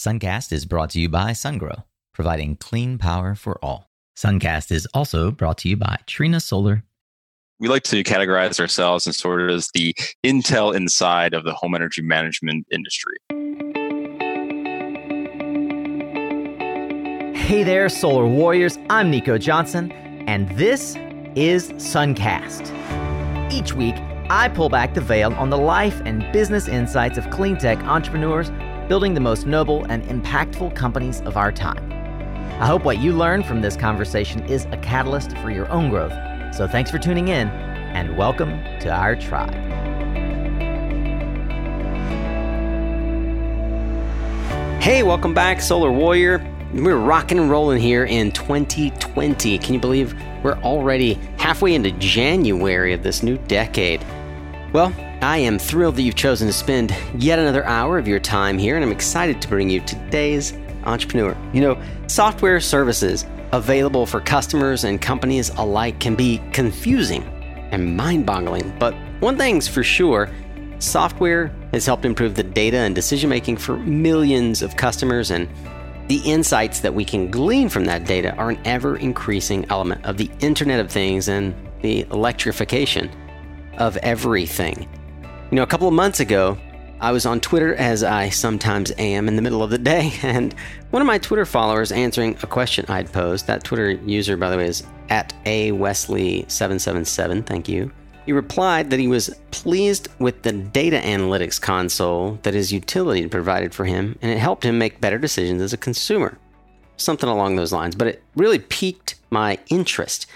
Suncast 0.00 0.50
is 0.50 0.64
brought 0.64 0.88
to 0.88 0.98
you 0.98 1.10
by 1.10 1.32
SunGrow, 1.32 1.84
providing 2.14 2.56
clean 2.56 2.96
power 2.96 3.34
for 3.34 3.62
all. 3.62 3.90
Suncast 4.16 4.72
is 4.72 4.88
also 4.94 5.30
brought 5.30 5.58
to 5.58 5.68
you 5.68 5.76
by 5.76 5.98
Trina 6.06 6.40
Solar. 6.40 6.84
We 7.58 7.68
like 7.68 7.82
to 7.82 8.02
categorize 8.02 8.58
ourselves 8.58 9.04
and 9.04 9.14
sort 9.14 9.42
of 9.42 9.50
as 9.50 9.68
the 9.74 9.94
Intel 10.24 10.74
inside 10.74 11.34
of 11.34 11.44
the 11.44 11.52
home 11.52 11.74
energy 11.74 12.00
management 12.00 12.66
industry. 12.72 13.18
Hey 17.36 17.62
there, 17.62 17.90
Solar 17.90 18.26
Warriors. 18.26 18.78
I'm 18.88 19.10
Nico 19.10 19.36
Johnson, 19.36 19.92
and 20.26 20.48
this 20.56 20.96
is 21.34 21.72
Suncast. 21.72 22.72
Each 23.52 23.74
week, 23.74 23.96
I 24.30 24.48
pull 24.48 24.70
back 24.70 24.94
the 24.94 25.02
veil 25.02 25.34
on 25.34 25.50
the 25.50 25.58
life 25.58 26.00
and 26.06 26.24
business 26.32 26.68
insights 26.68 27.18
of 27.18 27.28
clean 27.28 27.58
tech 27.58 27.78
entrepreneurs 27.80 28.50
building 28.90 29.14
the 29.14 29.20
most 29.20 29.46
noble 29.46 29.84
and 29.84 30.02
impactful 30.06 30.74
companies 30.74 31.20
of 31.20 31.36
our 31.36 31.52
time. 31.52 31.92
I 32.60 32.66
hope 32.66 32.84
what 32.84 32.98
you 32.98 33.12
learn 33.12 33.44
from 33.44 33.60
this 33.60 33.76
conversation 33.76 34.44
is 34.46 34.64
a 34.72 34.76
catalyst 34.78 35.38
for 35.38 35.52
your 35.52 35.70
own 35.70 35.90
growth. 35.90 36.12
So 36.52 36.66
thanks 36.66 36.90
for 36.90 36.98
tuning 36.98 37.28
in, 37.28 37.46
and 37.46 38.16
welcome 38.16 38.50
to 38.80 38.90
our 38.90 39.14
tribe. 39.14 39.54
Hey, 44.82 45.04
welcome 45.04 45.34
back, 45.34 45.60
Solar 45.60 45.92
Warrior. 45.92 46.44
We're 46.74 46.96
rocking 46.96 47.38
and 47.38 47.48
rolling 47.48 47.80
here 47.80 48.06
in 48.06 48.32
2020. 48.32 49.56
Can 49.58 49.72
you 49.72 49.78
believe 49.78 50.20
we're 50.42 50.58
already 50.62 51.14
halfway 51.38 51.76
into 51.76 51.92
January 51.92 52.92
of 52.92 53.04
this 53.04 53.22
new 53.22 53.38
decade? 53.38 54.04
Well, 54.72 54.92
I 55.22 55.36
am 55.36 55.58
thrilled 55.58 55.96
that 55.96 56.02
you've 56.02 56.14
chosen 56.14 56.46
to 56.46 56.52
spend 56.52 56.96
yet 57.18 57.38
another 57.38 57.62
hour 57.66 57.98
of 57.98 58.08
your 58.08 58.20
time 58.20 58.56
here, 58.56 58.76
and 58.76 58.84
I'm 58.84 58.90
excited 58.90 59.42
to 59.42 59.48
bring 59.48 59.68
you 59.68 59.82
today's 59.82 60.54
entrepreneur. 60.84 61.36
You 61.52 61.60
know, 61.60 61.82
software 62.06 62.58
services 62.58 63.26
available 63.52 64.06
for 64.06 64.22
customers 64.22 64.84
and 64.84 64.98
companies 64.98 65.50
alike 65.50 66.00
can 66.00 66.14
be 66.14 66.40
confusing 66.54 67.22
and 67.70 67.98
mind 67.98 68.24
boggling, 68.24 68.74
but 68.78 68.94
one 69.20 69.36
thing's 69.36 69.68
for 69.68 69.82
sure 69.82 70.30
software 70.78 71.54
has 71.74 71.84
helped 71.84 72.06
improve 72.06 72.34
the 72.34 72.42
data 72.42 72.78
and 72.78 72.94
decision 72.94 73.28
making 73.28 73.58
for 73.58 73.76
millions 73.76 74.62
of 74.62 74.76
customers, 74.78 75.30
and 75.30 75.46
the 76.08 76.22
insights 76.24 76.80
that 76.80 76.94
we 76.94 77.04
can 77.04 77.30
glean 77.30 77.68
from 77.68 77.84
that 77.84 78.06
data 78.06 78.34
are 78.36 78.52
an 78.52 78.60
ever 78.64 78.96
increasing 78.96 79.66
element 79.68 80.02
of 80.06 80.16
the 80.16 80.30
Internet 80.40 80.80
of 80.80 80.90
Things 80.90 81.28
and 81.28 81.54
the 81.82 82.06
electrification 82.10 83.10
of 83.76 83.98
everything. 83.98 84.88
You 85.50 85.56
know, 85.56 85.64
a 85.64 85.66
couple 85.66 85.88
of 85.88 85.94
months 85.94 86.20
ago, 86.20 86.56
I 87.00 87.10
was 87.10 87.26
on 87.26 87.40
Twitter 87.40 87.74
as 87.74 88.04
I 88.04 88.28
sometimes 88.28 88.92
am 88.98 89.26
in 89.26 89.34
the 89.34 89.42
middle 89.42 89.64
of 89.64 89.70
the 89.70 89.78
day, 89.78 90.12
and 90.22 90.54
one 90.90 91.02
of 91.02 91.06
my 91.06 91.18
Twitter 91.18 91.44
followers 91.44 91.90
answering 91.90 92.36
a 92.44 92.46
question 92.46 92.86
I'd 92.88 93.12
posed. 93.12 93.48
That 93.48 93.64
Twitter 93.64 93.90
user, 93.90 94.36
by 94.36 94.48
the 94.48 94.56
way, 94.56 94.66
is 94.66 94.84
at 95.08 95.34
a 95.46 95.72
Wesley777. 95.72 97.46
Thank 97.46 97.68
you. 97.68 97.90
He 98.26 98.32
replied 98.32 98.90
that 98.90 99.00
he 99.00 99.08
was 99.08 99.40
pleased 99.50 100.06
with 100.20 100.42
the 100.42 100.52
data 100.52 101.00
analytics 101.00 101.60
console 101.60 102.38
that 102.42 102.54
his 102.54 102.72
utility 102.72 103.22
had 103.22 103.32
provided 103.32 103.74
for 103.74 103.84
him, 103.84 104.16
and 104.22 104.30
it 104.30 104.38
helped 104.38 104.64
him 104.64 104.78
make 104.78 105.00
better 105.00 105.18
decisions 105.18 105.62
as 105.62 105.72
a 105.72 105.76
consumer. 105.76 106.38
Something 106.96 107.28
along 107.28 107.56
those 107.56 107.72
lines, 107.72 107.96
but 107.96 108.06
it 108.06 108.22
really 108.36 108.60
piqued 108.60 109.16
my 109.30 109.58
interest. 109.68 110.28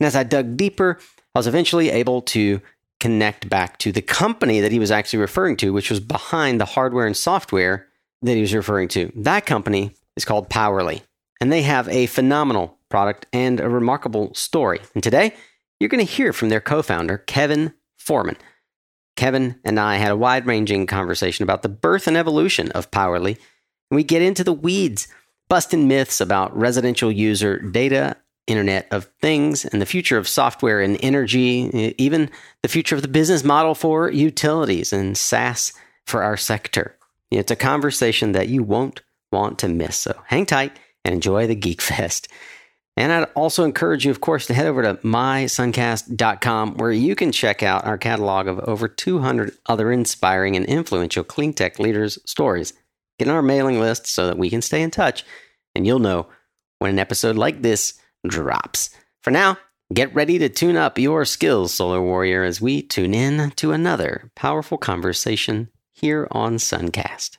And 0.00 0.08
as 0.08 0.16
I 0.16 0.24
dug 0.24 0.56
deeper, 0.56 0.98
I 1.36 1.38
was 1.38 1.46
eventually 1.46 1.90
able 1.90 2.22
to 2.22 2.60
connect 3.06 3.48
back 3.48 3.78
to 3.78 3.92
the 3.92 4.02
company 4.02 4.58
that 4.58 4.72
he 4.72 4.80
was 4.80 4.90
actually 4.90 5.20
referring 5.20 5.56
to, 5.56 5.72
which 5.72 5.90
was 5.90 6.00
behind 6.00 6.60
the 6.60 6.64
hardware 6.64 7.06
and 7.06 7.16
software 7.16 7.86
that 8.22 8.34
he 8.34 8.40
was 8.40 8.52
referring 8.52 8.88
to. 8.88 9.12
That 9.14 9.46
company 9.46 9.92
is 10.16 10.24
called 10.24 10.50
Powerley, 10.50 11.02
and 11.40 11.52
they 11.52 11.62
have 11.62 11.88
a 11.88 12.06
phenomenal 12.06 12.80
product 12.88 13.26
and 13.32 13.60
a 13.60 13.68
remarkable 13.68 14.34
story. 14.34 14.80
And 14.92 15.04
today, 15.04 15.34
you're 15.78 15.88
going 15.88 16.04
to 16.04 16.12
hear 16.12 16.32
from 16.32 16.48
their 16.48 16.60
co 16.60 16.82
founder, 16.82 17.18
Kevin 17.18 17.74
Foreman. 17.96 18.38
Kevin 19.14 19.60
and 19.64 19.78
I 19.78 19.98
had 19.98 20.10
a 20.10 20.16
wide 20.16 20.44
ranging 20.44 20.88
conversation 20.88 21.44
about 21.44 21.62
the 21.62 21.68
birth 21.68 22.08
and 22.08 22.16
evolution 22.16 22.72
of 22.72 22.90
Powerley, 22.90 23.38
and 23.88 23.94
we 23.94 24.02
get 24.02 24.20
into 24.20 24.42
the 24.42 24.52
weeds, 24.52 25.06
busting 25.48 25.86
myths 25.86 26.20
about 26.20 26.58
residential 26.58 27.12
user 27.12 27.60
data 27.60 28.16
Internet 28.46 28.86
of 28.90 29.08
Things 29.20 29.64
and 29.64 29.82
the 29.82 29.86
future 29.86 30.18
of 30.18 30.28
software 30.28 30.80
and 30.80 30.98
energy, 31.02 31.94
even 31.98 32.30
the 32.62 32.68
future 32.68 32.94
of 32.94 33.02
the 33.02 33.08
business 33.08 33.44
model 33.44 33.74
for 33.74 34.10
utilities 34.10 34.92
and 34.92 35.16
SaaS 35.16 35.72
for 36.04 36.22
our 36.22 36.36
sector. 36.36 36.96
It's 37.30 37.50
a 37.50 37.56
conversation 37.56 38.32
that 38.32 38.48
you 38.48 38.62
won't 38.62 39.02
want 39.32 39.58
to 39.60 39.68
miss. 39.68 39.96
So 39.96 40.14
hang 40.26 40.46
tight 40.46 40.78
and 41.04 41.14
enjoy 41.14 41.46
the 41.46 41.54
Geek 41.54 41.80
Fest. 41.82 42.28
And 42.98 43.12
I'd 43.12 43.28
also 43.34 43.64
encourage 43.64 44.06
you, 44.06 44.10
of 44.10 44.22
course, 44.22 44.46
to 44.46 44.54
head 44.54 44.66
over 44.66 44.82
to 44.82 44.94
mysuncast.com 44.94 46.76
where 46.76 46.92
you 46.92 47.14
can 47.14 47.30
check 47.30 47.62
out 47.62 47.84
our 47.84 47.98
catalog 47.98 48.46
of 48.46 48.58
over 48.60 48.88
200 48.88 49.52
other 49.66 49.92
inspiring 49.92 50.56
and 50.56 50.64
influential 50.64 51.22
clean 51.22 51.52
tech 51.52 51.78
leaders' 51.78 52.18
stories. 52.24 52.72
Get 53.18 53.28
on 53.28 53.34
our 53.34 53.42
mailing 53.42 53.80
list 53.80 54.06
so 54.06 54.26
that 54.26 54.38
we 54.38 54.48
can 54.48 54.62
stay 54.62 54.80
in 54.80 54.90
touch, 54.90 55.24
and 55.74 55.86
you'll 55.86 55.98
know 55.98 56.28
when 56.78 56.90
an 56.90 56.98
episode 56.98 57.36
like 57.36 57.60
this 57.60 57.98
drops. 58.28 58.90
For 59.22 59.30
now, 59.30 59.58
get 59.92 60.14
ready 60.14 60.38
to 60.38 60.48
tune 60.48 60.76
up 60.76 60.98
your 60.98 61.24
skills, 61.24 61.74
Solar 61.74 62.02
Warrior, 62.02 62.44
as 62.44 62.60
we 62.60 62.82
tune 62.82 63.14
in 63.14 63.50
to 63.52 63.72
another 63.72 64.30
powerful 64.34 64.78
conversation 64.78 65.68
here 65.92 66.28
on 66.30 66.56
Suncast. 66.56 67.38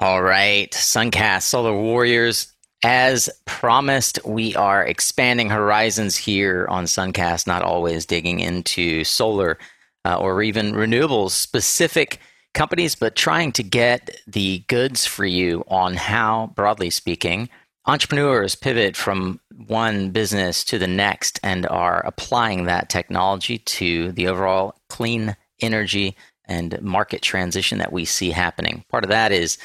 All 0.00 0.22
right, 0.22 0.70
Suncast, 0.72 1.42
Solar 1.42 1.74
Warriors. 1.74 2.52
As 2.82 3.30
promised, 3.46 4.18
we 4.26 4.54
are 4.56 4.84
expanding 4.84 5.48
horizons 5.48 6.16
here 6.16 6.66
on 6.68 6.84
Suncast, 6.84 7.46
not 7.46 7.62
always 7.62 8.04
digging 8.04 8.40
into 8.40 9.04
solar 9.04 9.56
uh, 10.04 10.16
or 10.16 10.42
even 10.42 10.72
renewables 10.72 11.30
specific 11.30 12.18
companies, 12.52 12.94
but 12.94 13.16
trying 13.16 13.52
to 13.52 13.62
get 13.62 14.10
the 14.26 14.64
goods 14.68 15.06
for 15.06 15.24
you 15.24 15.64
on 15.68 15.94
how, 15.94 16.52
broadly 16.54 16.90
speaking, 16.90 17.48
entrepreneurs 17.86 18.54
pivot 18.54 18.96
from 18.96 19.40
one 19.66 20.10
business 20.10 20.64
to 20.64 20.78
the 20.78 20.86
next 20.86 21.38
and 21.42 21.66
are 21.66 22.04
applying 22.06 22.64
that 22.64 22.88
technology 22.88 23.58
to 23.58 24.12
the 24.12 24.26
overall 24.26 24.74
clean 24.88 25.36
energy 25.60 26.16
and 26.46 26.80
market 26.82 27.22
transition 27.22 27.78
that 27.78 27.92
we 27.92 28.04
see 28.04 28.30
happening. 28.30 28.84
Part 28.90 29.04
of 29.04 29.10
that 29.10 29.32
is 29.32 29.58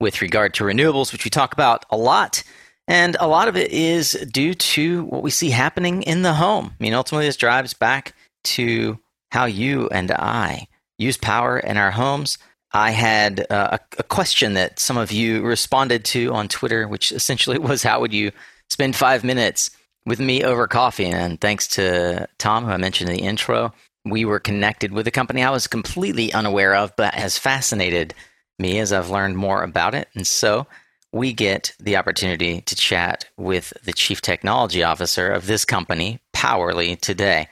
with 0.00 0.20
regard 0.20 0.54
to 0.54 0.64
renewables, 0.64 1.12
which 1.12 1.24
we 1.24 1.30
talk 1.30 1.52
about 1.52 1.84
a 1.90 1.96
lot. 1.96 2.42
And 2.88 3.16
a 3.18 3.26
lot 3.26 3.48
of 3.48 3.56
it 3.56 3.72
is 3.72 4.12
due 4.30 4.54
to 4.54 5.04
what 5.04 5.22
we 5.22 5.30
see 5.30 5.50
happening 5.50 6.02
in 6.02 6.22
the 6.22 6.34
home. 6.34 6.72
I 6.78 6.82
mean, 6.82 6.94
ultimately, 6.94 7.26
this 7.26 7.36
drives 7.36 7.74
back 7.74 8.14
to 8.44 8.98
how 9.30 9.46
you 9.46 9.88
and 9.88 10.10
I 10.12 10.68
use 10.98 11.16
power 11.16 11.58
in 11.58 11.76
our 11.76 11.90
homes, 11.90 12.38
I 12.76 12.90
had 12.90 13.46
uh, 13.50 13.78
a, 13.78 13.80
a, 14.00 14.02
question 14.02 14.52
that 14.54 14.78
some 14.78 14.98
of 14.98 15.10
you 15.10 15.40
responded 15.40 16.04
to 16.06 16.34
on 16.34 16.46
Twitter, 16.46 16.86
which 16.86 17.10
essentially 17.10 17.58
was 17.70 17.82
how 17.82 18.00
would 18.00 18.12
you 18.12 18.32
spend 18.68 18.94
five 18.94 19.24
minutes 19.24 19.70
with 20.04 20.20
me 20.20 20.44
over 20.44 20.66
coffee? 20.66 21.06
And 21.06 21.40
thanks 21.40 21.68
to 21.68 22.28
Tom, 22.36 22.66
who 22.66 22.70
I 22.70 22.76
mentioned 22.76 23.08
in 23.08 23.16
the 23.16 23.22
intro, 23.22 23.72
we 24.04 24.26
were 24.26 24.38
connected 24.38 24.92
with 24.92 25.06
a 25.06 25.10
company 25.10 25.42
I 25.42 25.50
was 25.50 25.66
completely 25.66 26.34
unaware 26.34 26.74
of, 26.74 26.94
but 26.96 27.14
has 27.14 27.38
fascinated 27.38 28.14
me 28.58 28.78
as 28.78 28.92
I've 28.92 29.10
learned 29.10 29.38
more 29.38 29.62
about 29.62 29.94
it. 29.94 30.08
And 30.14 30.26
so 30.26 30.66
we 31.12 31.32
get 31.32 31.72
the 31.80 31.96
opportunity 31.96 32.60
to 32.60 32.76
chat 32.76 33.24
with 33.38 33.72
the 33.84 33.92
chief 33.94 34.20
technology 34.20 34.82
officer 34.82 35.30
of 35.30 35.46
this 35.46 35.64
company, 35.64 36.20
Powerley, 36.34 37.00
today. 37.00 37.48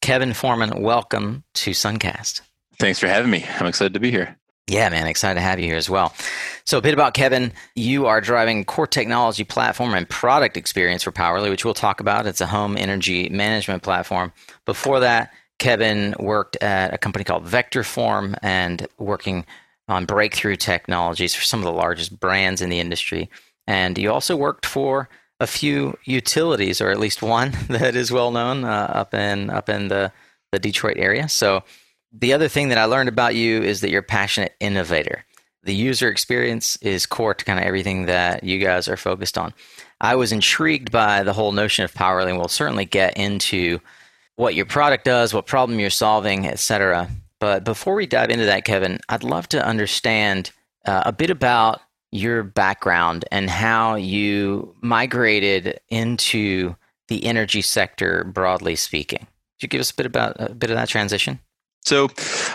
Kevin 0.00 0.32
Foreman, 0.32 0.82
welcome 0.82 1.44
to 1.54 1.72
Suncast. 1.72 2.40
Thanks 2.78 2.98
for 2.98 3.06
having 3.06 3.30
me. 3.30 3.44
I'm 3.60 3.66
excited 3.66 3.92
to 3.92 4.00
be 4.00 4.10
here. 4.10 4.36
Yeah, 4.72 4.88
man, 4.88 5.06
excited 5.06 5.34
to 5.34 5.42
have 5.42 5.60
you 5.60 5.66
here 5.66 5.76
as 5.76 5.90
well. 5.90 6.14
So, 6.64 6.78
a 6.78 6.80
bit 6.80 6.94
about 6.94 7.12
Kevin. 7.12 7.52
You 7.74 8.06
are 8.06 8.22
driving 8.22 8.64
core 8.64 8.86
technology 8.86 9.44
platform 9.44 9.92
and 9.92 10.08
product 10.08 10.56
experience 10.56 11.02
for 11.02 11.12
Powerley, 11.12 11.50
which 11.50 11.66
we'll 11.66 11.74
talk 11.74 12.00
about. 12.00 12.24
It's 12.24 12.40
a 12.40 12.46
home 12.46 12.78
energy 12.78 13.28
management 13.28 13.82
platform. 13.82 14.32
Before 14.64 15.00
that, 15.00 15.30
Kevin 15.58 16.14
worked 16.18 16.56
at 16.62 16.94
a 16.94 16.96
company 16.96 17.22
called 17.22 17.44
Vectorform 17.44 18.34
and 18.42 18.88
working 18.98 19.44
on 19.88 20.06
breakthrough 20.06 20.56
technologies 20.56 21.34
for 21.34 21.42
some 21.42 21.60
of 21.60 21.64
the 21.64 21.72
largest 21.72 22.18
brands 22.18 22.62
in 22.62 22.70
the 22.70 22.80
industry. 22.80 23.28
And 23.66 23.98
you 23.98 24.10
also 24.10 24.36
worked 24.36 24.64
for 24.64 25.10
a 25.38 25.46
few 25.46 25.98
utilities, 26.04 26.80
or 26.80 26.90
at 26.90 26.98
least 26.98 27.20
one 27.20 27.52
that 27.68 27.94
is 27.94 28.10
well 28.10 28.30
known 28.30 28.64
uh, 28.64 28.90
up 28.94 29.12
in 29.12 29.50
up 29.50 29.68
in 29.68 29.88
the 29.88 30.12
the 30.50 30.58
Detroit 30.58 30.96
area. 30.96 31.28
So 31.28 31.62
the 32.12 32.32
other 32.32 32.48
thing 32.48 32.68
that 32.68 32.78
I 32.78 32.84
learned 32.84 33.08
about 33.08 33.34
you 33.34 33.62
is 33.62 33.80
that 33.80 33.90
you're 33.90 34.00
a 34.00 34.04
passionate 34.04 34.54
innovator. 34.60 35.24
The 35.64 35.74
user 35.74 36.08
experience 36.08 36.76
is 36.76 37.06
core 37.06 37.34
to 37.34 37.44
kind 37.44 37.58
of 37.58 37.64
everything 37.64 38.06
that 38.06 38.44
you 38.44 38.58
guys 38.58 38.88
are 38.88 38.96
focused 38.96 39.38
on. 39.38 39.54
I 40.00 40.16
was 40.16 40.32
intrigued 40.32 40.90
by 40.90 41.22
the 41.22 41.32
whole 41.32 41.52
notion 41.52 41.84
of 41.84 41.94
Powerley, 41.94 42.30
and 42.30 42.38
we'll 42.38 42.48
certainly 42.48 42.84
get 42.84 43.16
into 43.16 43.80
what 44.36 44.54
your 44.54 44.66
product 44.66 45.04
does, 45.04 45.32
what 45.32 45.46
problem 45.46 45.78
you're 45.78 45.90
solving, 45.90 46.46
etc. 46.46 47.08
But 47.38 47.64
before 47.64 47.94
we 47.94 48.06
dive 48.06 48.30
into 48.30 48.46
that, 48.46 48.64
Kevin, 48.64 48.98
I'd 49.08 49.22
love 49.22 49.48
to 49.50 49.64
understand 49.64 50.50
uh, 50.84 51.04
a 51.06 51.12
bit 51.12 51.30
about 51.30 51.80
your 52.10 52.42
background 52.42 53.24
and 53.30 53.48
how 53.48 53.94
you 53.94 54.74
migrated 54.80 55.80
into 55.88 56.74
the 57.08 57.24
energy 57.24 57.62
sector, 57.62 58.24
broadly 58.24 58.76
speaking. 58.76 59.20
Could 59.20 59.62
you 59.62 59.68
give 59.68 59.80
us 59.80 59.90
a 59.92 59.94
bit 59.94 60.06
about 60.06 60.36
a 60.38 60.54
bit 60.54 60.70
of 60.70 60.76
that 60.76 60.88
transition? 60.88 61.38
So, 61.84 62.08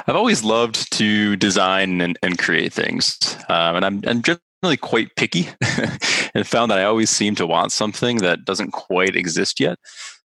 I've 0.07 0.15
always 0.15 0.43
loved 0.43 0.91
to 0.97 1.35
design 1.35 2.01
and, 2.01 2.17
and 2.21 2.37
create 2.37 2.73
things, 2.73 3.17
um, 3.49 3.75
and 3.75 3.85
I'm, 3.85 4.01
I'm 4.07 4.21
generally 4.21 4.77
quite 4.77 5.15
picky, 5.15 5.49
and 6.33 6.47
found 6.47 6.71
that 6.71 6.79
I 6.79 6.83
always 6.83 7.09
seem 7.09 7.35
to 7.35 7.47
want 7.47 7.71
something 7.71 8.17
that 8.17 8.45
doesn't 8.45 8.71
quite 8.71 9.15
exist 9.15 9.59
yet 9.59 9.77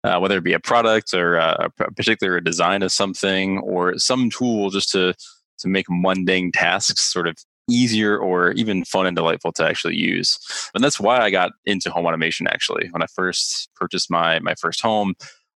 uh, 0.04 0.20
whether 0.20 0.38
it 0.38 0.44
be 0.44 0.54
a 0.54 0.60
product 0.60 1.14
or 1.14 1.36
a, 1.36 1.70
a 1.80 1.92
particular 1.92 2.40
design 2.40 2.82
of 2.82 2.92
something 2.92 3.60
or 3.60 3.98
some 3.98 4.30
tool 4.30 4.70
just 4.70 4.90
to 4.92 5.14
to 5.60 5.68
make 5.68 5.86
mundane 5.90 6.52
tasks 6.52 7.02
sort 7.02 7.28
of 7.28 7.38
easier 7.70 8.18
or 8.18 8.52
even 8.54 8.84
fun 8.84 9.06
and 9.06 9.16
delightful 9.16 9.52
to 9.52 9.64
actually 9.64 9.96
use. 9.96 10.40
And 10.74 10.84
that's 10.84 11.00
why 11.00 11.20
I 11.20 11.30
got 11.30 11.52
into 11.66 11.92
home 11.92 12.08
automation 12.08 12.48
actually. 12.48 12.90
When 12.90 13.04
I 13.04 13.08
first 13.08 13.70
purchased 13.76 14.10
my 14.10 14.40
my 14.40 14.56
first 14.56 14.82
home, 14.82 15.14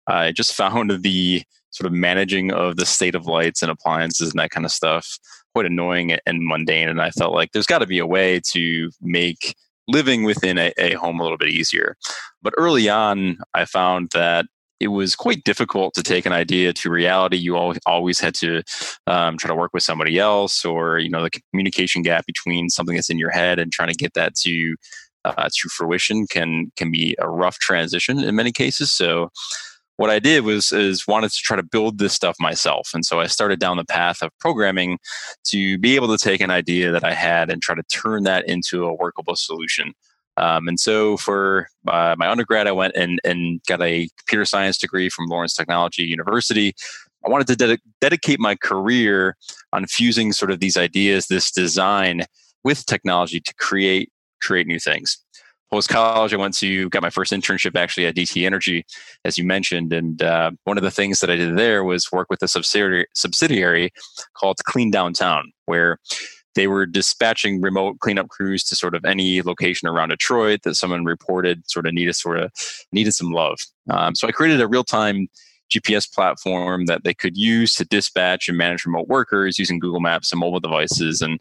I 0.06 0.32
just 0.32 0.54
found 0.62 0.90
the 1.02 1.42
sort 1.74 1.86
of 1.86 1.92
managing 1.92 2.52
of 2.52 2.76
the 2.76 2.86
state 2.86 3.14
of 3.14 3.26
lights 3.26 3.62
and 3.62 3.70
appliances 3.70 4.30
and 4.30 4.38
that 4.38 4.50
kind 4.50 4.64
of 4.64 4.72
stuff 4.72 5.18
quite 5.54 5.66
annoying 5.66 6.12
and 6.26 6.38
mundane 6.40 6.88
and 6.88 7.00
I 7.00 7.10
felt 7.10 7.34
like 7.34 7.52
there's 7.52 7.66
got 7.66 7.78
to 7.78 7.86
be 7.86 7.98
a 7.98 8.06
way 8.06 8.40
to 8.52 8.90
make 9.00 9.54
living 9.86 10.24
within 10.24 10.58
a, 10.58 10.72
a 10.78 10.94
home 10.94 11.20
a 11.20 11.22
little 11.22 11.38
bit 11.38 11.50
easier. 11.50 11.96
But 12.42 12.54
early 12.56 12.88
on, 12.88 13.38
I 13.54 13.64
found 13.64 14.10
that 14.14 14.46
it 14.80 14.88
was 14.88 15.14
quite 15.14 15.44
difficult 15.44 15.94
to 15.94 16.02
take 16.02 16.26
an 16.26 16.32
idea 16.32 16.72
to 16.72 16.90
reality. 16.90 17.36
You 17.36 17.56
always 17.86 18.20
had 18.20 18.34
to 18.36 18.62
um, 19.06 19.38
try 19.38 19.48
to 19.48 19.54
work 19.54 19.70
with 19.72 19.82
somebody 19.82 20.18
else, 20.18 20.64
or 20.64 20.98
you 20.98 21.08
know, 21.08 21.22
the 21.22 21.40
communication 21.52 22.02
gap 22.02 22.26
between 22.26 22.68
something 22.68 22.94
that's 22.94 23.10
in 23.10 23.18
your 23.18 23.30
head 23.30 23.58
and 23.58 23.72
trying 23.72 23.88
to 23.88 23.94
get 23.94 24.14
that 24.14 24.34
to 24.36 24.74
uh, 25.24 25.48
to 25.50 25.68
fruition 25.68 26.26
can 26.26 26.70
can 26.76 26.90
be 26.90 27.16
a 27.18 27.28
rough 27.28 27.58
transition 27.58 28.18
in 28.18 28.34
many 28.34 28.52
cases. 28.52 28.92
So, 28.92 29.30
what 29.96 30.10
I 30.10 30.18
did 30.18 30.44
was 30.44 30.72
is 30.72 31.06
wanted 31.06 31.30
to 31.30 31.38
try 31.38 31.56
to 31.56 31.62
build 31.62 31.98
this 31.98 32.12
stuff 32.12 32.36
myself, 32.40 32.90
and 32.94 33.04
so 33.04 33.20
I 33.20 33.26
started 33.26 33.60
down 33.60 33.76
the 33.76 33.84
path 33.84 34.22
of 34.22 34.30
programming 34.40 34.98
to 35.44 35.78
be 35.78 35.94
able 35.94 36.08
to 36.08 36.22
take 36.22 36.40
an 36.40 36.50
idea 36.50 36.90
that 36.90 37.04
I 37.04 37.14
had 37.14 37.50
and 37.50 37.62
try 37.62 37.74
to 37.74 37.82
turn 37.84 38.24
that 38.24 38.48
into 38.48 38.84
a 38.84 38.94
workable 38.94 39.36
solution. 39.36 39.92
Um, 40.36 40.66
and 40.66 40.80
so 40.80 41.16
for 41.16 41.68
uh, 41.86 42.16
my 42.18 42.28
undergrad, 42.28 42.66
I 42.66 42.72
went 42.72 42.96
and, 42.96 43.20
and 43.24 43.60
got 43.68 43.80
a 43.80 44.08
computer 44.18 44.44
science 44.44 44.78
degree 44.78 45.08
from 45.08 45.26
Lawrence 45.26 45.54
Technology 45.54 46.02
University. 46.02 46.74
I 47.24 47.30
wanted 47.30 47.46
to 47.46 47.56
ded- 47.56 47.80
dedicate 48.00 48.40
my 48.40 48.56
career 48.56 49.36
on 49.72 49.86
fusing 49.86 50.32
sort 50.32 50.50
of 50.50 50.58
these 50.58 50.76
ideas, 50.76 51.28
this 51.28 51.52
design 51.52 52.22
with 52.64 52.84
technology 52.86 53.40
to 53.40 53.54
create 53.54 54.10
create 54.42 54.66
new 54.66 54.80
things 54.80 55.23
post 55.74 55.88
college, 55.88 56.32
I 56.32 56.36
went 56.36 56.54
to 56.58 56.88
got 56.90 57.02
my 57.02 57.10
first 57.10 57.32
internship 57.32 57.74
actually 57.74 58.06
at 58.06 58.14
DTE 58.14 58.46
Energy, 58.46 58.86
as 59.24 59.36
you 59.36 59.44
mentioned. 59.44 59.92
And 59.92 60.22
uh, 60.22 60.52
one 60.62 60.76
of 60.76 60.84
the 60.84 60.90
things 60.92 61.18
that 61.18 61.30
I 61.30 61.34
did 61.34 61.58
there 61.58 61.82
was 61.82 62.12
work 62.12 62.28
with 62.30 62.44
a 62.44 62.48
subsidiary, 62.48 63.08
subsidiary 63.12 63.92
called 64.34 64.58
Clean 64.66 64.88
Downtown, 64.88 65.50
where 65.66 65.98
they 66.54 66.68
were 66.68 66.86
dispatching 66.86 67.60
remote 67.60 67.98
cleanup 67.98 68.28
crews 68.28 68.62
to 68.64 68.76
sort 68.76 68.94
of 68.94 69.04
any 69.04 69.42
location 69.42 69.88
around 69.88 70.10
Detroit 70.10 70.60
that 70.62 70.76
someone 70.76 71.04
reported 71.04 71.68
sort 71.68 71.88
of 71.88 71.92
needed 71.92 72.14
sort 72.14 72.38
of 72.38 72.52
needed 72.92 73.12
some 73.12 73.32
love. 73.32 73.58
Um, 73.90 74.14
so 74.14 74.28
I 74.28 74.30
created 74.30 74.60
a 74.60 74.68
real 74.68 74.84
time 74.84 75.26
GPS 75.74 76.08
platform 76.08 76.86
that 76.86 77.02
they 77.02 77.14
could 77.14 77.36
use 77.36 77.74
to 77.74 77.84
dispatch 77.84 78.48
and 78.48 78.56
manage 78.56 78.86
remote 78.86 79.08
workers 79.08 79.58
using 79.58 79.80
Google 79.80 79.98
Maps 79.98 80.30
and 80.30 80.38
mobile 80.38 80.60
devices, 80.60 81.20
and 81.20 81.40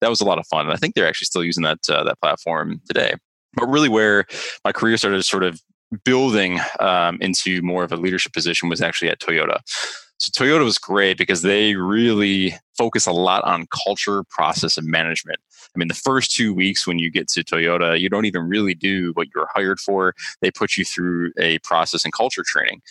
that 0.00 0.08
was 0.08 0.20
a 0.20 0.24
lot 0.24 0.38
of 0.38 0.46
fun. 0.46 0.66
And 0.66 0.72
I 0.72 0.76
think 0.76 0.94
they're 0.94 1.08
actually 1.08 1.26
still 1.26 1.42
using 1.42 1.64
that 1.64 1.80
uh, 1.88 2.04
that 2.04 2.20
platform 2.20 2.80
today. 2.86 3.14
But 3.54 3.68
really, 3.68 3.88
where 3.88 4.26
my 4.64 4.72
career 4.72 4.96
started 4.96 5.22
sort 5.24 5.44
of 5.44 5.60
building 6.04 6.58
um, 6.80 7.18
into 7.20 7.60
more 7.62 7.84
of 7.84 7.92
a 7.92 7.96
leadership 7.96 8.32
position 8.32 8.68
was 8.68 8.80
actually 8.80 9.10
at 9.10 9.20
Toyota. 9.20 9.58
So 10.18 10.30
Toyota 10.30 10.64
was 10.64 10.78
great 10.78 11.18
because 11.18 11.42
they 11.42 11.74
really 11.74 12.54
focus 12.78 13.06
a 13.06 13.12
lot 13.12 13.42
on 13.44 13.66
culture, 13.84 14.22
process, 14.30 14.78
and 14.78 14.86
management. 14.86 15.38
I 15.74 15.78
mean, 15.78 15.88
the 15.88 15.94
first 15.94 16.30
two 16.30 16.54
weeks 16.54 16.86
when 16.86 16.98
you 16.98 17.10
get 17.10 17.28
to 17.28 17.42
Toyota, 17.42 17.98
you 17.98 18.08
don't 18.08 18.24
even 18.24 18.42
really 18.42 18.74
do 18.74 19.10
what 19.14 19.28
you're 19.34 19.48
hired 19.52 19.80
for. 19.80 20.14
They 20.40 20.50
put 20.50 20.76
you 20.76 20.84
through 20.84 21.32
a 21.38 21.58
process 21.60 22.04
and 22.04 22.12
culture 22.12 22.44
training. 22.46 22.82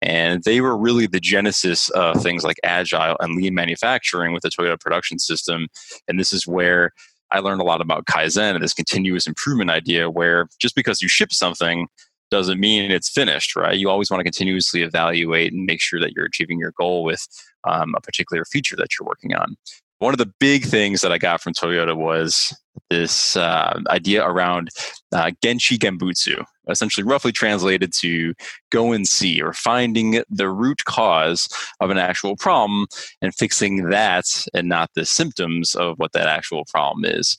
And 0.00 0.44
they 0.44 0.60
were 0.60 0.78
really 0.78 1.06
the 1.06 1.20
genesis 1.20 1.90
of 1.90 2.22
things 2.22 2.44
like 2.44 2.58
agile 2.62 3.16
and 3.20 3.36
lean 3.36 3.54
manufacturing 3.54 4.32
with 4.32 4.42
the 4.42 4.48
Toyota 4.48 4.80
production 4.80 5.18
system. 5.18 5.66
And 6.06 6.18
this 6.18 6.32
is 6.32 6.46
where 6.46 6.92
I 7.30 7.40
learned 7.40 7.60
a 7.60 7.64
lot 7.64 7.80
about 7.80 8.06
Kaizen 8.06 8.54
and 8.54 8.62
this 8.62 8.74
continuous 8.74 9.26
improvement 9.26 9.70
idea 9.70 10.10
where 10.10 10.48
just 10.58 10.74
because 10.74 11.02
you 11.02 11.08
ship 11.08 11.32
something 11.32 11.88
doesn't 12.30 12.60
mean 12.60 12.90
it's 12.90 13.08
finished, 13.08 13.56
right? 13.56 13.78
You 13.78 13.88
always 13.88 14.10
want 14.10 14.20
to 14.20 14.24
continuously 14.24 14.82
evaluate 14.82 15.52
and 15.52 15.64
make 15.64 15.80
sure 15.80 16.00
that 16.00 16.12
you're 16.12 16.26
achieving 16.26 16.58
your 16.58 16.72
goal 16.78 17.04
with 17.04 17.26
um, 17.64 17.94
a 17.96 18.00
particular 18.00 18.44
feature 18.44 18.76
that 18.76 18.88
you're 18.98 19.06
working 19.06 19.34
on. 19.34 19.56
One 20.00 20.14
of 20.14 20.18
the 20.18 20.32
big 20.38 20.64
things 20.64 21.00
that 21.00 21.10
I 21.10 21.18
got 21.18 21.40
from 21.40 21.54
Toyota 21.54 21.96
was 21.96 22.56
this 22.88 23.36
uh, 23.36 23.80
idea 23.90 24.24
around 24.24 24.68
uh, 25.12 25.32
Genchi 25.44 25.76
Genbutsu, 25.76 26.44
essentially 26.68 27.04
roughly 27.04 27.32
translated 27.32 27.92
to 28.00 28.32
go 28.70 28.92
and 28.92 29.08
see 29.08 29.42
or 29.42 29.52
finding 29.52 30.22
the 30.30 30.48
root 30.48 30.84
cause 30.84 31.48
of 31.80 31.90
an 31.90 31.98
actual 31.98 32.36
problem 32.36 32.86
and 33.20 33.34
fixing 33.34 33.88
that 33.90 34.46
and 34.54 34.68
not 34.68 34.90
the 34.94 35.04
symptoms 35.04 35.74
of 35.74 35.98
what 35.98 36.12
that 36.12 36.28
actual 36.28 36.64
problem 36.66 37.04
is. 37.04 37.36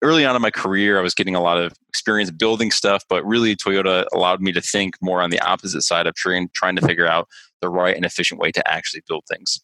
Early 0.00 0.24
on 0.24 0.34
in 0.34 0.40
my 0.42 0.50
career, 0.50 0.98
I 0.98 1.02
was 1.02 1.14
getting 1.14 1.34
a 1.34 1.42
lot 1.42 1.58
of 1.58 1.74
experience 1.88 2.30
building 2.30 2.70
stuff, 2.70 3.04
but 3.08 3.26
really 3.26 3.54
Toyota 3.54 4.06
allowed 4.14 4.40
me 4.40 4.52
to 4.52 4.62
think 4.62 4.94
more 5.02 5.20
on 5.20 5.30
the 5.30 5.40
opposite 5.40 5.82
side 5.82 6.06
of 6.06 6.14
trying, 6.14 6.48
trying 6.54 6.76
to 6.76 6.86
figure 6.86 7.06
out 7.06 7.28
the 7.60 7.68
right 7.68 7.96
and 7.96 8.04
efficient 8.04 8.40
way 8.40 8.52
to 8.52 8.66
actually 8.70 9.02
build 9.08 9.24
things. 9.28 9.60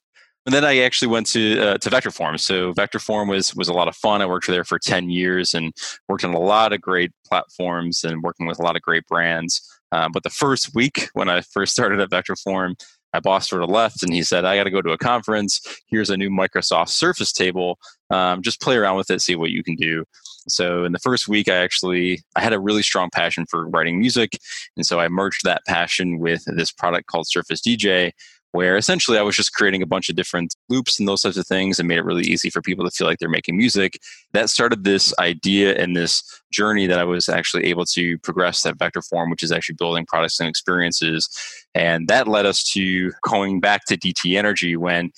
And 0.46 0.54
then 0.54 0.64
I 0.64 0.78
actually 0.80 1.08
went 1.08 1.26
to 1.28 1.58
uh, 1.58 1.78
to 1.78 1.90
Vectorform. 1.90 2.38
So 2.38 2.72
Vectorform 2.74 3.28
was 3.28 3.54
was 3.54 3.68
a 3.68 3.72
lot 3.72 3.88
of 3.88 3.96
fun. 3.96 4.20
I 4.20 4.26
worked 4.26 4.46
there 4.46 4.64
for 4.64 4.78
ten 4.78 5.08
years 5.10 5.54
and 5.54 5.72
worked 6.08 6.24
on 6.24 6.34
a 6.34 6.38
lot 6.38 6.72
of 6.72 6.80
great 6.80 7.12
platforms 7.26 8.04
and 8.04 8.22
working 8.22 8.46
with 8.46 8.58
a 8.58 8.62
lot 8.62 8.76
of 8.76 8.82
great 8.82 9.06
brands. 9.06 9.62
Uh, 9.90 10.08
but 10.12 10.22
the 10.22 10.30
first 10.30 10.74
week 10.74 11.08
when 11.14 11.28
I 11.28 11.40
first 11.40 11.72
started 11.72 12.00
at 12.00 12.10
Vectorform, 12.10 12.74
my 13.14 13.20
boss 13.20 13.48
sort 13.48 13.62
of 13.62 13.70
left 13.70 14.02
and 14.02 14.12
he 14.12 14.22
said, 14.22 14.44
"I 14.44 14.56
got 14.56 14.64
to 14.64 14.70
go 14.70 14.82
to 14.82 14.92
a 14.92 14.98
conference. 14.98 15.60
Here's 15.86 16.10
a 16.10 16.16
new 16.16 16.28
Microsoft 16.28 16.90
Surface 16.90 17.32
table. 17.32 17.78
Um, 18.10 18.42
just 18.42 18.60
play 18.60 18.76
around 18.76 18.96
with 18.96 19.10
it, 19.10 19.22
see 19.22 19.36
what 19.36 19.50
you 19.50 19.62
can 19.62 19.76
do." 19.76 20.04
So 20.48 20.84
in 20.84 20.92
the 20.92 20.98
first 20.98 21.26
week, 21.26 21.48
I 21.48 21.56
actually 21.56 22.22
I 22.36 22.42
had 22.42 22.52
a 22.52 22.60
really 22.60 22.82
strong 22.82 23.08
passion 23.10 23.46
for 23.46 23.68
writing 23.68 23.98
music, 23.98 24.38
and 24.76 24.84
so 24.84 25.00
I 25.00 25.08
merged 25.08 25.44
that 25.44 25.62
passion 25.66 26.18
with 26.18 26.44
this 26.46 26.70
product 26.70 27.06
called 27.06 27.26
Surface 27.28 27.62
DJ, 27.62 28.12
where 28.54 28.76
essentially 28.76 29.18
I 29.18 29.22
was 29.22 29.34
just 29.34 29.52
creating 29.52 29.82
a 29.82 29.86
bunch 29.86 30.08
of 30.08 30.14
different 30.14 30.54
loops 30.68 31.00
and 31.00 31.08
those 31.08 31.22
types 31.22 31.36
of 31.36 31.44
things 31.44 31.80
and 31.80 31.88
made 31.88 31.98
it 31.98 32.04
really 32.04 32.22
easy 32.22 32.50
for 32.50 32.62
people 32.62 32.84
to 32.84 32.90
feel 32.92 33.04
like 33.04 33.18
they're 33.18 33.28
making 33.28 33.56
music. 33.56 33.98
That 34.32 34.48
started 34.48 34.84
this 34.84 35.12
idea 35.18 35.74
and 35.74 35.96
this 35.96 36.22
journey 36.52 36.86
that 36.86 37.00
I 37.00 37.02
was 37.02 37.28
actually 37.28 37.64
able 37.64 37.84
to 37.86 38.16
progress 38.18 38.64
at 38.64 38.78
Vectorform, 38.78 39.28
which 39.28 39.42
is 39.42 39.50
actually 39.50 39.74
building 39.74 40.06
products 40.06 40.38
and 40.38 40.48
experiences. 40.48 41.28
And 41.74 42.06
that 42.06 42.28
led 42.28 42.46
us 42.46 42.62
to 42.74 43.10
going 43.22 43.58
back 43.58 43.86
to 43.86 43.96
DTE 43.96 44.38
Energy 44.38 44.76
when 44.76 45.10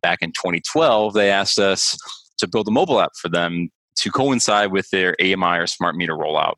back 0.00 0.20
in 0.22 0.32
2012 0.32 1.12
they 1.12 1.30
asked 1.30 1.58
us 1.58 1.94
to 2.38 2.48
build 2.48 2.68
a 2.68 2.70
mobile 2.70 3.02
app 3.02 3.14
for 3.16 3.28
them 3.28 3.68
to 3.96 4.10
coincide 4.10 4.72
with 4.72 4.88
their 4.88 5.14
AMI 5.20 5.58
or 5.58 5.66
smart 5.66 5.94
meter 5.94 6.14
rollout. 6.14 6.54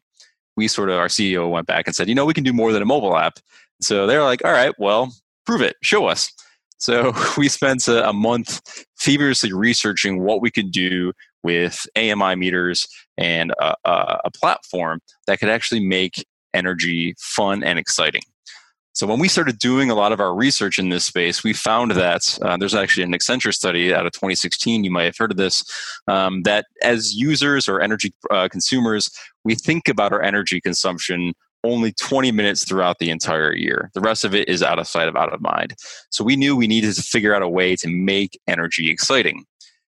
We 0.57 0.69
sort 0.69 0.91
of, 0.91 0.99
our 1.01 1.09
CEO 1.09 1.51
went 1.51 1.67
back 1.67 1.89
and 1.89 1.97
said, 1.97 2.09
you 2.09 2.15
know, 2.15 2.25
we 2.25 2.35
can 2.35 2.45
do 2.45 2.53
more 2.53 2.73
than 2.73 2.83
a 2.83 2.87
mobile 2.87 3.17
app. 3.17 3.41
So 3.81 4.07
they're 4.07 4.23
like, 4.23 4.45
all 4.45 4.53
right, 4.53 4.75
well, 4.79 5.13
prove 5.51 5.63
it, 5.63 5.75
show 5.83 6.07
us. 6.07 6.33
So 6.79 7.13
we 7.37 7.49
spent 7.49 7.89
a, 7.89 8.09
a 8.09 8.13
month 8.13 8.61
feverishly 8.97 9.53
researching 9.53 10.23
what 10.23 10.41
we 10.41 10.51
could 10.51 10.71
do 10.71 11.13
with 11.43 11.87
AMI 11.97 12.37
meters 12.37 12.87
and 13.19 13.51
a, 13.61 13.75
a, 13.85 14.21
a 14.27 14.31
platform 14.31 15.01
that 15.27 15.41
could 15.41 15.49
actually 15.49 15.85
make 15.85 16.25
energy 16.55 17.17
fun 17.19 17.65
and 17.65 17.81
exciting. 17.81 18.23
So 18.93 19.09
when 19.09 19.19
we 19.19 19.27
started 19.27 19.59
doing 19.59 19.91
a 19.91 19.95
lot 19.95 20.13
of 20.13 20.21
our 20.21 20.35
research 20.35 20.79
in 20.79 20.91
this 20.91 21.05
space, 21.05 21.43
we 21.43 21.53
found 21.53 21.93
that 21.93 22.39
uh, 22.43 22.57
there's 22.57 22.75
actually 22.75 23.05
an 23.05 23.13
Accenture 23.13 23.55
study 23.55 23.93
out 23.93 24.07
of 24.07 24.13
2016. 24.13 24.85
You 24.85 24.91
might 24.91 25.05
have 25.05 25.17
heard 25.19 25.33
of 25.33 25.37
this. 25.37 25.65
Um, 26.07 26.43
that 26.43 26.67
as 26.83 27.15
users 27.15 27.69
or 27.69 27.81
energy 27.81 28.13
uh, 28.31 28.49
consumers, 28.49 29.11
we 29.45 29.57
think 29.57 29.89
about 29.89 30.13
our 30.13 30.23
energy 30.23 30.61
consumption 30.61 31.33
only 31.65 31.93
20 31.93 32.33
minutes 32.33 32.65
throughout 32.65 32.99
the 32.99 33.11
entire 33.11 33.55
year. 33.55 33.91
The 33.95 34.01
rest 34.01 34.25
of 34.25 34.35
it 34.35 34.49
is 34.49 34.63
out 34.63 34.79
of 34.79 34.87
sight, 34.87 35.09
of 35.09 35.17
out 35.17 35.33
of 35.33 35.41
mind. 35.41 35.75
So 36.11 36.25
we 36.25 36.37
knew 36.37 36.57
we 36.57 36.67
needed 36.67 36.95
to 36.95 37.03
figure 37.03 37.35
out 37.35 37.43
a 37.43 37.49
way 37.49 37.77
to 37.77 37.89
make 37.89 38.39
energy 38.47 38.91
exciting. 38.91 39.45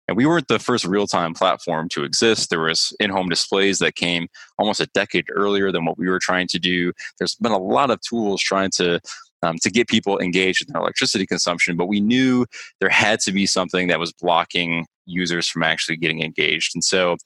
And 0.09 0.17
we 0.17 0.27
weren't 0.27 0.47
the 0.49 0.61
first 0.61 0.85
real-time 0.85 1.35
platform 1.35 1.89
to 1.91 2.05
exist. 2.05 2.51
There 2.51 2.61
was 2.61 2.95
in-home 3.01 3.29
displays 3.29 3.81
that 3.81 3.97
came 3.97 4.29
almost 4.59 4.81
a 4.81 4.87
decade 4.95 5.27
earlier 5.35 5.73
than 5.73 5.85
what 5.85 5.99
we 5.99 6.09
were 6.09 6.21
trying 6.21 6.47
to 6.49 6.59
do. 6.59 6.93
There's 7.19 7.35
been 7.35 7.53
a 7.53 7.59
lot 7.59 7.91
of 7.91 8.01
tools 8.01 8.41
trying 8.41 8.71
to 8.77 9.01
um, 9.43 9.59
to 9.63 9.71
get 9.71 9.87
people 9.87 10.19
engaged 10.19 10.63
in 10.67 10.73
their 10.73 10.81
electricity 10.81 11.27
consumption, 11.27 11.77
but 11.77 11.87
we 11.87 12.01
knew 12.01 12.47
there 12.81 12.89
had 12.89 13.21
to 13.21 13.33
be 13.33 13.47
something 13.47 13.89
that 13.89 14.01
was 14.01 14.13
blocking 14.13 14.87
users 15.05 15.47
from 15.47 15.63
actually 15.63 15.97
getting 15.97 16.23
engaged. 16.23 16.73
And 16.75 16.83
so 16.83 17.17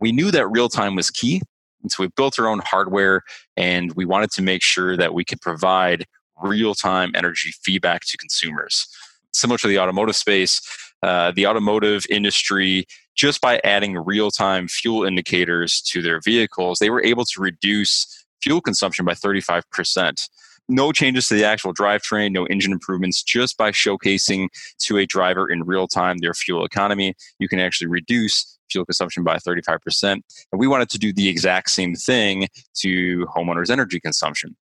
we 0.00 0.12
knew 0.12 0.30
that 0.32 0.48
real 0.48 0.68
time 0.68 0.96
was 0.96 1.10
key. 1.10 1.40
And 1.82 1.90
so 1.90 2.02
we 2.02 2.08
built 2.08 2.38
our 2.38 2.48
own 2.48 2.60
hardware 2.64 3.22
and 3.56 3.92
we 3.94 4.04
wanted 4.04 4.30
to 4.32 4.42
make 4.42 4.62
sure 4.62 4.96
that 4.96 5.14
we 5.14 5.24
could 5.24 5.40
provide 5.40 6.06
real 6.42 6.74
time 6.74 7.12
energy 7.14 7.52
feedback 7.62 8.02
to 8.06 8.16
consumers. 8.16 8.86
Similar 9.32 9.58
to 9.58 9.68
the 9.68 9.78
automotive 9.78 10.16
space, 10.16 10.60
uh, 11.02 11.32
the 11.32 11.46
automotive 11.46 12.04
industry, 12.10 12.86
just 13.14 13.40
by 13.40 13.60
adding 13.64 13.96
real 13.96 14.30
time 14.30 14.68
fuel 14.68 15.04
indicators 15.04 15.80
to 15.82 16.02
their 16.02 16.20
vehicles, 16.20 16.78
they 16.78 16.90
were 16.90 17.04
able 17.04 17.24
to 17.26 17.40
reduce 17.40 18.24
fuel 18.42 18.60
consumption 18.60 19.04
by 19.04 19.12
35% 19.12 20.28
no 20.70 20.92
changes 20.92 21.28
to 21.28 21.34
the 21.34 21.44
actual 21.44 21.74
drivetrain, 21.74 22.30
no 22.32 22.46
engine 22.46 22.72
improvements, 22.72 23.22
just 23.22 23.58
by 23.58 23.72
showcasing 23.72 24.48
to 24.78 24.98
a 24.98 25.06
driver 25.06 25.50
in 25.50 25.64
real 25.64 25.88
time 25.88 26.18
their 26.18 26.32
fuel 26.32 26.64
economy, 26.64 27.14
you 27.38 27.48
can 27.48 27.58
actually 27.58 27.88
reduce 27.88 28.58
fuel 28.70 28.84
consumption 28.84 29.24
by 29.24 29.36
35%. 29.36 30.12
And 30.12 30.22
we 30.52 30.66
wanted 30.66 30.90
to 30.90 30.98
do 30.98 31.12
the 31.12 31.28
exact 31.28 31.70
same 31.70 31.94
thing 31.94 32.48
to 32.76 33.26
homeowners' 33.36 33.70
energy 33.70 34.00
consumption. 34.00 34.56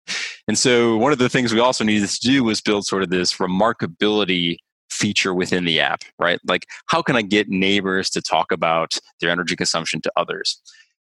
And 0.48 0.58
so 0.58 0.96
one 0.96 1.12
of 1.12 1.18
the 1.18 1.28
things 1.28 1.52
we 1.52 1.60
also 1.60 1.84
needed 1.84 2.08
to 2.08 2.20
do 2.20 2.44
was 2.44 2.60
build 2.60 2.86
sort 2.86 3.02
of 3.02 3.10
this 3.10 3.34
remarkability 3.34 4.58
feature 4.90 5.34
within 5.34 5.64
the 5.64 5.80
app, 5.80 6.02
right? 6.18 6.40
Like, 6.46 6.66
how 6.86 7.02
can 7.02 7.16
I 7.16 7.22
get 7.22 7.48
neighbors 7.48 8.08
to 8.10 8.22
talk 8.22 8.52
about 8.52 8.98
their 9.20 9.30
energy 9.30 9.56
consumption 9.56 10.00
to 10.02 10.12
others? 10.16 10.60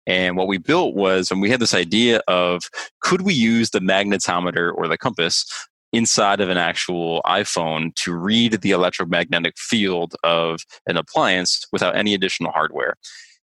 And 0.08 0.36
what 0.36 0.48
we 0.48 0.58
built 0.58 0.96
was, 0.96 1.32
and 1.32 1.42
we 1.42 1.50
had 1.50 1.60
this 1.60 1.74
idea 1.74 2.22
of 2.28 2.64
could 3.02 3.22
we 3.22 3.34
use 3.34 3.70
the 3.70 3.80
magnetometer 3.80 4.74
or 4.74 4.88
the 4.88 4.98
compass 4.98 5.46
inside 5.94 6.40
of 6.40 6.50
an 6.50 6.58
actual 6.58 7.22
iPhone 7.26 7.94
to 7.96 8.14
read 8.14 8.62
the 8.62 8.72
electromagnetic 8.72 9.58
field 9.58 10.16
of 10.24 10.62
an 10.88 10.98
appliance 10.98 11.66
without 11.72 11.96
any 11.96 12.14
additional 12.14 12.52
hardware. 12.52 12.96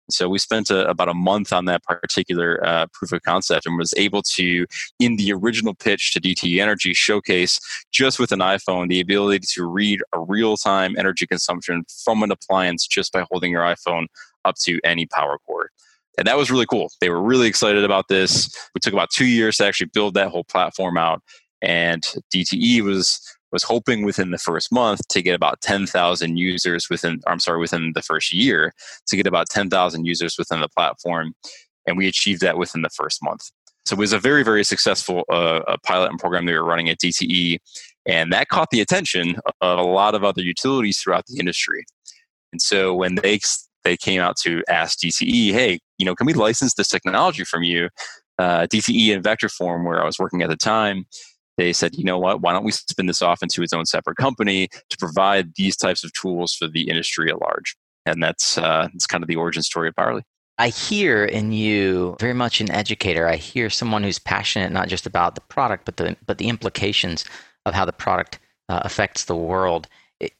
So 0.09 0.29
we 0.29 0.39
spent 0.39 0.69
a, 0.69 0.87
about 0.87 1.09
a 1.09 1.13
month 1.13 1.51
on 1.51 1.65
that 1.65 1.83
particular 1.83 2.65
uh, 2.65 2.87
proof 2.93 3.11
of 3.11 3.21
concept 3.23 3.65
and 3.65 3.77
was 3.77 3.93
able 3.97 4.21
to, 4.35 4.65
in 4.99 5.17
the 5.17 5.33
original 5.33 5.73
pitch 5.73 6.13
to 6.13 6.21
DTE 6.21 6.61
Energy, 6.61 6.93
showcase 6.93 7.59
just 7.91 8.17
with 8.17 8.31
an 8.31 8.39
iPhone 8.39 8.87
the 8.87 9.01
ability 9.01 9.45
to 9.55 9.65
read 9.65 9.99
a 10.13 10.19
real 10.21 10.55
time 10.55 10.95
energy 10.97 11.27
consumption 11.27 11.83
from 12.05 12.23
an 12.23 12.31
appliance 12.31 12.87
just 12.87 13.11
by 13.11 13.25
holding 13.29 13.51
your 13.51 13.63
iPhone 13.63 14.05
up 14.45 14.55
to 14.63 14.79
any 14.85 15.05
power 15.07 15.37
cord 15.45 15.69
and 16.17 16.27
that 16.27 16.37
was 16.37 16.49
really 16.49 16.65
cool. 16.65 16.91
They 16.99 17.09
were 17.09 17.21
really 17.21 17.47
excited 17.47 17.83
about 17.83 18.07
this. 18.07 18.49
We 18.73 18.79
took 18.79 18.93
about 18.93 19.11
two 19.11 19.25
years 19.25 19.57
to 19.57 19.65
actually 19.65 19.91
build 19.93 20.15
that 20.15 20.29
whole 20.29 20.43
platform 20.43 20.97
out, 20.97 21.21
and 21.61 22.03
DTE 22.33 22.81
was 22.81 23.21
was 23.51 23.63
hoping 23.63 24.03
within 24.03 24.31
the 24.31 24.37
first 24.37 24.73
month 24.73 25.07
to 25.07 25.21
get 25.21 25.33
about 25.33 25.61
10,000 25.61 26.37
users 26.37 26.89
within 26.89 27.21
I'm 27.27 27.39
sorry 27.39 27.59
within 27.59 27.93
the 27.93 28.01
first 28.01 28.33
year 28.33 28.73
to 29.07 29.15
get 29.15 29.27
about 29.27 29.49
10,000 29.49 30.05
users 30.05 30.37
within 30.37 30.59
the 30.61 30.69
platform 30.69 31.33
and 31.85 31.97
we 31.97 32.07
achieved 32.07 32.41
that 32.41 32.57
within 32.57 32.81
the 32.81 32.89
first 32.89 33.23
month. 33.23 33.49
So 33.85 33.93
it 33.93 33.99
was 33.99 34.13
a 34.13 34.19
very 34.19 34.43
very 34.43 34.63
successful 34.63 35.23
uh, 35.31 35.77
pilot 35.85 36.09
and 36.09 36.19
program 36.19 36.45
they 36.45 36.53
were 36.53 36.65
running 36.65 36.89
at 36.89 36.99
DTE 36.99 37.59
and 38.05 38.31
that 38.31 38.49
caught 38.49 38.69
the 38.71 38.81
attention 38.81 39.37
of 39.61 39.79
a 39.79 39.83
lot 39.83 40.15
of 40.15 40.23
other 40.23 40.41
utilities 40.41 40.99
throughout 40.99 41.25
the 41.27 41.39
industry. 41.39 41.85
And 42.51 42.61
so 42.61 42.93
when 42.93 43.15
they 43.15 43.39
they 43.83 43.97
came 43.97 44.21
out 44.21 44.35
to 44.37 44.63
ask 44.67 44.99
DTE, 44.99 45.51
hey, 45.51 45.79
you 45.97 46.05
know, 46.05 46.15
can 46.15 46.27
we 46.27 46.33
license 46.33 46.73
this 46.73 46.89
technology 46.89 47.43
from 47.43 47.63
you? 47.63 47.89
Uh, 48.37 48.67
DTE 48.67 49.15
and 49.15 49.23
Vectorform, 49.23 49.85
where 49.85 50.01
I 50.01 50.05
was 50.05 50.19
working 50.19 50.43
at 50.43 50.49
the 50.49 50.57
time, 50.57 51.05
they 51.57 51.73
said, 51.73 51.95
you 51.95 52.03
know 52.03 52.19
what, 52.19 52.41
why 52.41 52.53
don't 52.53 52.63
we 52.63 52.71
spin 52.71 53.07
this 53.07 53.21
off 53.21 53.41
into 53.41 53.63
its 53.63 53.73
own 53.73 53.85
separate 53.85 54.17
company 54.17 54.67
to 54.89 54.97
provide 54.97 55.55
these 55.55 55.75
types 55.75 56.03
of 56.03 56.13
tools 56.13 56.53
for 56.53 56.67
the 56.67 56.87
industry 56.87 57.29
at 57.29 57.41
large? 57.41 57.75
And 58.05 58.21
that's 58.23 58.57
uh, 58.57 58.87
that's 58.93 59.07
kind 59.07 59.23
of 59.23 59.27
the 59.27 59.35
origin 59.35 59.63
story 59.63 59.89
of 59.89 59.95
Powerley. 59.95 60.21
I 60.59 60.69
hear 60.69 61.23
in 61.23 61.51
you 61.51 62.15
very 62.19 62.33
much 62.33 62.61
an 62.61 62.71
educator. 62.71 63.27
I 63.27 63.35
hear 63.35 63.69
someone 63.69 64.03
who's 64.03 64.17
passionate 64.17 64.71
not 64.71 64.87
just 64.87 65.05
about 65.05 65.35
the 65.35 65.41
product, 65.41 65.85
but 65.85 65.97
the 65.97 66.15
but 66.25 66.37
the 66.37 66.47
implications 66.47 67.25
of 67.65 67.73
how 67.73 67.85
the 67.85 67.93
product 67.93 68.39
uh, 68.69 68.81
affects 68.83 69.25
the 69.25 69.35
world. 69.35 69.87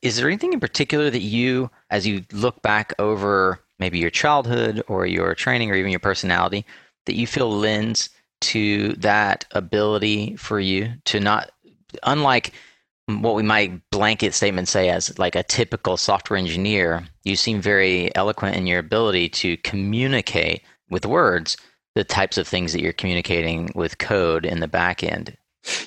Is 0.02 0.18
there 0.18 0.28
anything 0.28 0.54
in 0.54 0.60
particular 0.60 1.10
that 1.12 1.22
you, 1.22 1.70
as 1.92 2.08
you 2.08 2.24
look 2.32 2.62
back 2.64 2.94
over 2.98 3.60
maybe 3.80 4.00
your 4.00 4.10
childhood 4.10 4.82
or 4.88 5.06
your 5.06 5.36
training 5.36 5.70
or 5.70 5.76
even 5.76 5.92
your 5.92 6.00
personality, 6.00 6.66
that 7.06 7.16
you 7.16 7.28
feel 7.28 7.52
lends 7.52 8.10
to 8.42 8.94
that 8.94 9.46
ability 9.52 10.36
for 10.36 10.60
you 10.60 10.94
to 11.06 11.20
not, 11.20 11.52
unlike 12.04 12.54
what 13.08 13.36
we 13.36 13.44
might 13.44 13.90
blanket 13.90 14.34
statement 14.34 14.68
say 14.68 14.90
as 14.90 15.18
like 15.18 15.36
a 15.36 15.44
typical 15.44 15.98
software 15.98 16.38
engineer, 16.38 17.06
you 17.24 17.36
seem 17.36 17.62
very 17.62 18.14
eloquent 18.16 18.56
in 18.56 18.68
your 18.68 18.80
ability 18.80 19.30
to 19.30 19.58
communicate 19.58 20.62
with 20.90 21.06
words 21.06 21.58
the 21.96 22.04
types 22.04 22.38
of 22.38 22.48
things 22.48 22.74
that 22.74 22.82
you're 22.82 22.94
communicating 22.94 23.72
with 23.74 23.98
code 23.98 24.46
in 24.46 24.60
the 24.60 24.68
back 24.68 25.04
end. 25.04 25.36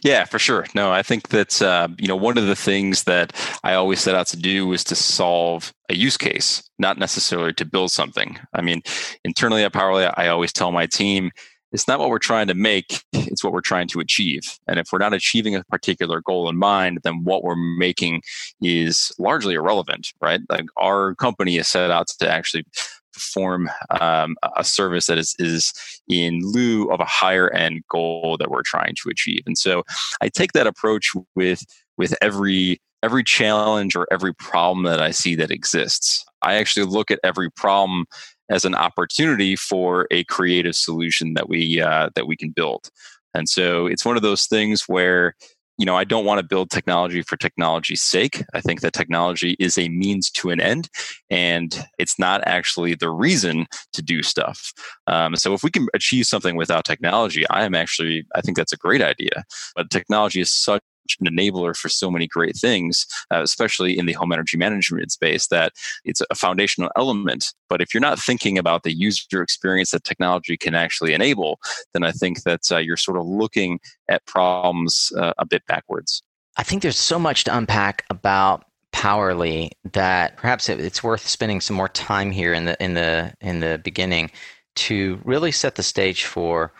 Yeah, 0.02 0.24
for 0.24 0.38
sure. 0.38 0.66
No, 0.74 0.90
I 0.90 1.02
think 1.02 1.28
that 1.28 1.60
uh, 1.62 1.88
you 1.98 2.08
know 2.08 2.16
one 2.16 2.36
of 2.36 2.46
the 2.46 2.56
things 2.56 3.04
that 3.04 3.32
I 3.64 3.74
always 3.74 4.00
set 4.00 4.14
out 4.14 4.26
to 4.28 4.36
do 4.36 4.66
was 4.66 4.84
to 4.84 4.94
solve 4.94 5.72
a 5.88 5.94
use 5.94 6.16
case, 6.16 6.62
not 6.78 6.98
necessarily 6.98 7.52
to 7.54 7.64
build 7.64 7.90
something. 7.90 8.38
I 8.52 8.60
mean, 8.60 8.82
internally 9.24 9.64
at 9.64 9.72
Powerley, 9.72 10.12
I 10.16 10.28
always 10.28 10.52
tell 10.52 10.72
my 10.72 10.86
team 10.86 11.30
it's 11.72 11.86
not 11.86 11.98
what 11.98 12.10
we're 12.10 12.18
trying 12.18 12.46
to 12.46 12.54
make 12.54 13.04
it's 13.12 13.44
what 13.44 13.52
we're 13.52 13.60
trying 13.60 13.88
to 13.88 14.00
achieve 14.00 14.58
and 14.66 14.78
if 14.78 14.88
we're 14.92 14.98
not 14.98 15.14
achieving 15.14 15.54
a 15.54 15.64
particular 15.64 16.20
goal 16.20 16.48
in 16.48 16.56
mind 16.56 16.98
then 17.04 17.24
what 17.24 17.42
we're 17.42 17.56
making 17.56 18.22
is 18.62 19.12
largely 19.18 19.54
irrelevant 19.54 20.12
right 20.20 20.40
like 20.48 20.66
our 20.76 21.14
company 21.16 21.56
is 21.56 21.68
set 21.68 21.90
out 21.90 22.08
to 22.08 22.28
actually 22.28 22.64
perform 23.12 23.70
um, 24.00 24.36
a 24.56 24.64
service 24.64 25.06
that 25.06 25.18
is, 25.18 25.34
is 25.38 25.72
in 26.08 26.40
lieu 26.42 26.90
of 26.90 27.00
a 27.00 27.04
higher 27.04 27.50
end 27.50 27.82
goal 27.90 28.36
that 28.38 28.50
we're 28.50 28.62
trying 28.62 28.94
to 29.02 29.10
achieve. 29.10 29.42
And 29.46 29.58
so 29.58 29.82
I 30.20 30.28
take 30.28 30.52
that 30.52 30.66
approach 30.66 31.12
with 31.34 31.62
with 31.96 32.14
every 32.22 32.80
every 33.02 33.24
challenge 33.24 33.96
or 33.96 34.06
every 34.10 34.34
problem 34.34 34.84
that 34.84 35.00
I 35.00 35.10
see 35.10 35.34
that 35.36 35.50
exists. 35.50 36.24
I 36.42 36.54
actually 36.54 36.86
look 36.86 37.10
at 37.10 37.20
every 37.24 37.50
problem 37.50 38.06
as 38.50 38.64
an 38.64 38.74
opportunity 38.74 39.56
for 39.56 40.06
a 40.10 40.24
creative 40.24 40.76
solution 40.76 41.34
that 41.34 41.48
we 41.48 41.80
uh, 41.80 42.10
that 42.14 42.26
we 42.26 42.36
can 42.36 42.50
build. 42.50 42.90
And 43.32 43.48
so 43.48 43.86
it's 43.86 44.04
one 44.04 44.16
of 44.16 44.22
those 44.22 44.46
things 44.46 44.84
where 44.86 45.34
you 45.80 45.86
know, 45.86 45.96
I 45.96 46.04
don't 46.04 46.26
want 46.26 46.38
to 46.38 46.46
build 46.46 46.68
technology 46.68 47.22
for 47.22 47.38
technology's 47.38 48.02
sake. 48.02 48.44
I 48.52 48.60
think 48.60 48.82
that 48.82 48.92
technology 48.92 49.56
is 49.58 49.78
a 49.78 49.88
means 49.88 50.30
to 50.32 50.50
an 50.50 50.60
end, 50.60 50.90
and 51.30 51.86
it's 51.98 52.18
not 52.18 52.42
actually 52.44 52.94
the 52.96 53.08
reason 53.08 53.66
to 53.94 54.02
do 54.02 54.22
stuff. 54.22 54.74
Um, 55.06 55.36
so, 55.36 55.54
if 55.54 55.62
we 55.62 55.70
can 55.70 55.88
achieve 55.94 56.26
something 56.26 56.54
without 56.54 56.84
technology, 56.84 57.48
I 57.48 57.64
am 57.64 57.74
actually, 57.74 58.26
I 58.34 58.42
think 58.42 58.58
that's 58.58 58.74
a 58.74 58.76
great 58.76 59.00
idea. 59.00 59.42
But 59.74 59.88
technology 59.88 60.42
is 60.42 60.52
such 60.52 60.82
an 61.20 61.26
enabler 61.26 61.76
for 61.76 61.88
so 61.88 62.10
many 62.10 62.26
great 62.26 62.56
things, 62.56 63.06
uh, 63.30 63.42
especially 63.42 63.98
in 63.98 64.06
the 64.06 64.12
home 64.12 64.32
energy 64.32 64.56
management 64.56 65.12
space, 65.12 65.46
that 65.48 65.72
it's 66.04 66.22
a 66.30 66.34
foundational 66.34 66.90
element. 66.96 67.52
But 67.68 67.80
if 67.80 67.92
you're 67.92 68.00
not 68.00 68.18
thinking 68.18 68.58
about 68.58 68.82
the 68.82 68.92
user 68.92 69.42
experience 69.42 69.90
that 69.90 70.04
technology 70.04 70.56
can 70.56 70.74
actually 70.74 71.14
enable, 71.14 71.58
then 71.92 72.04
I 72.04 72.12
think 72.12 72.42
that 72.42 72.70
uh, 72.70 72.78
you're 72.78 72.96
sort 72.96 73.18
of 73.18 73.26
looking 73.26 73.80
at 74.08 74.24
problems 74.26 75.12
uh, 75.16 75.32
a 75.38 75.46
bit 75.46 75.64
backwards. 75.66 76.22
I 76.56 76.62
think 76.62 76.82
there's 76.82 76.98
so 76.98 77.18
much 77.18 77.44
to 77.44 77.56
unpack 77.56 78.04
about 78.10 78.64
Powerley 78.92 79.70
that 79.92 80.36
perhaps 80.36 80.68
it's 80.68 81.02
worth 81.02 81.26
spending 81.26 81.60
some 81.60 81.76
more 81.76 81.88
time 81.88 82.30
here 82.30 82.52
in 82.52 82.64
the 82.64 82.82
in 82.82 82.94
the 82.94 83.32
in 83.40 83.60
the 83.60 83.80
beginning 83.82 84.30
to 84.76 85.20
really 85.24 85.52
set 85.52 85.76
the 85.76 85.82
stage 85.82 86.24
for 86.24 86.72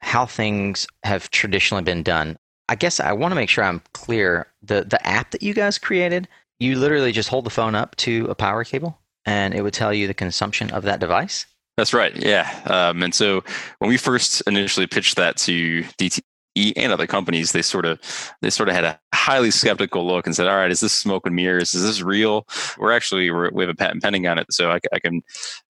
how 0.00 0.26
things 0.26 0.86
have 1.04 1.30
traditionally 1.30 1.84
been 1.84 2.02
done. 2.02 2.38
I 2.70 2.76
guess 2.76 3.00
I 3.00 3.12
want 3.12 3.32
to 3.32 3.36
make 3.36 3.50
sure 3.50 3.64
I'm 3.64 3.82
clear. 3.92 4.46
The 4.62 4.84
the 4.84 5.04
app 5.06 5.32
that 5.32 5.42
you 5.42 5.52
guys 5.52 5.76
created, 5.76 6.28
you 6.60 6.78
literally 6.78 7.10
just 7.10 7.28
hold 7.28 7.44
the 7.44 7.50
phone 7.50 7.74
up 7.74 7.96
to 7.96 8.26
a 8.30 8.34
power 8.34 8.62
cable 8.62 8.98
and 9.26 9.54
it 9.54 9.62
would 9.62 9.74
tell 9.74 9.92
you 9.92 10.06
the 10.06 10.14
consumption 10.14 10.70
of 10.70 10.84
that 10.84 11.00
device. 11.00 11.46
That's 11.76 11.92
right. 11.92 12.14
Yeah. 12.14 12.48
Um, 12.66 13.02
and 13.02 13.14
so 13.14 13.42
when 13.78 13.88
we 13.88 13.96
first 13.96 14.42
initially 14.46 14.86
pitched 14.86 15.16
that 15.16 15.36
to 15.38 15.82
DTE, 15.98 16.20
and 16.56 16.92
other 16.92 17.06
companies, 17.06 17.52
they 17.52 17.62
sort 17.62 17.84
of 17.84 18.00
they 18.42 18.50
sort 18.50 18.68
of 18.68 18.74
had 18.74 18.84
a 18.84 18.98
highly 19.14 19.50
skeptical 19.50 20.06
look 20.06 20.26
and 20.26 20.34
said, 20.34 20.48
"All 20.48 20.56
right, 20.56 20.70
is 20.70 20.80
this 20.80 20.92
smoke 20.92 21.26
and 21.26 21.36
mirrors? 21.36 21.74
Is 21.74 21.82
this 21.82 22.02
real?" 22.02 22.46
We're 22.78 22.92
actually 22.92 23.30
we're, 23.30 23.50
we 23.50 23.62
have 23.62 23.70
a 23.70 23.74
patent 23.74 24.02
pending 24.02 24.26
on 24.26 24.38
it, 24.38 24.52
so 24.52 24.70
I, 24.70 24.80
I, 24.92 24.98
can 24.98 25.22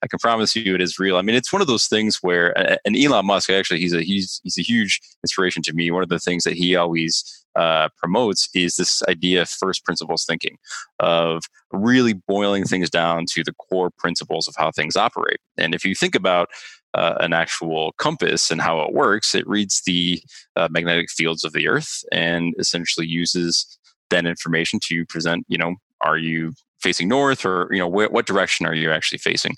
I 0.03 0.07
can 0.07 0.19
promise 0.19 0.57
you 0.57 0.75
it 0.75 0.81
is 0.81 0.99
real. 0.99 1.17
I 1.17 1.23
mean, 1.23 1.37
it's 1.37 1.53
one 1.53 1.63
of 1.63 1.69
those 1.69 1.87
things 1.87 2.19
where, 2.23 2.55
and 2.85 2.97
Elon 2.97 3.27
Musk 3.27 3.51
actually 3.51 3.81
he's 3.81 3.95
a 3.95 4.03
he's 4.03 4.41
he's 4.43 4.59
a 4.59 4.63
huge 4.63 5.01
inspiration 5.23 5.63
to 5.65 5.73
me. 5.73 5.91
One 5.91 6.03
of 6.03 6.09
the 6.09 6.19
things 6.19 6.45
that 6.45 6.55
he 6.55 6.77
always 6.77 7.41
uh, 7.57 7.89
promotes 7.97 8.49
is 8.55 8.77
this 8.77 9.03
idea 9.09 9.43
of 9.43 9.49
first 9.49 9.85
principles 9.85 10.25
thinking, 10.25 10.57
of 10.99 11.43
really 11.73 12.15
boiling 12.15 12.65
things 12.65 12.89
down 12.91 13.27
to 13.31 13.43
the 13.45 13.53
core 13.55 13.91
principles 13.91 14.49
of 14.49 14.55
how 14.57 14.71
things 14.71 14.97
operate. 14.97 15.41
And 15.59 15.75
if 15.75 15.85
you 15.85 15.95
think 15.95 16.15
about 16.15 16.49
uh, 16.95 17.15
an 17.21 17.33
actual 17.33 17.93
compass 17.99 18.51
and 18.51 18.61
how 18.61 18.81
it 18.81 18.93
works, 18.93 19.35
it 19.35 19.47
reads 19.47 19.83
the 19.87 20.23
uh, 20.57 20.69
magnetic 20.71 21.11
fields 21.11 21.45
of 21.45 21.53
the 21.53 21.69
Earth 21.69 22.03
and 22.13 22.55
essentially 22.59 23.07
uses 23.07 23.79
that 24.11 24.27
information 24.27 24.81
to 24.83 25.07
present, 25.07 25.45
you 25.49 25.59
know, 25.59 25.77
are 26.01 26.19
you 26.19 26.53
facing 26.81 27.09
north 27.09 27.45
or 27.45 27.69
you 27.71 27.79
know 27.79 27.89
wh- 27.89 28.11
what 28.11 28.27
direction 28.27 28.67
are 28.67 28.75
you 28.75 28.91
actually 28.91 29.19
facing? 29.19 29.55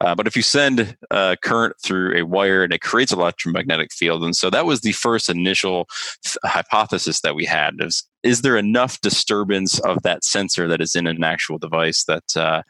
Uh, 0.00 0.14
but 0.14 0.26
if 0.26 0.36
you 0.36 0.42
send 0.42 0.96
uh, 1.10 1.34
current 1.42 1.74
through 1.82 2.14
a 2.16 2.22
wire 2.22 2.62
and 2.62 2.72
it 2.72 2.82
creates 2.82 3.12
an 3.12 3.18
electromagnetic 3.18 3.92
field 3.92 4.22
and 4.22 4.36
so 4.36 4.50
that 4.50 4.66
was 4.66 4.80
the 4.80 4.92
first 4.92 5.28
initial 5.28 5.88
hypothesis 6.44 7.20
that 7.22 7.34
we 7.34 7.44
had 7.44 7.74
is, 7.80 8.04
is 8.22 8.42
there 8.42 8.56
enough 8.56 9.00
disturbance 9.00 9.78
of 9.80 10.02
that 10.02 10.24
sensor 10.24 10.68
that 10.68 10.80
is 10.80 10.94
in 10.94 11.06
an 11.06 11.24
actual 11.24 11.58
device 11.58 12.04
that 12.04 12.36
uh, 12.36 12.62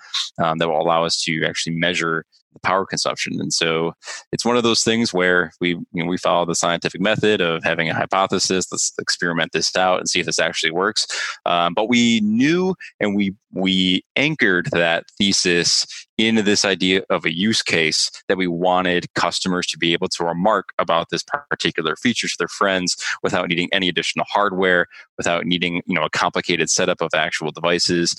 um, 0.43 0.59
that 0.59 0.69
will 0.69 0.81
allow 0.81 1.05
us 1.05 1.21
to 1.23 1.45
actually 1.45 1.77
measure 1.77 2.25
power 2.63 2.87
consumption. 2.87 3.41
And 3.41 3.53
so 3.53 3.93
it's 4.33 4.45
one 4.45 4.57
of 4.57 4.63
those 4.63 4.83
things 4.83 5.13
where 5.13 5.53
we 5.61 5.71
you 5.71 5.87
know, 5.93 6.07
we 6.07 6.19
follow 6.19 6.45
the 6.45 6.55
scientific 6.55 7.01
method 7.01 7.41
of 7.41 7.65
having 7.65 7.89
a 7.89 7.95
hypothesis. 7.95 8.71
Let's 8.71 8.93
experiment 8.99 9.53
this 9.53 9.75
out 9.77 9.99
and 9.99 10.09
see 10.09 10.21
if 10.21 10.27
this 10.27 10.39
actually 10.39 10.73
works. 10.73 11.07
Um, 11.45 11.75
but 11.75 11.89
we 11.89 12.21
knew 12.21 12.75
and 13.01 13.17
we 13.17 13.35
we 13.53 14.05
anchored 14.17 14.69
that 14.73 15.05
thesis 15.19 15.87
into 16.19 16.43
this 16.43 16.65
idea 16.65 17.03
of 17.11 17.25
a 17.25 17.35
use 17.35 17.63
case 17.63 18.11
that 18.29 18.39
we 18.39 18.47
wanted 18.47 19.13
customers 19.15 19.67
to 19.67 19.79
be 19.79 19.93
able 19.93 20.09
to 20.09 20.25
remark 20.25 20.71
about 20.79 21.09
this 21.11 21.23
particular 21.51 21.97
feature 21.97 22.29
to 22.29 22.37
their 22.39 22.49
friends 22.49 22.97
without 23.23 23.49
needing 23.49 23.69
any 23.73 23.89
additional 23.89 24.27
hardware, 24.29 24.87
without 25.19 25.45
needing 25.45 25.83
you 25.87 25.95
know 25.95 26.05
a 26.05 26.11
complicated 26.11 26.71
setup 26.71 27.01
of 27.01 27.11
actual 27.15 27.51
devices, 27.51 28.15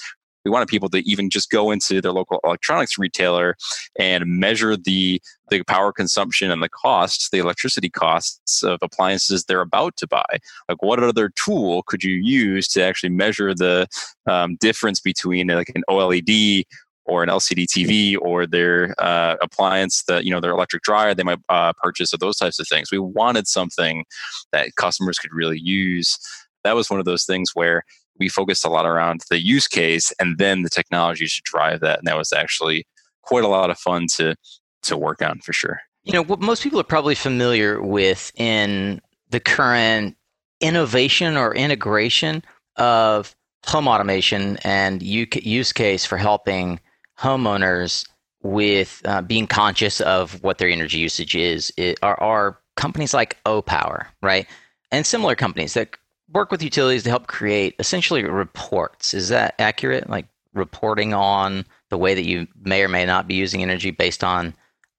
we 0.48 0.52
wanted 0.52 0.70
people 0.70 0.88
to 0.88 1.00
even 1.00 1.30
just 1.30 1.50
go 1.50 1.72
into 1.72 2.00
their 2.00 2.14
local 2.14 2.40
electronics 2.46 2.98
retailer 2.98 3.58
and 4.00 4.26
measure 4.26 4.78
the 4.78 5.22
the 5.50 5.62
power 5.64 5.92
consumption 5.92 6.52
and 6.52 6.64
the 6.64 6.70
costs, 6.70 7.30
the 7.30 7.40
electricity 7.40 7.90
costs 7.90 8.64
of 8.64 8.80
appliances 8.82 9.44
they're 9.44 9.62
about 9.62 9.96
to 9.98 10.08
buy. 10.08 10.40
Like, 10.70 10.82
what 10.82 11.04
other 11.04 11.30
tool 11.30 11.84
could 11.84 12.04
you 12.04 12.16
use 12.16 12.68
to 12.70 12.84
actually 12.84 13.10
measure 13.10 13.54
the 13.54 13.88
um, 14.26 14.56
difference 14.58 15.02
between 15.02 15.48
like 15.48 15.72
an 15.76 15.84
OLED 15.90 16.64
or 17.06 17.24
an 17.24 17.30
LCD 17.30 17.66
TV 17.66 18.18
or 18.22 18.48
their 18.48 18.96
uh, 19.00 19.36
appliance 19.42 20.04
that 20.04 20.24
you 20.24 20.32
know 20.32 20.40
their 20.40 20.52
electric 20.52 20.84
dryer 20.84 21.14
they 21.14 21.24
might 21.24 21.40
uh, 21.50 21.74
purchase 21.82 22.14
or 22.14 22.18
those 22.18 22.38
types 22.38 22.58
of 22.58 22.68
things. 22.70 22.90
We 22.90 23.00
wanted 23.00 23.48
something 23.48 24.06
that 24.54 24.76
customers 24.78 25.20
could 25.20 25.34
really 25.34 25.60
use. 25.60 26.18
That 26.64 26.76
was 26.76 26.90
one 26.90 27.00
of 27.00 27.06
those 27.06 27.26
things 27.26 27.52
where 27.54 27.84
we 28.20 28.30
focused 28.30 28.66
a 28.66 28.70
lot 28.70 28.86
around 28.86 29.22
the 29.30 29.42
use 29.42 29.68
case 29.68 30.12
and 30.20 30.38
then 30.38 30.64
the 30.64 30.70
technology 30.70 31.26
to 31.26 31.42
drive 31.44 31.80
that. 31.82 32.00
And 32.00 32.08
that 32.08 32.18
was 32.18 32.34
actually 32.34 32.86
quite 33.22 33.44
a 33.44 33.48
lot 33.48 33.70
of 33.70 33.78
fun 33.78 34.08
to 34.16 34.36
to 34.84 34.98
work 34.98 35.22
on 35.22 35.40
for 35.40 35.54
sure. 35.54 35.80
You 36.04 36.14
know, 36.14 36.24
what 36.24 36.40
most 36.40 36.64
people 36.64 36.80
are 36.80 36.86
probably 36.86 37.16
familiar 37.16 37.82
with 37.82 38.32
in 38.36 39.02
the 39.30 39.40
current 39.40 40.16
innovation 40.62 41.36
or 41.36 41.54
integration 41.54 42.44
of 42.78 43.36
home 43.66 43.88
automation 43.88 44.58
and 44.64 45.04
use 45.04 45.74
case 45.74 46.06
for 46.06 46.18
helping 46.18 46.80
homeowners 47.20 48.08
with 48.44 49.02
uh, 49.06 49.22
being 49.22 49.48
conscious 49.48 50.00
of 50.02 50.42
what 50.44 50.58
their 50.58 50.70
energy 50.70 51.00
usage 51.00 51.36
is 51.36 51.72
it, 51.76 52.00
are, 52.02 52.20
are 52.22 52.60
companies 52.76 53.14
like 53.14 53.38
Opower, 53.44 54.06
right? 54.22 54.48
And 54.92 55.06
similar 55.06 55.36
companies 55.36 55.74
that 55.74 55.98
work 56.34 56.52
with 56.52 56.62
utilities 56.62 57.04
to 57.04 57.10
help 57.10 57.28
create 57.28 57.76
essentially 57.80 58.24
reports. 58.24 59.14
Is 59.14 59.30
that 59.30 59.56
accurate? 59.60 60.10
Like 60.10 60.28
reporting 60.54 61.14
on 61.14 61.66
the 61.90 61.98
way 61.98 62.14
that 62.14 62.26
you 62.26 62.48
may 62.64 62.84
or 62.84 62.88
may 62.88 63.06
not 63.06 63.28
be 63.28 63.36
using 63.36 63.62
energy 63.62 63.92
based 63.92 64.24
on 64.24 64.54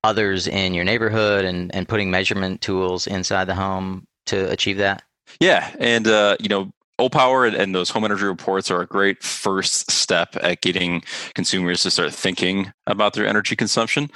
others 0.04 0.46
in 0.46 0.74
your 0.74 0.84
neighborhood 0.84 1.44
and, 1.44 1.74
and 1.74 1.88
putting 1.88 2.10
measurement 2.10 2.60
tools 2.60 3.06
inside 3.06 3.44
the 3.44 3.54
home 3.54 4.06
to 4.26 4.50
achieve 4.50 4.78
that? 4.78 5.02
Yeah. 5.40 5.70
And, 5.78 6.06
uh, 6.06 6.36
you 6.40 6.48
know, 6.48 6.72
Opower 6.98 7.46
and, 7.46 7.56
and 7.56 7.74
those 7.74 7.90
home 7.90 8.04
energy 8.04 8.24
reports 8.24 8.70
are 8.70 8.80
a 8.80 8.86
great 8.86 9.22
first 9.22 9.90
step 9.90 10.36
at 10.42 10.60
getting 10.62 11.02
consumers 11.34 11.82
to 11.82 11.90
start 11.90 12.12
thinking 12.12 12.72
about 12.86 13.12
their 13.12 13.26
energy 13.26 13.54
consumption. 13.54 14.10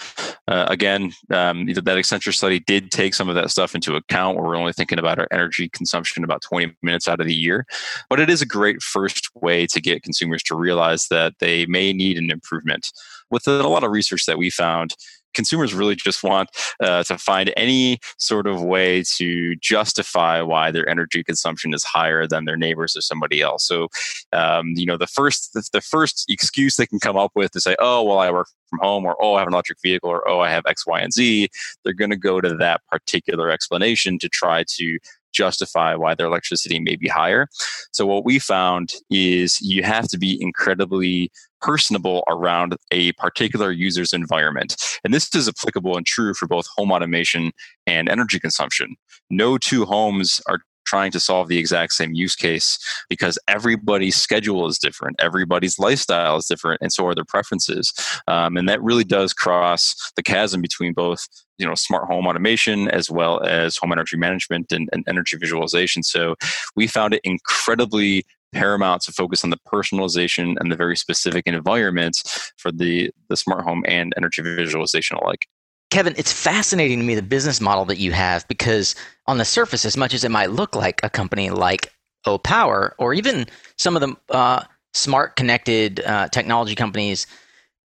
Uh, 0.48 0.66
again, 0.68 1.12
um, 1.30 1.66
that 1.66 1.84
Accenture 1.84 2.34
study 2.34 2.58
did 2.58 2.90
take 2.90 3.14
some 3.14 3.28
of 3.28 3.34
that 3.36 3.50
stuff 3.50 3.74
into 3.74 3.94
account. 3.94 4.36
Where 4.36 4.46
we're 4.46 4.56
only 4.56 4.72
thinking 4.72 4.98
about 4.98 5.18
our 5.18 5.28
energy 5.30 5.68
consumption 5.68 6.24
about 6.24 6.42
20 6.42 6.74
minutes 6.82 7.06
out 7.06 7.20
of 7.20 7.26
the 7.26 7.34
year, 7.34 7.66
but 8.10 8.18
it 8.18 8.28
is 8.28 8.42
a 8.42 8.46
great 8.46 8.82
first 8.82 9.30
way 9.34 9.66
to 9.68 9.80
get 9.80 10.02
consumers 10.02 10.42
to 10.44 10.56
realize 10.56 11.06
that 11.08 11.34
they 11.38 11.66
may 11.66 11.92
need 11.92 12.18
an 12.18 12.30
improvement. 12.30 12.92
With 13.30 13.46
a 13.46 13.66
lot 13.66 13.84
of 13.84 13.92
research 13.92 14.26
that 14.26 14.36
we 14.36 14.50
found, 14.50 14.94
consumers 15.34 15.74
really 15.74 15.96
just 15.96 16.22
want 16.22 16.50
uh, 16.82 17.02
to 17.04 17.18
find 17.18 17.52
any 17.56 17.98
sort 18.18 18.46
of 18.46 18.62
way 18.62 19.02
to 19.16 19.56
justify 19.56 20.40
why 20.40 20.70
their 20.70 20.88
energy 20.88 21.22
consumption 21.24 21.74
is 21.74 21.84
higher 21.84 22.26
than 22.26 22.44
their 22.44 22.56
neighbors 22.56 22.96
or 22.96 23.00
somebody 23.00 23.40
else. 23.40 23.66
So, 23.66 23.88
um, 24.32 24.72
you 24.76 24.86
know, 24.86 24.96
the 24.96 25.06
first 25.06 25.52
the, 25.52 25.62
the 25.72 25.80
first 25.80 26.26
excuse 26.28 26.76
they 26.76 26.86
can 26.86 27.00
come 27.00 27.16
up 27.16 27.32
with 27.34 27.52
to 27.52 27.60
say, 27.60 27.76
"Oh, 27.78 28.02
well, 28.02 28.18
I 28.18 28.30
work 28.30 28.48
from 28.68 28.80
home," 28.80 29.04
or 29.04 29.16
"Oh, 29.20 29.34
I 29.34 29.40
have 29.40 29.48
an 29.48 29.54
electric 29.54 29.78
vehicle," 29.82 30.10
or 30.10 30.26
"Oh, 30.28 30.40
I 30.40 30.50
have 30.50 30.64
X, 30.66 30.86
Y, 30.86 31.00
and 31.00 31.12
Z," 31.12 31.48
they're 31.84 31.92
going 31.92 32.10
to 32.10 32.16
go 32.16 32.40
to 32.40 32.54
that 32.56 32.80
particular 32.90 33.50
explanation 33.50 34.18
to 34.18 34.28
try 34.28 34.64
to 34.76 34.98
justify 35.32 35.94
why 35.94 36.14
their 36.14 36.26
electricity 36.26 36.78
may 36.80 36.96
be 36.96 37.08
higher. 37.08 37.48
So, 37.92 38.06
what 38.06 38.24
we 38.24 38.38
found 38.38 38.92
is 39.10 39.60
you 39.60 39.82
have 39.82 40.08
to 40.08 40.18
be 40.18 40.38
incredibly 40.40 41.30
personable 41.60 42.24
around 42.28 42.76
a 42.90 43.12
particular 43.12 43.70
user's 43.70 44.12
environment. 44.12 44.76
And 45.04 45.14
this 45.14 45.32
is 45.34 45.48
applicable 45.48 45.96
and 45.96 46.04
true 46.04 46.34
for 46.34 46.46
both 46.46 46.66
home 46.76 46.90
automation 46.90 47.52
and 47.86 48.08
energy 48.08 48.40
consumption. 48.40 48.96
No 49.30 49.58
two 49.58 49.84
homes 49.84 50.40
are 50.48 50.58
trying 50.84 51.10
to 51.12 51.20
solve 51.20 51.48
the 51.48 51.58
exact 51.58 51.92
same 51.92 52.12
use 52.12 52.34
case 52.34 52.78
because 53.08 53.38
everybody's 53.48 54.16
schedule 54.16 54.66
is 54.66 54.78
different, 54.78 55.16
everybody's 55.20 55.78
lifestyle 55.78 56.36
is 56.36 56.46
different, 56.46 56.80
and 56.82 56.92
so 56.92 57.06
are 57.06 57.14
their 57.14 57.24
preferences. 57.24 57.92
Um, 58.28 58.56
and 58.56 58.68
that 58.68 58.82
really 58.82 59.04
does 59.04 59.32
cross 59.32 59.94
the 60.16 60.22
chasm 60.22 60.60
between 60.60 60.92
both 60.92 61.26
you 61.58 61.66
know 61.66 61.74
smart 61.74 62.06
home 62.06 62.26
automation 62.26 62.88
as 62.88 63.10
well 63.10 63.42
as 63.44 63.76
home 63.76 63.92
energy 63.92 64.16
management 64.16 64.72
and, 64.72 64.88
and 64.92 65.04
energy 65.06 65.36
visualization. 65.36 66.02
So 66.02 66.34
we 66.76 66.86
found 66.86 67.14
it 67.14 67.20
incredibly 67.24 68.24
paramount 68.52 69.02
to 69.02 69.12
focus 69.12 69.44
on 69.44 69.50
the 69.50 69.58
personalization 69.72 70.56
and 70.58 70.70
the 70.70 70.76
very 70.76 70.96
specific 70.96 71.46
environments 71.46 72.52
for 72.58 72.70
the, 72.70 73.10
the 73.28 73.36
smart 73.36 73.64
home 73.64 73.82
and 73.88 74.12
energy 74.16 74.42
visualization 74.42 75.16
alike. 75.16 75.46
Kevin, 75.92 76.14
it's 76.16 76.32
fascinating 76.32 76.98
to 77.00 77.04
me 77.04 77.14
the 77.14 77.20
business 77.20 77.60
model 77.60 77.84
that 77.84 77.98
you 77.98 78.12
have 78.12 78.48
because 78.48 78.94
on 79.26 79.36
the 79.36 79.44
surface, 79.44 79.84
as 79.84 79.94
much 79.94 80.14
as 80.14 80.24
it 80.24 80.30
might 80.30 80.50
look 80.50 80.74
like 80.74 80.98
a 81.02 81.10
company 81.10 81.50
like 81.50 81.92
Opower 82.26 82.92
or 82.96 83.12
even 83.12 83.46
some 83.76 83.94
of 83.94 84.00
the 84.00 84.16
uh, 84.34 84.64
smart 84.94 85.36
connected 85.36 86.00
uh, 86.06 86.28
technology 86.28 86.74
companies 86.74 87.26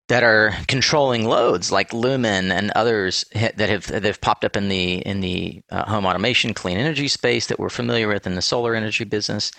that 0.07 0.23
are 0.23 0.55
controlling 0.69 1.25
loads 1.25 1.69
like 1.69 1.91
Lumin 1.91 2.49
and 2.49 2.71
others 2.77 3.25
that 3.33 3.59
have 3.59 3.87
that 3.87 4.05
have 4.05 4.21
popped 4.21 4.45
up 4.45 4.55
in 4.55 4.69
the 4.69 4.99
in 4.99 5.19
the 5.19 5.61
uh, 5.69 5.83
home 5.83 6.05
automation 6.05 6.53
clean 6.53 6.77
energy 6.77 7.09
space 7.09 7.47
that 7.47 7.59
we're 7.59 7.67
familiar 7.67 8.07
with 8.07 8.25
in 8.25 8.35
the 8.35 8.41
solar 8.41 8.73
energy 8.73 9.03
business. 9.03 9.51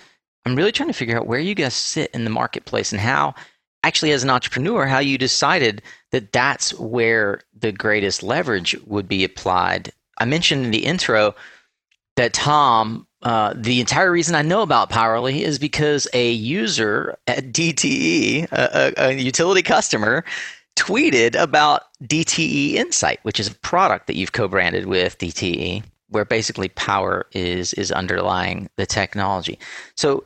I'm 0.47 0.57
really 0.57 0.73
trying 0.73 0.89
to 0.89 0.95
figure 0.95 1.19
out 1.19 1.27
where 1.27 1.39
you 1.39 1.55
guys 1.55 1.75
sit 1.75 2.11
in 2.13 2.25
the 2.25 2.31
marketplace 2.31 2.93
and 2.93 3.01
how, 3.03 3.35
actually, 3.85 4.13
as 4.13 4.23
an 4.23 4.31
entrepreneur, 4.31 4.87
how 4.87 4.99
you 4.99 5.19
decided 5.19 5.83
that 6.11 6.33
that's 6.33 6.75
where 6.75 7.41
the 7.59 7.73
greatest 7.73 8.23
leverage 8.23 8.77
would 8.87 9.09
be 9.09 9.25
applied. 9.25 9.93
I 10.19 10.25
mentioned 10.25 10.65
in 10.65 10.71
the 10.71 10.85
intro 10.85 11.35
that 12.17 12.33
Tom, 12.33 13.07
uh, 13.23 13.55
the 13.57 13.81
entire 13.81 14.11
reason 14.11 14.35
I 14.35 14.43
know 14.43 14.63
about 14.63 14.91
Powerley 14.91 15.43
is 15.43 15.59
because 15.59 16.09
a 16.13 16.31
user 16.33 17.17
at 17.27 17.53
DTE, 17.53 18.51
a, 18.51 18.93
a, 18.97 19.09
a 19.09 19.13
utility 19.13 19.63
customer, 19.63 20.25
tweeted 20.77 21.35
about 21.35 21.83
DTE 22.05 22.75
Insight, 22.75 23.21
which 23.23 23.41
is 23.41 23.49
a 23.49 23.55
product 23.57 24.07
that 24.07 24.17
you've 24.17 24.33
co-branded 24.33 24.87
with 24.87 25.19
DTE 25.19 25.83
where 26.11 26.25
basically 26.25 26.69
power 26.71 27.27
is 27.33 27.73
is 27.75 27.93
underlying 27.93 28.69
the 28.77 28.87
technology. 28.87 29.59
So 29.95 30.25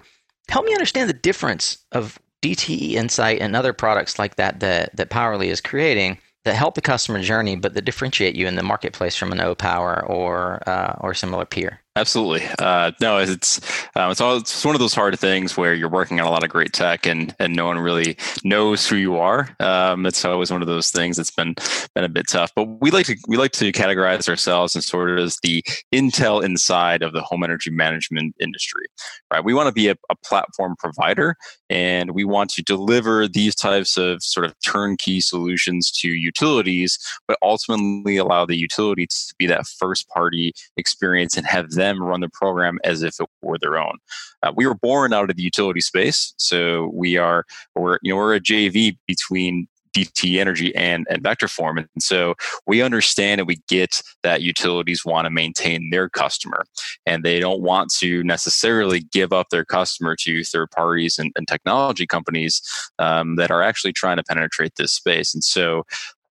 help 0.48 0.64
me 0.64 0.72
understand 0.72 1.08
the 1.10 1.14
difference 1.14 1.78
of 1.92 2.18
DTE 2.42 2.92
Insight 2.92 3.40
and 3.40 3.56
other 3.56 3.72
products 3.72 4.18
like 4.18 4.36
that 4.36 4.60
that 4.60 4.94
that 4.96 5.10
Powerley 5.10 5.46
is 5.46 5.60
creating 5.60 6.18
that 6.44 6.54
help 6.54 6.74
the 6.74 6.80
customer 6.80 7.22
journey, 7.22 7.54
but 7.54 7.74
that 7.74 7.84
differentiate 7.84 8.34
you 8.34 8.48
in 8.48 8.56
the 8.56 8.62
marketplace 8.62 9.14
from 9.14 9.30
an 9.32 9.38
Opower 9.38 10.08
or 10.08 10.60
uh, 10.68 10.96
or 11.00 11.14
similar 11.14 11.44
peer. 11.44 11.82
Absolutely. 11.94 12.42
Uh, 12.58 12.90
no, 13.02 13.18
it's 13.18 13.60
um, 13.96 14.10
it's 14.10 14.20
all 14.20 14.38
it's 14.38 14.64
one 14.64 14.74
of 14.74 14.80
those 14.80 14.94
hard 14.94 15.18
things 15.18 15.58
where 15.58 15.74
you're 15.74 15.90
working 15.90 16.20
on 16.20 16.26
a 16.26 16.30
lot 16.30 16.42
of 16.42 16.48
great 16.48 16.72
tech 16.72 17.06
and 17.06 17.34
and 17.38 17.54
no 17.54 17.66
one 17.66 17.78
really 17.78 18.16
knows 18.44 18.88
who 18.88 18.96
you 18.96 19.16
are. 19.16 19.54
Um, 19.60 20.06
it's 20.06 20.24
always 20.24 20.50
one 20.50 20.62
of 20.62 20.68
those 20.68 20.90
things 20.90 21.18
that's 21.18 21.30
been 21.30 21.54
been 21.94 22.04
a 22.04 22.08
bit 22.08 22.28
tough. 22.28 22.50
But 22.56 22.80
we 22.80 22.90
like 22.90 23.04
to 23.06 23.16
we 23.28 23.36
like 23.36 23.52
to 23.52 23.70
categorize 23.72 24.26
ourselves 24.26 24.74
as 24.74 24.86
sort 24.86 25.10
of 25.10 25.18
as 25.18 25.36
the 25.42 25.62
Intel 25.92 26.42
inside 26.42 27.02
of 27.02 27.12
the 27.12 27.20
home 27.20 27.44
energy 27.44 27.70
management 27.70 28.36
industry. 28.40 28.86
Right. 29.30 29.44
We 29.44 29.52
want 29.52 29.66
to 29.66 29.72
be 29.72 29.88
a, 29.88 29.96
a 30.08 30.16
platform 30.24 30.76
provider 30.78 31.36
and 31.72 32.10
we 32.10 32.22
want 32.22 32.50
to 32.50 32.62
deliver 32.62 33.26
these 33.26 33.54
types 33.54 33.96
of 33.96 34.22
sort 34.22 34.44
of 34.44 34.54
turnkey 34.60 35.22
solutions 35.22 35.90
to 35.90 36.08
utilities, 36.08 36.98
but 37.26 37.38
ultimately 37.40 38.18
allow 38.18 38.44
the 38.44 38.56
utility 38.56 39.06
to 39.06 39.34
be 39.38 39.46
that 39.46 39.66
first 39.66 40.06
party 40.10 40.52
experience 40.76 41.34
and 41.34 41.46
have 41.46 41.70
them 41.70 42.02
run 42.02 42.20
the 42.20 42.28
program 42.28 42.78
as 42.84 43.02
if 43.02 43.18
it 43.18 43.26
were 43.40 43.56
their 43.58 43.78
own. 43.78 43.96
Uh, 44.42 44.52
we 44.54 44.66
were 44.66 44.74
born 44.74 45.14
out 45.14 45.30
of 45.30 45.36
the 45.36 45.42
utility 45.42 45.80
space, 45.80 46.34
so 46.36 46.90
we 46.92 47.16
are 47.16 47.46
we're 47.74 47.98
you 48.02 48.12
know 48.12 48.16
we're 48.16 48.34
a 48.34 48.40
JV 48.40 48.98
between 49.06 49.66
DTE 49.92 50.38
Energy 50.38 50.74
and, 50.74 51.06
and 51.10 51.22
Vectorform. 51.22 51.78
And 51.78 51.88
so 52.02 52.34
we 52.66 52.82
understand 52.82 53.40
and 53.40 53.48
we 53.48 53.60
get 53.68 54.00
that 54.22 54.42
utilities 54.42 55.04
want 55.04 55.26
to 55.26 55.30
maintain 55.30 55.90
their 55.90 56.08
customer 56.08 56.64
and 57.06 57.24
they 57.24 57.40
don't 57.40 57.62
want 57.62 57.92
to 57.98 58.22
necessarily 58.24 59.00
give 59.12 59.32
up 59.32 59.48
their 59.50 59.64
customer 59.64 60.16
to 60.20 60.44
third 60.44 60.70
parties 60.70 61.18
and, 61.18 61.32
and 61.36 61.46
technology 61.48 62.06
companies 62.06 62.62
um, 62.98 63.36
that 63.36 63.50
are 63.50 63.62
actually 63.62 63.92
trying 63.92 64.16
to 64.16 64.24
penetrate 64.24 64.72
this 64.76 64.92
space. 64.92 65.34
And 65.34 65.44
so 65.44 65.84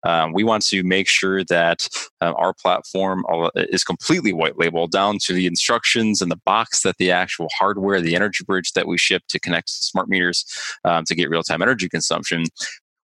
um, 0.04 0.32
we 0.32 0.44
want 0.44 0.64
to 0.66 0.82
make 0.82 1.08
sure 1.08 1.44
that 1.44 1.88
uh, 2.20 2.32
our 2.36 2.54
platform 2.54 3.24
is 3.54 3.84
completely 3.84 4.32
white 4.32 4.58
label 4.58 4.86
down 4.86 5.18
to 5.24 5.34
the 5.34 5.46
instructions 5.46 6.22
and 6.22 6.30
the 6.30 6.40
box 6.44 6.82
that 6.82 6.96
the 6.98 7.10
actual 7.10 7.48
hardware, 7.58 8.00
the 8.00 8.16
energy 8.16 8.44
bridge 8.44 8.72
that 8.72 8.86
we 8.86 8.96
ship 8.96 9.22
to 9.28 9.38
connect 9.38 9.68
smart 9.68 10.08
meters 10.08 10.44
um, 10.84 11.04
to 11.04 11.14
get 11.14 11.28
real 11.28 11.42
time 11.42 11.62
energy 11.62 11.88
consumption 11.88 12.44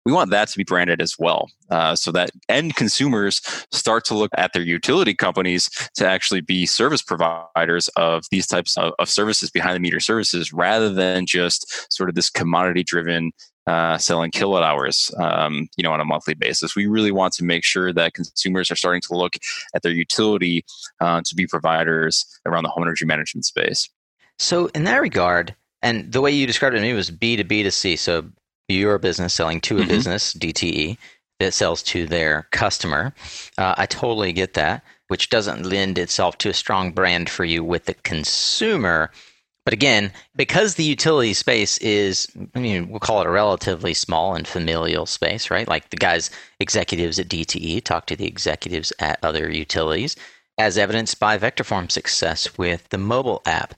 we 0.04 0.12
want 0.12 0.30
that 0.30 0.48
to 0.48 0.58
be 0.58 0.64
branded 0.64 1.00
as 1.00 1.18
well 1.18 1.50
uh, 1.70 1.94
so 1.94 2.12
that 2.12 2.30
end 2.48 2.76
consumers 2.76 3.40
start 3.72 4.04
to 4.04 4.14
look 4.14 4.30
at 4.36 4.52
their 4.52 4.62
utility 4.62 5.14
companies 5.14 5.70
to 5.94 6.06
actually 6.06 6.40
be 6.40 6.66
service 6.66 7.02
providers 7.02 7.88
of 7.96 8.24
these 8.30 8.46
types 8.46 8.76
of, 8.76 8.92
of 8.98 9.08
services 9.08 9.50
behind 9.50 9.74
the 9.74 9.80
meter 9.80 10.00
services 10.00 10.52
rather 10.52 10.92
than 10.92 11.26
just 11.26 11.92
sort 11.92 12.08
of 12.08 12.14
this 12.14 12.30
commodity 12.30 12.82
driven 12.82 13.32
uh, 13.66 13.96
selling 13.96 14.30
kilowatt 14.30 14.62
hours, 14.62 15.10
um, 15.18 15.68
you 15.76 15.82
know, 15.82 15.92
on 15.92 16.00
a 16.00 16.04
monthly 16.04 16.34
basis. 16.34 16.76
We 16.76 16.86
really 16.86 17.12
want 17.12 17.32
to 17.34 17.44
make 17.44 17.64
sure 17.64 17.92
that 17.92 18.12
consumers 18.12 18.70
are 18.70 18.76
starting 18.76 19.00
to 19.02 19.14
look 19.14 19.36
at 19.74 19.82
their 19.82 19.92
utility 19.92 20.64
uh, 21.00 21.22
to 21.24 21.34
be 21.34 21.46
providers 21.46 22.26
around 22.44 22.64
the 22.64 22.68
home 22.68 22.82
energy 22.82 23.06
management 23.06 23.46
space. 23.46 23.88
So, 24.38 24.66
in 24.74 24.84
that 24.84 25.00
regard, 25.00 25.54
and 25.80 26.12
the 26.12 26.20
way 26.20 26.30
you 26.30 26.46
described 26.46 26.74
it 26.74 26.80
to 26.80 26.82
me 26.84 26.92
was 26.92 27.10
B 27.10 27.36
to 27.36 27.44
B 27.44 27.62
to 27.62 27.70
C. 27.70 27.96
So, 27.96 28.28
you're 28.68 28.94
a 28.94 29.00
business 29.00 29.34
selling 29.34 29.60
to 29.62 29.76
a 29.76 29.80
mm-hmm. 29.80 29.88
business, 29.88 30.34
DTE, 30.34 30.96
that 31.40 31.54
sells 31.54 31.82
to 31.82 32.06
their 32.06 32.46
customer. 32.52 33.12
Uh, 33.58 33.74
I 33.76 33.86
totally 33.86 34.32
get 34.32 34.54
that, 34.54 34.84
which 35.08 35.30
doesn't 35.30 35.66
lend 35.66 35.98
itself 35.98 36.38
to 36.38 36.48
a 36.48 36.54
strong 36.54 36.92
brand 36.92 37.28
for 37.28 37.44
you 37.44 37.64
with 37.64 37.86
the 37.86 37.94
consumer. 37.94 39.10
But 39.64 39.72
again, 39.72 40.12
because 40.36 40.74
the 40.74 40.84
utility 40.84 41.32
space 41.32 41.78
is, 41.78 42.28
I 42.54 42.60
mean, 42.60 42.88
we'll 42.88 43.00
call 43.00 43.20
it 43.20 43.26
a 43.26 43.30
relatively 43.30 43.94
small 43.94 44.34
and 44.34 44.46
familial 44.46 45.06
space, 45.06 45.50
right? 45.50 45.66
Like 45.66 45.90
the 45.90 45.96
guys, 45.96 46.30
executives 46.60 47.18
at 47.18 47.28
DTE 47.28 47.82
talk 47.82 48.06
to 48.06 48.16
the 48.16 48.26
executives 48.26 48.92
at 48.98 49.18
other 49.22 49.50
utilities, 49.50 50.16
as 50.58 50.78
evidenced 50.78 51.18
by 51.18 51.38
Vectorform's 51.38 51.94
success 51.94 52.58
with 52.58 52.88
the 52.90 52.98
mobile 52.98 53.42
app 53.46 53.74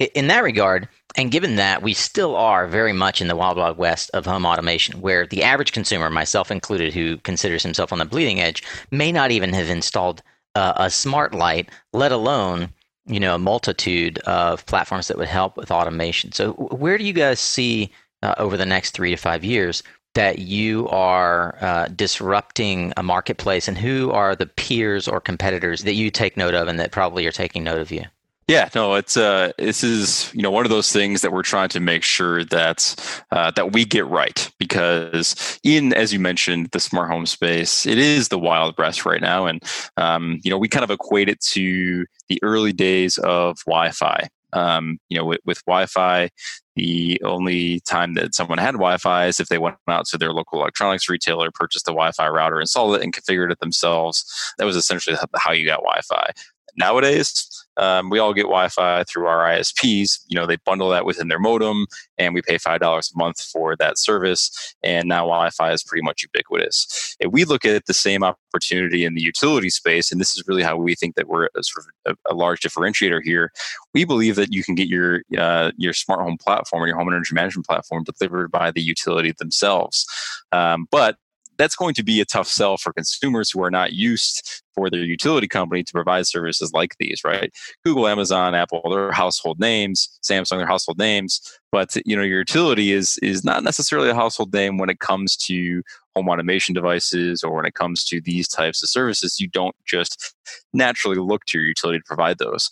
in 0.00 0.28
that 0.28 0.42
regard, 0.42 0.88
and 1.16 1.30
given 1.30 1.56
that 1.56 1.82
we 1.82 1.92
still 1.92 2.34
are 2.34 2.66
very 2.66 2.92
much 2.92 3.20
in 3.20 3.28
the 3.28 3.36
wild, 3.36 3.58
wild 3.58 3.76
west 3.76 4.10
of 4.14 4.24
home 4.24 4.46
automation, 4.46 5.00
where 5.00 5.26
the 5.26 5.42
average 5.42 5.72
consumer, 5.72 6.08
myself 6.08 6.50
included, 6.50 6.94
who 6.94 7.18
considers 7.18 7.62
himself 7.62 7.92
on 7.92 7.98
the 7.98 8.04
bleeding 8.04 8.40
edge, 8.40 8.62
may 8.90 9.12
not 9.12 9.30
even 9.30 9.52
have 9.52 9.68
installed 9.68 10.22
uh, 10.54 10.72
a 10.76 10.90
smart 10.90 11.34
light, 11.34 11.68
let 11.92 12.12
alone 12.12 12.70
you 13.06 13.20
know 13.20 13.34
a 13.34 13.38
multitude 13.38 14.18
of 14.20 14.64
platforms 14.66 15.08
that 15.08 15.18
would 15.18 15.28
help 15.28 15.56
with 15.56 15.70
automation. 15.70 16.32
So, 16.32 16.52
where 16.52 16.96
do 16.96 17.04
you 17.04 17.12
guys 17.12 17.40
see 17.40 17.92
uh, 18.22 18.34
over 18.38 18.56
the 18.56 18.66
next 18.66 18.92
three 18.92 19.10
to 19.10 19.16
five 19.16 19.44
years 19.44 19.82
that 20.14 20.40
you 20.40 20.88
are 20.88 21.56
uh, 21.60 21.88
disrupting 21.94 22.92
a 22.96 23.02
marketplace, 23.02 23.68
and 23.68 23.76
who 23.76 24.10
are 24.12 24.34
the 24.34 24.46
peers 24.46 25.06
or 25.06 25.20
competitors 25.20 25.82
that 25.84 25.94
you 25.94 26.10
take 26.10 26.36
note 26.36 26.54
of, 26.54 26.68
and 26.68 26.80
that 26.80 26.90
probably 26.90 27.26
are 27.26 27.32
taking 27.32 27.64
note 27.64 27.80
of 27.80 27.90
you? 27.90 28.04
Yeah, 28.50 28.68
no, 28.74 28.94
it's 28.94 29.16
uh, 29.16 29.52
this 29.58 29.84
is 29.84 30.28
you 30.34 30.42
know 30.42 30.50
one 30.50 30.66
of 30.66 30.70
those 30.70 30.90
things 30.90 31.20
that 31.22 31.30
we're 31.30 31.44
trying 31.44 31.68
to 31.68 31.78
make 31.78 32.02
sure 32.02 32.42
that 32.46 33.22
uh, 33.30 33.52
that 33.52 33.70
we 33.72 33.84
get 33.84 34.04
right 34.08 34.50
because 34.58 35.60
in 35.62 35.92
as 35.92 36.12
you 36.12 36.18
mentioned 36.18 36.70
the 36.72 36.80
smart 36.80 37.12
home 37.12 37.26
space, 37.26 37.86
it 37.86 37.96
is 37.96 38.26
the 38.26 38.40
wild 38.40 38.76
west 38.76 39.06
right 39.06 39.20
now, 39.20 39.46
and 39.46 39.62
um, 39.96 40.40
you 40.42 40.50
know 40.50 40.58
we 40.58 40.66
kind 40.68 40.82
of 40.82 40.90
equate 40.90 41.28
it 41.28 41.40
to 41.52 42.06
the 42.28 42.40
early 42.42 42.72
days 42.72 43.18
of 43.18 43.58
Wi-Fi. 43.66 44.28
Um, 44.52 44.98
you 45.08 45.16
know, 45.16 45.26
with, 45.26 45.38
with 45.44 45.64
Wi-Fi, 45.66 46.28
the 46.74 47.20
only 47.24 47.78
time 47.88 48.14
that 48.14 48.34
someone 48.34 48.58
had 48.58 48.72
Wi-Fi 48.72 49.26
is 49.26 49.38
if 49.38 49.46
they 49.46 49.58
went 49.58 49.76
out 49.86 50.06
to 50.06 50.18
their 50.18 50.32
local 50.32 50.60
electronics 50.60 51.08
retailer, 51.08 51.52
purchased 51.54 51.86
a 51.86 51.92
Wi-Fi 51.92 52.28
router, 52.28 52.60
installed 52.60 52.96
it, 52.96 53.02
and 53.04 53.14
configured 53.14 53.52
it 53.52 53.60
themselves. 53.60 54.24
That 54.58 54.64
was 54.64 54.74
essentially 54.74 55.16
how 55.36 55.52
you 55.52 55.66
got 55.66 55.82
Wi-Fi. 55.84 56.32
Nowadays, 56.76 57.59
um, 57.80 58.10
we 58.10 58.18
all 58.18 58.34
get 58.34 58.42
Wi-Fi 58.42 59.04
through 59.04 59.26
our 59.26 59.48
ISPs. 59.50 60.20
You 60.28 60.38
know, 60.38 60.46
they 60.46 60.56
bundle 60.64 60.90
that 60.90 61.06
within 61.06 61.28
their 61.28 61.38
modem, 61.38 61.86
and 62.18 62.34
we 62.34 62.42
pay 62.42 62.58
five 62.58 62.80
dollars 62.80 63.10
a 63.12 63.18
month 63.18 63.40
for 63.40 63.74
that 63.76 63.98
service. 63.98 64.74
And 64.82 65.08
now 65.08 65.22
Wi-Fi 65.22 65.72
is 65.72 65.82
pretty 65.82 66.02
much 66.02 66.22
ubiquitous. 66.22 67.16
If 67.18 67.32
we 67.32 67.44
look 67.44 67.64
at 67.64 67.86
the 67.86 67.94
same 67.94 68.22
opportunity 68.22 69.04
in 69.04 69.14
the 69.14 69.22
utility 69.22 69.70
space, 69.70 70.12
and 70.12 70.20
this 70.20 70.36
is 70.36 70.44
really 70.46 70.62
how 70.62 70.76
we 70.76 70.94
think 70.94 71.14
that 71.16 71.26
we're 71.26 71.46
a 71.46 71.62
sort 71.62 71.86
of 72.04 72.16
a, 72.26 72.32
a 72.32 72.34
large 72.34 72.60
differentiator 72.60 73.22
here. 73.24 73.50
We 73.94 74.04
believe 74.04 74.36
that 74.36 74.52
you 74.52 74.62
can 74.62 74.74
get 74.74 74.88
your 74.88 75.22
uh, 75.38 75.72
your 75.78 75.94
smart 75.94 76.20
home 76.20 76.36
platform 76.38 76.82
or 76.82 76.86
your 76.86 76.98
home 76.98 77.08
energy 77.08 77.34
management 77.34 77.66
platform 77.66 78.04
delivered 78.04 78.50
by 78.50 78.70
the 78.70 78.82
utility 78.82 79.32
themselves. 79.38 80.06
Um, 80.52 80.86
but 80.90 81.16
that's 81.60 81.76
going 81.76 81.94
to 81.94 82.02
be 82.02 82.20
a 82.20 82.24
tough 82.24 82.48
sell 82.48 82.76
for 82.76 82.92
consumers 82.92 83.50
who 83.50 83.62
are 83.62 83.70
not 83.70 83.92
used 83.92 84.62
for 84.74 84.88
their 84.88 85.04
utility 85.04 85.46
company 85.46 85.82
to 85.82 85.92
provide 85.92 86.26
services 86.26 86.72
like 86.72 86.94
these, 86.98 87.22
right? 87.24 87.52
Google, 87.84 88.08
Amazon, 88.08 88.54
Apple, 88.54 88.82
they're 88.90 89.12
household 89.12 89.60
names, 89.60 90.08
Samsung, 90.22 90.58
they're 90.58 90.66
household 90.66 90.98
names. 90.98 91.40
But 91.72 91.94
you 92.06 92.16
know, 92.16 92.22
your 92.22 92.38
utility 92.38 92.92
is 92.92 93.18
is 93.22 93.44
not 93.44 93.62
necessarily 93.62 94.08
a 94.08 94.14
household 94.14 94.52
name 94.52 94.78
when 94.78 94.90
it 94.90 95.00
comes 95.00 95.36
to 95.36 95.82
home 96.16 96.28
automation 96.28 96.74
devices 96.74 97.44
or 97.44 97.54
when 97.54 97.66
it 97.66 97.74
comes 97.74 98.04
to 98.04 98.20
these 98.20 98.48
types 98.48 98.82
of 98.82 98.88
services. 98.88 99.38
You 99.38 99.48
don't 99.48 99.76
just 99.86 100.34
naturally 100.72 101.18
look 101.18 101.44
to 101.46 101.58
your 101.58 101.66
utility 101.66 101.98
to 101.98 102.04
provide 102.06 102.38
those. 102.38 102.70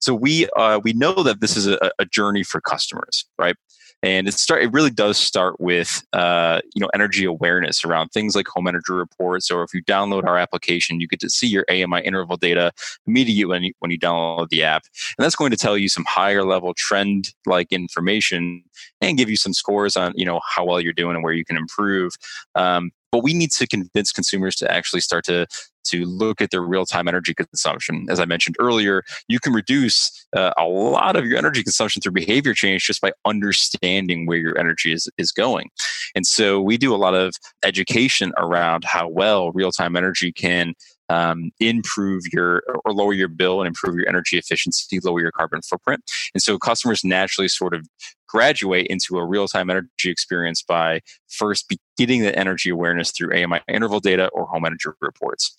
So 0.00 0.14
we 0.14 0.48
uh, 0.56 0.80
we 0.82 0.94
know 0.94 1.22
that 1.22 1.40
this 1.40 1.56
is 1.56 1.66
a, 1.66 1.90
a 1.98 2.06
journey 2.06 2.42
for 2.42 2.60
customers, 2.60 3.26
right? 3.38 3.56
And 4.02 4.28
it 4.28 4.34
start 4.34 4.62
it 4.62 4.72
really 4.72 4.90
does 4.90 5.18
start 5.18 5.60
with 5.60 6.02
uh, 6.12 6.60
you 6.74 6.80
know 6.80 6.88
energy 6.94 7.24
awareness 7.24 7.84
around 7.84 8.08
things 8.08 8.34
like 8.34 8.48
home 8.48 8.66
energy 8.66 8.92
reports. 8.92 9.50
Or 9.50 9.62
if 9.62 9.74
you 9.74 9.82
download 9.84 10.24
our 10.24 10.38
application 10.38 11.00
you 11.00 11.08
get 11.08 11.20
to 11.20 11.30
see 11.30 11.46
your 11.46 11.64
AMI 11.70 12.00
interval 12.02 12.36
data 12.36 12.72
immediately 13.06 13.44
when 13.44 13.62
you, 13.62 13.72
when 13.80 13.90
you 13.90 13.98
download 13.98 14.48
the 14.48 14.62
app. 14.62 14.84
And 15.18 15.24
that's 15.24 15.36
going 15.36 15.50
to 15.50 15.56
tell 15.56 15.76
you 15.76 15.88
some 15.88 16.04
higher 16.06 16.44
level 16.44 16.74
trend 16.74 17.32
like 17.46 17.72
information 17.72 18.62
and 19.00 19.18
give 19.18 19.28
you 19.28 19.36
some 19.36 19.52
scores 19.52 19.96
on 19.96 20.12
you 20.16 20.24
know 20.24 20.40
how 20.46 20.64
well 20.64 20.80
you're 20.80 20.92
doing 20.92 21.14
and 21.14 21.24
where 21.24 21.32
you 21.32 21.44
can 21.44 21.56
improve. 21.56 22.12
Um, 22.54 22.90
but 23.12 23.24
we 23.24 23.34
need 23.34 23.50
to 23.52 23.66
convince 23.66 24.12
consumers 24.12 24.54
to 24.56 24.70
actually 24.70 25.00
start 25.00 25.24
to 25.24 25.46
to 25.84 26.04
look 26.04 26.40
at 26.40 26.50
their 26.50 26.62
real-time 26.62 27.08
energy 27.08 27.34
consumption. 27.34 28.06
As 28.08 28.20
I 28.20 28.24
mentioned 28.24 28.56
earlier, 28.58 29.02
you 29.28 29.38
can 29.40 29.52
reduce 29.52 30.26
uh, 30.36 30.52
a 30.58 30.64
lot 30.64 31.16
of 31.16 31.26
your 31.26 31.38
energy 31.38 31.62
consumption 31.62 32.02
through 32.02 32.12
behavior 32.12 32.54
change 32.54 32.84
just 32.84 33.00
by 33.00 33.12
understanding 33.24 34.26
where 34.26 34.38
your 34.38 34.58
energy 34.58 34.92
is, 34.92 35.08
is 35.18 35.32
going. 35.32 35.70
And 36.14 36.26
so 36.26 36.60
we 36.60 36.76
do 36.76 36.94
a 36.94 36.96
lot 36.96 37.14
of 37.14 37.34
education 37.64 38.32
around 38.36 38.84
how 38.84 39.08
well 39.08 39.52
real-time 39.52 39.96
energy 39.96 40.32
can 40.32 40.74
um, 41.08 41.50
improve 41.58 42.22
your 42.32 42.62
or 42.84 42.92
lower 42.92 43.12
your 43.12 43.28
bill 43.28 43.60
and 43.60 43.66
improve 43.66 43.96
your 43.96 44.08
energy 44.08 44.38
efficiency, 44.38 45.00
lower 45.02 45.20
your 45.20 45.32
carbon 45.32 45.60
footprint. 45.62 46.02
And 46.34 46.42
so 46.42 46.56
customers 46.56 47.02
naturally 47.04 47.48
sort 47.48 47.74
of 47.74 47.88
graduate 48.30 48.86
into 48.88 49.18
a 49.18 49.24
real 49.24 49.48
time 49.48 49.70
energy 49.70 49.88
experience 50.04 50.62
by 50.62 51.00
first 51.28 51.72
getting 51.96 52.22
the 52.22 52.36
energy 52.38 52.70
awareness 52.70 53.10
through 53.10 53.34
AMI 53.34 53.60
interval 53.68 54.00
data 54.00 54.28
or 54.28 54.46
home 54.46 54.64
energy 54.64 54.88
reports. 55.00 55.54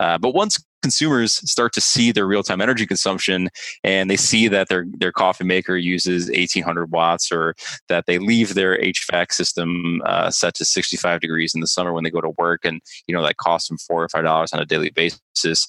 Uh, 0.00 0.16
but 0.16 0.32
once 0.32 0.62
consumers 0.82 1.32
start 1.50 1.72
to 1.72 1.80
see 1.80 2.12
their 2.12 2.26
real-time 2.26 2.60
energy 2.60 2.86
consumption 2.86 3.48
and 3.82 4.08
they 4.08 4.16
see 4.16 4.46
that 4.46 4.68
their 4.68 4.86
their 4.98 5.10
coffee 5.10 5.44
maker 5.44 5.76
uses 5.76 6.28
1800 6.28 6.92
watts 6.92 7.32
or 7.32 7.54
that 7.88 8.06
they 8.06 8.18
leave 8.18 8.54
their 8.54 8.78
HVAC 8.78 9.32
system 9.32 10.00
uh, 10.04 10.30
set 10.30 10.54
to 10.54 10.64
65 10.64 11.20
degrees 11.20 11.52
in 11.52 11.60
the 11.60 11.66
summer 11.66 11.92
when 11.92 12.04
they 12.04 12.10
go 12.10 12.20
to 12.20 12.32
work 12.38 12.64
and 12.64 12.80
you 13.08 13.14
know 13.14 13.22
that 13.22 13.38
costs 13.38 13.68
them 13.68 13.78
four 13.78 14.04
or 14.04 14.08
five 14.08 14.22
dollars 14.22 14.52
on 14.52 14.60
a 14.60 14.64
daily 14.64 14.90
basis 14.90 15.66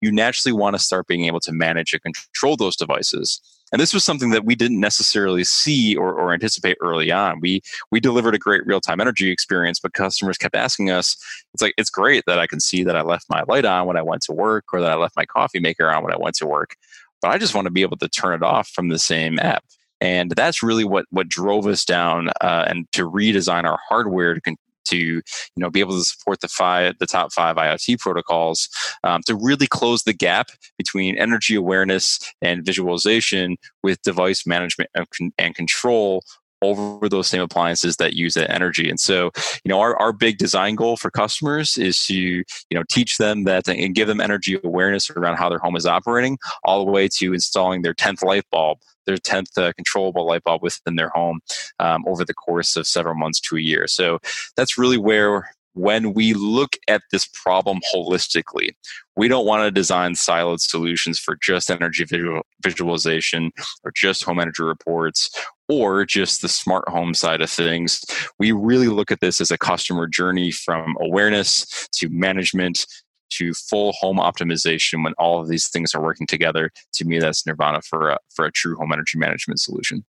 you 0.00 0.12
naturally 0.12 0.52
want 0.52 0.76
to 0.76 0.82
start 0.82 1.08
being 1.08 1.24
able 1.24 1.40
to 1.40 1.52
manage 1.52 1.92
and 1.92 2.02
control 2.02 2.56
those 2.56 2.76
devices 2.76 3.40
and 3.72 3.80
this 3.80 3.94
was 3.94 4.04
something 4.04 4.30
that 4.30 4.44
we 4.44 4.54
didn't 4.54 4.80
necessarily 4.80 5.44
see 5.44 5.96
or, 5.96 6.12
or 6.14 6.32
anticipate 6.32 6.76
early 6.80 7.10
on. 7.10 7.40
We 7.40 7.62
we 7.90 8.00
delivered 8.00 8.34
a 8.34 8.38
great 8.38 8.66
real 8.66 8.80
time 8.80 9.00
energy 9.00 9.30
experience, 9.30 9.80
but 9.80 9.94
customers 9.94 10.36
kept 10.36 10.54
asking 10.54 10.90
us, 10.90 11.16
it's 11.54 11.62
like 11.62 11.74
it's 11.78 11.90
great 11.90 12.24
that 12.26 12.38
I 12.38 12.46
can 12.46 12.60
see 12.60 12.84
that 12.84 12.96
I 12.96 13.02
left 13.02 13.26
my 13.30 13.42
light 13.48 13.64
on 13.64 13.86
when 13.86 13.96
I 13.96 14.02
went 14.02 14.22
to 14.22 14.32
work 14.32 14.66
or 14.72 14.80
that 14.80 14.92
I 14.92 14.96
left 14.96 15.16
my 15.16 15.24
coffee 15.24 15.60
maker 15.60 15.90
on 15.90 16.04
when 16.04 16.12
I 16.12 16.18
went 16.18 16.36
to 16.36 16.46
work. 16.46 16.76
But 17.22 17.30
I 17.30 17.38
just 17.38 17.54
want 17.54 17.66
to 17.66 17.70
be 17.70 17.82
able 17.82 17.96
to 17.98 18.08
turn 18.08 18.34
it 18.34 18.42
off 18.42 18.68
from 18.68 18.88
the 18.88 18.98
same 18.98 19.38
app. 19.38 19.64
and 20.00 20.32
that's 20.32 20.62
really 20.62 20.84
what 20.84 21.06
what 21.10 21.28
drove 21.28 21.66
us 21.66 21.84
down 21.84 22.28
uh, 22.40 22.64
and 22.68 22.90
to 22.92 23.08
redesign 23.08 23.64
our 23.64 23.78
hardware 23.88 24.34
to 24.34 24.40
con- 24.40 24.56
to 24.86 24.96
you 24.96 25.22
know 25.56 25.70
be 25.70 25.80
able 25.80 25.96
to 25.96 26.04
support 26.04 26.40
the 26.40 26.48
five 26.48 26.94
the 26.98 27.06
top 27.06 27.32
five 27.32 27.56
IoT 27.56 27.98
protocols 27.98 28.68
um, 29.04 29.22
to 29.26 29.34
really 29.34 29.66
close 29.66 30.02
the 30.02 30.12
gap 30.12 30.48
between 30.78 31.16
energy 31.18 31.54
awareness 31.54 32.18
and 32.40 32.64
visualization 32.64 33.56
with 33.82 34.00
device 34.02 34.46
management 34.46 34.90
and, 34.94 35.54
control 35.54 36.22
over 36.62 37.08
those 37.08 37.26
same 37.26 37.42
appliances 37.42 37.96
that 37.96 38.14
use 38.14 38.34
that 38.34 38.50
energy. 38.50 38.88
And 38.88 38.98
so, 38.98 39.30
you 39.64 39.68
know, 39.68 39.80
our, 39.80 39.96
our 40.00 40.12
big 40.12 40.38
design 40.38 40.76
goal 40.76 40.96
for 40.96 41.10
customers 41.10 41.76
is 41.76 42.02
to, 42.06 42.14
you 42.14 42.44
know, 42.72 42.84
teach 42.88 43.18
them 43.18 43.44
that 43.44 43.68
and 43.68 43.94
give 43.94 44.08
them 44.08 44.20
energy 44.20 44.58
awareness 44.64 45.10
around 45.10 45.36
how 45.36 45.48
their 45.48 45.58
home 45.58 45.76
is 45.76 45.86
operating, 45.86 46.38
all 46.64 46.84
the 46.84 46.90
way 46.90 47.08
to 47.16 47.34
installing 47.34 47.82
their 47.82 47.94
10th 47.94 48.22
light 48.22 48.44
bulb, 48.50 48.78
their 49.06 49.16
10th 49.16 49.56
uh, 49.58 49.72
controllable 49.74 50.26
light 50.26 50.42
bulb 50.42 50.62
within 50.62 50.96
their 50.96 51.10
home 51.10 51.40
um, 51.78 52.04
over 52.06 52.24
the 52.24 52.34
course 52.34 52.76
of 52.76 52.86
several 52.86 53.14
months 53.14 53.40
to 53.40 53.56
a 53.56 53.60
year. 53.60 53.86
So 53.86 54.18
that's 54.56 54.78
really 54.78 54.98
where 54.98 55.50
when 55.74 56.12
we 56.12 56.34
look 56.34 56.76
at 56.88 57.02
this 57.10 57.26
problem 57.26 57.80
holistically, 57.94 58.70
we 59.16 59.28
don't 59.28 59.46
want 59.46 59.62
to 59.62 59.70
design 59.70 60.12
siloed 60.12 60.60
solutions 60.60 61.18
for 61.18 61.36
just 61.42 61.70
energy 61.70 62.04
visual, 62.04 62.42
visualization 62.62 63.50
or 63.84 63.92
just 63.94 64.24
home 64.24 64.38
energy 64.38 64.62
reports 64.62 65.30
or 65.68 66.04
just 66.04 66.42
the 66.42 66.48
smart 66.48 66.86
home 66.88 67.14
side 67.14 67.40
of 67.40 67.50
things. 67.50 68.04
We 68.38 68.52
really 68.52 68.88
look 68.88 69.10
at 69.10 69.20
this 69.20 69.40
as 69.40 69.50
a 69.50 69.58
customer 69.58 70.06
journey 70.06 70.50
from 70.50 70.96
awareness 71.00 71.88
to 71.92 72.08
management 72.10 72.86
to 73.36 73.52
full 73.54 73.92
home 73.92 74.18
optimization 74.18 75.04
when 75.04 75.14
all 75.18 75.40
of 75.40 75.48
these 75.48 75.68
things 75.68 75.94
are 75.94 76.02
working 76.02 76.26
together. 76.26 76.70
To 76.94 77.04
me, 77.04 77.18
that's 77.18 77.46
nirvana 77.46 77.82
for 77.82 78.10
a, 78.10 78.18
for 78.34 78.44
a 78.44 78.52
true 78.52 78.76
home 78.76 78.92
energy 78.92 79.18
management 79.18 79.60
solution. 79.60 80.04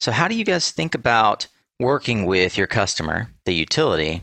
So, 0.00 0.10
how 0.10 0.28
do 0.28 0.34
you 0.34 0.44
guys 0.44 0.70
think 0.70 0.94
about 0.94 1.46
working 1.78 2.26
with 2.26 2.58
your 2.58 2.66
customer, 2.66 3.28
the 3.44 3.54
utility, 3.54 4.22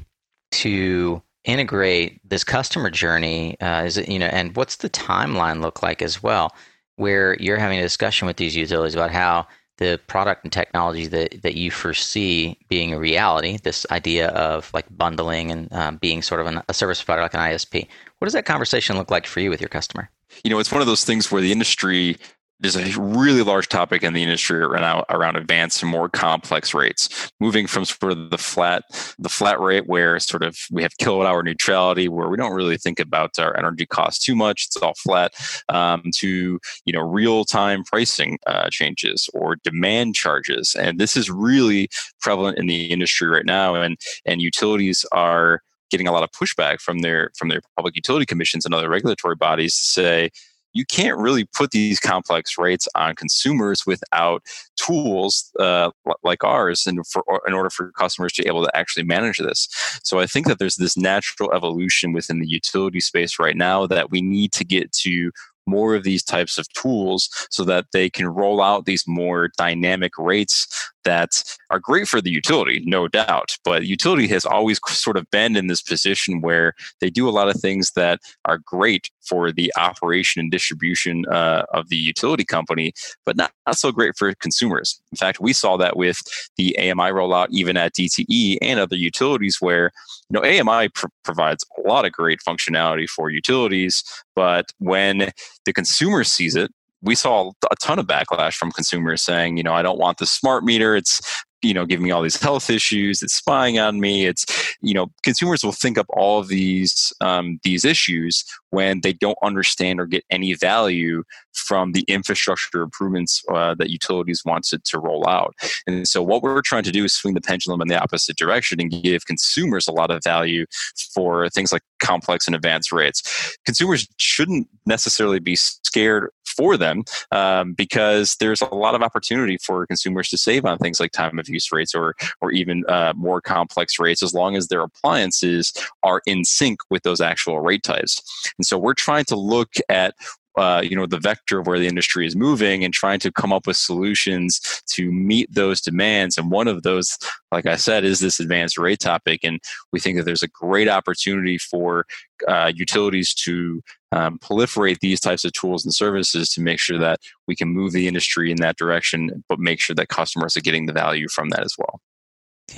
to 0.51 1.21
integrate 1.45 2.19
this 2.27 2.43
customer 2.43 2.89
journey? 2.89 3.59
Uh, 3.61 3.83
is 3.83 3.97
it 3.97 4.09
you 4.09 4.19
know, 4.19 4.27
and 4.27 4.55
what's 4.55 4.77
the 4.77 4.89
timeline 4.89 5.61
look 5.61 5.81
like 5.81 6.01
as 6.01 6.21
well, 6.21 6.53
where 6.97 7.37
you're 7.39 7.57
having 7.57 7.79
a 7.79 7.83
discussion 7.83 8.27
with 8.27 8.37
these 8.37 8.55
utilities 8.55 8.95
about 8.95 9.11
how 9.11 9.47
the 9.79 9.99
product 10.07 10.43
and 10.43 10.51
technology 10.51 11.07
that, 11.07 11.41
that 11.41 11.55
you 11.55 11.71
foresee 11.71 12.57
being 12.67 12.93
a 12.93 12.99
reality, 12.99 13.57
this 13.63 13.85
idea 13.91 14.27
of 14.29 14.69
like 14.73 14.85
bundling 14.95 15.51
and 15.51 15.71
um, 15.73 15.95
being 15.97 16.21
sort 16.21 16.41
of 16.41 16.47
an, 16.47 16.61
a 16.67 16.73
service 16.73 17.01
provider 17.01 17.21
like 17.21 17.33
an 17.33 17.39
ISP. 17.39 17.87
What 18.19 18.25
does 18.25 18.33
that 18.33 18.45
conversation 18.45 18.97
look 18.97 19.09
like 19.09 19.25
for 19.25 19.39
you 19.39 19.49
with 19.49 19.61
your 19.61 19.69
customer? 19.69 20.09
You 20.43 20.49
know, 20.49 20.59
it's 20.59 20.71
one 20.71 20.81
of 20.81 20.87
those 20.87 21.03
things 21.03 21.31
where 21.31 21.41
the 21.41 21.51
industry 21.51 22.17
there's 22.61 22.75
a 22.75 22.99
really 22.99 23.41
large 23.41 23.69
topic 23.69 24.03
in 24.03 24.13
the 24.13 24.21
industry 24.21 24.65
right 24.65 24.81
now 24.81 25.05
around 25.09 25.37
advanced 25.37 25.81
and 25.81 25.91
more 25.91 26.09
complex 26.09 26.73
rates 26.73 27.31
moving 27.39 27.67
from 27.67 27.85
sort 27.85 28.11
of 28.11 28.29
the 28.29 28.37
flat 28.37 28.83
the 29.17 29.29
flat 29.29 29.59
rate 29.59 29.87
where 29.87 30.19
sort 30.19 30.43
of 30.43 30.57
we 30.71 30.83
have 30.83 30.91
kilowatt 30.97 31.25
hour 31.25 31.41
neutrality 31.41 32.09
where 32.09 32.27
we 32.27 32.37
don't 32.37 32.53
really 32.53 32.77
think 32.77 32.99
about 32.99 33.39
our 33.39 33.57
energy 33.57 33.85
costs 33.85 34.23
too 34.23 34.35
much 34.35 34.65
it's 34.67 34.77
all 34.77 34.93
flat 34.95 35.33
um, 35.69 36.03
to 36.13 36.59
you 36.85 36.93
know 36.93 37.01
real 37.01 37.45
time 37.45 37.83
pricing 37.85 38.37
uh, 38.45 38.67
changes 38.69 39.29
or 39.33 39.55
demand 39.63 40.15
charges 40.15 40.75
and 40.77 40.99
this 40.99 41.15
is 41.15 41.29
really 41.29 41.87
prevalent 42.19 42.57
in 42.57 42.67
the 42.67 42.85
industry 42.87 43.27
right 43.27 43.45
now 43.45 43.75
and 43.75 43.97
and 44.25 44.41
utilities 44.41 45.05
are 45.11 45.61
getting 45.89 46.07
a 46.07 46.11
lot 46.11 46.23
of 46.23 46.31
pushback 46.31 46.79
from 46.79 46.99
their 46.99 47.31
from 47.37 47.49
their 47.49 47.61
public 47.75 47.95
utility 47.95 48.25
commissions 48.25 48.65
and 48.65 48.73
other 48.73 48.89
regulatory 48.89 49.35
bodies 49.35 49.77
to 49.79 49.85
say 49.85 50.29
you 50.73 50.85
can't 50.85 51.17
really 51.17 51.45
put 51.45 51.71
these 51.71 51.99
complex 51.99 52.57
rates 52.57 52.87
on 52.95 53.15
consumers 53.15 53.85
without 53.85 54.43
tools 54.75 55.51
uh, 55.59 55.89
like 56.23 56.43
ours 56.43 56.85
and 56.85 57.05
for, 57.07 57.23
in 57.47 57.53
order 57.53 57.69
for 57.69 57.91
customers 57.93 58.33
to 58.33 58.43
be 58.43 58.47
able 58.47 58.63
to 58.63 58.77
actually 58.77 59.03
manage 59.03 59.37
this. 59.37 59.67
So 60.03 60.19
I 60.19 60.25
think 60.25 60.47
that 60.47 60.59
there's 60.59 60.75
this 60.75 60.95
natural 60.95 61.51
evolution 61.53 62.13
within 62.13 62.39
the 62.39 62.47
utility 62.47 62.99
space 62.99 63.39
right 63.39 63.57
now 63.57 63.87
that 63.87 64.11
we 64.11 64.21
need 64.21 64.51
to 64.53 64.63
get 64.63 64.91
to 65.03 65.31
more 65.65 65.95
of 65.95 66.03
these 66.03 66.23
types 66.23 66.57
of 66.57 66.67
tools 66.73 67.29
so 67.51 67.63
that 67.63 67.85
they 67.93 68.09
can 68.09 68.27
roll 68.27 68.61
out 68.61 68.85
these 68.85 69.03
more 69.07 69.49
dynamic 69.57 70.11
rates 70.17 70.67
that 71.03 71.43
are 71.69 71.79
great 71.79 72.07
for 72.07 72.21
the 72.21 72.31
utility, 72.31 72.83
no 72.85 73.07
doubt. 73.07 73.57
But 73.63 73.85
utility 73.85 74.27
has 74.27 74.45
always 74.45 74.79
sort 74.87 75.17
of 75.17 75.29
been 75.31 75.55
in 75.55 75.67
this 75.67 75.81
position 75.81 76.41
where 76.41 76.73
they 76.99 77.09
do 77.09 77.27
a 77.27 77.31
lot 77.31 77.49
of 77.49 77.61
things 77.61 77.91
that 77.91 78.19
are 78.45 78.57
great 78.57 79.09
for 79.27 79.51
the 79.51 79.71
operation 79.77 80.39
and 80.39 80.51
distribution 80.51 81.25
uh, 81.27 81.63
of 81.73 81.89
the 81.89 81.95
utility 81.95 82.43
company, 82.43 82.93
but 83.25 83.35
not, 83.35 83.51
not 83.67 83.77
so 83.77 83.91
great 83.91 84.17
for 84.17 84.33
consumers. 84.35 84.99
In 85.11 85.17
fact, 85.17 85.39
we 85.39 85.53
saw 85.53 85.77
that 85.77 85.95
with 85.95 86.19
the 86.57 86.77
AMI 86.77 87.11
rollout, 87.11 87.47
even 87.51 87.77
at 87.77 87.93
DTE 87.93 88.57
and 88.61 88.79
other 88.79 88.95
utilities, 88.95 89.57
where 89.59 89.91
you 90.29 90.39
know 90.39 90.43
AMI 90.43 90.89
pr- 90.89 91.07
provides 91.23 91.63
a 91.77 91.87
lot 91.87 92.05
of 92.05 92.11
great 92.11 92.39
functionality 92.47 93.07
for 93.07 93.29
utilities, 93.29 94.03
but 94.35 94.71
when 94.79 95.31
the 95.65 95.73
consumer 95.73 96.23
sees 96.23 96.55
it, 96.55 96.71
we 97.01 97.15
saw 97.15 97.51
a 97.69 97.75
ton 97.81 97.99
of 97.99 98.07
backlash 98.07 98.55
from 98.55 98.71
consumers 98.71 99.21
saying, 99.21 99.57
you 99.57 99.63
know, 99.63 99.73
I 99.73 99.81
don't 99.81 99.99
want 99.99 100.17
the 100.17 100.25
smart 100.25 100.63
meter. 100.63 100.95
It's 100.95 101.21
you 101.61 101.73
know 101.73 101.85
giving 101.85 102.05
me 102.05 102.11
all 102.11 102.21
these 102.21 102.41
health 102.41 102.69
issues. 102.69 103.21
It's 103.21 103.33
spying 103.33 103.79
on 103.79 103.99
me. 103.99 104.25
It's 104.25 104.45
you 104.81 104.93
know 104.93 105.07
consumers 105.23 105.63
will 105.63 105.71
think 105.71 105.97
up 105.97 106.05
all 106.09 106.39
of 106.39 106.47
these 106.47 107.13
um, 107.21 107.59
these 107.63 107.85
issues 107.85 108.43
when 108.69 109.01
they 109.01 109.13
don't 109.13 109.37
understand 109.43 109.99
or 109.99 110.05
get 110.05 110.23
any 110.29 110.53
value 110.53 111.23
from 111.53 111.91
the 111.91 112.01
infrastructure 112.07 112.81
improvements 112.81 113.43
uh, 113.51 113.75
that 113.75 113.89
utilities 113.89 114.43
want 114.45 114.63
to, 114.63 114.79
to 114.79 114.99
roll 114.99 115.27
out. 115.27 115.53
And 115.87 116.07
so 116.07 116.21
what 116.23 116.41
we're 116.41 116.61
trying 116.61 116.83
to 116.83 116.91
do 116.91 117.03
is 117.03 117.13
swing 117.13 117.33
the 117.33 117.41
pendulum 117.41 117.81
in 117.81 117.87
the 117.87 117.99
opposite 117.99 118.37
direction 118.37 118.79
and 118.79 118.91
give 118.91 119.25
consumers 119.25 119.87
a 119.87 119.91
lot 119.91 120.11
of 120.11 120.23
value 120.23 120.65
for 121.13 121.49
things 121.49 121.71
like 121.71 121.81
complex 121.99 122.47
and 122.47 122.55
advanced 122.55 122.91
rates. 122.91 123.57
Consumers 123.65 124.07
shouldn't 124.17 124.67
necessarily 124.85 125.39
be 125.39 125.55
scared 125.55 126.29
for 126.59 126.75
them 126.75 127.03
um, 127.31 127.71
because 127.73 128.35
there's 128.41 128.61
a 128.61 128.75
lot 128.75 128.93
of 128.93 129.01
opportunity 129.01 129.57
for 129.63 129.87
consumers 129.87 130.27
to 130.27 130.37
save 130.37 130.65
on 130.65 130.77
things 130.77 130.99
like 130.99 131.11
time 131.13 131.39
of 131.39 131.47
use 131.47 131.71
rates 131.71 131.95
or 131.95 132.15
or 132.41 132.51
even 132.51 132.83
uh, 132.89 133.13
more 133.15 133.39
complex 133.39 133.97
rates 133.97 134.21
as 134.21 134.33
long 134.33 134.57
as 134.57 134.67
their 134.67 134.81
appliances 134.81 135.71
are 136.03 136.21
in 136.25 136.43
sync 136.43 136.79
with 136.89 137.03
those 137.03 137.21
actual 137.21 137.61
rate 137.61 137.83
types. 137.83 138.21
And 138.57 138.65
so 138.65 138.77
we're 138.77 138.93
trying 138.93 139.23
to 139.25 139.37
look 139.37 139.75
at 139.87 140.15
uh, 140.57 140.81
you 140.81 140.95
know 140.95 141.05
the 141.05 141.19
vector 141.19 141.59
of 141.59 141.67
where 141.67 141.79
the 141.79 141.87
industry 141.87 142.25
is 142.27 142.35
moving 142.35 142.83
and 142.83 142.93
trying 142.93 143.19
to 143.19 143.31
come 143.31 143.53
up 143.53 143.65
with 143.65 143.77
solutions 143.77 144.81
to 144.87 145.09
meet 145.09 145.47
those 145.53 145.79
demands 145.79 146.37
and 146.37 146.51
one 146.51 146.67
of 146.67 146.83
those 146.83 147.17
like 147.51 147.65
i 147.65 147.75
said 147.75 148.03
is 148.03 148.19
this 148.19 148.39
advanced 148.39 148.77
rate 148.77 148.99
topic 148.99 149.39
and 149.43 149.61
we 149.93 149.99
think 149.99 150.17
that 150.17 150.23
there's 150.23 150.43
a 150.43 150.49
great 150.49 150.89
opportunity 150.89 151.57
for 151.57 152.05
uh, 152.47 152.71
utilities 152.75 153.33
to 153.33 153.81
um, 154.11 154.39
proliferate 154.39 154.99
these 154.99 155.19
types 155.19 155.45
of 155.45 155.53
tools 155.53 155.85
and 155.85 155.93
services 155.93 156.49
to 156.49 156.61
make 156.61 156.79
sure 156.79 156.97
that 156.97 157.19
we 157.47 157.55
can 157.55 157.69
move 157.69 157.91
the 157.91 158.07
industry 158.07 158.51
in 158.51 158.57
that 158.57 158.77
direction 158.77 159.43
but 159.47 159.59
make 159.59 159.79
sure 159.79 159.95
that 159.95 160.09
customers 160.09 160.57
are 160.57 160.61
getting 160.61 160.85
the 160.85 160.93
value 160.93 161.27
from 161.29 161.49
that 161.49 161.63
as 161.63 161.75
well. 161.77 162.01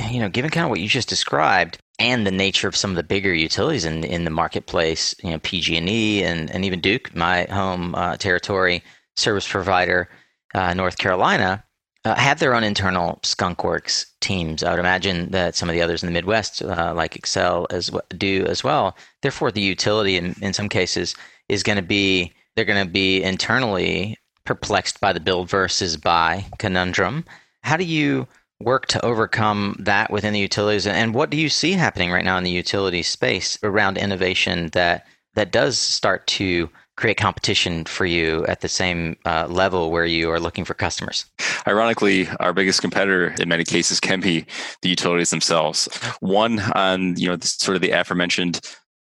You 0.09 0.19
know 0.19 0.29
given 0.29 0.51
kind 0.51 0.65
of 0.65 0.69
what 0.69 0.79
you 0.79 0.87
just 0.87 1.09
described 1.09 1.77
and 2.01 2.25
the 2.25 2.31
nature 2.31 2.67
of 2.67 2.75
some 2.75 2.91
of 2.91 2.95
the 2.95 3.03
bigger 3.03 3.33
utilities 3.33 3.85
in 3.85 4.03
in 4.03 4.25
the 4.25 4.31
marketplace, 4.31 5.13
you 5.23 5.29
know, 5.31 5.39
PG&E 5.39 6.23
and 6.23 6.49
and 6.49 6.65
even 6.65 6.81
Duke, 6.81 7.15
my 7.15 7.43
home 7.43 7.93
uh, 7.95 8.17
territory 8.17 8.83
service 9.15 9.47
provider, 9.47 10.09
uh, 10.55 10.73
North 10.73 10.97
Carolina, 10.97 11.63
uh, 12.03 12.15
have 12.15 12.39
their 12.39 12.55
own 12.55 12.63
internal 12.63 13.19
skunkworks 13.23 14.05
teams. 14.21 14.63
I 14.63 14.71
would 14.71 14.79
imagine 14.79 15.29
that 15.31 15.55
some 15.55 15.69
of 15.69 15.73
the 15.73 15.81
others 15.81 16.01
in 16.01 16.07
the 16.07 16.13
Midwest, 16.13 16.61
uh, 16.63 16.93
like 16.95 17.13
Xcel, 17.13 17.67
as 17.71 17.91
do 18.17 18.45
as 18.47 18.63
well. 18.63 18.95
Therefore, 19.21 19.51
the 19.51 19.61
utility 19.61 20.17
in 20.17 20.35
in 20.41 20.53
some 20.53 20.69
cases 20.69 21.15
is 21.49 21.63
going 21.63 21.75
to 21.75 21.83
be 21.83 22.33
they're 22.55 22.65
going 22.65 22.85
to 22.85 22.91
be 22.91 23.21
internally 23.21 24.17
perplexed 24.45 24.99
by 24.99 25.13
the 25.13 25.19
build 25.19 25.49
versus 25.49 25.97
buy 25.97 26.45
conundrum. 26.57 27.23
How 27.63 27.77
do 27.77 27.83
you 27.83 28.27
work 28.59 28.87
to 28.87 29.05
overcome 29.05 29.75
that 29.79 30.11
within 30.11 30.33
the 30.33 30.39
utilities 30.39 30.85
and 30.85 31.15
what 31.15 31.29
do 31.29 31.37
you 31.37 31.49
see 31.49 31.71
happening 31.71 32.11
right 32.11 32.25
now 32.25 32.37
in 32.37 32.43
the 32.43 32.49
utility 32.51 33.01
space 33.01 33.57
around 33.63 33.97
innovation 33.97 34.69
that 34.73 35.07
that 35.33 35.51
does 35.51 35.77
start 35.79 36.27
to 36.27 36.69
create 36.97 37.17
competition 37.17 37.85
for 37.85 38.05
you 38.05 38.45
at 38.47 38.61
the 38.61 38.67
same 38.67 39.15
uh, 39.25 39.47
level 39.47 39.91
where 39.91 40.05
you 40.05 40.29
are 40.29 40.39
looking 40.39 40.65
for 40.65 40.73
customers 40.73 41.25
ironically 41.67 42.27
our 42.39 42.53
biggest 42.53 42.81
competitor 42.81 43.33
in 43.39 43.49
many 43.49 43.63
cases 43.63 43.99
can 43.99 44.19
be 44.19 44.45
the 44.81 44.89
utilities 44.89 45.29
themselves 45.29 45.87
one 46.19 46.59
on 46.75 47.15
you 47.17 47.27
know 47.27 47.37
sort 47.41 47.75
of 47.75 47.81
the 47.81 47.91
aforementioned 47.91 48.59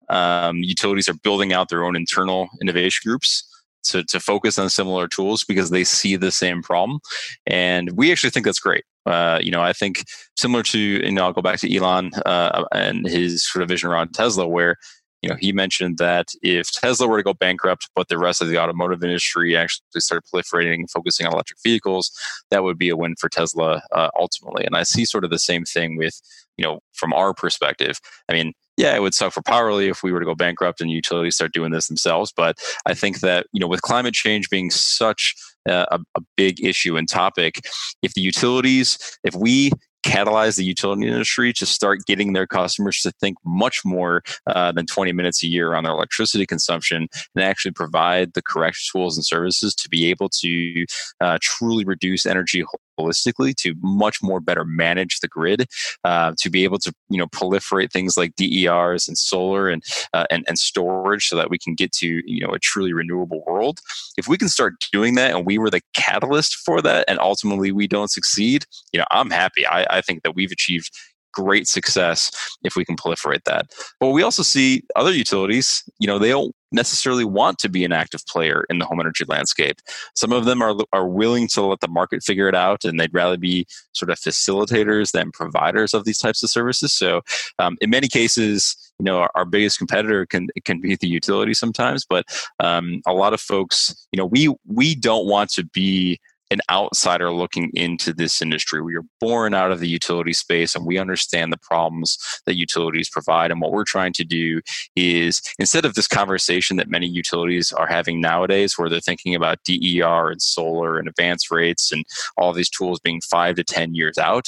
um, 0.09 0.59
utilities 0.59 1.09
are 1.09 1.14
building 1.14 1.53
out 1.53 1.68
their 1.68 1.85
own 1.85 1.96
internal 1.96 2.49
innovation 2.61 3.03
groups 3.09 3.44
to, 3.87 4.05
to 4.05 4.20
focus 4.20 4.59
on 4.59 4.68
similar 4.70 5.09
tools 5.09 5.44
because 5.44 5.70
they 5.70 5.85
see 5.85 6.16
the 6.16 6.31
same 6.31 6.62
problem. 6.62 7.01
And 7.46 7.90
we 7.92 8.12
actually 8.12 8.31
think 8.31 8.44
that's 8.44 8.61
great. 8.61 8.85
Uh, 9.05 9.38
you 9.40 9.51
know, 9.51 9.62
I 9.62 9.72
think 9.72 10.05
similar 10.37 10.62
to, 10.64 10.79
you 10.79 11.12
know, 11.12 11.25
I'll 11.25 11.33
go 11.33 11.42
back 11.42 11.61
to 11.61 11.75
Elon 11.75 12.11
uh, 12.27 12.64
and 12.72 13.07
his 13.07 13.46
sort 13.46 13.62
of 13.62 13.68
vision 13.68 13.88
around 13.88 14.12
Tesla, 14.12 14.46
where 14.46 14.77
you 15.22 15.31
know, 15.31 15.37
he 15.40 15.52
mentioned 15.52 15.98
that 15.98 16.29
if 16.42 16.70
Tesla 16.70 17.09
were 17.09 17.16
to 17.16 17.22
go 17.22 17.35
bankrupt, 17.35 17.88
but 17.94 18.09
the 18.09 18.18
rest 18.18 18.40
of 18.40 18.48
the 18.48 18.59
automotive 18.59 19.02
industry 19.02 19.57
actually 19.57 19.83
started 19.98 20.29
proliferating 20.33 20.90
focusing 20.90 21.26
on 21.26 21.33
electric 21.33 21.59
vehicles, 21.62 22.11
that 22.50 22.62
would 22.62 22.79
be 22.79 22.88
a 22.88 22.96
win 22.96 23.14
for 23.18 23.29
Tesla 23.29 23.83
uh, 23.92 24.11
ultimately. 24.18 24.64
And 24.64 24.76
I 24.76 24.83
see 24.83 25.05
sort 25.05 25.24
of 25.24 25.31
the 25.31 25.38
same 25.38 25.64
thing 25.64 25.96
with, 25.96 26.20
you 26.57 26.64
know, 26.64 26.81
from 26.92 27.12
our 27.12 27.35
perspective. 27.35 27.98
I 28.29 28.35
mean, 28.35 28.52
yeah, 28.76 28.94
it 28.94 29.00
would 29.00 29.14
suck 29.14 29.33
for 29.33 29.42
Powerley 29.42 29.90
if 29.90 30.02
we 30.02 30.12
were 30.12 30.20
to 30.20 30.26
go 30.26 30.35
bankrupt 30.35 30.81
and 30.83 30.90
utilities 30.90 31.37
start 31.37 31.55
doing 31.55 31.72
this 31.72 31.88
themselves. 31.88 32.33
But 32.37 32.59
I 32.85 32.92
think 32.92 33.20
that, 33.20 33.46
you 33.52 33.61
know, 33.61 33.66
with 33.66 33.81
climate 33.81 34.12
change 34.12 34.50
being 34.50 34.70
such 34.70 35.35
a, 35.66 35.98
a 36.14 36.20
big 36.37 36.62
issue 36.62 36.96
and 36.96 37.09
topic, 37.09 37.66
if 38.02 38.12
the 38.14 38.20
utilities, 38.20 38.98
if 39.24 39.35
we 39.35 39.72
catalyze 40.07 40.57
the 40.57 40.64
utility 40.64 41.07
industry 41.07 41.53
to 41.53 41.66
start 41.66 42.07
getting 42.07 42.33
their 42.33 42.47
customers 42.47 43.01
to 43.01 43.11
think 43.21 43.37
much 43.45 43.85
more 43.85 44.23
uh, 44.47 44.73
than 44.73 44.87
20 44.87 45.12
minutes 45.12 45.42
a 45.42 45.49
year 45.49 45.75
on 45.75 45.85
their 45.85 45.92
electricity 45.92 46.47
consumption 46.47 47.09
and 47.35 47.45
actually 47.45 47.73
provide 47.73 48.33
the 48.35 48.42
correct 48.42 48.79
tools 48.90 49.16
and 49.16 49.27
services 49.27 49.75
to 49.75 49.88
be 49.88 50.09
able 50.09 50.29
to 50.29 50.85
uh, 51.21 51.38
truly 51.40 51.85
reduce 51.85 52.25
energy 52.25 52.64
holistically 52.98 53.54
to 53.56 53.74
much 53.80 54.22
more 54.22 54.40
better 54.40 54.64
manage 54.64 55.20
the 55.20 55.28
grid, 55.28 55.66
uh, 56.04 56.32
to 56.38 56.50
be 56.50 56.64
able 56.64 56.78
to 56.78 56.92
you 57.09 57.18
know 57.18 57.26
proliferate 57.26 57.92
things 57.92 58.16
like 58.16 58.35
DERs 58.37 59.09
and 59.09 59.18
solar 59.18 59.68
and, 59.68 59.82
uh, 60.12 60.26
and 60.30 60.44
and 60.48 60.59
storage, 60.59 61.28
so 61.28 61.37
that 61.37 61.50
we 61.50 61.59
can 61.59 61.74
get 61.74 61.92
to 61.92 62.22
you 62.24 62.46
know 62.46 62.52
a 62.52 62.59
truly 62.59 62.92
renewable 62.92 63.42
world. 63.46 63.80
If 64.16 64.28
we 64.28 64.38
can 64.38 64.48
start 64.48 64.74
doing 64.92 65.14
that, 65.16 65.35
and 65.35 65.46
we 65.46 65.59
were 65.59 65.70
the 65.70 65.82
catalyst 65.94 66.56
for 66.64 66.80
that, 66.82 67.04
and 67.09 67.18
ultimately 67.20 67.72
we 67.72 67.87
don't 67.87 68.11
succeed, 68.11 68.64
you 68.92 68.98
know, 68.98 69.06
I'm 69.11 69.30
happy. 69.30 69.66
I, 69.66 69.87
I 69.90 70.00
think 70.00 70.22
that 70.22 70.35
we've 70.35 70.52
achieved 70.52 70.90
great 71.37 71.68
success 71.68 72.30
if 72.64 72.76
we 72.76 72.85
can 72.85 72.96
proliferate 72.96 73.44
that. 73.44 73.66
But 74.00 74.11
we 74.11 74.22
also 74.22 74.42
see 74.42 74.82
other 74.96 75.12
utilities, 75.12 75.82
you 75.98 76.06
know, 76.06 76.18
they 76.18 76.30
don't 76.30 76.54
necessarily 76.72 77.24
want 77.24 77.59
to 77.59 77.68
be 77.68 77.85
an 77.85 77.92
active 77.92 78.24
player 78.26 78.64
in 78.68 78.79
the 78.79 78.85
home 78.85 79.00
energy 79.00 79.24
landscape. 79.26 79.81
Some 80.14 80.33
of 80.33 80.44
them 80.44 80.62
are, 80.62 80.74
are 80.92 81.09
willing 81.09 81.48
to 81.48 81.62
let 81.62 81.81
the 81.81 81.88
market 81.88 82.22
figure 82.22 82.48
it 82.48 82.55
out 82.55 82.85
and 82.85 82.98
they'd 82.98 83.14
rather 83.14 83.37
be 83.37 83.66
sort 83.92 84.11
of 84.11 84.18
facilitators 84.18 85.12
than 85.12 85.31
providers 85.33 85.94
of 85.94 86.05
these 86.05 86.18
types 86.18 86.42
of 86.42 86.50
services. 86.50 86.92
So 86.92 87.22
um, 87.59 87.76
in 87.81 87.90
many 87.90 88.09
cases, 88.09 88.76
you 88.98 89.05
know, 89.05 89.18
our, 89.18 89.31
our, 89.35 89.44
biggest 89.44 89.79
competitor 89.79 90.26
can 90.26 90.48
can 90.64 90.81
be 90.81 90.96
the 90.96 91.07
utility 91.07 91.55
sometimes, 91.55 92.05
but 92.09 92.24
um, 92.61 93.00
a 93.07 93.12
lot 93.12 93.33
of 93.33 93.40
folks, 93.40 94.07
you 94.11 94.16
know, 94.16 94.26
we 94.26 94.55
we 94.66 94.94
don't 94.94 95.26
want 95.26 95.50
to 95.50 95.64
be 95.64 96.18
an 96.50 96.61
outsider 96.70 97.30
looking 97.32 97.70
into 97.74 98.12
this 98.12 98.40
industry. 98.40 98.80
We 98.80 98.96
are 98.96 99.04
born 99.20 99.54
out 99.54 99.72
of 99.72 99.80
the 99.80 99.88
utility 99.88 100.32
space 100.32 100.74
and 100.74 100.87
we 100.87 100.98
understand 100.98 101.52
the 101.52 101.59
problems 101.59 102.18
that 102.46 102.56
utilities 102.56 103.09
provide. 103.09 103.50
And 103.50 103.61
what 103.61 103.72
we're 103.72 103.85
trying 103.85 104.12
to 104.14 104.24
do 104.24 104.61
is 104.94 105.42
instead 105.59 105.85
of 105.85 105.94
this 105.94 106.09
conversation 106.09 106.76
that 106.76 106.88
many 106.88 107.06
utilities 107.06 107.72
are 107.72 107.87
having 107.87 108.20
nowadays, 108.20 108.78
where 108.78 108.88
they're 108.88 109.00
thinking 109.00 109.35
about 109.35 109.59
DER 109.64 110.30
and 110.30 110.40
solar 110.40 110.98
and 110.98 111.09
advance 111.09 111.50
rates 111.50 111.92
and 111.92 112.04
all 112.37 112.52
these 112.52 112.70
tools 112.70 113.00
being 113.00 113.20
five 113.20 113.56
to 113.56 113.64
10 113.64 113.94
years 113.94 114.18
out, 114.18 114.46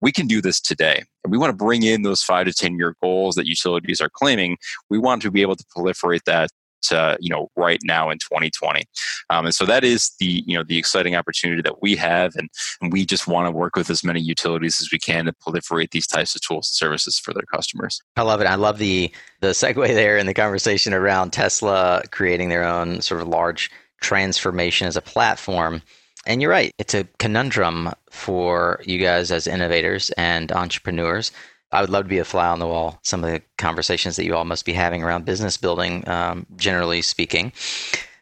we 0.00 0.12
can 0.12 0.26
do 0.26 0.40
this 0.40 0.60
today. 0.60 1.02
And 1.22 1.30
we 1.30 1.38
want 1.38 1.50
to 1.50 1.56
bring 1.56 1.82
in 1.82 2.02
those 2.02 2.22
five 2.22 2.46
to 2.46 2.52
10 2.52 2.78
year 2.78 2.94
goals 3.02 3.36
that 3.36 3.46
utilities 3.46 4.00
are 4.00 4.10
claiming. 4.10 4.58
We 4.90 4.98
want 4.98 5.22
to 5.22 5.30
be 5.30 5.42
able 5.42 5.56
to 5.56 5.64
proliferate 5.76 6.24
that 6.26 6.50
uh, 6.92 7.16
you 7.20 7.28
know 7.28 7.50
right 7.56 7.80
now 7.84 8.10
in 8.10 8.18
2020 8.18 8.84
um, 9.30 9.46
and 9.46 9.54
so 9.54 9.64
that 9.64 9.84
is 9.84 10.12
the 10.18 10.42
you 10.46 10.56
know 10.56 10.64
the 10.64 10.78
exciting 10.78 11.14
opportunity 11.14 11.62
that 11.62 11.82
we 11.82 11.96
have 11.96 12.34
and, 12.36 12.48
and 12.80 12.92
we 12.92 13.04
just 13.04 13.26
want 13.26 13.46
to 13.46 13.50
work 13.50 13.76
with 13.76 13.90
as 13.90 14.04
many 14.04 14.20
utilities 14.20 14.80
as 14.80 14.90
we 14.90 14.98
can 14.98 15.24
to 15.24 15.32
proliferate 15.32 15.90
these 15.90 16.06
types 16.06 16.34
of 16.34 16.40
tools 16.42 16.68
and 16.68 16.74
services 16.74 17.18
for 17.18 17.32
their 17.32 17.44
customers. 17.52 18.00
I 18.16 18.22
love 18.22 18.40
it. 18.40 18.46
I 18.46 18.54
love 18.54 18.78
the 18.78 19.10
the 19.40 19.48
segue 19.48 19.88
there 19.88 20.18
in 20.18 20.26
the 20.26 20.34
conversation 20.34 20.94
around 20.94 21.32
tesla 21.32 22.02
creating 22.10 22.48
their 22.48 22.64
own 22.64 23.00
sort 23.00 23.20
of 23.20 23.28
large 23.28 23.70
transformation 24.00 24.86
as 24.86 24.96
a 24.96 25.02
platform. 25.02 25.82
And 26.26 26.40
you're 26.40 26.50
right 26.50 26.72
it's 26.78 26.94
a 26.94 27.04
conundrum 27.18 27.90
for 28.10 28.80
you 28.84 28.98
guys 28.98 29.30
as 29.30 29.46
innovators 29.46 30.10
and 30.16 30.50
entrepreneurs 30.52 31.32
I 31.74 31.80
would 31.80 31.90
love 31.90 32.04
to 32.04 32.08
be 32.08 32.18
a 32.18 32.24
fly 32.24 32.46
on 32.46 32.60
the 32.60 32.66
wall. 32.66 32.98
Some 33.02 33.24
of 33.24 33.30
the 33.30 33.42
conversations 33.58 34.16
that 34.16 34.24
you 34.24 34.34
all 34.34 34.44
must 34.44 34.64
be 34.64 34.72
having 34.72 35.02
around 35.02 35.24
business 35.24 35.56
building, 35.56 36.08
um, 36.08 36.46
generally 36.56 37.02
speaking. 37.02 37.52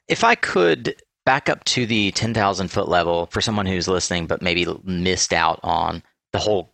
If 0.09 0.25
I 0.25 0.35
could 0.35 0.97
back 1.25 1.49
up 1.49 1.63
to 1.65 1.87
the 1.87 2.11
10,000 2.13 2.69
foot 2.69 2.89
level 2.89 3.27
for 3.27 3.41
someone 3.41 3.67
who's 3.67 3.89
listening 3.89 4.27
but 4.27 4.43
maybe 4.43 4.67
missed 4.85 5.33
out 5.33 5.61
on 5.63 6.03
the 6.33 6.39
whole 6.39 6.73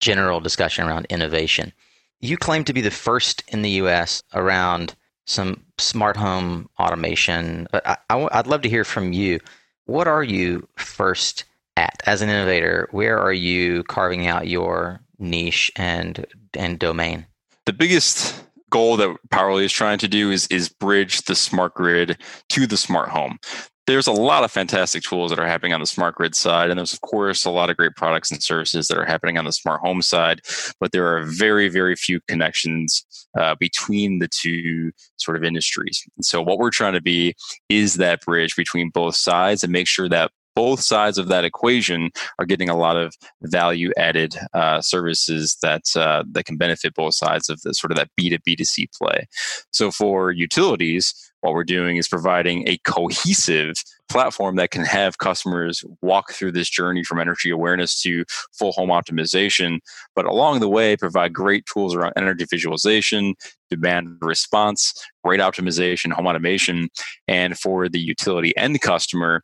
general 0.00 0.40
discussion 0.40 0.86
around 0.86 1.06
innovation. 1.10 1.72
You 2.20 2.36
claim 2.36 2.64
to 2.64 2.72
be 2.72 2.80
the 2.80 2.90
first 2.90 3.42
in 3.48 3.62
the 3.62 3.70
US 3.70 4.22
around 4.34 4.94
some 5.26 5.64
smart 5.78 6.16
home 6.16 6.68
automation, 6.78 7.66
but 7.70 7.86
I, 7.86 7.96
I, 8.08 8.16
would 8.16 8.46
love 8.46 8.62
to 8.62 8.68
hear 8.68 8.84
from 8.84 9.12
you. 9.12 9.40
What 9.86 10.08
are 10.08 10.22
you 10.22 10.66
first 10.76 11.44
at 11.76 12.02
as 12.06 12.22
an 12.22 12.28
innovator? 12.28 12.88
Where 12.92 13.18
are 13.18 13.32
you 13.32 13.82
carving 13.84 14.26
out 14.26 14.48
your 14.48 15.00
niche 15.18 15.70
and 15.76 16.26
and 16.54 16.78
domain? 16.78 17.26
The 17.66 17.72
biggest 17.72 18.42
goal 18.70 18.96
that 18.96 19.16
Powerley 19.30 19.64
is 19.64 19.72
trying 19.72 19.98
to 19.98 20.08
do 20.08 20.30
is 20.30 20.46
is 20.48 20.68
bridge 20.68 21.22
the 21.22 21.34
smart 21.34 21.74
grid 21.74 22.18
to 22.50 22.66
the 22.66 22.76
smart 22.76 23.08
home. 23.08 23.38
There's 23.86 24.06
a 24.06 24.12
lot 24.12 24.44
of 24.44 24.52
fantastic 24.52 25.02
tools 25.02 25.30
that 25.30 25.38
are 25.38 25.46
happening 25.46 25.72
on 25.72 25.80
the 25.80 25.86
smart 25.86 26.16
grid 26.16 26.34
side, 26.34 26.68
and 26.68 26.78
there's 26.78 26.92
of 26.92 27.00
course 27.00 27.46
a 27.46 27.50
lot 27.50 27.70
of 27.70 27.78
great 27.78 27.96
products 27.96 28.30
and 28.30 28.42
services 28.42 28.88
that 28.88 28.98
are 28.98 29.06
happening 29.06 29.38
on 29.38 29.46
the 29.46 29.52
smart 29.52 29.80
home 29.80 30.02
side. 30.02 30.42
But 30.78 30.92
there 30.92 31.06
are 31.06 31.22
very, 31.24 31.70
very 31.70 31.96
few 31.96 32.20
connections 32.28 33.06
uh, 33.38 33.54
between 33.58 34.18
the 34.18 34.28
two 34.28 34.92
sort 35.16 35.38
of 35.38 35.44
industries. 35.44 36.04
And 36.16 36.24
so, 36.24 36.42
what 36.42 36.58
we're 36.58 36.70
trying 36.70 36.92
to 36.92 37.00
be 37.00 37.34
is 37.70 37.94
that 37.94 38.20
bridge 38.26 38.56
between 38.56 38.90
both 38.90 39.16
sides 39.16 39.64
and 39.64 39.72
make 39.72 39.86
sure 39.86 40.08
that 40.10 40.32
both 40.58 40.80
sides 40.80 41.18
of 41.18 41.28
that 41.28 41.44
equation 41.44 42.10
are 42.40 42.44
getting 42.44 42.68
a 42.68 42.76
lot 42.76 42.96
of 42.96 43.14
value 43.42 43.92
added 43.96 44.34
uh, 44.54 44.80
services 44.80 45.56
that 45.62 45.82
uh, 45.94 46.24
that 46.32 46.46
can 46.46 46.56
benefit 46.56 46.94
both 46.94 47.14
sides 47.14 47.48
of 47.48 47.60
the 47.62 47.72
sort 47.72 47.92
of 47.92 47.96
that 47.96 48.10
B 48.16 48.28
to 48.28 48.40
B 48.40 48.56
to 48.56 48.64
C 48.64 48.88
play. 48.92 49.28
So 49.70 49.92
for 49.92 50.32
utilities, 50.32 51.14
what 51.42 51.54
we're 51.54 51.62
doing 51.62 51.96
is 51.96 52.08
providing 52.08 52.66
a 52.66 52.78
cohesive 52.78 53.74
platform 54.08 54.56
that 54.56 54.70
can 54.70 54.84
have 54.84 55.18
customers 55.18 55.84
walk 56.02 56.32
through 56.32 56.52
this 56.52 56.68
journey 56.68 57.04
from 57.04 57.20
energy 57.20 57.50
awareness 57.50 58.02
to 58.02 58.24
full 58.58 58.72
home 58.72 58.88
optimization, 58.88 59.78
but 60.16 60.24
along 60.24 60.58
the 60.58 60.68
way, 60.68 60.96
provide 60.96 61.32
great 61.32 61.64
tools 61.72 61.94
around 61.94 62.14
energy 62.16 62.46
visualization, 62.50 63.34
demand 63.70 64.16
response, 64.22 64.94
rate 65.24 65.40
optimization, 65.40 66.12
home 66.12 66.26
automation, 66.26 66.88
and 67.28 67.58
for 67.58 67.88
the 67.88 68.00
utility 68.00 68.56
end 68.56 68.80
customer, 68.80 69.42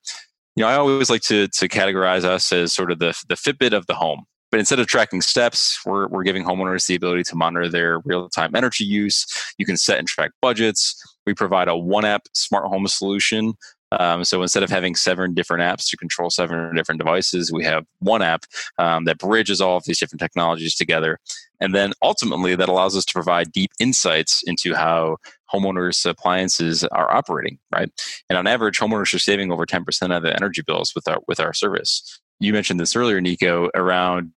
you 0.56 0.62
know, 0.62 0.68
I 0.68 0.76
always 0.76 1.10
like 1.10 1.22
to 1.22 1.48
to 1.48 1.68
categorize 1.68 2.24
us 2.24 2.52
as 2.52 2.72
sort 2.72 2.90
of 2.90 2.98
the 2.98 3.14
the 3.28 3.34
Fitbit 3.34 3.72
of 3.72 3.86
the 3.86 3.94
home. 3.94 4.24
But 4.50 4.60
instead 4.60 4.78
of 4.78 4.86
tracking 4.86 5.20
steps, 5.20 5.80
we're, 5.84 6.06
we're 6.06 6.22
giving 6.22 6.44
homeowners 6.44 6.86
the 6.86 6.94
ability 6.94 7.24
to 7.24 7.34
monitor 7.34 7.68
their 7.68 7.98
real 8.04 8.28
time 8.28 8.54
energy 8.54 8.84
use. 8.84 9.26
You 9.58 9.66
can 9.66 9.76
set 9.76 9.98
and 9.98 10.06
track 10.06 10.30
budgets. 10.40 10.94
We 11.26 11.34
provide 11.34 11.66
a 11.66 11.76
one 11.76 12.04
app 12.04 12.28
smart 12.34 12.66
home 12.66 12.86
solution 12.86 13.54
um, 14.00 14.24
so 14.24 14.42
instead 14.42 14.62
of 14.62 14.70
having 14.70 14.94
seven 14.94 15.34
different 15.34 15.62
apps 15.62 15.88
to 15.90 15.96
control 15.96 16.30
seven 16.30 16.74
different 16.74 16.98
devices, 16.98 17.52
we 17.52 17.64
have 17.64 17.84
one 18.00 18.22
app 18.22 18.44
um, 18.78 19.04
that 19.04 19.18
bridges 19.18 19.60
all 19.60 19.76
of 19.76 19.84
these 19.84 19.98
different 19.98 20.20
technologies 20.20 20.74
together. 20.74 21.18
And 21.60 21.74
then 21.74 21.92
ultimately, 22.02 22.56
that 22.56 22.68
allows 22.68 22.96
us 22.96 23.04
to 23.06 23.12
provide 23.12 23.52
deep 23.52 23.70
insights 23.78 24.42
into 24.46 24.74
how 24.74 25.18
homeowners' 25.54 26.04
appliances 26.04 26.84
are 26.84 27.12
operating, 27.12 27.58
right? 27.72 27.90
And 28.28 28.38
on 28.38 28.46
average, 28.46 28.78
homeowners 28.78 29.14
are 29.14 29.18
saving 29.18 29.52
over 29.52 29.66
10% 29.66 30.16
of 30.16 30.22
their 30.22 30.36
energy 30.36 30.62
bills 30.66 30.92
with 30.94 31.06
our 31.08 31.20
with 31.28 31.40
our 31.40 31.52
service 31.52 32.20
you 32.40 32.52
mentioned 32.52 32.80
this 32.80 32.96
earlier, 32.96 33.20
Nico, 33.20 33.70
around 33.74 34.32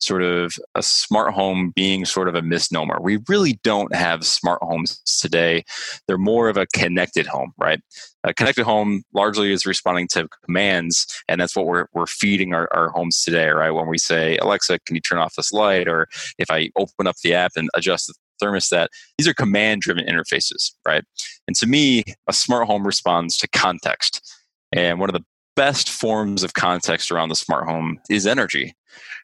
sort 0.00 0.22
of 0.22 0.54
a 0.74 0.82
smart 0.82 1.32
home 1.32 1.72
being 1.74 2.04
sort 2.04 2.28
of 2.28 2.34
a 2.34 2.42
misnomer. 2.42 2.98
We 3.00 3.18
really 3.28 3.58
don't 3.64 3.94
have 3.94 4.26
smart 4.26 4.60
homes 4.62 5.00
today. 5.20 5.64
They're 6.06 6.18
more 6.18 6.48
of 6.48 6.56
a 6.56 6.66
connected 6.74 7.26
home, 7.26 7.52
right? 7.58 7.80
A 8.24 8.34
connected 8.34 8.64
home 8.64 9.02
largely 9.14 9.52
is 9.52 9.64
responding 9.64 10.08
to 10.12 10.28
commands, 10.44 11.06
and 11.28 11.40
that's 11.40 11.56
what 11.56 11.66
we're, 11.66 11.86
we're 11.94 12.06
feeding 12.06 12.52
our, 12.54 12.68
our 12.72 12.90
homes 12.90 13.22
today, 13.22 13.48
right? 13.48 13.70
When 13.70 13.88
we 13.88 13.98
say, 13.98 14.36
Alexa, 14.38 14.80
can 14.80 14.96
you 14.96 15.00
turn 15.00 15.18
off 15.18 15.34
this 15.36 15.52
light? 15.52 15.88
Or 15.88 16.08
if 16.38 16.50
I 16.50 16.70
open 16.76 17.06
up 17.06 17.16
the 17.22 17.34
app 17.34 17.52
and 17.56 17.70
adjust 17.74 18.08
the 18.08 18.14
thermostat, 18.42 18.88
these 19.16 19.28
are 19.28 19.34
command 19.34 19.82
driven 19.82 20.04
interfaces, 20.06 20.72
right? 20.86 21.04
And 21.46 21.56
to 21.56 21.66
me, 21.66 22.04
a 22.28 22.32
smart 22.32 22.66
home 22.66 22.86
responds 22.86 23.36
to 23.38 23.48
context. 23.48 24.34
And 24.72 25.00
one 25.00 25.08
of 25.08 25.14
the 25.14 25.24
best 25.56 25.90
forms 25.90 26.44
of 26.44 26.54
context 26.54 27.10
around 27.10 27.30
the 27.30 27.34
smart 27.34 27.68
home 27.68 27.98
is 28.08 28.26
energy. 28.26 28.74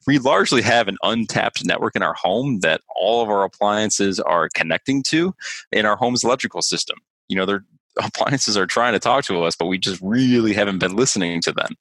We 0.06 0.18
largely 0.18 0.62
have 0.62 0.88
an 0.88 0.96
untapped 1.02 1.64
network 1.64 1.96
in 1.96 2.02
our 2.02 2.14
home 2.14 2.60
that 2.60 2.80
all 2.94 3.22
of 3.22 3.28
our 3.28 3.44
appliances 3.44 4.20
are 4.20 4.48
connecting 4.54 5.02
to 5.04 5.34
in 5.72 5.86
our 5.86 5.96
home's 5.96 6.24
electrical 6.24 6.60
system. 6.60 6.98
You 7.28 7.36
know, 7.36 7.46
they're 7.46 7.64
appliances 8.02 8.56
are 8.56 8.66
trying 8.66 8.92
to 8.92 8.98
talk 8.98 9.24
to 9.24 9.42
us, 9.44 9.56
but 9.56 9.66
we 9.66 9.78
just 9.78 10.00
really 10.02 10.52
haven't 10.52 10.78
been 10.78 10.96
listening 10.96 11.40
to 11.42 11.52
them. 11.52 11.74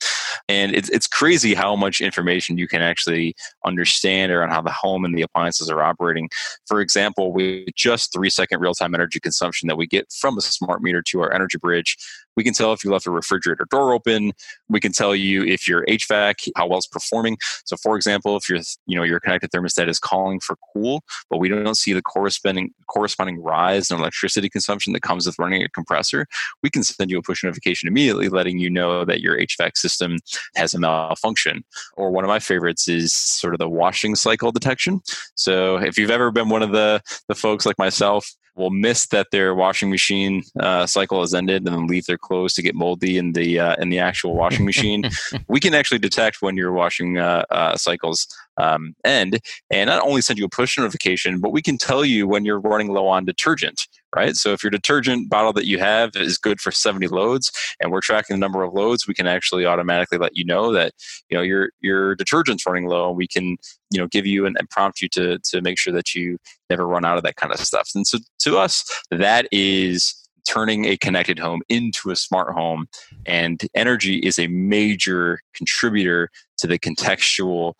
And 0.47 0.76
it's, 0.76 0.89
it's 0.89 1.07
crazy 1.07 1.53
how 1.53 1.76
much 1.76 2.01
information 2.01 2.57
you 2.57 2.68
can 2.68 2.82
actually 2.82 3.36
understand 3.66 4.32
around 4.32 4.49
how 4.49 4.61
the 4.61 4.72
home 4.72 5.05
and 5.05 5.18
the 5.18 5.22
appliances 5.22 5.70
are 5.70 5.82
operating. 5.82 6.30
For 6.68 6.82
example, 6.82 7.34
we 7.34 7.68
just 7.76 8.14
three 8.14 8.30
second 8.30 8.59
real 8.59 8.74
time 8.74 8.93
energy 8.93 9.20
consumption 9.20 9.68
that 9.68 9.78
we 9.78 9.88
get 9.88 10.11
from 10.11 10.38
a 10.38 10.41
smart 10.41 10.82
meter 10.82 11.01
to 11.03 11.22
our 11.22 11.34
energy 11.34 11.57
bridge 11.57 11.97
we 12.36 12.44
can 12.44 12.54
tell 12.54 12.74
if 12.74 12.84
you 12.84 12.92
left 12.92 13.06
a 13.06 13.12
refrigerator 13.12 13.66
door 13.70 13.94
open. 13.94 14.32
We 14.70 14.80
can 14.80 14.92
tell 14.92 15.16
you 15.16 15.44
if 15.44 15.68
your 15.68 15.86
HVAC 15.86 16.50
how 16.56 16.68
well 16.68 16.78
it's 16.78 16.88
performing. 16.88 17.38
So, 17.66 17.78
for 17.78 17.96
example, 17.96 18.36
if 18.38 18.50
your 18.50 18.60
you 18.86 18.98
know 18.98 19.04
your 19.04 19.20
connected 19.20 19.52
thermostat 19.52 19.90
is 19.90 20.00
calling 20.00 20.40
for 20.40 20.58
cool, 20.74 21.04
but 21.30 21.38
we 21.38 21.50
don't 21.50 21.78
see 21.78 21.94
the 21.94 22.02
corresponding 22.02 22.74
corresponding 22.88 23.42
rise 23.42 23.92
in 23.92 23.98
electricity 23.98 24.50
consumption 24.50 24.94
that 24.94 25.02
comes 25.02 25.26
with 25.26 25.38
running 25.40 25.64
a 25.64 25.70
compressor, 25.70 26.28
we 26.62 26.70
can 26.70 26.84
send 26.84 27.10
you 27.12 27.18
a 27.18 27.22
push 27.22 27.44
notification 27.44 27.88
immediately, 27.88 28.30
letting 28.30 28.60
you 28.60 28.70
know 28.70 29.06
that 29.06 29.22
your 29.22 29.38
HVAC 29.38 29.78
system 29.78 30.18
has 30.56 30.74
a 30.74 30.80
malfunction. 30.80 31.64
Or 31.96 32.12
one 32.12 32.24
of 32.24 32.30
my 32.30 32.40
favorites 32.40 32.88
is 32.88 33.14
sort 33.14 33.54
of 33.54 33.60
the 33.60 33.70
washing 33.70 34.16
cycle 34.16 34.52
detection. 34.52 35.02
So, 35.36 35.78
if 35.78 35.98
you've 35.98 36.12
ever 36.12 36.32
been 36.32 36.50
one 36.50 36.64
of 36.64 36.72
the 36.72 37.02
the 37.28 37.36
folks 37.36 37.66
like 37.66 37.78
myself 37.78 38.34
will 38.56 38.70
miss 38.70 39.08
that 39.08 39.32
their 39.32 39.56
washing 39.56 39.89
machine 39.89 40.43
uh, 40.60 40.86
cycle 40.86 41.22
has 41.22 41.34
ended 41.34 41.66
and 41.66 41.76
then 41.76 41.88
leave 41.88 42.06
their 42.06 42.18
clothes 42.18 42.54
to 42.54 42.62
get 42.62 42.76
moldy 42.76 43.18
in 43.18 43.34
the 43.34 43.60
uh, 43.60 43.76
in 43.80 43.89
the 43.89 43.99
actual 43.99 44.36
washing 44.36 44.66
machine. 44.66 45.10
we 45.47 45.60
can 45.60 45.74
actually 45.74 45.99
detect 45.99 46.41
when 46.41 46.56
your 46.56 46.72
washing 46.72 47.18
uh, 47.18 47.45
uh, 47.49 47.76
cycles 47.76 48.28
um, 48.58 48.95
end, 49.04 49.39
and 49.72 49.89
not 49.89 50.04
only 50.04 50.22
send 50.22 50.38
you 50.38 50.45
a 50.45 50.49
push 50.49 50.78
notification, 50.78 51.39
but 51.39 51.51
we 51.51 51.62
can 51.62 51.78
tell 51.78 52.06
you 52.06 52.28
when 52.28 52.45
you're 52.45 52.60
running 52.60 52.89
low 52.89 53.08
on 53.08 53.26
detergent. 53.26 53.88
Right. 54.16 54.36
So 54.36 54.51
if 54.51 54.61
your 54.64 54.70
detergent 54.70 55.28
bottle 55.28 55.53
that 55.53 55.66
you 55.66 55.80
have 55.80 56.16
is 56.16 56.38
good 56.38 56.61
for 56.61 56.72
70 56.72 57.07
loads, 57.07 57.51
and 57.82 57.91
we're 57.91 58.01
tracking 58.01 58.36
the 58.36 58.39
number 58.39 58.61
of 58.61 58.72
loads, 58.72 59.07
we 59.07 59.16
can 59.16 59.26
actually 59.26 59.66
automatically 59.66 60.20
let 60.20 60.38
you 60.38 60.45
know 60.45 60.72
that 60.72 60.93
you 61.30 61.38
know 61.38 61.41
your 61.41 61.72
your 61.82 62.16
detergent's 62.16 62.66
running 62.66 62.86
low, 62.86 63.09
and 63.09 63.18
we 63.18 63.28
can 63.28 63.57
you 63.89 63.99
know 63.99 64.07
give 64.07 64.28
you 64.28 64.45
and, 64.45 64.55
and 64.59 64.70
prompt 64.70 65.01
you 65.01 65.09
to 65.09 65.39
to 65.39 65.61
make 65.61 65.80
sure 65.80 65.93
that 65.93 66.14
you 66.14 66.38
never 66.70 66.88
run 66.88 67.05
out 67.05 67.18
of 67.18 67.24
that 67.24 67.38
kind 67.38 67.51
of 67.51 67.59
stuff. 67.59 67.89
And 67.95 68.05
so 68.05 68.20
to 68.39 68.57
us, 68.57 68.84
that 69.09 69.47
is 69.51 70.14
turning 70.47 70.86
a 70.86 70.97
connected 70.97 71.39
home 71.39 71.61
into 71.70 72.11
a 72.11 72.16
smart 72.16 72.53
home. 72.53 72.88
And 73.26 73.61
energy 73.76 74.18
is 74.18 74.38
a 74.38 74.47
major 74.47 75.39
contributor 75.55 76.30
to 76.57 76.68
the 76.68 76.78
contextual 76.78 77.74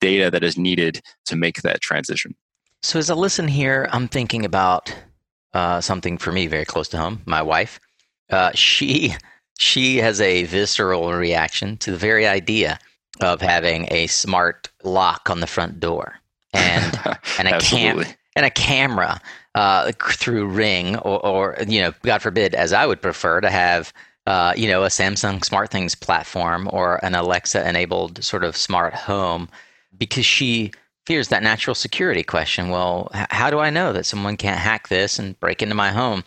data 0.00 0.30
that 0.30 0.42
is 0.42 0.58
needed 0.58 1.00
to 1.26 1.36
make 1.36 1.62
that 1.62 1.80
transition. 1.80 2.34
So, 2.82 2.98
as 2.98 3.10
I 3.10 3.14
listen 3.14 3.48
here, 3.48 3.88
I'm 3.92 4.08
thinking 4.08 4.44
about 4.44 4.94
uh, 5.56 5.80
something 5.80 6.18
for 6.18 6.32
me 6.32 6.46
very 6.46 6.66
close 6.66 6.86
to 6.88 6.98
home. 6.98 7.22
My 7.24 7.40
wife, 7.40 7.80
uh, 8.30 8.50
she 8.54 9.14
she 9.58 9.96
has 9.96 10.20
a 10.20 10.44
visceral 10.44 11.10
reaction 11.14 11.78
to 11.78 11.92
the 11.92 11.96
very 11.96 12.26
idea 12.26 12.78
of 13.22 13.40
having 13.40 13.88
a 13.90 14.06
smart 14.06 14.68
lock 14.84 15.30
on 15.30 15.40
the 15.40 15.46
front 15.46 15.80
door 15.80 16.16
and 16.52 17.00
and 17.38 17.48
a 17.48 17.58
cam 17.58 18.04
and 18.36 18.44
a 18.44 18.50
camera 18.50 19.18
uh, 19.54 19.92
through 19.92 20.46
Ring 20.46 20.96
or, 20.98 21.24
or 21.24 21.56
you 21.66 21.80
know, 21.80 21.94
God 22.02 22.20
forbid, 22.20 22.54
as 22.54 22.74
I 22.74 22.84
would 22.84 23.00
prefer 23.00 23.40
to 23.40 23.48
have 23.48 23.94
uh, 24.26 24.52
you 24.56 24.68
know, 24.68 24.82
a 24.82 24.88
Samsung 24.88 25.38
SmartThings 25.38 25.98
platform 25.98 26.68
or 26.72 27.02
an 27.04 27.14
Alexa 27.14 27.66
enabled 27.66 28.22
sort 28.22 28.44
of 28.44 28.56
smart 28.56 28.92
home 28.92 29.48
because 29.96 30.26
she 30.26 30.72
fears 31.06 31.28
that 31.28 31.42
natural 31.42 31.74
security 31.74 32.22
question. 32.22 32.68
Well, 32.70 33.10
h- 33.14 33.26
how 33.30 33.50
do 33.50 33.58
I 33.58 33.70
know 33.70 33.92
that 33.92 34.06
someone 34.06 34.36
can't 34.36 34.58
hack 34.58 34.88
this 34.88 35.18
and 35.18 35.38
break 35.40 35.62
into 35.62 35.74
my 35.74 35.90
home? 35.90 36.24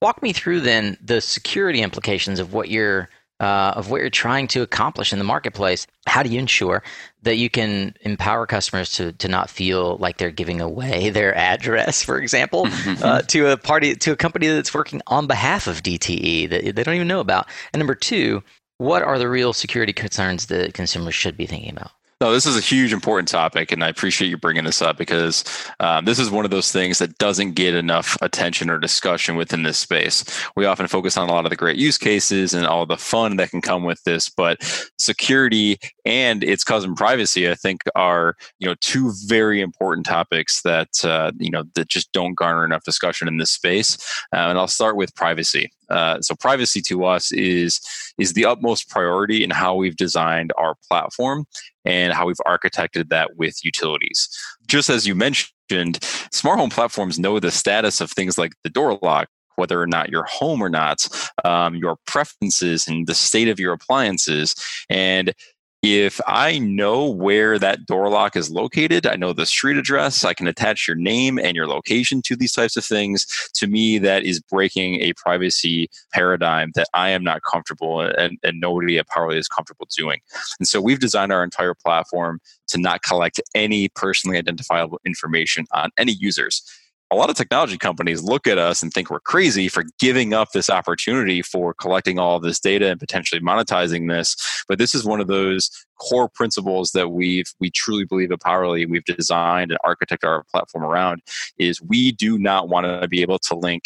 Walk 0.00 0.22
me 0.22 0.32
through 0.32 0.60
then 0.60 0.96
the 1.02 1.20
security 1.20 1.82
implications 1.82 2.38
of 2.38 2.52
what 2.52 2.68
you're 2.68 3.08
uh, 3.38 3.74
of 3.76 3.90
what 3.90 4.00
you're 4.00 4.08
trying 4.08 4.46
to 4.48 4.62
accomplish 4.62 5.12
in 5.12 5.18
the 5.18 5.24
marketplace. 5.24 5.86
How 6.06 6.22
do 6.22 6.30
you 6.30 6.38
ensure 6.38 6.82
that 7.22 7.36
you 7.36 7.50
can 7.50 7.94
empower 8.00 8.46
customers 8.46 8.92
to 8.92 9.12
to 9.12 9.28
not 9.28 9.50
feel 9.50 9.96
like 9.98 10.16
they're 10.16 10.30
giving 10.30 10.60
away 10.60 11.10
their 11.18 11.36
address, 11.36 12.02
for 12.02 12.18
example, 12.18 12.66
uh, 13.02 13.22
to 13.22 13.48
a 13.48 13.56
party 13.56 13.94
to 13.94 14.12
a 14.12 14.16
company 14.16 14.48
that's 14.48 14.72
working 14.74 15.02
on 15.06 15.26
behalf 15.26 15.66
of 15.66 15.82
DTE 15.82 16.48
that 16.50 16.76
they 16.76 16.82
don't 16.82 16.94
even 16.94 17.08
know 17.08 17.20
about? 17.20 17.46
And 17.72 17.80
number 17.80 17.94
two, 17.94 18.42
what 18.78 19.02
are 19.02 19.18
the 19.18 19.28
real 19.28 19.52
security 19.52 19.92
concerns 19.92 20.46
that 20.46 20.74
consumers 20.74 21.14
should 21.14 21.36
be 21.36 21.46
thinking 21.46 21.70
about? 21.70 21.90
No, 22.22 22.32
this 22.32 22.46
is 22.46 22.56
a 22.56 22.62
huge 22.62 22.94
important 22.94 23.28
topic, 23.28 23.72
and 23.72 23.84
I 23.84 23.88
appreciate 23.88 24.28
you 24.28 24.38
bringing 24.38 24.64
this 24.64 24.80
up 24.80 24.96
because 24.96 25.44
um, 25.80 26.06
this 26.06 26.18
is 26.18 26.30
one 26.30 26.46
of 26.46 26.50
those 26.50 26.72
things 26.72 26.98
that 26.98 27.18
doesn't 27.18 27.52
get 27.52 27.74
enough 27.74 28.16
attention 28.22 28.70
or 28.70 28.78
discussion 28.78 29.36
within 29.36 29.64
this 29.64 29.76
space. 29.76 30.24
We 30.56 30.64
often 30.64 30.88
focus 30.88 31.18
on 31.18 31.28
a 31.28 31.32
lot 31.32 31.44
of 31.44 31.50
the 31.50 31.56
great 31.56 31.76
use 31.76 31.98
cases 31.98 32.54
and 32.54 32.66
all 32.66 32.86
the 32.86 32.96
fun 32.96 33.36
that 33.36 33.50
can 33.50 33.60
come 33.60 33.84
with 33.84 34.02
this, 34.04 34.30
but 34.30 34.62
security 34.98 35.78
and 36.06 36.42
its 36.42 36.64
cousin 36.64 36.94
privacy, 36.94 37.50
I 37.50 37.54
think, 37.54 37.82
are 37.94 38.34
you 38.60 38.66
know 38.66 38.76
two 38.80 39.12
very 39.26 39.60
important 39.60 40.06
topics 40.06 40.62
that 40.62 41.04
uh, 41.04 41.32
you 41.38 41.50
know 41.50 41.64
that 41.74 41.88
just 41.88 42.12
don't 42.12 42.32
garner 42.32 42.64
enough 42.64 42.84
discussion 42.84 43.28
in 43.28 43.36
this 43.36 43.50
space. 43.50 43.98
Uh, 44.32 44.36
and 44.36 44.58
I'll 44.58 44.68
start 44.68 44.96
with 44.96 45.14
privacy. 45.14 45.70
Uh, 45.88 46.20
so 46.20 46.34
privacy 46.34 46.80
to 46.82 47.04
us 47.04 47.32
is 47.32 47.80
is 48.18 48.32
the 48.32 48.44
utmost 48.44 48.88
priority 48.88 49.44
in 49.44 49.50
how 49.50 49.74
we've 49.74 49.96
designed 49.96 50.52
our 50.56 50.74
platform 50.88 51.44
and 51.84 52.12
how 52.12 52.26
we've 52.26 52.36
architected 52.46 53.08
that 53.08 53.36
with 53.36 53.64
utilities. 53.64 54.28
Just 54.66 54.90
as 54.90 55.06
you 55.06 55.14
mentioned, 55.14 55.98
smart 56.32 56.58
home 56.58 56.70
platforms 56.70 57.18
know 57.18 57.38
the 57.38 57.50
status 57.50 58.00
of 58.00 58.10
things 58.10 58.38
like 58.38 58.52
the 58.64 58.70
door 58.70 58.98
lock, 59.02 59.28
whether 59.56 59.80
or 59.80 59.86
not 59.86 60.10
you're 60.10 60.24
home 60.24 60.62
or 60.62 60.68
not, 60.68 61.06
um, 61.44 61.74
your 61.76 61.96
preferences 62.06 62.86
and 62.86 63.06
the 63.06 63.14
state 63.14 63.48
of 63.48 63.60
your 63.60 63.72
appliances. 63.72 64.54
And 64.88 65.32
if 65.94 66.20
I 66.26 66.58
know 66.58 67.08
where 67.08 67.58
that 67.58 67.86
door 67.86 68.08
lock 68.08 68.36
is 68.36 68.50
located, 68.50 69.06
I 69.06 69.16
know 69.16 69.32
the 69.32 69.46
street 69.46 69.76
address, 69.76 70.24
I 70.24 70.34
can 70.34 70.46
attach 70.46 70.86
your 70.86 70.96
name 70.96 71.38
and 71.38 71.54
your 71.54 71.66
location 71.66 72.22
to 72.22 72.36
these 72.36 72.52
types 72.52 72.76
of 72.76 72.84
things. 72.84 73.26
To 73.54 73.66
me, 73.66 73.98
that 73.98 74.24
is 74.24 74.40
breaking 74.40 75.00
a 75.02 75.12
privacy 75.14 75.88
paradigm 76.12 76.72
that 76.74 76.88
I 76.94 77.10
am 77.10 77.22
not 77.22 77.42
comfortable 77.50 78.00
and, 78.00 78.38
and 78.42 78.60
nobody 78.60 78.98
at 78.98 79.08
Powerley 79.08 79.38
is 79.38 79.48
comfortable 79.48 79.86
doing. 79.96 80.20
And 80.58 80.66
so 80.66 80.80
we've 80.80 81.00
designed 81.00 81.32
our 81.32 81.44
entire 81.44 81.74
platform 81.74 82.40
to 82.68 82.78
not 82.78 83.02
collect 83.02 83.40
any 83.54 83.88
personally 83.90 84.38
identifiable 84.38 85.00
information 85.04 85.66
on 85.72 85.90
any 85.96 86.12
users 86.12 86.62
a 87.10 87.14
lot 87.14 87.30
of 87.30 87.36
technology 87.36 87.78
companies 87.78 88.22
look 88.22 88.46
at 88.46 88.58
us 88.58 88.82
and 88.82 88.92
think 88.92 89.10
we're 89.10 89.20
crazy 89.20 89.68
for 89.68 89.84
giving 89.98 90.34
up 90.34 90.50
this 90.52 90.68
opportunity 90.68 91.40
for 91.40 91.72
collecting 91.74 92.18
all 92.18 92.40
this 92.40 92.58
data 92.58 92.90
and 92.90 92.98
potentially 92.98 93.40
monetizing 93.40 94.08
this. 94.08 94.36
But 94.68 94.78
this 94.78 94.94
is 94.94 95.04
one 95.04 95.20
of 95.20 95.28
those 95.28 95.70
core 96.00 96.28
principles 96.28 96.90
that 96.92 97.10
we've 97.10 97.46
we 97.60 97.70
truly 97.70 98.04
believe 98.04 98.32
at 98.32 98.40
Powerley 98.40 98.88
we've 98.88 99.04
designed 99.04 99.70
and 99.70 99.80
architected 99.84 100.28
our 100.28 100.44
platform 100.50 100.84
around 100.84 101.22
is 101.58 101.80
we 101.80 102.12
do 102.12 102.38
not 102.38 102.68
want 102.68 102.86
to 102.86 103.06
be 103.08 103.22
able 103.22 103.38
to 103.38 103.56
link 103.56 103.84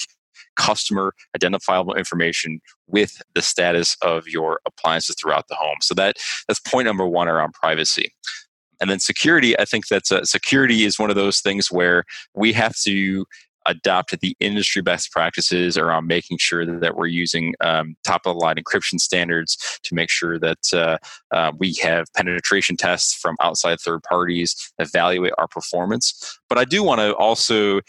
customer 0.56 1.14
identifiable 1.36 1.94
information 1.94 2.60
with 2.86 3.22
the 3.34 3.42
status 3.42 3.96
of 4.02 4.28
your 4.28 4.60
appliances 4.66 5.14
throughout 5.20 5.48
the 5.48 5.54
home. 5.54 5.76
So 5.82 5.94
that 5.94 6.16
that's 6.48 6.60
point 6.60 6.86
number 6.86 7.06
one 7.06 7.28
around 7.28 7.52
privacy. 7.52 8.12
And 8.80 8.90
then 8.90 9.00
security, 9.00 9.58
I 9.58 9.64
think 9.64 9.88
that 9.88 10.10
uh, 10.10 10.24
security 10.24 10.84
is 10.84 10.98
one 10.98 11.10
of 11.10 11.16
those 11.16 11.40
things 11.40 11.70
where 11.70 12.04
we 12.34 12.52
have 12.54 12.74
to 12.84 13.26
adopt 13.66 14.18
the 14.20 14.36
industry 14.40 14.80
best 14.82 15.12
practices 15.12 15.76
around 15.76 16.06
making 16.06 16.38
sure 16.38 16.64
that 16.64 16.96
we're 16.96 17.06
using 17.06 17.54
um, 17.60 17.94
top 18.04 18.22
of 18.24 18.34
the 18.34 18.40
line 18.40 18.56
encryption 18.56 18.98
standards 18.98 19.56
to 19.82 19.94
make 19.94 20.10
sure 20.10 20.38
that 20.38 20.58
uh, 20.72 20.96
uh, 21.30 21.52
we 21.58 21.74
have 21.74 22.06
penetration 22.16 22.76
tests 22.76 23.14
from 23.14 23.36
outside 23.40 23.78
third 23.80 24.02
parties 24.02 24.72
evaluate 24.78 25.32
our 25.38 25.48
performance. 25.48 26.38
But 26.48 26.58
I 26.58 26.64
do 26.64 26.82
want 26.82 27.00
to 27.00 27.14
also 27.14 27.80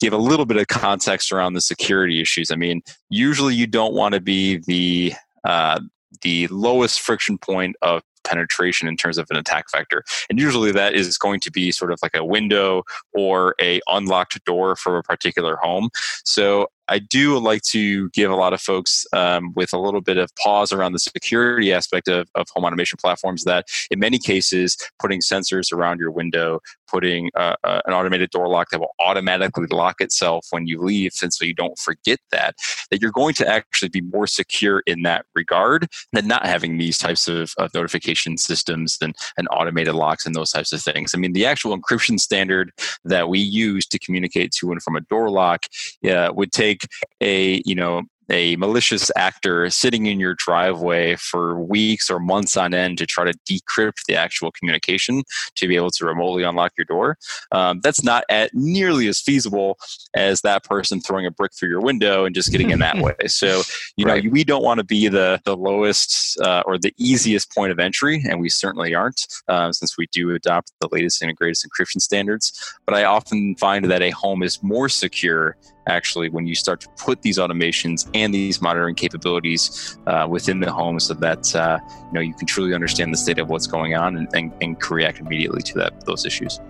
give 0.00 0.12
a 0.12 0.18
little 0.18 0.46
bit 0.46 0.56
of 0.56 0.68
context 0.68 1.32
around 1.32 1.54
the 1.54 1.60
security 1.60 2.20
issues. 2.20 2.50
I 2.50 2.56
mean, 2.56 2.82
usually 3.10 3.54
you 3.54 3.66
don't 3.66 3.94
want 3.94 4.14
to 4.14 4.20
be 4.20 4.58
the 4.66 5.12
uh, 5.44 5.80
the 6.22 6.48
lowest 6.48 7.00
friction 7.00 7.38
point 7.38 7.76
of 7.82 8.02
penetration 8.28 8.88
in 8.88 8.96
terms 8.96 9.18
of 9.18 9.26
an 9.30 9.36
attack 9.36 9.66
vector. 9.72 10.04
And 10.28 10.38
usually 10.38 10.72
that 10.72 10.94
is 10.94 11.16
going 11.18 11.40
to 11.40 11.50
be 11.50 11.72
sort 11.72 11.92
of 11.92 11.98
like 12.02 12.14
a 12.14 12.24
window 12.24 12.82
or 13.14 13.54
a 13.60 13.80
unlocked 13.88 14.44
door 14.44 14.76
for 14.76 14.98
a 14.98 15.02
particular 15.02 15.56
home. 15.56 15.90
So 16.24 16.68
I 16.88 16.98
do 16.98 17.38
like 17.38 17.62
to 17.62 18.08
give 18.10 18.30
a 18.30 18.36
lot 18.36 18.52
of 18.52 18.60
folks 18.60 19.06
um, 19.12 19.52
with 19.54 19.72
a 19.72 19.78
little 19.78 20.00
bit 20.00 20.16
of 20.16 20.34
pause 20.36 20.72
around 20.72 20.92
the 20.92 20.98
security 20.98 21.72
aspect 21.72 22.08
of, 22.08 22.28
of 22.34 22.48
home 22.50 22.64
automation 22.64 22.98
platforms 23.00 23.44
that 23.44 23.66
in 23.90 23.98
many 23.98 24.18
cases, 24.18 24.76
putting 24.98 25.20
sensors 25.20 25.72
around 25.72 26.00
your 26.00 26.10
window, 26.10 26.60
putting 26.88 27.30
uh, 27.36 27.54
uh, 27.64 27.80
an 27.86 27.92
automated 27.92 28.30
door 28.30 28.48
lock 28.48 28.70
that 28.70 28.80
will 28.80 28.94
automatically 28.98 29.66
lock 29.70 30.00
itself 30.00 30.46
when 30.50 30.66
you 30.66 30.80
leave, 30.80 31.12
and 31.22 31.32
so 31.32 31.44
you 31.44 31.54
don't 31.54 31.78
forget 31.78 32.18
that, 32.30 32.54
that 32.90 33.00
you're 33.00 33.10
going 33.10 33.34
to 33.34 33.46
actually 33.46 33.88
be 33.88 34.00
more 34.00 34.26
secure 34.26 34.82
in 34.86 35.02
that 35.02 35.26
regard 35.34 35.86
than 36.12 36.26
not 36.26 36.46
having 36.46 36.78
these 36.78 36.98
types 36.98 37.28
of, 37.28 37.52
of 37.58 37.72
notification 37.74 38.36
systems 38.36 38.96
and, 39.00 39.14
and 39.36 39.48
automated 39.50 39.94
locks 39.94 40.26
and 40.26 40.34
those 40.34 40.50
types 40.50 40.72
of 40.72 40.82
things. 40.82 41.12
I 41.14 41.18
mean, 41.18 41.32
the 41.32 41.46
actual 41.46 41.78
encryption 41.78 42.18
standard 42.18 42.72
that 43.04 43.28
we 43.28 43.38
use 43.38 43.86
to 43.86 43.98
communicate 43.98 44.52
to 44.52 44.72
and 44.72 44.82
from 44.82 44.96
a 44.96 45.00
door 45.02 45.30
lock 45.30 45.66
uh, 46.08 46.32
would 46.34 46.52
take 46.52 46.77
take 46.78 46.88
a 47.20 47.62
you 47.64 47.74
know 47.74 48.02
a 48.30 48.56
malicious 48.56 49.10
actor 49.16 49.68
sitting 49.70 50.06
in 50.06 50.20
your 50.20 50.34
driveway 50.34 51.16
for 51.16 51.58
weeks 51.60 52.10
or 52.10 52.20
months 52.20 52.56
on 52.56 52.74
end 52.74 52.98
to 52.98 53.06
try 53.06 53.24
to 53.24 53.38
decrypt 53.48 54.04
the 54.06 54.14
actual 54.14 54.50
communication 54.52 55.22
to 55.54 55.66
be 55.66 55.76
able 55.76 55.90
to 55.90 56.04
remotely 56.04 56.42
unlock 56.42 56.72
your 56.76 56.84
door. 56.84 57.16
Um, 57.52 57.80
that's 57.82 58.02
not 58.02 58.24
at 58.28 58.50
nearly 58.52 59.08
as 59.08 59.20
feasible 59.20 59.78
as 60.14 60.42
that 60.42 60.64
person 60.64 61.00
throwing 61.00 61.26
a 61.26 61.30
brick 61.30 61.52
through 61.54 61.70
your 61.70 61.80
window 61.80 62.24
and 62.24 62.34
just 62.34 62.50
getting 62.50 62.70
in 62.70 62.80
that 62.80 62.98
way. 62.98 63.14
So, 63.26 63.62
you 63.96 64.06
right. 64.06 64.24
know, 64.24 64.30
we 64.30 64.44
don't 64.44 64.62
want 64.62 64.78
to 64.78 64.84
be 64.84 65.08
the 65.08 65.40
the 65.44 65.56
lowest 65.56 66.38
uh, 66.40 66.62
or 66.66 66.78
the 66.78 66.92
easiest 66.98 67.54
point 67.54 67.72
of 67.72 67.78
entry, 67.78 68.22
and 68.28 68.40
we 68.40 68.48
certainly 68.48 68.94
aren't, 68.94 69.26
uh, 69.48 69.72
since 69.72 69.96
we 69.96 70.06
do 70.12 70.34
adopt 70.34 70.72
the 70.80 70.88
latest 70.92 71.22
and 71.22 71.34
greatest 71.36 71.66
encryption 71.66 72.00
standards. 72.00 72.76
But 72.84 72.94
I 72.94 73.04
often 73.04 73.54
find 73.56 73.86
that 73.86 74.02
a 74.02 74.10
home 74.10 74.42
is 74.42 74.62
more 74.62 74.88
secure 74.88 75.56
actually 75.88 76.28
when 76.28 76.46
you 76.46 76.54
start 76.54 76.80
to 76.80 76.88
put 76.96 77.22
these 77.22 77.38
automations 77.38 78.08
and 78.14 78.32
these 78.32 78.60
monitoring 78.60 78.94
capabilities 78.94 79.98
uh, 80.06 80.26
within 80.28 80.60
the 80.60 80.70
home 80.70 81.00
so 81.00 81.14
that 81.14 81.54
uh, 81.56 81.78
you 82.06 82.12
know 82.12 82.20
you 82.20 82.34
can 82.34 82.46
truly 82.46 82.74
understand 82.74 83.12
the 83.12 83.18
state 83.18 83.38
of 83.38 83.48
what's 83.48 83.66
going 83.66 83.94
on 83.94 84.16
and, 84.16 84.28
and, 84.34 84.52
and 84.60 84.90
react 84.90 85.18
immediately 85.20 85.62
to 85.62 85.74
that 85.74 86.04
those 86.04 86.24
issues 86.24 86.60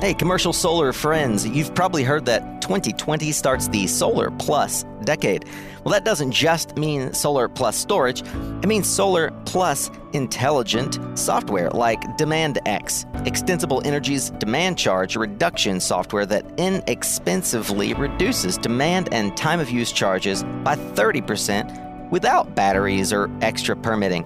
Hey, 0.00 0.12
commercial 0.12 0.52
solar 0.52 0.92
friends, 0.92 1.48
you've 1.48 1.74
probably 1.74 2.04
heard 2.04 2.26
that 2.26 2.60
2020 2.60 3.32
starts 3.32 3.66
the 3.68 3.86
Solar 3.86 4.30
Plus 4.30 4.84
decade. 5.04 5.46
Well, 5.86 5.92
that 5.92 6.04
doesn't 6.04 6.32
just 6.32 6.76
mean 6.76 7.12
solar 7.12 7.48
plus 7.48 7.76
storage, 7.76 8.22
it 8.22 8.66
means 8.66 8.88
solar 8.88 9.30
plus 9.44 9.88
intelligent 10.14 10.98
software 11.16 11.70
like 11.70 12.00
DemandX, 12.18 13.24
Extensible 13.24 13.80
Energy's 13.84 14.30
demand 14.30 14.76
charge 14.78 15.14
reduction 15.14 15.78
software 15.78 16.26
that 16.26 16.44
inexpensively 16.58 17.94
reduces 17.94 18.58
demand 18.58 19.10
and 19.12 19.36
time 19.36 19.60
of 19.60 19.70
use 19.70 19.92
charges 19.92 20.42
by 20.64 20.74
30% 20.74 22.10
without 22.10 22.56
batteries 22.56 23.12
or 23.12 23.30
extra 23.40 23.76
permitting. 23.76 24.24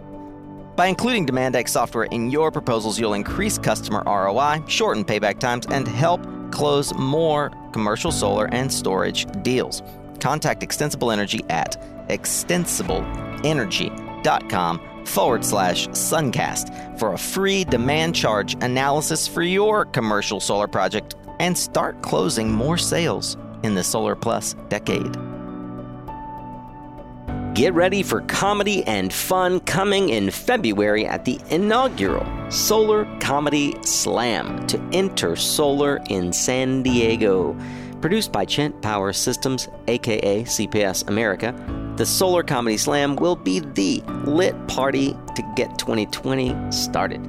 By 0.77 0.87
including 0.87 1.27
DemandX 1.27 1.69
software 1.69 2.05
in 2.05 2.31
your 2.31 2.51
proposals, 2.51 2.99
you'll 2.99 3.13
increase 3.13 3.59
customer 3.59 4.03
ROI, 4.07 4.63
shorten 4.67 5.05
payback 5.05 5.39
times, 5.39 5.67
and 5.67 5.87
help 5.87 6.27
close 6.53 6.95
more 6.95 7.51
commercial 7.73 8.11
solar 8.11 8.47
and 8.47 8.73
storage 8.73 9.27
deals. 9.43 9.83
Contact 10.21 10.63
Extensible 10.63 11.11
Energy 11.11 11.41
at 11.49 11.83
extensibleenergy.com 12.09 15.07
forward 15.07 15.45
slash 15.45 15.89
suncast 15.89 16.99
for 16.99 17.15
a 17.15 17.19
free 17.19 17.65
demand 17.65 18.15
charge 18.15 18.55
analysis 18.63 19.27
for 19.27 19.43
your 19.43 19.87
commercial 19.87 20.41
solar 20.41 20.69
project 20.69 21.17
and 21.41 21.57
start 21.57 22.03
closing 22.03 22.53
more 22.53 22.79
sales 22.79 23.37
in 23.63 23.75
the 23.75 23.83
Solar 23.83 24.15
Plus 24.15 24.55
decade. 24.69 25.17
Get 27.55 27.75
ready 27.75 28.03
for 28.03 28.21
comedy 28.23 28.85
and 28.85 29.13
fun 29.13 29.61
coming 29.61 30.11
in 30.11 30.31
February 30.31 31.05
at 31.05 31.25
the 31.25 31.39
inaugural 31.51 32.25
Solar 32.51 33.05
Comedy 33.19 33.75
Slam 33.83 34.67
to 34.69 34.79
Intersolar 34.79 36.07
in 36.09 36.33
San 36.33 36.83
Diego. 36.83 37.57
Produced 38.01 38.33
by 38.33 38.47
Chint 38.47 38.81
Power 38.81 39.13
Systems, 39.13 39.69
aka 39.87 40.43
CPS 40.45 41.07
America, 41.09 41.55
the 41.97 42.07
Solar 42.07 42.43
Comedy 42.43 42.79
Slam 42.79 43.15
will 43.17 43.37
be 43.37 43.61
the 43.61 44.03
lit 44.25 44.55
party 44.69 45.15
to 45.37 45.53
get 45.55 45.79
2020 45.79 46.57
started. 46.73 47.21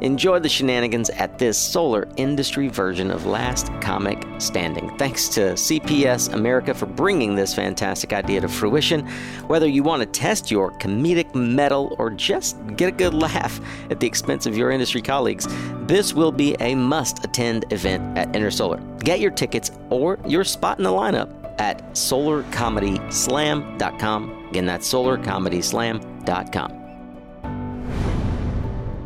Enjoy 0.00 0.38
the 0.38 0.48
shenanigans 0.48 1.10
at 1.10 1.36
this 1.38 1.58
solar 1.58 2.08
industry 2.16 2.68
version 2.68 3.10
of 3.10 3.26
Last 3.26 3.72
Comic 3.80 4.24
Standing. 4.38 4.96
Thanks 4.98 5.28
to 5.30 5.54
CPS 5.54 6.32
America 6.32 6.72
for 6.74 6.86
bringing 6.86 7.34
this 7.34 7.52
fantastic 7.54 8.12
idea 8.12 8.42
to 8.42 8.48
fruition. 8.48 9.04
Whether 9.46 9.66
you 9.66 9.82
want 9.82 10.00
to 10.00 10.06
test 10.06 10.48
your 10.50 10.70
comedic 10.72 11.34
mettle 11.34 11.96
or 11.98 12.10
just 12.10 12.56
get 12.76 12.88
a 12.88 12.92
good 12.92 13.14
laugh 13.14 13.58
at 13.90 13.98
the 14.00 14.06
expense 14.06 14.46
of 14.46 14.56
your 14.56 14.70
industry 14.70 15.02
colleagues, 15.02 15.46
this 15.86 16.14
will 16.14 16.32
be 16.32 16.56
a 16.60 16.74
must 16.74 17.22
attend 17.24 17.70
event 17.72 18.18
at 18.18 18.32
Intersolar. 18.32 18.82
Get 19.02 19.20
your 19.20 19.30
tickets 19.30 19.70
or 19.90 20.18
your 20.26 20.44
spot 20.44 20.78
in 20.78 20.84
the 20.84 20.90
lineup 20.90 21.32
at 21.58 21.82
solarcomedyslam.com. 21.92 24.46
Again, 24.50 24.66
that's 24.66 24.92
solarcomedyslam.com 24.92 26.85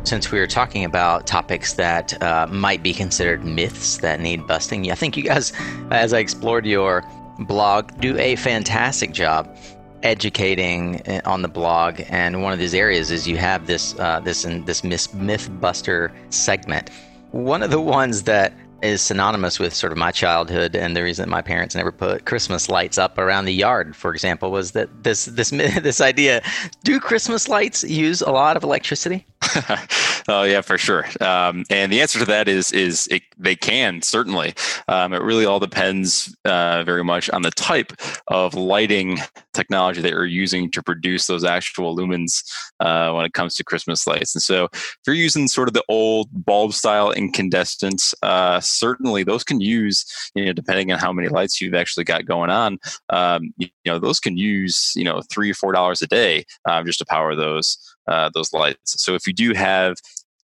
since 0.03 0.31
we 0.31 0.39
were 0.39 0.47
talking 0.47 0.83
about 0.85 1.27
topics 1.27 1.73
that 1.73 2.21
uh, 2.21 2.47
might 2.47 2.83
be 2.83 2.93
considered 2.93 3.43
myths 3.45 3.97
that 3.97 4.19
need 4.19 4.47
busting, 4.47 4.91
I 4.91 4.95
think 4.95 5.15
you 5.15 5.23
guys, 5.23 5.53
as 5.91 6.13
I 6.13 6.19
explored 6.19 6.65
your 6.65 7.03
blog, 7.39 7.99
do 7.99 8.17
a 8.17 8.35
fantastic 8.35 9.11
job 9.11 9.55
educating 10.03 11.01
uh, 11.07 11.21
on 11.25 11.41
the 11.41 11.47
blog. 11.47 12.01
And 12.09 12.41
one 12.41 12.53
of 12.53 12.59
these 12.59 12.73
areas 12.73 13.11
is 13.11 13.27
you 13.27 13.37
have 13.37 13.67
this 13.67 13.97
uh, 13.99 14.19
this 14.19 14.43
this 14.65 15.13
myth 15.13 15.49
buster 15.59 16.11
segment. 16.29 16.89
One 17.31 17.63
of 17.63 17.71
the 17.71 17.81
ones 17.81 18.23
that 18.23 18.53
is 18.83 19.01
synonymous 19.01 19.59
with 19.59 19.73
sort 19.73 19.91
of 19.91 19.97
my 19.97 20.11
childhood 20.11 20.75
and 20.75 20.95
the 20.95 21.03
reason 21.03 21.23
that 21.23 21.29
my 21.29 21.41
parents 21.41 21.75
never 21.75 21.91
put 21.91 22.25
Christmas 22.25 22.69
lights 22.69 22.97
up 22.97 23.17
around 23.17 23.45
the 23.45 23.53
yard, 23.53 23.95
for 23.95 24.11
example, 24.11 24.51
was 24.51 24.71
that 24.71 25.03
this 25.03 25.25
this 25.25 25.49
this 25.81 26.01
idea: 26.01 26.41
do 26.83 26.99
Christmas 26.99 27.47
lights 27.47 27.83
use 27.83 28.21
a 28.21 28.31
lot 28.31 28.57
of 28.57 28.63
electricity? 28.63 29.25
oh 30.27 30.43
yeah, 30.43 30.61
for 30.61 30.77
sure. 30.77 31.05
Um, 31.19 31.65
and 31.69 31.91
the 31.91 32.01
answer 32.01 32.19
to 32.19 32.25
that 32.25 32.47
is 32.47 32.71
is 32.71 33.07
it, 33.07 33.23
they 33.37 33.55
can 33.55 34.01
certainly. 34.01 34.53
Um, 34.87 35.13
it 35.13 35.21
really 35.21 35.45
all 35.45 35.59
depends 35.59 36.35
uh, 36.45 36.83
very 36.83 37.03
much 37.03 37.29
on 37.31 37.41
the 37.41 37.51
type 37.51 37.93
of 38.27 38.53
lighting 38.53 39.17
technology 39.53 40.01
that 40.01 40.11
you're 40.11 40.25
using 40.25 40.69
to 40.71 40.83
produce 40.83 41.27
those 41.27 41.43
actual 41.43 41.95
lumens 41.95 42.43
uh, 42.79 43.11
when 43.11 43.25
it 43.25 43.33
comes 43.33 43.55
to 43.55 43.63
Christmas 43.63 44.05
lights. 44.05 44.35
And 44.35 44.41
so, 44.41 44.65
if 44.71 44.99
you're 45.07 45.15
using 45.15 45.47
sort 45.47 45.67
of 45.67 45.73
the 45.73 45.83
old 45.89 46.29
bulb 46.31 46.73
style 46.73 47.11
incandescent 47.11 48.13
uh, 48.21 48.59
certainly 48.71 49.23
those 49.23 49.43
can 49.43 49.61
use, 49.61 50.05
you 50.35 50.45
know, 50.45 50.53
depending 50.53 50.91
on 50.91 50.99
how 50.99 51.11
many 51.11 51.27
lights 51.27 51.61
you've 51.61 51.75
actually 51.75 52.03
got 52.03 52.25
going 52.25 52.49
on, 52.49 52.79
um, 53.09 53.53
you, 53.57 53.67
know, 53.85 53.99
those 53.99 54.19
can 54.19 54.37
use, 54.37 54.93
you 54.95 55.03
know, 55.03 55.21
three 55.31 55.51
or 55.51 55.55
four 55.55 55.71
dollars 55.71 56.01
a 56.01 56.07
day 56.07 56.45
um, 56.69 56.85
just 56.85 56.99
to 56.99 57.05
power 57.05 57.35
those 57.35 57.77
uh, 58.07 58.29
those 58.33 58.53
lights. 58.53 59.01
So 59.01 59.15
if 59.15 59.27
you 59.27 59.33
do 59.33 59.53
have 59.53 59.95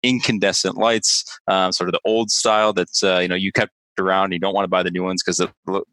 incandescent 0.03 0.77
lights, 0.77 1.23
um, 1.47 1.71
sort 1.71 1.89
of 1.89 1.93
the 1.93 2.01
old 2.05 2.29
style 2.31 2.73
that 2.73 2.89
uh, 3.03 3.19
you 3.19 3.27
know 3.27 3.35
you 3.35 3.51
kept 3.51 3.73
around 3.99 4.31
you 4.31 4.39
don't 4.39 4.53
want 4.53 4.63
to 4.63 4.69
buy 4.69 4.83
the 4.83 4.91
new 4.91 5.03
ones 5.03 5.23
because 5.23 5.37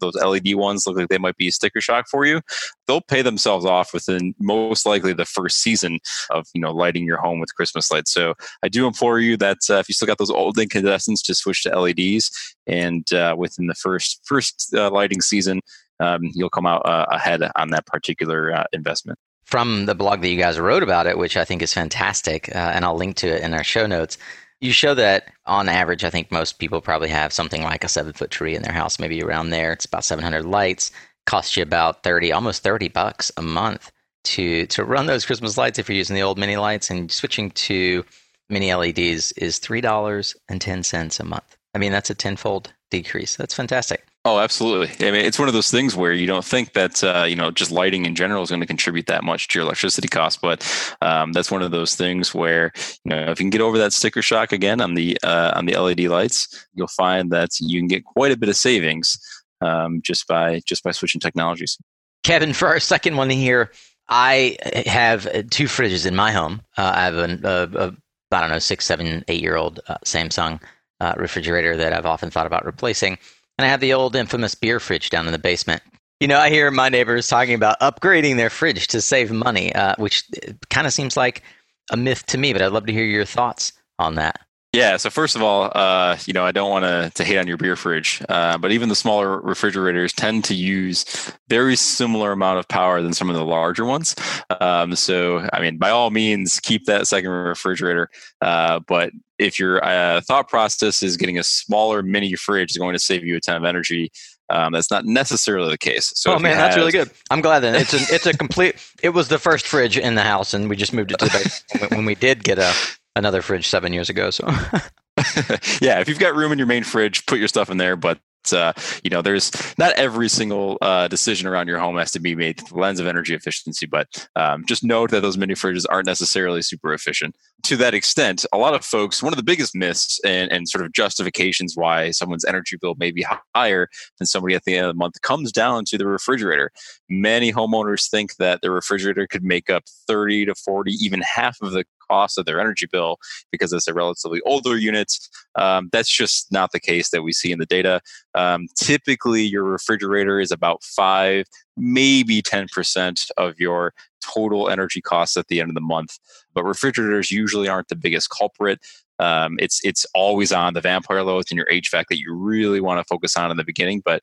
those 0.01 0.15
led 0.15 0.55
ones 0.55 0.87
look 0.87 0.97
like 0.97 1.09
they 1.09 1.19
might 1.19 1.37
be 1.37 1.49
a 1.49 1.53
sticker 1.53 1.81
shock 1.81 2.07
for 2.11 2.25
you 2.25 2.41
they'll 2.87 3.01
pay 3.01 3.23
themselves 3.23 3.65
off 3.65 3.93
within 3.93 4.35
most 4.39 4.87
likely 4.87 5.13
the 5.13 5.25
first 5.25 5.61
season 5.61 5.99
of 6.31 6.47
you 6.55 6.61
know 6.61 6.73
lighting 6.73 7.05
your 7.05 7.19
home 7.19 7.41
with 7.41 7.55
christmas 7.55 7.91
lights 7.91 8.13
so 8.13 8.35
i 8.63 8.69
do 8.69 8.87
implore 8.87 9.19
you 9.19 9.37
that 9.37 9.59
uh, 9.71 9.75
if 9.75 9.89
you 9.89 9.95
still 9.95 10.07
got 10.07 10.19
those 10.19 10.31
old 10.31 10.59
incandescents 10.59 11.23
just 11.23 11.41
switch 11.41 11.63
to 11.63 11.81
leds 11.81 12.57
and 12.67 13.13
uh, 13.13 13.35
within 13.37 13.67
the 13.67 13.75
first 13.75 14.21
first 14.25 14.73
uh, 14.75 14.91
lighting 14.91 15.21
season 15.21 15.61
um, 16.01 16.23
you'll 16.35 16.51
come 16.51 16.67
out 16.67 16.85
uh, 16.87 17.07
ahead 17.11 17.43
on 17.57 17.71
that 17.71 17.87
particular 17.87 18.53
uh, 18.53 18.65
investment 18.73 19.19
from 19.45 19.87
the 19.87 19.95
blog 19.95 20.23
that 20.23 20.29
you 20.29 20.39
guys 20.39 20.59
wrote 20.59 20.83
about 20.83 21.07
it, 21.07 21.19
which 21.19 21.37
I 21.37 21.45
think 21.45 21.63
is 21.63 21.73
fantastic, 21.73 22.49
uh, 22.55 22.73
and 22.75 22.85
I'll 22.85 22.97
link 22.97 23.17
to 23.17 23.29
it 23.29 23.43
in 23.43 23.55
our 23.55 23.63
show 23.63 23.87
notes. 23.87 24.19
You 24.61 24.73
show 24.73 24.95
that 24.95 25.33
on 25.47 25.69
average, 25.69 26.05
I 26.05 26.11
think 26.11 26.31
most 26.31 26.59
people 26.59 26.81
probably 26.81 27.09
have 27.09 27.33
something 27.33 27.63
like 27.63 27.85
a 27.85 27.89
seven 27.89 28.13
foot 28.13 28.31
tree 28.31 28.55
in 28.55 28.63
their 28.63 28.73
house, 28.73 28.99
maybe 28.99 29.23
around 29.23 29.51
there. 29.51 29.73
It's 29.73 29.85
about 29.85 30.05
700 30.05 30.45
lights, 30.45 30.91
costs 31.27 31.57
you 31.57 31.63
about 31.63 32.03
30, 32.03 32.33
almost 32.33 32.63
30 32.63 32.89
bucks 32.89 33.31
a 33.37 33.43
month 33.43 33.91
to, 34.25 34.67
to 34.67 34.85
run 34.85 35.07
those 35.07 35.27
Christmas 35.27 35.59
lights 35.59 35.79
if 35.79 35.89
you're 35.89 35.99
using 35.99 36.17
the 36.17 36.23
old 36.23 36.39
mini 36.39 36.57
lights. 36.57 36.91
And 36.91 37.11
switching 37.11 37.51
to 37.51 38.05
mini 38.49 38.75
LEDs 38.75 39.33
is 39.33 39.59
$3.10 39.61 41.21
a 41.21 41.25
month. 41.25 41.57
I 41.75 41.79
mean, 41.79 41.93
that's 41.93 42.11
a 42.11 42.15
tenfold 42.15 42.73
decrease. 42.91 43.37
That's 43.37 43.55
fantastic. 43.55 44.07
Oh, 44.27 44.39
absolutely. 44.39 45.07
I 45.07 45.11
mean, 45.11 45.27
it's 45.27 45.39
one 45.39 45.49
of 45.49 45.55
those 45.55 45.71
things 45.71 45.95
where 45.95 46.13
you 46.13 46.27
don't 46.27 46.45
think 46.45 46.73
that 46.73 47.05
uh, 47.05 47.27
you 47.29 47.37
know 47.37 47.51
just 47.51 47.71
lighting 47.71 48.07
in 48.07 48.15
general 48.15 48.43
is 48.43 48.49
going 48.49 48.63
to 48.63 48.67
contribute 48.67 49.07
that 49.07 49.23
much 49.23 49.49
to 49.49 49.59
your 49.59 49.67
electricity 49.67 50.09
cost, 50.09 50.41
but 50.41 50.67
um, 51.03 51.33
that's 51.33 51.51
one 51.51 51.61
of 51.61 51.73
those 51.73 51.95
things 51.95 52.35
where 52.35 52.73
you 53.05 53.11
know 53.11 53.31
if 53.31 53.39
you 53.39 53.45
can 53.45 53.51
get 53.51 53.61
over 53.61 53.77
that 53.77 53.93
sticker 53.93 54.23
shock 54.23 54.51
again 54.51 54.81
on 54.81 54.95
the 54.95 55.19
uh, 55.23 55.53
on 55.55 55.67
the 55.67 55.77
LED 55.77 56.01
lights, 56.01 56.67
you'll 56.75 56.87
find 56.87 57.31
that 57.33 57.51
you 57.61 57.79
can 57.79 57.87
get 57.87 58.05
quite 58.07 58.33
a 58.33 58.37
bit 58.37 58.49
of 58.49 58.57
savings 58.57 59.19
um, 59.61 60.01
just 60.03 60.27
by 60.27 60.61
just 60.65 60.83
by 60.83 60.91
switching 60.91 61.21
technologies. 61.21 61.77
Kevin, 62.23 62.55
for 62.55 62.69
our 62.69 62.81
second 62.81 63.17
one 63.17 63.29
here, 63.29 63.73
I 64.09 64.57
have 64.87 65.25
two 65.51 65.65
fridges 65.65 66.07
in 66.07 66.17
my 66.17 66.33
home. 66.33 66.63
Uh, 66.79 66.93
I 66.95 67.05
have 67.05 67.17
a, 67.17 67.39
a, 67.45 67.89
a 67.89 67.97
I 68.31 68.41
don't 68.41 68.51
know 68.51 68.59
six, 68.59 68.87
seven, 68.87 69.23
eight 69.29 69.43
year 69.43 69.57
old 69.57 69.81
uh, 69.87 69.99
Samsung 70.07 70.63
uh, 71.01 71.13
refrigerator 71.19 71.77
that 71.77 71.93
I've 71.93 72.07
often 72.07 72.31
thought 72.31 72.47
about 72.47 72.65
replacing 72.65 73.19
and 73.59 73.67
I 73.67 73.69
have 73.69 73.81
the 73.81 73.93
old 73.93 74.17
infamous 74.17 74.55
beer 74.55 74.81
fridge 74.81 75.11
down 75.11 75.27
in 75.27 75.33
the 75.33 75.39
basement. 75.39 75.83
You 76.21 76.29
know, 76.29 76.39
I 76.39 76.49
hear 76.49 76.71
my 76.71 76.89
neighbors 76.89 77.29
talking 77.29 77.55
about 77.55 77.81
upgrading 77.81 78.37
their 78.37 78.51
fridge 78.51 78.87
to 78.89 79.01
save 79.01 79.31
money, 79.31 79.75
uh, 79.75 79.95
which 79.99 80.25
kind 80.71 80.87
of 80.87 80.93
seems 80.93 81.17
like 81.17 81.43
a 81.91 81.97
myth 81.97 82.25
to 82.27 82.39
me, 82.39 82.53
but 82.53 82.63
I'd 82.63 82.73
love 82.73 82.87
to 82.87 82.93
hear 82.93 83.05
your 83.05 83.25
thoughts 83.25 83.73
on 83.99 84.15
that. 84.15 84.41
Yeah. 84.75 84.97
So 84.97 85.09
first 85.09 85.37
of 85.37 85.43
all, 85.43 85.71
uh, 85.75 86.19
you 86.27 86.33
know, 86.33 86.45
I 86.45 86.53
don't 86.53 86.71
want 86.71 86.85
to 86.85 87.11
to 87.15 87.25
hate 87.25 87.39
on 87.39 87.47
your 87.47 87.57
beer 87.57 87.77
fridge, 87.77 88.23
uh, 88.29 88.59
but 88.59 88.73
even 88.73 88.89
the 88.89 88.97
smaller 88.97 89.41
refrigerators 89.41 90.13
tend 90.13 90.45
to 90.45 90.55
use 90.55 91.05
very 91.49 91.77
similar 91.77 92.33
amount 92.33 92.59
of 92.59 92.67
power 92.69 93.01
than 93.01 93.13
some 93.13 93.31
of 93.31 93.37
the 93.37 93.45
larger 93.45 93.85
ones. 93.85 94.17
Um, 94.61 94.97
so, 94.97 95.49
I 95.53 95.61
mean, 95.61 95.79
by 95.79 95.91
all 95.91 96.11
means, 96.11 96.59
keep 96.59 96.87
that 96.87 97.07
second 97.07 97.31
refrigerator. 97.31 98.11
Uh, 98.41 98.81
but 98.81 99.13
if 99.39 99.59
your 99.59 99.85
uh, 99.85 100.21
thought 100.23 100.49
process 100.49 101.03
is 101.03 101.17
getting 101.17 101.39
a 101.39 101.45
smaller 101.45 102.03
mini 102.03 102.35
fridge 102.35 102.73
is 102.73 102.79
going 102.79 102.95
to 102.95 102.99
save 103.01 103.25
you 103.25 103.37
a 103.37 103.41
ton 103.41 103.57
of 103.57 103.65
energy, 103.65 104.11
um, 104.51 104.73
that's 104.73 104.91
not 104.91 105.05
necessarily 105.05 105.71
the 105.71 105.79
case. 105.79 106.13
So 106.17 106.35
oh 106.35 106.39
man, 106.39 106.57
that's 106.57 106.77
really 106.77 106.93
good. 106.93 107.11
I'm 107.31 107.41
glad 107.41 107.61
that 107.61 107.77
it's 107.77 107.95
a, 107.95 108.15
it's 108.15 108.27
a 108.27 108.37
complete. 108.37 108.77
It 109.03 109.11
was 109.11 109.29
the 109.29 109.39
first 109.39 109.67
fridge 109.67 109.97
in 109.97 110.17
the 110.17 110.23
house, 110.23 110.53
and 110.53 110.69
we 110.69 110.77
just 110.77 110.93
moved 110.93 111.13
it 111.13 111.19
to 111.21 111.27
the 111.27 111.31
basement 111.31 111.93
when 111.93 112.05
we 112.05 112.15
did 112.15 112.45
get 112.45 112.59
a 112.59 112.73
another 113.17 113.43
fridge 113.43 113.69
seven 113.69 113.93
years 113.93 114.11
ago. 114.11 114.31
So 114.31 114.47
yeah, 115.81 116.01
if 116.01 116.09
you've 116.09 116.19
got 116.19 116.35
room 116.35 116.53
in 116.53 116.59
your 116.59 116.67
main 116.67 116.85
fridge, 116.85 117.27
put 117.27 117.39
your 117.39 117.49
stuff 117.49 117.71
in 117.71 117.77
there. 117.77 117.97
But 117.97 118.19
uh, 118.53 118.73
you 119.03 119.11
know, 119.11 119.23
there's 119.23 119.51
not 119.79 119.93
every 119.93 120.29
single 120.29 120.77
uh, 120.83 121.09
decision 121.09 121.47
around 121.47 121.69
your 121.69 121.79
home 121.79 121.97
has 121.97 122.11
to 122.13 122.21
be 122.21 122.35
made 122.35 122.59
through 122.59 122.77
the 122.77 122.81
lens 122.81 123.01
of 123.01 123.07
energy 123.07 123.35
efficiency, 123.35 123.87
but 123.87 124.29
um, 124.37 124.65
just 124.67 124.85
note 124.85 125.11
that 125.11 125.23
those 125.23 125.39
mini 125.39 125.55
fridges 125.55 125.87
aren't 125.89 126.07
necessarily 126.07 126.61
super 126.63 126.93
efficient. 126.93 127.37
To 127.65 127.77
that 127.79 127.95
extent, 127.95 128.45
a 128.53 128.59
lot 128.59 128.75
of 128.75 128.85
folks, 128.85 129.23
one 129.23 129.33
of 129.33 129.39
the 129.39 129.43
biggest 129.43 129.75
myths 129.75 130.21
and, 130.25 130.53
and 130.53 130.69
sort 130.69 130.85
of 130.85 130.93
justifications 130.93 131.75
why 131.77 132.11
someone's 132.11 132.45
energy 132.45 132.77
bill 132.79 132.95
may 132.99 133.11
be 133.11 133.25
higher 133.55 133.89
than 134.19 134.27
somebody 134.27 134.55
at 134.55 134.65
the 134.65 134.77
end 134.77 134.87
of 134.87 134.95
the 134.95 134.99
month 134.99 135.23
comes 135.23 135.51
down 135.51 135.85
to 135.87 135.97
the 135.97 136.07
refrigerator. 136.07 136.71
Many 137.09 137.53
homeowners 137.53 138.11
think 138.11 138.37
that 138.37 138.61
the 138.61 138.71
refrigerator 138.71 139.27
could 139.27 139.45
make 139.45 139.71
up 139.71 139.85
30 140.07 140.47
to 140.47 140.55
40, 140.55 140.93
even 140.93 141.23
half 141.23 141.57
of 141.63 141.73
the 141.73 141.85
cost 142.15 142.39
of 142.39 142.45
their 142.45 142.61
energy 142.61 142.87
bill 142.91 143.19
because 143.51 143.73
it's 143.73 143.89
a 143.89 143.95
relatively 143.95 144.41
older 144.47 144.77
unit. 144.77 145.13
Um, 145.57 145.89
that's 145.93 146.11
just 146.11 146.53
not 146.53 146.71
the 146.73 146.81
case 146.81 147.11
that 147.11 147.23
we 147.23 147.33
see 147.33 147.51
in 147.53 147.59
the 147.59 147.67
data. 147.67 148.01
Um, 148.35 148.67
typically, 148.77 149.43
your 149.43 149.65
refrigerator 149.65 150.41
is 150.41 150.53
about 150.53 150.83
five, 150.83 151.47
maybe 151.77 152.43
10% 152.43 153.31
of 153.37 153.59
your 153.59 153.93
total 154.35 154.69
energy 154.69 155.01
costs 155.01 155.37
at 155.37 155.49
the 155.49 155.61
end 155.61 155.71
of 155.71 155.75
the 155.75 155.81
month. 155.81 156.19
But 156.55 156.65
refrigerators 156.65 157.31
usually 157.31 157.69
aren't 157.69 157.89
the 157.89 157.97
biggest 157.97 158.31
culprit. 158.31 158.79
Um, 159.21 159.57
it's 159.61 159.81
it's 159.85 160.05
always 160.15 160.51
on 160.53 160.75
the 160.75 160.81
vampire 160.81 161.23
loads 161.23 161.51
and 161.51 161.57
your 161.57 161.67
HVAC 161.67 162.07
that 162.09 162.19
you 162.19 162.35
really 162.35 162.81
want 162.81 162.99
to 162.99 163.05
focus 163.05 163.37
on 163.37 163.51
in 163.51 163.57
the 163.57 163.65
beginning. 163.65 164.03
But 164.05 164.23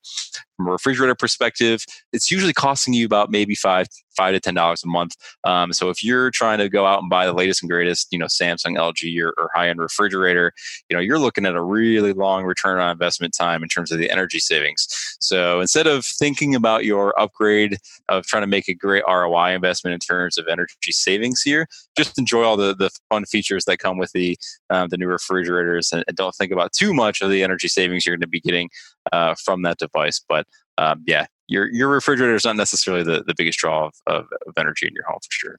from 0.62 0.70
a 0.70 0.72
refrigerator 0.74 1.16
perspective, 1.16 1.84
it's 2.14 2.30
usually 2.30 2.54
costing 2.54 2.94
you 2.94 3.06
about 3.06 3.32
maybe 3.32 3.56
five 3.56 3.88
five 4.16 4.34
to 4.34 4.40
ten 4.40 4.54
dollars 4.54 4.84
a 4.84 4.88
month. 4.88 5.16
Um, 5.44 5.74
so 5.74 5.90
if 5.90 6.04
you're 6.04 6.32
trying 6.32 6.60
to 6.60 6.70
go 6.70 6.86
out 6.86 7.00
and 7.02 7.10
buy 7.10 7.26
the 7.26 7.34
latest 7.34 7.64
and 7.64 7.70
greatest, 7.70 8.08
you 8.12 8.20
know, 8.20 8.26
Samsung, 8.26 8.78
LG, 8.78 9.22
or, 9.22 9.34
or 9.38 9.50
high 9.56 9.70
end 9.70 9.80
refrigerator, 9.80 10.54
you 10.90 10.96
know, 10.96 11.02
you're 11.02 11.20
looking 11.20 11.46
at 11.46 11.56
a 11.56 11.62
really 11.62 12.14
long 12.14 12.44
return 12.44 12.80
on 12.80 12.92
investment 12.92 13.34
time 13.38 13.64
in 13.64 13.70
terms 13.70 13.92
of 13.92 14.00
the 14.00 14.10
energy 14.10 14.40
savings. 14.40 14.88
So 15.20 15.62
instead 15.62 15.88
of 15.88 16.06
thinking 16.06 16.56
about 16.56 16.86
your 16.86 17.20
upgrade 17.20 17.78
of 18.10 18.26
trying 18.26 18.44
to 18.44 18.48
make 18.48 18.68
a 18.68 18.74
great 18.74 19.04
ROI 19.08 19.54
investment 19.54 19.94
in 19.94 20.00
terms 20.00 20.38
of 20.38 20.48
energy 20.48 20.92
savings 20.92 21.42
here, 21.42 21.68
just 21.98 22.18
enjoy 22.18 22.44
all 22.44 22.58
the 22.58 22.76
the 22.76 22.90
fun 23.10 23.26
features 23.26 23.66
that 23.66 23.80
come 23.80 23.98
with 23.98 24.12
the 24.12 24.38
um, 24.70 24.90
the 24.90 24.98
new 24.98 25.08
refrigerators, 25.08 25.92
and, 25.92 26.04
and, 26.08 26.18
don't 26.18 26.36
think 26.36 26.52
about 26.52 26.72
too 26.72 26.94
much 26.94 27.22
of 27.22 27.30
the 27.32 27.44
energy 27.44 27.68
savings 27.68 28.06
you're 28.06 28.16
going 28.16 28.22
to 28.22 28.28
be 28.28 28.40
getting 28.40 28.70
uh, 29.12 29.36
from 29.36 29.64
that 29.64 29.78
device. 29.78 30.22
But 30.28 30.46
um, 30.78 31.04
yeah, 31.08 31.26
your 31.48 31.70
your 31.70 31.90
refrigerator 31.90 32.36
is 32.36 32.46
not 32.46 32.56
necessarily 32.56 33.04
the, 33.04 33.24
the 33.26 33.34
biggest 33.36 33.60
draw 33.60 33.88
of, 33.88 33.94
of, 34.08 34.26
of 34.48 34.54
energy 34.58 34.88
in 34.88 34.94
your 34.94 35.06
home 35.06 35.20
for 35.22 35.32
sure. 35.32 35.58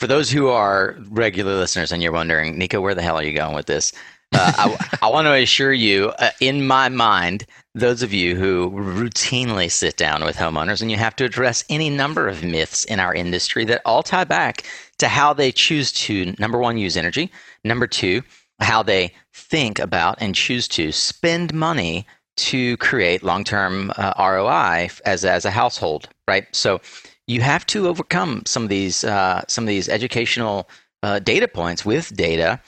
For 0.00 0.06
those 0.06 0.30
who 0.30 0.48
are 0.48 0.96
regular 1.08 1.54
listeners 1.54 1.92
and 1.92 2.02
you're 2.02 2.12
wondering, 2.12 2.58
Nico, 2.58 2.80
where 2.80 2.94
the 2.94 3.02
hell 3.02 3.16
are 3.16 3.22
you 3.22 3.32
going 3.32 3.54
with 3.54 3.66
this? 3.66 3.92
Uh, 4.34 4.52
I, 4.56 4.96
I, 5.02 5.10
want 5.10 5.26
to 5.26 5.32
assure 5.34 5.72
you, 5.72 6.08
uh, 6.18 6.30
in 6.40 6.66
my 6.66 6.88
mind, 6.88 7.46
those 7.74 8.02
of 8.02 8.12
you 8.12 8.36
who 8.36 8.70
routinely 8.70 9.70
sit 9.70 9.96
down 9.96 10.24
with 10.24 10.36
homeowners 10.36 10.82
and 10.82 10.90
you 10.90 10.96
have 10.96 11.16
to 11.16 11.24
address 11.24 11.64
any 11.68 11.90
number 11.90 12.28
of 12.28 12.42
myths 12.42 12.84
in 12.84 13.00
our 13.00 13.14
industry 13.14 13.64
that 13.66 13.82
all 13.84 14.02
tie 14.02 14.24
back 14.24 14.64
to 14.98 15.08
how 15.08 15.32
they 15.32 15.52
choose 15.52 15.92
to, 15.92 16.34
number 16.38 16.58
one, 16.58 16.76
use 16.76 16.96
energy, 16.96 17.30
number 17.64 17.86
two, 17.86 18.22
how 18.60 18.82
they 18.82 19.12
think 19.32 19.78
about 19.78 20.16
and 20.20 20.34
choose 20.34 20.68
to 20.68 20.92
spend 20.92 21.52
money 21.54 22.06
to 22.36 22.76
create 22.78 23.22
long-term 23.22 23.92
uh, 23.96 24.12
ROI 24.18 24.90
as 25.04 25.24
as 25.24 25.44
a 25.44 25.50
household, 25.50 26.08
right? 26.28 26.46
So 26.52 26.80
you 27.26 27.40
have 27.40 27.66
to 27.66 27.88
overcome 27.88 28.42
some 28.46 28.62
of 28.62 28.68
these 28.68 29.04
uh, 29.04 29.42
some 29.48 29.64
of 29.64 29.68
these 29.68 29.88
educational 29.88 30.68
uh, 31.02 31.18
data 31.18 31.48
points 31.48 31.84
with 31.84 32.14
data. 32.16 32.60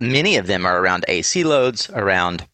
Many 0.00 0.36
of 0.36 0.46
them 0.46 0.66
are 0.66 0.80
around 0.80 1.04
AC 1.08 1.44
loads, 1.44 1.88
around 1.90 2.46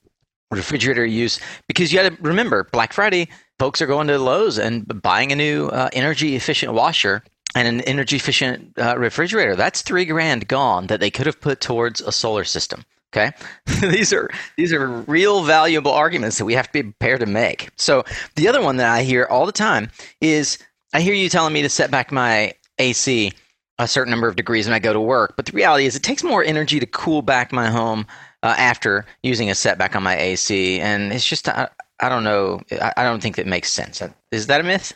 refrigerator 0.50 1.06
use, 1.06 1.40
because 1.66 1.92
you 1.92 2.00
got 2.02 2.10
to 2.10 2.22
remember 2.22 2.64
Black 2.64 2.92
Friday. 2.92 3.28
Folks 3.58 3.82
are 3.82 3.86
going 3.86 4.06
to 4.08 4.18
Lowe's 4.18 4.58
and 4.58 5.02
buying 5.02 5.32
a 5.32 5.36
new 5.36 5.68
uh, 5.68 5.90
energy 5.92 6.34
efficient 6.34 6.72
washer 6.72 7.22
and 7.54 7.68
an 7.68 7.80
energy 7.82 8.16
efficient 8.16 8.72
uh, 8.78 8.96
refrigerator. 8.96 9.56
That's 9.56 9.82
three 9.82 10.04
grand 10.04 10.48
gone 10.48 10.86
that 10.86 11.00
they 11.00 11.10
could 11.10 11.26
have 11.26 11.40
put 11.40 11.60
towards 11.60 12.00
a 12.00 12.12
solar 12.12 12.44
system. 12.44 12.84
Okay, 13.12 13.32
these 13.80 14.12
are 14.12 14.30
these 14.56 14.72
are 14.72 14.86
real 14.88 15.42
valuable 15.42 15.90
arguments 15.90 16.38
that 16.38 16.44
we 16.44 16.54
have 16.54 16.66
to 16.66 16.72
be 16.72 16.82
prepared 16.84 17.20
to 17.20 17.26
make. 17.26 17.70
So 17.76 18.04
the 18.36 18.46
other 18.46 18.62
one 18.62 18.76
that 18.76 18.88
I 18.88 19.02
hear 19.02 19.26
all 19.28 19.46
the 19.46 19.52
time 19.52 19.90
is 20.20 20.58
I 20.94 21.00
hear 21.00 21.14
you 21.14 21.28
telling 21.28 21.52
me 21.52 21.62
to 21.62 21.68
set 21.68 21.90
back 21.90 22.12
my 22.12 22.54
AC 22.78 23.32
a 23.80 23.88
certain 23.88 24.10
number 24.10 24.28
of 24.28 24.36
degrees 24.36 24.66
when 24.66 24.74
I 24.74 24.78
go 24.78 24.92
to 24.92 25.00
work, 25.00 25.34
but 25.36 25.46
the 25.46 25.52
reality 25.52 25.86
is 25.86 25.96
it 25.96 26.02
takes 26.02 26.22
more 26.22 26.44
energy 26.44 26.78
to 26.78 26.86
cool 26.86 27.22
back 27.22 27.50
my 27.50 27.68
home 27.68 28.06
uh, 28.42 28.54
after 28.58 29.06
using 29.22 29.50
a 29.50 29.54
setback 29.54 29.96
on 29.96 30.02
my 30.02 30.16
AC, 30.16 30.78
and 30.80 31.12
it's 31.12 31.26
just 31.26 31.48
I, 31.48 31.68
I 31.98 32.08
don't 32.08 32.22
know 32.22 32.60
I, 32.70 32.92
I 32.98 33.02
don't 33.02 33.20
think 33.20 33.36
that 33.36 33.46
makes 33.46 33.72
sense. 33.72 34.00
Is 34.30 34.46
that 34.46 34.60
a 34.60 34.64
myth? 34.64 34.92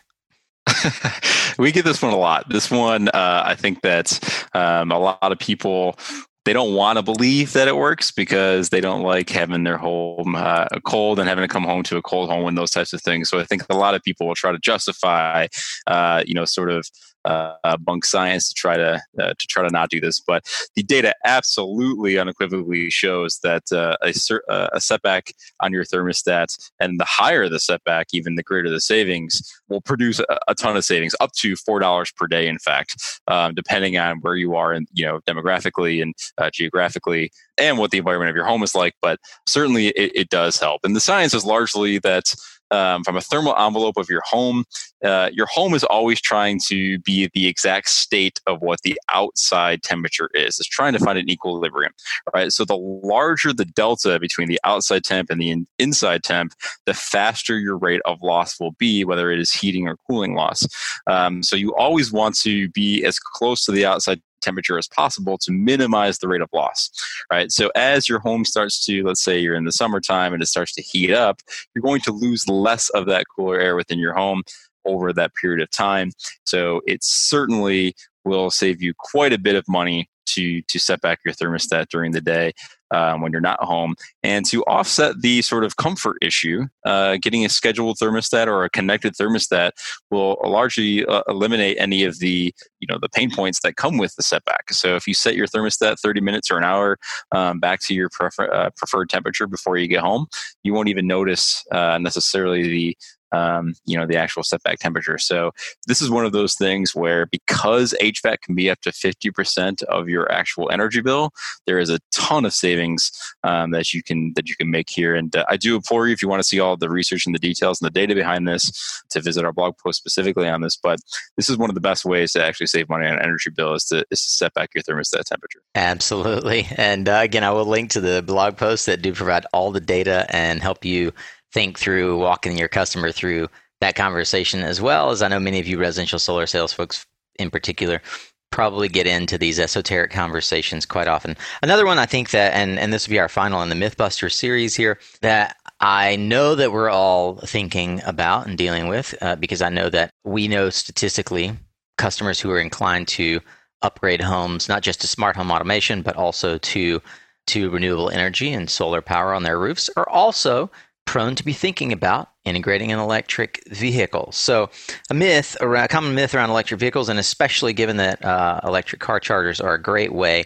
we 1.58 1.72
get 1.72 1.84
this 1.84 2.00
one 2.00 2.12
a 2.12 2.16
lot. 2.16 2.48
This 2.48 2.70
one, 2.70 3.08
uh, 3.08 3.42
I 3.44 3.54
think 3.54 3.82
that 3.82 4.20
um, 4.54 4.92
a 4.92 4.98
lot 4.98 5.32
of 5.32 5.38
people 5.38 5.98
they 6.44 6.52
don't 6.52 6.74
want 6.74 6.98
to 6.98 7.02
believe 7.02 7.52
that 7.54 7.68
it 7.68 7.76
works 7.76 8.10
because 8.10 8.68
they 8.68 8.80
don't 8.80 9.02
like 9.02 9.30
having 9.30 9.64
their 9.64 9.78
home 9.78 10.34
uh, 10.36 10.66
cold 10.84 11.18
and 11.18 11.28
having 11.28 11.42
to 11.42 11.48
come 11.48 11.64
home 11.64 11.82
to 11.84 11.96
a 11.96 12.02
cold 12.02 12.28
home 12.28 12.46
and 12.46 12.58
those 12.58 12.70
types 12.70 12.92
of 12.92 13.00
things. 13.02 13.28
So 13.28 13.38
I 13.38 13.44
think 13.44 13.64
a 13.70 13.76
lot 13.76 13.94
of 13.94 14.02
people 14.02 14.26
will 14.26 14.34
try 14.34 14.52
to 14.52 14.58
justify, 14.58 15.46
uh, 15.86 16.22
you 16.26 16.34
know, 16.34 16.44
sort 16.44 16.70
of 16.70 16.86
uh, 17.24 17.76
bunk 17.78 18.04
science 18.04 18.48
to 18.48 18.54
try 18.54 18.76
to 18.76 19.00
uh, 19.18 19.34
to 19.38 19.46
try 19.48 19.62
to 19.62 19.72
not 19.72 19.90
do 19.90 20.00
this. 20.00 20.20
But 20.20 20.44
the 20.74 20.82
data 20.82 21.14
absolutely 21.24 22.18
unequivocally 22.18 22.90
shows 22.90 23.40
that 23.42 23.72
uh, 23.72 23.96
a, 24.02 24.12
uh, 24.52 24.68
a 24.72 24.80
setback 24.80 25.32
on 25.60 25.72
your 25.72 25.84
thermostat, 25.84 26.56
and 26.80 27.00
the 27.00 27.04
higher 27.04 27.48
the 27.48 27.60
setback, 27.60 28.08
even 28.12 28.36
the 28.36 28.42
greater 28.42 28.70
the 28.70 28.80
savings, 28.80 29.42
will 29.68 29.80
produce 29.80 30.20
a, 30.20 30.38
a 30.48 30.54
ton 30.54 30.76
of 30.76 30.84
savings, 30.84 31.14
up 31.20 31.32
to 31.32 31.56
four 31.56 31.78
dollars 31.78 32.12
per 32.16 32.26
day. 32.26 32.48
In 32.48 32.58
fact, 32.58 33.20
um, 33.28 33.54
depending 33.54 33.96
on 33.98 34.18
where 34.18 34.36
you 34.36 34.54
are 34.54 34.72
and 34.72 34.86
you 34.92 35.04
know 35.04 35.20
demographically 35.26 36.02
and 36.02 36.14
uh, 36.38 36.50
geographically, 36.52 37.30
and 37.58 37.78
what 37.78 37.90
the 37.90 37.98
environment 37.98 38.30
of 38.30 38.36
your 38.36 38.46
home 38.46 38.62
is 38.62 38.74
like. 38.74 38.94
But 39.00 39.18
certainly, 39.48 39.88
it, 39.88 40.12
it 40.14 40.28
does 40.28 40.58
help. 40.58 40.84
And 40.84 40.94
the 40.94 41.00
science 41.00 41.34
is 41.34 41.44
largely 41.44 41.98
that 41.98 42.34
um, 42.70 43.04
from 43.04 43.16
a 43.16 43.20
thermal 43.20 43.54
envelope 43.56 43.96
of 43.96 44.08
your 44.08 44.22
home, 44.24 44.64
uh, 45.04 45.30
your 45.32 45.46
home 45.46 45.74
is 45.74 45.84
always 45.84 46.20
trying 46.20 46.58
to 46.66 46.98
be 47.00 47.30
the 47.34 47.46
exact 47.46 47.88
state 47.88 48.40
of 48.46 48.62
what 48.62 48.80
the 48.82 48.98
outside 49.08 49.82
temperature 49.82 50.30
is. 50.34 50.58
It's 50.58 50.68
trying 50.68 50.94
to 50.94 50.98
find 50.98 51.18
an 51.18 51.28
equilibrium, 51.28 51.92
right? 52.34 52.52
So 52.52 52.64
the 52.64 52.76
larger 52.76 53.52
the 53.52 53.64
delta 53.64 54.18
between 54.18 54.48
the 54.48 54.60
outside 54.64 55.04
temp 55.04 55.30
and 55.30 55.40
the 55.40 55.50
in- 55.50 55.66
inside 55.78 56.22
temp, 56.22 56.54
the 56.86 56.94
faster 56.94 57.58
your 57.58 57.76
rate 57.76 58.02
of 58.04 58.22
loss 58.22 58.58
will 58.58 58.72
be, 58.72 59.04
whether 59.04 59.30
it 59.30 59.40
is 59.40 59.52
heating 59.52 59.86
or 59.86 59.96
cooling 60.08 60.34
loss. 60.34 60.66
Um, 61.06 61.42
so 61.42 61.56
you 61.56 61.74
always 61.74 62.12
want 62.12 62.36
to 62.40 62.68
be 62.70 63.04
as 63.04 63.18
close 63.18 63.64
to 63.66 63.72
the 63.72 63.84
outside 63.84 64.20
temperature 64.44 64.78
as 64.78 64.86
possible 64.86 65.38
to 65.38 65.52
minimize 65.52 66.18
the 66.18 66.28
rate 66.28 66.42
of 66.42 66.48
loss, 66.52 66.90
right? 67.32 67.50
So 67.50 67.70
as 67.74 68.08
your 68.08 68.20
home 68.20 68.44
starts 68.44 68.84
to, 68.86 69.02
let's 69.02 69.24
say 69.24 69.38
you're 69.38 69.54
in 69.54 69.64
the 69.64 69.72
summertime 69.72 70.32
and 70.32 70.42
it 70.42 70.46
starts 70.46 70.72
to 70.74 70.82
heat 70.82 71.12
up, 71.12 71.40
you're 71.74 71.82
going 71.82 72.02
to 72.02 72.12
lose 72.12 72.48
less 72.48 72.88
of 72.90 73.06
that 73.06 73.24
cooler 73.34 73.58
air 73.58 73.76
within 73.76 73.98
your 73.98 74.14
home 74.14 74.42
over 74.84 75.12
that 75.12 75.34
period 75.34 75.62
of 75.62 75.70
time. 75.70 76.10
So 76.44 76.80
it 76.86 77.02
certainly 77.02 77.94
will 78.24 78.50
save 78.50 78.82
you 78.82 78.92
quite 78.96 79.32
a 79.32 79.38
bit 79.38 79.56
of 79.56 79.64
money 79.68 80.08
to 80.26 80.62
to 80.62 80.78
set 80.78 81.00
back 81.00 81.20
your 81.24 81.34
thermostat 81.34 81.88
during 81.88 82.12
the 82.12 82.20
day 82.20 82.52
um, 82.94 83.20
when 83.20 83.32
you're 83.32 83.40
not 83.40 83.62
home. 83.62 83.94
And 84.22 84.46
to 84.46 84.62
offset 84.64 85.20
the 85.20 85.42
sort 85.42 85.64
of 85.64 85.76
comfort 85.76 86.16
issue, 86.22 86.66
uh, 86.84 87.16
getting 87.20 87.44
a 87.44 87.48
scheduled 87.48 87.98
thermostat 87.98 88.46
or 88.46 88.64
a 88.64 88.70
connected 88.70 89.14
thermostat 89.14 89.72
will 90.10 90.38
largely 90.44 91.04
uh, 91.06 91.22
eliminate 91.28 91.76
any 91.78 92.04
of 92.04 92.18
the 92.20 92.54
you 92.80 92.86
know 92.88 92.98
the 93.00 93.08
pain 93.08 93.30
points 93.30 93.60
that 93.62 93.76
come 93.76 93.98
with 93.98 94.14
the 94.16 94.22
setback. 94.22 94.70
So 94.70 94.94
if 94.96 95.06
you 95.06 95.14
set 95.14 95.34
your 95.34 95.46
thermostat 95.46 95.96
30 96.00 96.20
minutes 96.20 96.50
or 96.50 96.58
an 96.58 96.64
hour 96.64 96.98
um, 97.32 97.58
back 97.58 97.80
to 97.86 97.94
your 97.94 98.08
prefer, 98.10 98.50
uh, 98.52 98.70
preferred 98.76 99.08
temperature 99.08 99.46
before 99.46 99.76
you 99.76 99.88
get 99.88 100.00
home, 100.00 100.26
you 100.62 100.74
won't 100.74 100.88
even 100.88 101.06
notice 101.06 101.64
uh, 101.72 101.98
necessarily 101.98 102.62
the 102.62 102.96
um, 103.34 103.74
you 103.84 103.98
know, 103.98 104.06
the 104.06 104.16
actual 104.16 104.44
setback 104.44 104.78
temperature. 104.78 105.18
So 105.18 105.50
this 105.86 106.00
is 106.00 106.08
one 106.08 106.24
of 106.24 106.32
those 106.32 106.54
things 106.54 106.94
where 106.94 107.26
because 107.26 107.94
HVAC 108.00 108.42
can 108.42 108.54
be 108.54 108.70
up 108.70 108.80
to 108.82 108.90
50% 108.90 109.82
of 109.84 110.08
your 110.08 110.30
actual 110.30 110.70
energy 110.70 111.00
bill, 111.00 111.32
there 111.66 111.78
is 111.78 111.90
a 111.90 111.98
ton 112.12 112.44
of 112.44 112.52
savings 112.52 113.10
um, 113.42 113.72
that 113.72 113.92
you 113.92 114.02
can 114.02 114.32
that 114.36 114.48
you 114.48 114.54
can 114.56 114.70
make 114.70 114.88
here. 114.88 115.14
And 115.14 115.34
uh, 115.34 115.44
I 115.48 115.56
do 115.56 115.74
implore 115.74 116.06
you 116.06 116.12
if 116.12 116.22
you 116.22 116.28
want 116.28 116.40
to 116.40 116.48
see 116.48 116.60
all 116.60 116.76
the 116.76 116.88
research 116.88 117.26
and 117.26 117.34
the 117.34 117.40
details 117.40 117.80
and 117.80 117.86
the 117.86 117.92
data 117.92 118.14
behind 118.14 118.46
this 118.46 119.02
to 119.10 119.20
visit 119.20 119.44
our 119.44 119.52
blog 119.52 119.76
post 119.78 119.98
specifically 119.98 120.48
on 120.48 120.60
this. 120.60 120.76
But 120.76 121.00
this 121.36 121.50
is 121.50 121.56
one 121.56 121.70
of 121.70 121.74
the 121.74 121.80
best 121.80 122.04
ways 122.04 122.32
to 122.32 122.44
actually 122.44 122.68
save 122.68 122.88
money 122.88 123.06
on 123.06 123.14
an 123.14 123.22
energy 123.22 123.50
bill 123.50 123.74
is 123.74 123.84
to, 123.86 124.04
is 124.10 124.22
to 124.22 124.30
set 124.30 124.54
back 124.54 124.70
your 124.74 124.82
thermostat 124.82 125.24
temperature. 125.24 125.60
Absolutely. 125.74 126.68
And 126.76 127.08
uh, 127.08 127.20
again, 127.22 127.42
I 127.42 127.50
will 127.50 127.66
link 127.66 127.90
to 127.90 128.00
the 128.00 128.22
blog 128.22 128.56
posts 128.56 128.86
that 128.86 129.02
do 129.02 129.12
provide 129.12 129.46
all 129.52 129.72
the 129.72 129.80
data 129.80 130.26
and 130.28 130.62
help 130.62 130.84
you 130.84 131.12
think 131.54 131.78
through 131.78 132.18
walking 132.18 132.58
your 132.58 132.68
customer 132.68 133.12
through 133.12 133.48
that 133.80 133.94
conversation, 133.94 134.60
as 134.60 134.80
well 134.80 135.10
as 135.10 135.22
I 135.22 135.28
know 135.28 135.40
many 135.40 135.60
of 135.60 135.66
you 135.66 135.78
residential 135.78 136.18
solar 136.18 136.46
sales 136.46 136.72
folks 136.72 137.06
in 137.38 137.50
particular 137.50 138.02
probably 138.50 138.88
get 138.88 139.06
into 139.06 139.36
these 139.36 139.58
esoteric 139.58 140.12
conversations 140.12 140.86
quite 140.86 141.08
often. 141.08 141.36
Another 141.60 141.84
one 141.84 141.98
I 141.98 142.06
think 142.06 142.30
that, 142.30 142.54
and, 142.54 142.78
and 142.78 142.92
this 142.92 143.06
will 143.06 143.12
be 143.12 143.18
our 143.18 143.28
final 143.28 143.62
in 143.62 143.68
the 143.68 143.74
Mythbuster 143.74 144.30
series 144.30 144.76
here, 144.76 144.98
that 145.22 145.56
I 145.80 146.14
know 146.14 146.54
that 146.54 146.70
we're 146.70 146.90
all 146.90 147.36
thinking 147.38 148.00
about 148.06 148.46
and 148.46 148.56
dealing 148.56 148.86
with 148.86 149.12
uh, 149.20 149.34
because 149.36 149.60
I 149.60 149.70
know 149.70 149.90
that 149.90 150.10
we 150.22 150.46
know 150.46 150.70
statistically 150.70 151.52
customers 151.98 152.38
who 152.38 152.50
are 152.52 152.60
inclined 152.60 153.08
to 153.08 153.40
upgrade 153.82 154.20
homes, 154.20 154.68
not 154.68 154.82
just 154.82 155.00
to 155.00 155.08
smart 155.08 155.34
home 155.34 155.50
automation, 155.50 156.02
but 156.02 156.16
also 156.16 156.58
to 156.58 157.02
to 157.46 157.68
renewable 157.70 158.08
energy 158.08 158.52
and 158.52 158.70
solar 158.70 159.02
power 159.02 159.34
on 159.34 159.42
their 159.42 159.58
roofs, 159.58 159.90
are 159.96 160.08
also 160.08 160.70
prone 161.06 161.34
to 161.34 161.44
be 161.44 161.52
thinking 161.52 161.92
about 161.92 162.30
integrating 162.44 162.92
an 162.92 162.98
electric 162.98 163.62
vehicle. 163.70 164.30
So, 164.32 164.70
a 165.10 165.14
myth, 165.14 165.56
a 165.60 165.88
common 165.88 166.14
myth 166.14 166.34
around 166.34 166.50
electric 166.50 166.80
vehicles, 166.80 167.08
and 167.08 167.18
especially 167.18 167.72
given 167.72 167.96
that 167.98 168.24
uh, 168.24 168.60
electric 168.64 169.00
car 169.00 169.20
chargers 169.20 169.60
are 169.60 169.74
a 169.74 169.82
great 169.82 170.12
way 170.12 170.44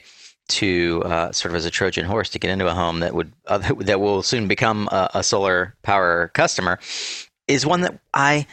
to 0.48 1.02
uh, 1.04 1.32
sort 1.32 1.52
of 1.52 1.56
as 1.56 1.66
a 1.66 1.70
Trojan 1.70 2.06
horse 2.06 2.30
to 2.30 2.38
get 2.38 2.50
into 2.50 2.66
a 2.66 2.74
home 2.74 3.00
that 3.00 3.14
would 3.14 3.32
uh, 3.46 3.58
that 3.80 4.00
will 4.00 4.22
soon 4.22 4.48
become 4.48 4.88
a, 4.90 5.10
a 5.14 5.22
solar 5.22 5.74
power 5.82 6.30
customer, 6.34 6.78
is 7.46 7.66
one 7.66 7.82
that 7.82 7.98
I 8.14 8.46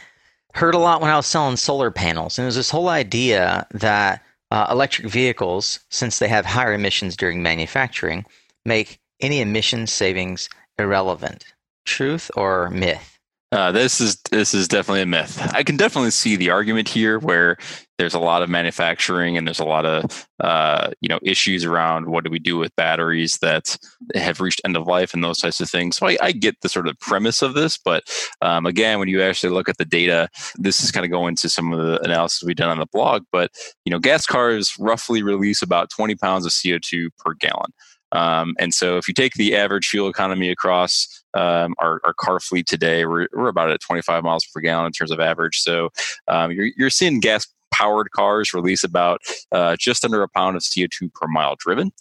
heard 0.54 0.74
a 0.74 0.78
lot 0.78 1.00
when 1.00 1.10
I 1.10 1.16
was 1.16 1.26
selling 1.26 1.56
solar 1.56 1.90
panels, 1.90 2.38
and 2.38 2.46
was 2.46 2.56
this 2.56 2.70
whole 2.70 2.88
idea 2.88 3.66
that 3.72 4.22
uh, 4.50 4.66
electric 4.70 5.08
vehicles, 5.08 5.80
since 5.90 6.18
they 6.18 6.28
have 6.28 6.46
higher 6.46 6.72
emissions 6.72 7.16
during 7.16 7.42
manufacturing, 7.42 8.24
make 8.64 9.00
any 9.20 9.40
emission 9.40 9.86
savings 9.86 10.48
irrelevant. 10.78 11.44
Truth 11.86 12.30
or 12.36 12.68
myth? 12.70 13.16
Uh, 13.52 13.70
this 13.70 14.00
is 14.00 14.16
this 14.32 14.52
is 14.52 14.66
definitely 14.66 15.02
a 15.02 15.06
myth. 15.06 15.40
I 15.54 15.62
can 15.62 15.76
definitely 15.76 16.10
see 16.10 16.34
the 16.34 16.50
argument 16.50 16.88
here, 16.88 17.20
where 17.20 17.56
there's 17.96 18.12
a 18.12 18.18
lot 18.18 18.42
of 18.42 18.50
manufacturing 18.50 19.36
and 19.36 19.46
there's 19.46 19.60
a 19.60 19.64
lot 19.64 19.86
of 19.86 20.26
uh, 20.40 20.90
you 21.00 21.08
know 21.08 21.20
issues 21.22 21.64
around 21.64 22.06
what 22.06 22.24
do 22.24 22.30
we 22.30 22.40
do 22.40 22.58
with 22.58 22.74
batteries 22.74 23.38
that 23.38 23.78
have 24.16 24.40
reached 24.40 24.60
end 24.64 24.76
of 24.76 24.88
life 24.88 25.14
and 25.14 25.22
those 25.22 25.38
types 25.38 25.60
of 25.60 25.70
things. 25.70 25.96
So 25.96 26.08
I, 26.08 26.18
I 26.20 26.32
get 26.32 26.60
the 26.60 26.68
sort 26.68 26.88
of 26.88 26.98
premise 26.98 27.40
of 27.40 27.54
this, 27.54 27.78
but 27.78 28.02
um, 28.42 28.66
again, 28.66 28.98
when 28.98 29.08
you 29.08 29.22
actually 29.22 29.54
look 29.54 29.68
at 29.68 29.78
the 29.78 29.84
data, 29.84 30.28
this 30.56 30.82
is 30.82 30.90
kind 30.90 31.06
of 31.06 31.12
going 31.12 31.36
to 31.36 31.48
some 31.48 31.72
of 31.72 31.78
the 31.78 32.02
analysis 32.02 32.42
we've 32.42 32.56
done 32.56 32.70
on 32.70 32.78
the 32.78 32.86
blog. 32.92 33.22
But 33.30 33.52
you 33.84 33.92
know, 33.92 34.00
gas 34.00 34.26
cars 34.26 34.74
roughly 34.78 35.22
release 35.22 35.62
about 35.62 35.88
20 35.90 36.16
pounds 36.16 36.46
of 36.46 36.52
CO2 36.52 37.10
per 37.16 37.34
gallon. 37.34 37.70
Um, 38.12 38.54
and 38.58 38.72
so 38.72 38.96
if 38.96 39.08
you 39.08 39.14
take 39.14 39.34
the 39.34 39.56
average 39.56 39.88
fuel 39.88 40.08
economy 40.08 40.50
across 40.50 41.08
um, 41.36 41.74
our, 41.78 42.00
our, 42.04 42.14
car 42.14 42.40
fleet 42.40 42.66
today, 42.66 43.04
we're, 43.04 43.28
we're 43.32 43.48
about 43.48 43.70
at 43.70 43.80
25 43.80 44.24
miles 44.24 44.46
per 44.46 44.60
gallon 44.60 44.86
in 44.86 44.92
terms 44.92 45.10
of 45.10 45.20
average. 45.20 45.58
So 45.60 45.90
um, 46.28 46.50
you're, 46.50 46.70
you're 46.76 46.90
seeing 46.90 47.20
gas 47.20 47.46
powered 47.72 48.10
cars 48.12 48.54
release 48.54 48.82
about 48.82 49.20
uh, 49.52 49.76
just 49.78 50.04
under 50.04 50.22
a 50.22 50.28
pound 50.28 50.56
of 50.56 50.62
CO2 50.62 51.12
per 51.12 51.26
mile 51.26 51.56
driven. 51.58 51.92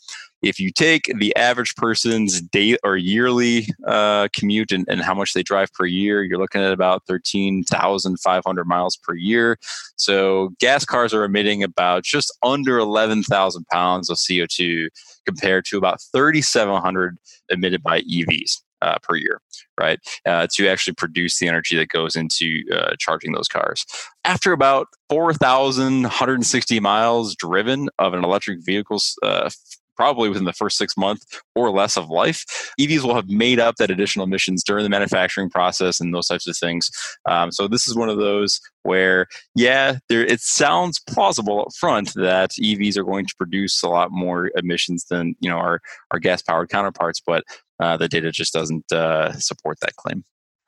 If 0.41 0.59
you 0.59 0.71
take 0.71 1.11
the 1.17 1.35
average 1.35 1.75
person's 1.75 2.39
day 2.39 2.77
or 2.83 2.97
yearly 2.97 3.67
uh, 3.87 4.27
commute 4.31 4.71
and, 4.71 4.85
and, 4.87 5.01
how 5.01 5.15
much 5.15 5.33
they 5.33 5.41
drive 5.41 5.73
per 5.73 5.85
year, 5.85 6.23
you're 6.23 6.37
looking 6.37 6.61
at 6.61 6.71
about 6.71 7.03
13,500 7.07 8.67
miles 8.67 8.95
per 8.95 9.15
year. 9.15 9.57
So 9.95 10.51
gas 10.59 10.85
cars 10.85 11.13
are 11.13 11.23
emitting 11.23 11.63
about 11.63 12.03
just 12.03 12.31
under 12.43 12.77
11,000 12.77 13.65
pounds 13.67 14.09
of 14.09 14.17
CO2 14.17 14.87
compared 15.25 15.65
to 15.65 15.77
about 15.77 15.99
3,700 16.13 17.17
emitted 17.49 17.81
by 17.81 18.01
EVs. 18.01 18.61
Uh, 18.81 18.97
per 19.01 19.15
year, 19.15 19.41
right? 19.79 19.99
Uh, 20.25 20.45
to 20.53 20.67
actually 20.67 20.93
produce 20.93 21.39
the 21.39 21.47
energy 21.47 21.75
that 21.75 21.87
goes 21.87 22.15
into 22.15 22.61
uh, 22.73 22.93
charging 22.99 23.31
those 23.31 23.47
cars. 23.47 23.85
After 24.25 24.51
about 24.51 24.87
4,160 25.09 26.79
miles 26.81 27.35
driven 27.35 27.89
of 27.97 28.13
an 28.13 28.23
electric 28.23 28.59
vehicle's 28.63 29.17
uh, 29.23 29.49
probably 29.95 30.29
within 30.29 30.45
the 30.45 30.53
first 30.53 30.77
six 30.77 30.97
months 30.97 31.25
or 31.55 31.71
less 31.71 31.97
of 31.97 32.09
life. 32.09 32.45
EVs 32.79 33.03
will 33.03 33.15
have 33.15 33.29
made 33.29 33.59
up 33.59 33.75
that 33.77 33.91
additional 33.91 34.25
emissions 34.25 34.63
during 34.63 34.83
the 34.83 34.89
manufacturing 34.89 35.49
process 35.49 35.99
and 35.99 36.13
those 36.13 36.27
types 36.27 36.47
of 36.47 36.57
things. 36.57 36.89
Um, 37.25 37.51
so 37.51 37.67
this 37.67 37.87
is 37.87 37.95
one 37.95 38.09
of 38.09 38.17
those 38.17 38.59
where, 38.83 39.27
yeah, 39.55 39.97
there, 40.09 40.25
it 40.25 40.41
sounds 40.41 40.99
plausible 40.99 41.61
up 41.61 41.73
front 41.73 42.13
that 42.15 42.51
EVs 42.51 42.97
are 42.97 43.03
going 43.03 43.25
to 43.25 43.35
produce 43.37 43.81
a 43.83 43.89
lot 43.89 44.11
more 44.11 44.51
emissions 44.55 45.05
than 45.05 45.35
you 45.39 45.49
know 45.49 45.57
our 45.57 45.79
our 46.11 46.19
gas 46.19 46.41
powered 46.41 46.69
counterparts, 46.69 47.21
but 47.25 47.43
uh, 47.79 47.97
the 47.97 48.07
data 48.07 48.31
just 48.31 48.53
doesn't 48.53 48.91
uh, 48.91 49.33
support 49.33 49.79
that 49.81 49.95
claim. 49.95 50.23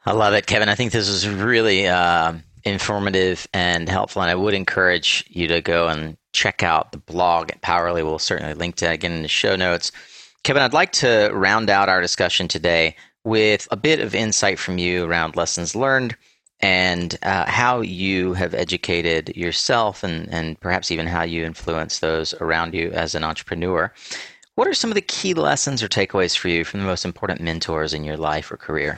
I 0.05 0.13
love 0.13 0.33
it, 0.33 0.47
Kevin. 0.47 0.69
I 0.69 0.75
think 0.75 0.91
this 0.91 1.09
is 1.09 1.27
really 1.27 1.87
uh, 1.87 2.33
informative 2.63 3.47
and 3.53 3.89
helpful, 3.89 4.21
and 4.21 4.31
I 4.31 4.35
would 4.35 4.53
encourage 4.53 5.25
you 5.27 5.47
to 5.47 5.61
go 5.61 5.87
and 5.87 6.17
check 6.33 6.63
out 6.63 6.91
the 6.91 6.97
blog 6.97 7.51
at 7.51 7.61
Powerley. 7.61 8.03
We'll 8.03 8.19
certainly 8.19 8.53
link 8.53 8.75
to 8.75 8.85
that 8.85 8.93
again 8.93 9.11
in 9.11 9.21
the 9.21 9.27
show 9.27 9.55
notes. 9.55 9.91
Kevin, 10.43 10.63
I'd 10.63 10.73
like 10.73 10.93
to 10.93 11.29
round 11.33 11.69
out 11.69 11.89
our 11.89 11.99
discussion 11.99 12.47
today 12.47 12.95
with 13.23 13.67
a 13.71 13.75
bit 13.75 13.99
of 13.99 14.15
insight 14.15 14.59
from 14.59 14.77
you 14.77 15.03
around 15.03 15.35
lessons 15.35 15.75
learned 15.75 16.15
and 16.59 17.17
uh, 17.23 17.45
how 17.45 17.81
you 17.81 18.33
have 18.33 18.53
educated 18.53 19.35
yourself 19.35 20.03
and, 20.03 20.31
and 20.33 20.59
perhaps 20.59 20.89
even 20.89 21.05
how 21.05 21.23
you 21.23 21.43
influence 21.43 21.99
those 21.99 22.33
around 22.35 22.73
you 22.73 22.91
as 22.91 23.13
an 23.13 23.23
entrepreneur. 23.23 23.91
What 24.57 24.67
are 24.67 24.73
some 24.73 24.89
of 24.89 24.95
the 24.95 25.01
key 25.01 25.35
lessons 25.35 25.83
or 25.83 25.87
takeaways 25.87 26.35
for 26.35 26.47
you 26.47 26.63
from 26.65 26.79
the 26.79 26.87
most 26.87 27.05
important 27.05 27.41
mentors 27.41 27.93
in 27.93 28.03
your 28.03 28.17
life 28.17 28.51
or 28.51 28.57
career? 28.57 28.97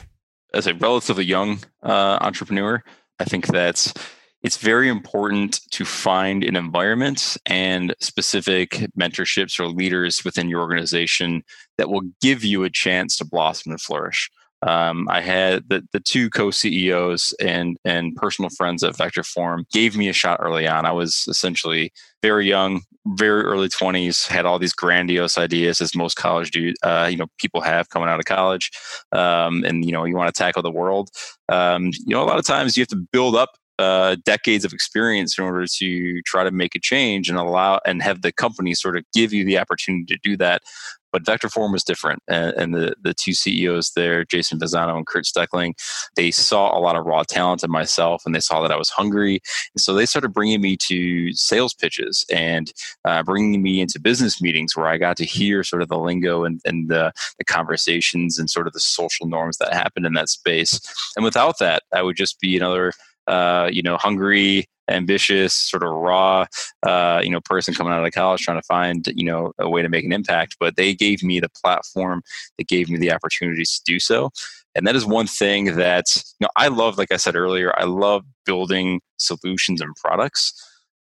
As 0.53 0.67
a 0.67 0.73
relatively 0.73 1.25
young 1.25 1.59
uh, 1.83 2.17
entrepreneur, 2.21 2.81
I 3.19 3.25
think 3.25 3.47
that's 3.47 3.93
it's 4.41 4.55
very 4.55 4.87
important 4.87 5.59
to 5.71 5.83
find 5.83 6.45
an 6.45 6.55
environment 6.55 7.35
and 7.45 7.93
specific 7.99 8.85
mentorships 8.97 9.59
or 9.59 9.67
leaders 9.67 10.23
within 10.23 10.47
your 10.47 10.61
organization 10.61 11.43
that 11.77 11.89
will 11.89 12.03
give 12.21 12.45
you 12.45 12.63
a 12.63 12.69
chance 12.69 13.17
to 13.17 13.25
blossom 13.25 13.73
and 13.73 13.81
flourish. 13.81 14.31
Um, 14.61 15.07
I 15.09 15.21
had 15.21 15.69
the, 15.69 15.87
the 15.93 15.99
two 15.99 16.29
co-CEOs 16.29 17.33
and 17.39 17.77
and 17.85 18.15
personal 18.15 18.49
friends 18.49 18.83
at 18.83 18.95
Vectorform 18.95 19.69
gave 19.71 19.95
me 19.95 20.09
a 20.09 20.13
shot 20.13 20.39
early 20.41 20.67
on. 20.67 20.85
I 20.85 20.91
was 20.91 21.25
essentially 21.29 21.91
very 22.21 22.47
young, 22.47 22.81
very 23.05 23.43
early 23.43 23.69
twenties, 23.69 24.25
had 24.25 24.45
all 24.45 24.59
these 24.59 24.73
grandiose 24.73 25.37
ideas 25.37 25.79
as 25.79 25.95
most 25.95 26.15
college 26.15 26.51
do. 26.51 26.73
Uh, 26.83 27.07
you 27.09 27.17
know, 27.17 27.27
people 27.37 27.61
have 27.61 27.89
coming 27.89 28.09
out 28.09 28.19
of 28.19 28.25
college, 28.25 28.71
um, 29.13 29.63
and 29.63 29.85
you 29.85 29.93
know, 29.93 30.03
you 30.03 30.15
want 30.15 30.33
to 30.33 30.37
tackle 30.37 30.61
the 30.61 30.71
world. 30.71 31.09
Um, 31.47 31.91
you 32.05 32.13
know, 32.13 32.23
a 32.23 32.25
lot 32.25 32.39
of 32.39 32.45
times 32.45 32.75
you 32.75 32.81
have 32.81 32.89
to 32.89 33.07
build 33.11 33.35
up 33.35 33.51
uh, 33.79 34.17
decades 34.25 34.65
of 34.65 34.73
experience 34.73 35.37
in 35.37 35.45
order 35.45 35.65
to 35.65 36.21
try 36.23 36.43
to 36.43 36.51
make 36.51 36.75
a 36.75 36.79
change 36.79 37.29
and 37.29 37.37
allow 37.37 37.79
and 37.85 38.01
have 38.03 38.21
the 38.21 38.31
company 38.33 38.73
sort 38.73 38.97
of 38.97 39.05
give 39.13 39.31
you 39.31 39.45
the 39.45 39.57
opportunity 39.57 40.03
to 40.05 40.19
do 40.21 40.35
that. 40.35 40.61
But 41.11 41.23
Vectorform 41.23 41.71
was 41.71 41.83
different, 41.83 42.21
and, 42.27 42.53
and 42.55 42.73
the 42.73 42.95
the 43.01 43.13
two 43.13 43.33
CEOs 43.33 43.91
there, 43.95 44.25
Jason 44.25 44.59
Vazzano 44.59 44.95
and 44.95 45.07
Kurt 45.07 45.25
Steckling, 45.25 45.73
they 46.15 46.31
saw 46.31 46.77
a 46.77 46.79
lot 46.79 46.95
of 46.95 47.05
raw 47.05 47.23
talent 47.23 47.63
in 47.63 47.71
myself, 47.71 48.23
and 48.25 48.35
they 48.35 48.39
saw 48.39 48.61
that 48.61 48.71
I 48.71 48.77
was 48.77 48.89
hungry, 48.89 49.41
and 49.73 49.81
so 49.81 49.93
they 49.93 50.05
started 50.05 50.33
bringing 50.33 50.61
me 50.61 50.77
to 50.87 51.33
sales 51.33 51.73
pitches 51.73 52.25
and 52.31 52.71
uh, 53.05 53.23
bringing 53.23 53.61
me 53.61 53.81
into 53.81 53.99
business 53.99 54.41
meetings 54.41 54.75
where 54.75 54.87
I 54.87 54.97
got 54.97 55.17
to 55.17 55.25
hear 55.25 55.63
sort 55.63 55.81
of 55.81 55.89
the 55.89 55.97
lingo 55.97 56.43
and, 56.43 56.61
and 56.65 56.89
the, 56.89 57.11
the 57.37 57.45
conversations 57.45 58.37
and 58.37 58.49
sort 58.49 58.67
of 58.67 58.73
the 58.73 58.79
social 58.79 59.27
norms 59.27 59.57
that 59.57 59.73
happened 59.73 60.05
in 60.05 60.13
that 60.13 60.29
space. 60.29 60.79
And 61.15 61.23
without 61.23 61.59
that, 61.59 61.83
I 61.93 62.01
would 62.01 62.15
just 62.15 62.39
be 62.39 62.57
another 62.57 62.93
uh, 63.29 63.69
you 63.71 63.83
know, 63.83 63.95
hungry, 63.97 64.65
ambitious, 64.89 65.53
sort 65.53 65.83
of 65.83 65.91
raw, 65.91 66.45
uh, 66.83 67.21
you 67.23 67.29
know, 67.29 67.41
person 67.41 67.73
coming 67.73 67.93
out 67.93 68.05
of 68.05 68.11
college 68.11 68.41
trying 68.41 68.59
to 68.59 68.65
find, 68.65 69.07
you 69.15 69.25
know, 69.25 69.53
a 69.59 69.69
way 69.69 69.81
to 69.81 69.89
make 69.89 70.05
an 70.05 70.13
impact. 70.13 70.57
But 70.59 70.75
they 70.75 70.93
gave 70.93 71.23
me 71.23 71.39
the 71.39 71.49
platform 71.49 72.21
that 72.57 72.67
gave 72.67 72.89
me 72.89 72.97
the 72.97 73.11
opportunities 73.11 73.79
to 73.79 73.91
do 73.91 73.99
so. 73.99 74.31
And 74.75 74.85
that 74.87 74.95
is 74.95 75.05
one 75.05 75.27
thing 75.27 75.75
that, 75.75 76.15
you 76.39 76.45
know, 76.45 76.49
I 76.55 76.67
love, 76.67 76.97
like 76.97 77.11
I 77.11 77.17
said 77.17 77.35
earlier, 77.35 77.73
I 77.77 77.85
love 77.85 78.23
building 78.45 79.01
solutions 79.17 79.81
and 79.81 79.95
products. 79.95 80.53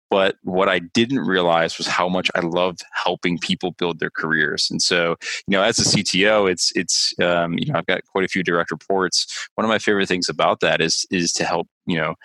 But 0.09 0.37
what 0.41 0.67
I 0.67 0.79
didn't 0.79 1.19
realize 1.19 1.77
was 1.77 1.85
how 1.85 2.09
much 2.09 2.31
I 2.33 2.39
loved 2.39 2.83
helping 3.03 3.37
people 3.37 3.71
build 3.73 3.99
their 3.99 4.09
careers. 4.09 4.67
And 4.71 4.81
so, 4.81 5.15
you 5.47 5.51
know, 5.51 5.61
as 5.61 5.77
a 5.77 5.83
CTO, 5.83 6.51
it's 6.51 6.71
it's 6.75 7.13
um, 7.19 7.59
you 7.59 7.71
know 7.71 7.77
I've 7.77 7.85
got 7.85 8.03
quite 8.05 8.25
a 8.25 8.27
few 8.27 8.41
direct 8.41 8.71
reports. 8.71 9.47
One 9.53 9.65
of 9.65 9.69
my 9.69 9.77
favorite 9.77 10.07
things 10.07 10.27
about 10.27 10.61
that 10.61 10.81
is 10.81 11.05
is 11.11 11.31
to 11.33 11.45
help 11.45 11.67
you 11.85 11.97
know 11.97 12.15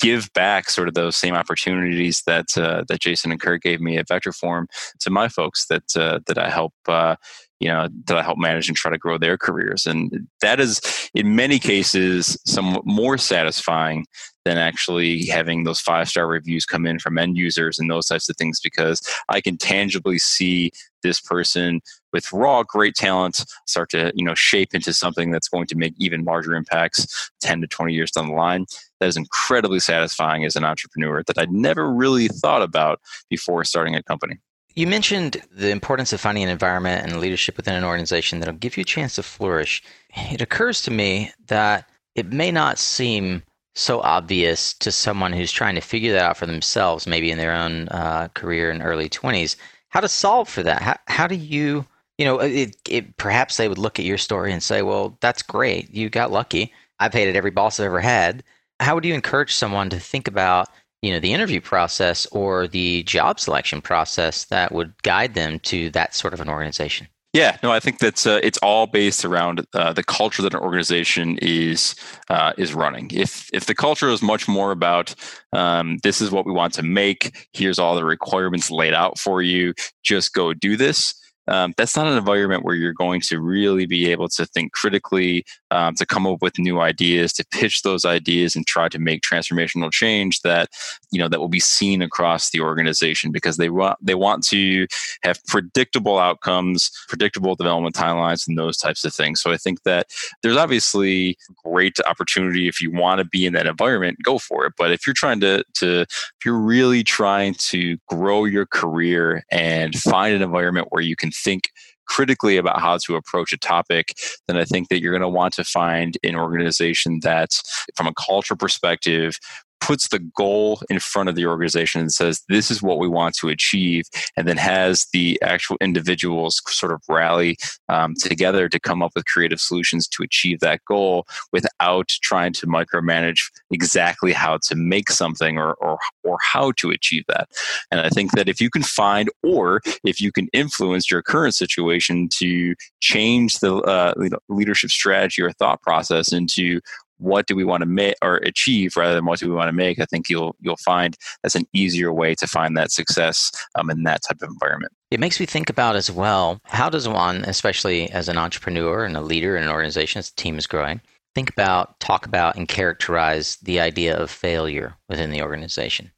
give 0.00 0.32
back 0.34 0.70
sort 0.70 0.88
of 0.88 0.94
those 0.94 1.16
same 1.16 1.34
opportunities 1.34 2.22
that 2.26 2.56
uh, 2.56 2.84
that 2.88 3.00
Jason 3.00 3.30
and 3.30 3.40
Kurt 3.40 3.62
gave 3.62 3.80
me 3.80 3.96
at 3.96 4.08
Vectorform 4.08 4.66
to 5.00 5.10
my 5.10 5.28
folks 5.28 5.66
that 5.66 5.96
uh, 5.96 6.20
that 6.26 6.38
I 6.38 6.50
help 6.50 6.74
uh, 6.86 7.16
you 7.60 7.68
know 7.68 7.88
that 8.06 8.16
I 8.16 8.22
help 8.22 8.38
manage 8.38 8.68
and 8.68 8.76
try 8.76 8.90
to 8.90 8.98
grow 8.98 9.18
their 9.18 9.38
careers, 9.38 9.86
and 9.86 10.28
that 10.42 10.60
is 10.60 10.80
in 11.14 11.34
many 11.34 11.58
cases 11.58 12.38
somewhat 12.44 12.86
more 12.86 13.18
satisfying 13.18 14.06
than 14.44 14.58
actually 14.58 15.26
having 15.26 15.64
those 15.64 15.80
five 15.80 16.08
star 16.08 16.26
reviews 16.26 16.64
come 16.64 16.86
in 16.86 16.98
from 16.98 17.18
end 17.18 17.36
users 17.36 17.78
and 17.78 17.90
those 17.90 18.06
types 18.06 18.28
of 18.28 18.36
things 18.36 18.60
because 18.60 19.00
I 19.28 19.40
can 19.40 19.58
tangibly 19.58 20.18
see 20.18 20.70
this 21.02 21.20
person 21.20 21.80
with 22.12 22.32
raw 22.32 22.62
great 22.62 22.94
talent 22.94 23.44
start 23.66 23.90
to 23.90 24.12
you 24.14 24.24
know 24.24 24.34
shape 24.34 24.74
into 24.74 24.92
something 24.92 25.30
that's 25.30 25.48
going 25.48 25.66
to 25.66 25.76
make 25.76 25.94
even 25.98 26.24
larger 26.24 26.54
impacts 26.54 27.30
10 27.40 27.60
to 27.60 27.66
20 27.66 27.92
years 27.92 28.10
down 28.10 28.28
the 28.28 28.34
line 28.34 28.66
that 29.00 29.06
is 29.06 29.16
incredibly 29.16 29.80
satisfying 29.80 30.44
as 30.44 30.56
an 30.56 30.64
entrepreneur 30.64 31.22
that 31.26 31.38
I'd 31.38 31.52
never 31.52 31.90
really 31.92 32.28
thought 32.28 32.62
about 32.62 33.00
before 33.28 33.64
starting 33.64 33.94
a 33.94 34.02
company. 34.02 34.38
You 34.74 34.86
mentioned 34.86 35.42
the 35.50 35.70
importance 35.70 36.12
of 36.12 36.20
finding 36.20 36.44
an 36.44 36.50
environment 36.50 37.04
and 37.04 37.20
leadership 37.20 37.56
within 37.56 37.74
an 37.74 37.84
organization 37.84 38.38
that'll 38.38 38.54
give 38.54 38.76
you 38.76 38.82
a 38.82 38.84
chance 38.84 39.16
to 39.16 39.22
flourish. 39.22 39.82
It 40.16 40.40
occurs 40.40 40.82
to 40.82 40.90
me 40.90 41.32
that 41.46 41.88
it 42.14 42.32
may 42.32 42.52
not 42.52 42.78
seem 42.78 43.42
so 43.74 44.00
obvious 44.00 44.74
to 44.74 44.90
someone 44.90 45.32
who's 45.32 45.52
trying 45.52 45.74
to 45.76 45.80
figure 45.80 46.12
that 46.12 46.22
out 46.22 46.36
for 46.36 46.46
themselves, 46.46 47.06
maybe 47.06 47.30
in 47.30 47.38
their 47.38 47.52
own 47.52 47.88
uh, 47.88 48.28
career 48.34 48.70
in 48.70 48.82
early 48.82 49.08
20s, 49.08 49.56
how 49.88 50.00
to 50.00 50.08
solve 50.08 50.48
for 50.48 50.62
that. 50.62 50.82
How, 50.82 50.96
how 51.06 51.26
do 51.26 51.36
you, 51.36 51.86
you 52.18 52.24
know, 52.24 52.40
it, 52.40 52.76
it, 52.88 53.16
perhaps 53.16 53.56
they 53.56 53.68
would 53.68 53.78
look 53.78 53.98
at 53.98 54.04
your 54.04 54.18
story 54.18 54.52
and 54.52 54.62
say, 54.62 54.82
well, 54.82 55.16
that's 55.20 55.42
great. 55.42 55.94
You 55.94 56.10
got 56.10 56.32
lucky. 56.32 56.72
I've 56.98 57.12
hated 57.12 57.36
every 57.36 57.52
boss 57.52 57.78
I've 57.78 57.86
ever 57.86 58.00
had 58.00 58.42
how 58.80 58.94
would 58.94 59.04
you 59.04 59.14
encourage 59.14 59.54
someone 59.54 59.90
to 59.90 59.98
think 59.98 60.28
about 60.28 60.68
you 61.02 61.12
know 61.12 61.20
the 61.20 61.32
interview 61.32 61.60
process 61.60 62.26
or 62.26 62.66
the 62.66 63.02
job 63.04 63.38
selection 63.38 63.80
process 63.80 64.44
that 64.46 64.72
would 64.72 64.92
guide 65.02 65.34
them 65.34 65.58
to 65.60 65.90
that 65.90 66.14
sort 66.14 66.34
of 66.34 66.40
an 66.40 66.48
organization 66.48 67.08
yeah, 67.34 67.58
no, 67.62 67.70
I 67.70 67.78
think 67.78 67.98
that's 67.98 68.26
uh, 68.26 68.40
it's 68.42 68.56
all 68.62 68.86
based 68.86 69.22
around 69.22 69.64
uh, 69.74 69.92
the 69.92 70.02
culture 70.02 70.40
that 70.40 70.54
an 70.54 70.60
organization 70.60 71.38
is 71.42 71.94
uh, 72.30 72.54
is 72.56 72.72
running. 72.72 73.10
If 73.12 73.50
if 73.52 73.66
the 73.66 73.74
culture 73.74 74.08
is 74.08 74.22
much 74.22 74.48
more 74.48 74.72
about 74.72 75.14
um, 75.52 75.98
this 76.02 76.22
is 76.22 76.30
what 76.30 76.46
we 76.46 76.52
want 76.52 76.72
to 76.74 76.82
make, 76.82 77.48
here's 77.52 77.78
all 77.78 77.94
the 77.94 78.04
requirements 78.04 78.70
laid 78.70 78.94
out 78.94 79.18
for 79.18 79.42
you, 79.42 79.74
just 80.02 80.32
go 80.32 80.54
do 80.54 80.74
this 80.78 81.14
um, 81.48 81.74
that's 81.76 81.96
not 81.96 82.06
an 82.06 82.18
environment 82.18 82.64
where 82.64 82.74
you're 82.74 82.92
going 82.92 83.20
to 83.22 83.40
really 83.40 83.86
be 83.86 84.10
able 84.10 84.28
to 84.28 84.46
think 84.46 84.72
critically, 84.72 85.44
um, 85.70 85.94
to 85.94 86.06
come 86.06 86.26
up 86.26 86.42
with 86.42 86.58
new 86.58 86.80
ideas, 86.80 87.32
to 87.34 87.46
pitch 87.50 87.82
those 87.82 88.04
ideas 88.04 88.54
and 88.54 88.66
try 88.66 88.88
to 88.88 88.98
make 88.98 89.22
transformational 89.22 89.90
change 89.90 90.40
that 90.42 90.68
you 91.10 91.18
know 91.18 91.28
that 91.28 91.40
will 91.40 91.48
be 91.48 91.60
seen 91.60 92.02
across 92.02 92.50
the 92.50 92.60
organization 92.60 93.32
because 93.32 93.56
they 93.56 93.70
want 93.70 93.98
they 94.02 94.14
want 94.14 94.44
to 94.48 94.86
have 95.22 95.42
predictable 95.46 96.18
outcomes, 96.18 96.90
predictable 97.08 97.54
development 97.54 97.94
timelines, 97.94 98.46
and 98.46 98.58
those 98.58 98.76
types 98.76 99.04
of 99.04 99.14
things. 99.14 99.40
So 99.40 99.50
I 99.50 99.56
think 99.56 99.82
that 99.84 100.08
there's 100.42 100.56
obviously 100.56 101.36
great 101.64 101.98
opportunity 102.06 102.68
if 102.68 102.80
you 102.80 102.92
want 102.92 103.18
to 103.20 103.24
be 103.24 103.46
in 103.46 103.54
that 103.54 103.66
environment, 103.66 104.18
go 104.22 104.38
for 104.38 104.66
it. 104.66 104.74
But 104.76 104.92
if 104.92 105.06
you're 105.06 105.14
trying 105.14 105.40
to 105.40 105.64
to 105.76 106.00
if 106.02 106.44
you're 106.44 106.58
really 106.58 107.02
trying 107.02 107.54
to 107.54 107.96
grow 108.06 108.44
your 108.44 108.66
career 108.66 109.44
and 109.50 109.94
find 109.94 110.34
an 110.34 110.42
environment 110.42 110.88
where 110.90 111.02
you 111.02 111.16
can 111.16 111.30
think 111.44 111.70
critically 112.06 112.56
about 112.56 112.80
how 112.80 112.98
to 113.04 113.16
approach 113.16 113.52
a 113.52 113.58
topic, 113.58 114.14
then 114.46 114.56
I 114.56 114.64
think 114.64 114.88
that 114.88 115.00
you're 115.00 115.12
going 115.12 115.22
to 115.22 115.28
want 115.28 115.54
to 115.54 115.64
find 115.64 116.16
an 116.22 116.36
organization 116.36 117.20
that, 117.22 117.50
from 117.94 118.06
a 118.06 118.14
culture 118.14 118.56
perspective, 118.56 119.38
puts 119.80 120.08
the 120.08 120.18
goal 120.18 120.80
in 120.90 120.98
front 120.98 121.28
of 121.28 121.34
the 121.34 121.46
organization 121.46 122.00
and 122.00 122.12
says, 122.12 122.42
this 122.48 122.70
is 122.70 122.82
what 122.82 122.98
we 122.98 123.08
want 123.08 123.34
to 123.36 123.48
achieve, 123.48 124.04
and 124.36 124.46
then 124.46 124.56
has 124.56 125.06
the 125.12 125.38
actual 125.42 125.76
individuals 125.80 126.60
sort 126.66 126.92
of 126.92 127.02
rally 127.08 127.56
um, 127.88 128.14
together 128.14 128.68
to 128.68 128.80
come 128.80 129.02
up 129.02 129.12
with 129.14 129.26
creative 129.26 129.60
solutions 129.60 130.06
to 130.08 130.22
achieve 130.22 130.60
that 130.60 130.80
goal 130.86 131.26
without 131.52 132.08
trying 132.22 132.52
to 132.52 132.66
micromanage 132.66 133.50
exactly 133.70 134.32
how 134.32 134.58
to 134.62 134.74
make 134.74 135.10
something 135.10 135.58
or, 135.58 135.74
or, 135.74 135.98
or 136.24 136.36
how 136.42 136.72
to 136.72 136.90
achieve 136.90 137.24
that. 137.28 137.48
And 137.90 138.00
I 138.00 138.08
think 138.08 138.32
that 138.32 138.48
if 138.48 138.60
you 138.60 138.70
can 138.70 138.82
find 138.82 139.28
or 139.42 139.80
if 140.04 140.20
you 140.20 140.32
can 140.32 140.48
influence 140.52 141.10
your 141.10 141.22
current 141.22 141.54
situation 141.54 142.28
to 142.34 142.74
change 143.00 143.60
the 143.60 143.76
uh, 143.76 144.14
leadership 144.48 144.90
strategy 144.90 145.42
or 145.42 145.52
thought 145.52 145.82
process 145.82 146.32
into 146.32 146.80
what 147.18 147.46
do 147.46 147.54
we 147.54 147.64
want 147.64 147.82
to 147.82 147.86
make 147.86 148.14
or 148.22 148.36
achieve 148.38 148.96
rather 148.96 149.14
than 149.14 149.24
what 149.24 149.38
do 149.38 149.48
we 149.48 149.54
want 149.54 149.68
to 149.68 149.72
make, 149.72 150.00
I 150.00 150.06
think 150.06 150.28
you'll 150.28 150.56
you'll 150.60 150.76
find 150.76 151.16
that's 151.42 151.54
an 151.54 151.66
easier 151.72 152.12
way 152.12 152.34
to 152.36 152.46
find 152.46 152.76
that 152.76 152.90
success 152.90 153.50
um, 153.74 153.90
in 153.90 154.04
that 154.04 154.22
type 154.22 154.38
of 154.42 154.48
environment. 154.48 154.92
It 155.10 155.20
makes 155.20 155.40
me 155.40 155.46
think 155.46 155.70
about 155.70 155.96
as 155.96 156.10
well 156.10 156.60
how 156.64 156.88
does 156.88 157.08
one, 157.08 157.44
especially 157.44 158.10
as 158.10 158.28
an 158.28 158.38
entrepreneur 158.38 159.04
and 159.04 159.16
a 159.16 159.20
leader 159.20 159.56
in 159.56 159.64
an 159.64 159.70
organization, 159.70 160.18
as 160.18 160.30
the 160.30 160.40
team 160.40 160.58
is 160.58 160.66
growing, 160.66 161.00
think 161.34 161.50
about, 161.50 161.98
talk 162.00 162.26
about, 162.26 162.56
and 162.56 162.68
characterize 162.68 163.56
the 163.62 163.80
idea 163.80 164.16
of 164.16 164.30
failure 164.30 164.96
within 165.08 165.30
the 165.30 165.42
organization. 165.42 166.10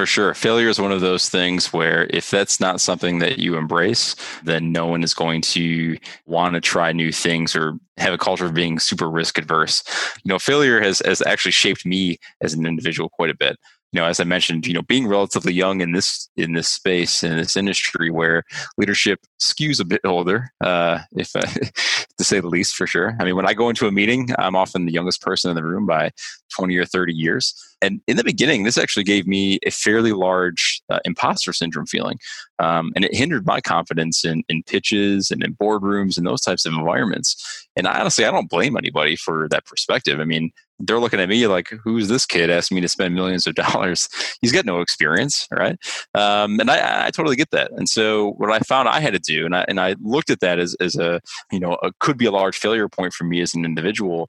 For 0.00 0.06
sure. 0.06 0.32
Failure 0.32 0.70
is 0.70 0.80
one 0.80 0.92
of 0.92 1.02
those 1.02 1.28
things 1.28 1.74
where 1.74 2.06
if 2.08 2.30
that's 2.30 2.58
not 2.58 2.80
something 2.80 3.18
that 3.18 3.38
you 3.38 3.58
embrace, 3.58 4.16
then 4.42 4.72
no 4.72 4.86
one 4.86 5.04
is 5.04 5.12
going 5.12 5.42
to 5.42 5.98
want 6.24 6.54
to 6.54 6.62
try 6.62 6.90
new 6.90 7.12
things 7.12 7.54
or 7.54 7.74
have 7.98 8.14
a 8.14 8.16
culture 8.16 8.46
of 8.46 8.54
being 8.54 8.78
super 8.78 9.10
risk 9.10 9.36
adverse. 9.36 9.84
You 10.24 10.30
know, 10.30 10.38
failure 10.38 10.80
has, 10.80 11.02
has 11.04 11.20
actually 11.20 11.52
shaped 11.52 11.84
me 11.84 12.16
as 12.40 12.54
an 12.54 12.64
individual 12.64 13.10
quite 13.10 13.28
a 13.28 13.36
bit 13.36 13.58
you 13.92 14.00
know, 14.00 14.06
as 14.06 14.20
I 14.20 14.24
mentioned, 14.24 14.66
you 14.66 14.74
know, 14.74 14.82
being 14.82 15.08
relatively 15.08 15.52
young 15.52 15.80
in 15.80 15.92
this 15.92 16.28
in 16.36 16.52
this 16.52 16.68
space 16.68 17.24
in 17.24 17.36
this 17.36 17.56
industry 17.56 18.10
where 18.10 18.44
leadership 18.78 19.20
skews 19.40 19.80
a 19.80 19.84
bit 19.84 20.00
older, 20.04 20.52
uh, 20.60 21.00
if 21.16 21.34
uh, 21.34 21.40
to 22.18 22.24
say 22.24 22.38
the 22.38 22.46
least, 22.46 22.76
for 22.76 22.86
sure. 22.86 23.16
I 23.18 23.24
mean, 23.24 23.34
when 23.34 23.48
I 23.48 23.54
go 23.54 23.68
into 23.68 23.88
a 23.88 23.92
meeting, 23.92 24.28
I'm 24.38 24.54
often 24.54 24.86
the 24.86 24.92
youngest 24.92 25.22
person 25.22 25.50
in 25.50 25.56
the 25.56 25.64
room 25.64 25.86
by 25.86 26.12
20 26.56 26.76
or 26.76 26.84
30 26.84 27.12
years. 27.14 27.54
And 27.82 28.00
in 28.06 28.16
the 28.16 28.24
beginning, 28.24 28.62
this 28.62 28.78
actually 28.78 29.04
gave 29.04 29.26
me 29.26 29.58
a 29.66 29.70
fairly 29.70 30.12
large 30.12 30.82
uh, 30.90 31.00
imposter 31.04 31.52
syndrome 31.52 31.86
feeling, 31.86 32.18
um, 32.60 32.92
and 32.94 33.04
it 33.04 33.14
hindered 33.14 33.46
my 33.46 33.60
confidence 33.60 34.24
in 34.24 34.44
in 34.48 34.62
pitches 34.62 35.32
and 35.32 35.42
in 35.42 35.54
boardrooms 35.56 36.16
and 36.16 36.26
those 36.26 36.42
types 36.42 36.64
of 36.64 36.74
environments. 36.74 37.68
And 37.74 37.88
honestly, 37.88 38.24
I 38.24 38.30
don't 38.30 38.50
blame 38.50 38.76
anybody 38.76 39.16
for 39.16 39.48
that 39.48 39.64
perspective. 39.64 40.20
I 40.20 40.24
mean, 40.24 40.52
they're 40.80 40.98
looking 40.98 41.20
at 41.20 41.28
me 41.28 41.46
like, 41.46 41.70
who's 41.84 42.08
this 42.08 42.26
kid 42.26 42.50
asking 42.50 42.76
me 42.76 42.80
to 42.80 42.88
spend 42.88 43.14
millions 43.14 43.46
of 43.46 43.54
dollars? 43.56 44.08
He's 44.40 44.52
got 44.52 44.64
no 44.64 44.80
experience, 44.80 45.46
right? 45.50 45.76
Um, 46.14 46.58
and 46.60 46.70
I, 46.70 47.06
I, 47.06 47.10
totally 47.10 47.36
get 47.36 47.50
that. 47.50 47.70
And 47.72 47.88
so 47.88 48.32
what 48.32 48.50
I 48.50 48.58
found 48.60 48.88
I 48.88 49.00
had 49.00 49.12
to 49.12 49.18
do, 49.18 49.44
and 49.44 49.54
I, 49.54 49.64
and 49.68 49.80
I 49.80 49.96
looked 50.00 50.30
at 50.30 50.40
that 50.40 50.58
as, 50.58 50.74
as 50.80 50.96
a, 50.96 51.20
you 51.52 51.60
know, 51.60 51.76
a, 51.82 51.92
could 52.00 52.16
be 52.16 52.26
a 52.26 52.30
large 52.30 52.56
failure 52.56 52.88
point 52.88 53.12
for 53.12 53.24
me 53.24 53.40
as 53.40 53.54
an 53.54 53.64
individual 53.64 54.28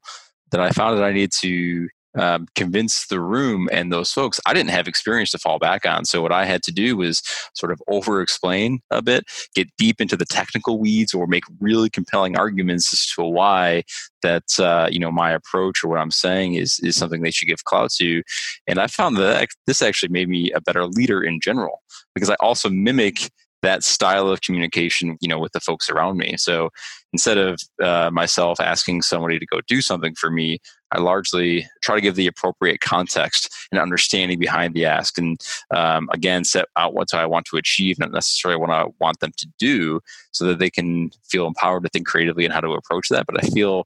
that 0.50 0.60
I 0.60 0.70
found 0.70 0.98
that 0.98 1.04
I 1.04 1.12
needed 1.12 1.32
to 1.40 1.88
um, 2.18 2.46
convince 2.54 3.06
the 3.06 3.20
room 3.20 3.68
and 3.72 3.92
those 3.92 4.12
folks 4.12 4.40
I 4.46 4.54
didn't 4.54 4.70
have 4.70 4.88
experience 4.88 5.30
to 5.30 5.38
fall 5.38 5.58
back 5.58 5.86
on. 5.86 6.04
So 6.04 6.20
what 6.22 6.32
I 6.32 6.44
had 6.44 6.62
to 6.64 6.72
do 6.72 6.96
was 6.96 7.22
sort 7.54 7.72
of 7.72 7.80
over 7.88 8.20
explain 8.20 8.80
a 8.90 9.02
bit, 9.02 9.24
get 9.54 9.68
deep 9.78 10.00
into 10.00 10.16
the 10.16 10.26
technical 10.26 10.78
weeds, 10.78 11.14
or 11.14 11.26
make 11.26 11.44
really 11.60 11.90
compelling 11.90 12.36
arguments 12.36 12.92
as 12.92 13.06
to 13.14 13.22
why 13.22 13.84
that 14.22 14.44
uh, 14.58 14.88
you 14.90 14.98
know 14.98 15.10
my 15.10 15.30
approach 15.30 15.82
or 15.82 15.88
what 15.88 15.98
I'm 15.98 16.10
saying 16.10 16.54
is 16.54 16.78
is 16.82 16.96
something 16.96 17.22
they 17.22 17.30
should 17.30 17.48
give 17.48 17.64
clout 17.64 17.90
to. 17.98 18.22
And 18.66 18.78
I 18.78 18.86
found 18.86 19.16
that 19.16 19.48
this 19.66 19.82
actually 19.82 20.10
made 20.10 20.28
me 20.28 20.50
a 20.52 20.60
better 20.60 20.86
leader 20.86 21.22
in 21.22 21.40
general 21.40 21.82
because 22.14 22.30
I 22.30 22.36
also 22.40 22.68
mimic 22.68 23.30
that 23.62 23.84
style 23.84 24.28
of 24.28 24.40
communication, 24.40 25.16
you 25.20 25.28
know, 25.28 25.38
with 25.38 25.52
the 25.52 25.60
folks 25.60 25.88
around 25.88 26.18
me. 26.18 26.36
So 26.36 26.70
instead 27.12 27.38
of 27.38 27.60
uh, 27.82 28.10
myself 28.12 28.60
asking 28.60 29.02
somebody 29.02 29.38
to 29.38 29.46
go 29.46 29.60
do 29.68 29.80
something 29.80 30.14
for 30.14 30.30
me, 30.30 30.58
I 30.90 31.00
largely 31.00 31.66
try 31.82 31.94
to 31.94 32.00
give 32.00 32.16
the 32.16 32.26
appropriate 32.26 32.80
context 32.80 33.48
and 33.70 33.80
understanding 33.80 34.38
behind 34.38 34.74
the 34.74 34.84
ask, 34.84 35.16
and 35.16 35.40
um, 35.74 36.08
again, 36.12 36.44
set 36.44 36.66
out 36.76 36.92
what 36.92 37.14
I 37.14 37.24
want 37.24 37.46
to 37.46 37.56
achieve, 37.56 37.98
not 37.98 38.12
necessarily 38.12 38.60
what 38.60 38.70
I 38.70 38.86
want 39.00 39.20
them 39.20 39.32
to 39.38 39.46
do, 39.58 40.00
so 40.32 40.44
that 40.46 40.58
they 40.58 40.70
can 40.70 41.10
feel 41.24 41.46
empowered 41.46 41.84
to 41.84 41.88
think 41.88 42.06
creatively 42.06 42.44
and 42.44 42.52
how 42.52 42.60
to 42.60 42.72
approach 42.72 43.08
that. 43.08 43.26
But 43.26 43.42
I 43.42 43.48
feel 43.48 43.84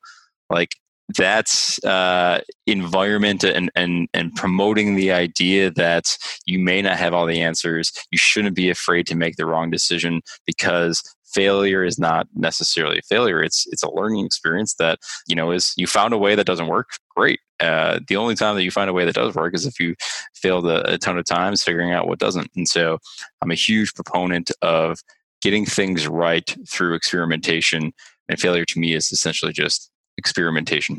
like 0.51 0.75
that 1.17 1.79
uh, 1.85 2.41
environment 2.67 3.45
and, 3.45 3.71
and 3.77 4.09
and 4.13 4.35
promoting 4.35 4.97
the 4.97 5.13
idea 5.13 5.71
that 5.71 6.17
you 6.47 6.59
may 6.59 6.83
not 6.83 6.97
have 6.97 7.15
all 7.15 7.27
the 7.27 7.41
answers 7.41 7.93
you 8.11 8.19
shouldn't 8.19 8.57
be 8.57 8.71
afraid 8.71 9.07
to 9.07 9.15
make 9.15 9.37
the 9.37 9.47
wrong 9.47 9.71
decision 9.71 10.21
because 10.47 11.03
failure 11.37 11.85
is 11.85 11.99
not 11.99 12.27
necessarily 12.35 12.99
a 12.99 13.03
failure. 13.03 13.43
It's 13.43 13.67
it's 13.71 13.83
a 13.83 13.91
learning 13.91 14.25
experience 14.25 14.75
that 14.75 14.99
you 15.29 15.37
know 15.37 15.53
is 15.53 15.75
you 15.77 15.87
found 15.87 16.15
a 16.15 16.19
way 16.19 16.35
that 16.35 16.47
doesn't 16.47 16.67
work 16.67 16.89
great. 17.15 17.41
Uh, 17.61 18.01
the 18.09 18.17
only 18.17 18.35
time 18.35 18.55
that 18.57 18.65
you 18.65 18.71
find 18.71 18.91
a 18.91 18.93
way 18.93 19.05
that 19.05 19.15
does 19.15 19.35
work 19.35 19.55
is 19.55 19.67
if 19.67 19.79
you 19.79 19.95
failed 20.35 20.67
a, 20.67 20.95
a 20.95 20.99
ton 20.99 21.19
of 21.19 21.25
times 21.25 21.63
figuring 21.63 21.93
out 21.93 22.09
what 22.09 22.19
doesn't. 22.19 22.51
And 22.57 22.69
so 22.69 22.99
i'm 23.43 23.51
a 23.51 23.55
huge 23.55 23.95
proponent 23.95 24.51
of 24.63 24.99
getting 25.43 25.67
things 25.67 26.09
right 26.09 26.57
through 26.69 26.95
experimentation 26.95 27.93
and 28.29 28.41
failure 28.41 28.65
to 28.65 28.79
me 28.79 28.95
is 28.95 29.13
essentially 29.13 29.53
just 29.53 29.91
experimentation. 30.19 30.99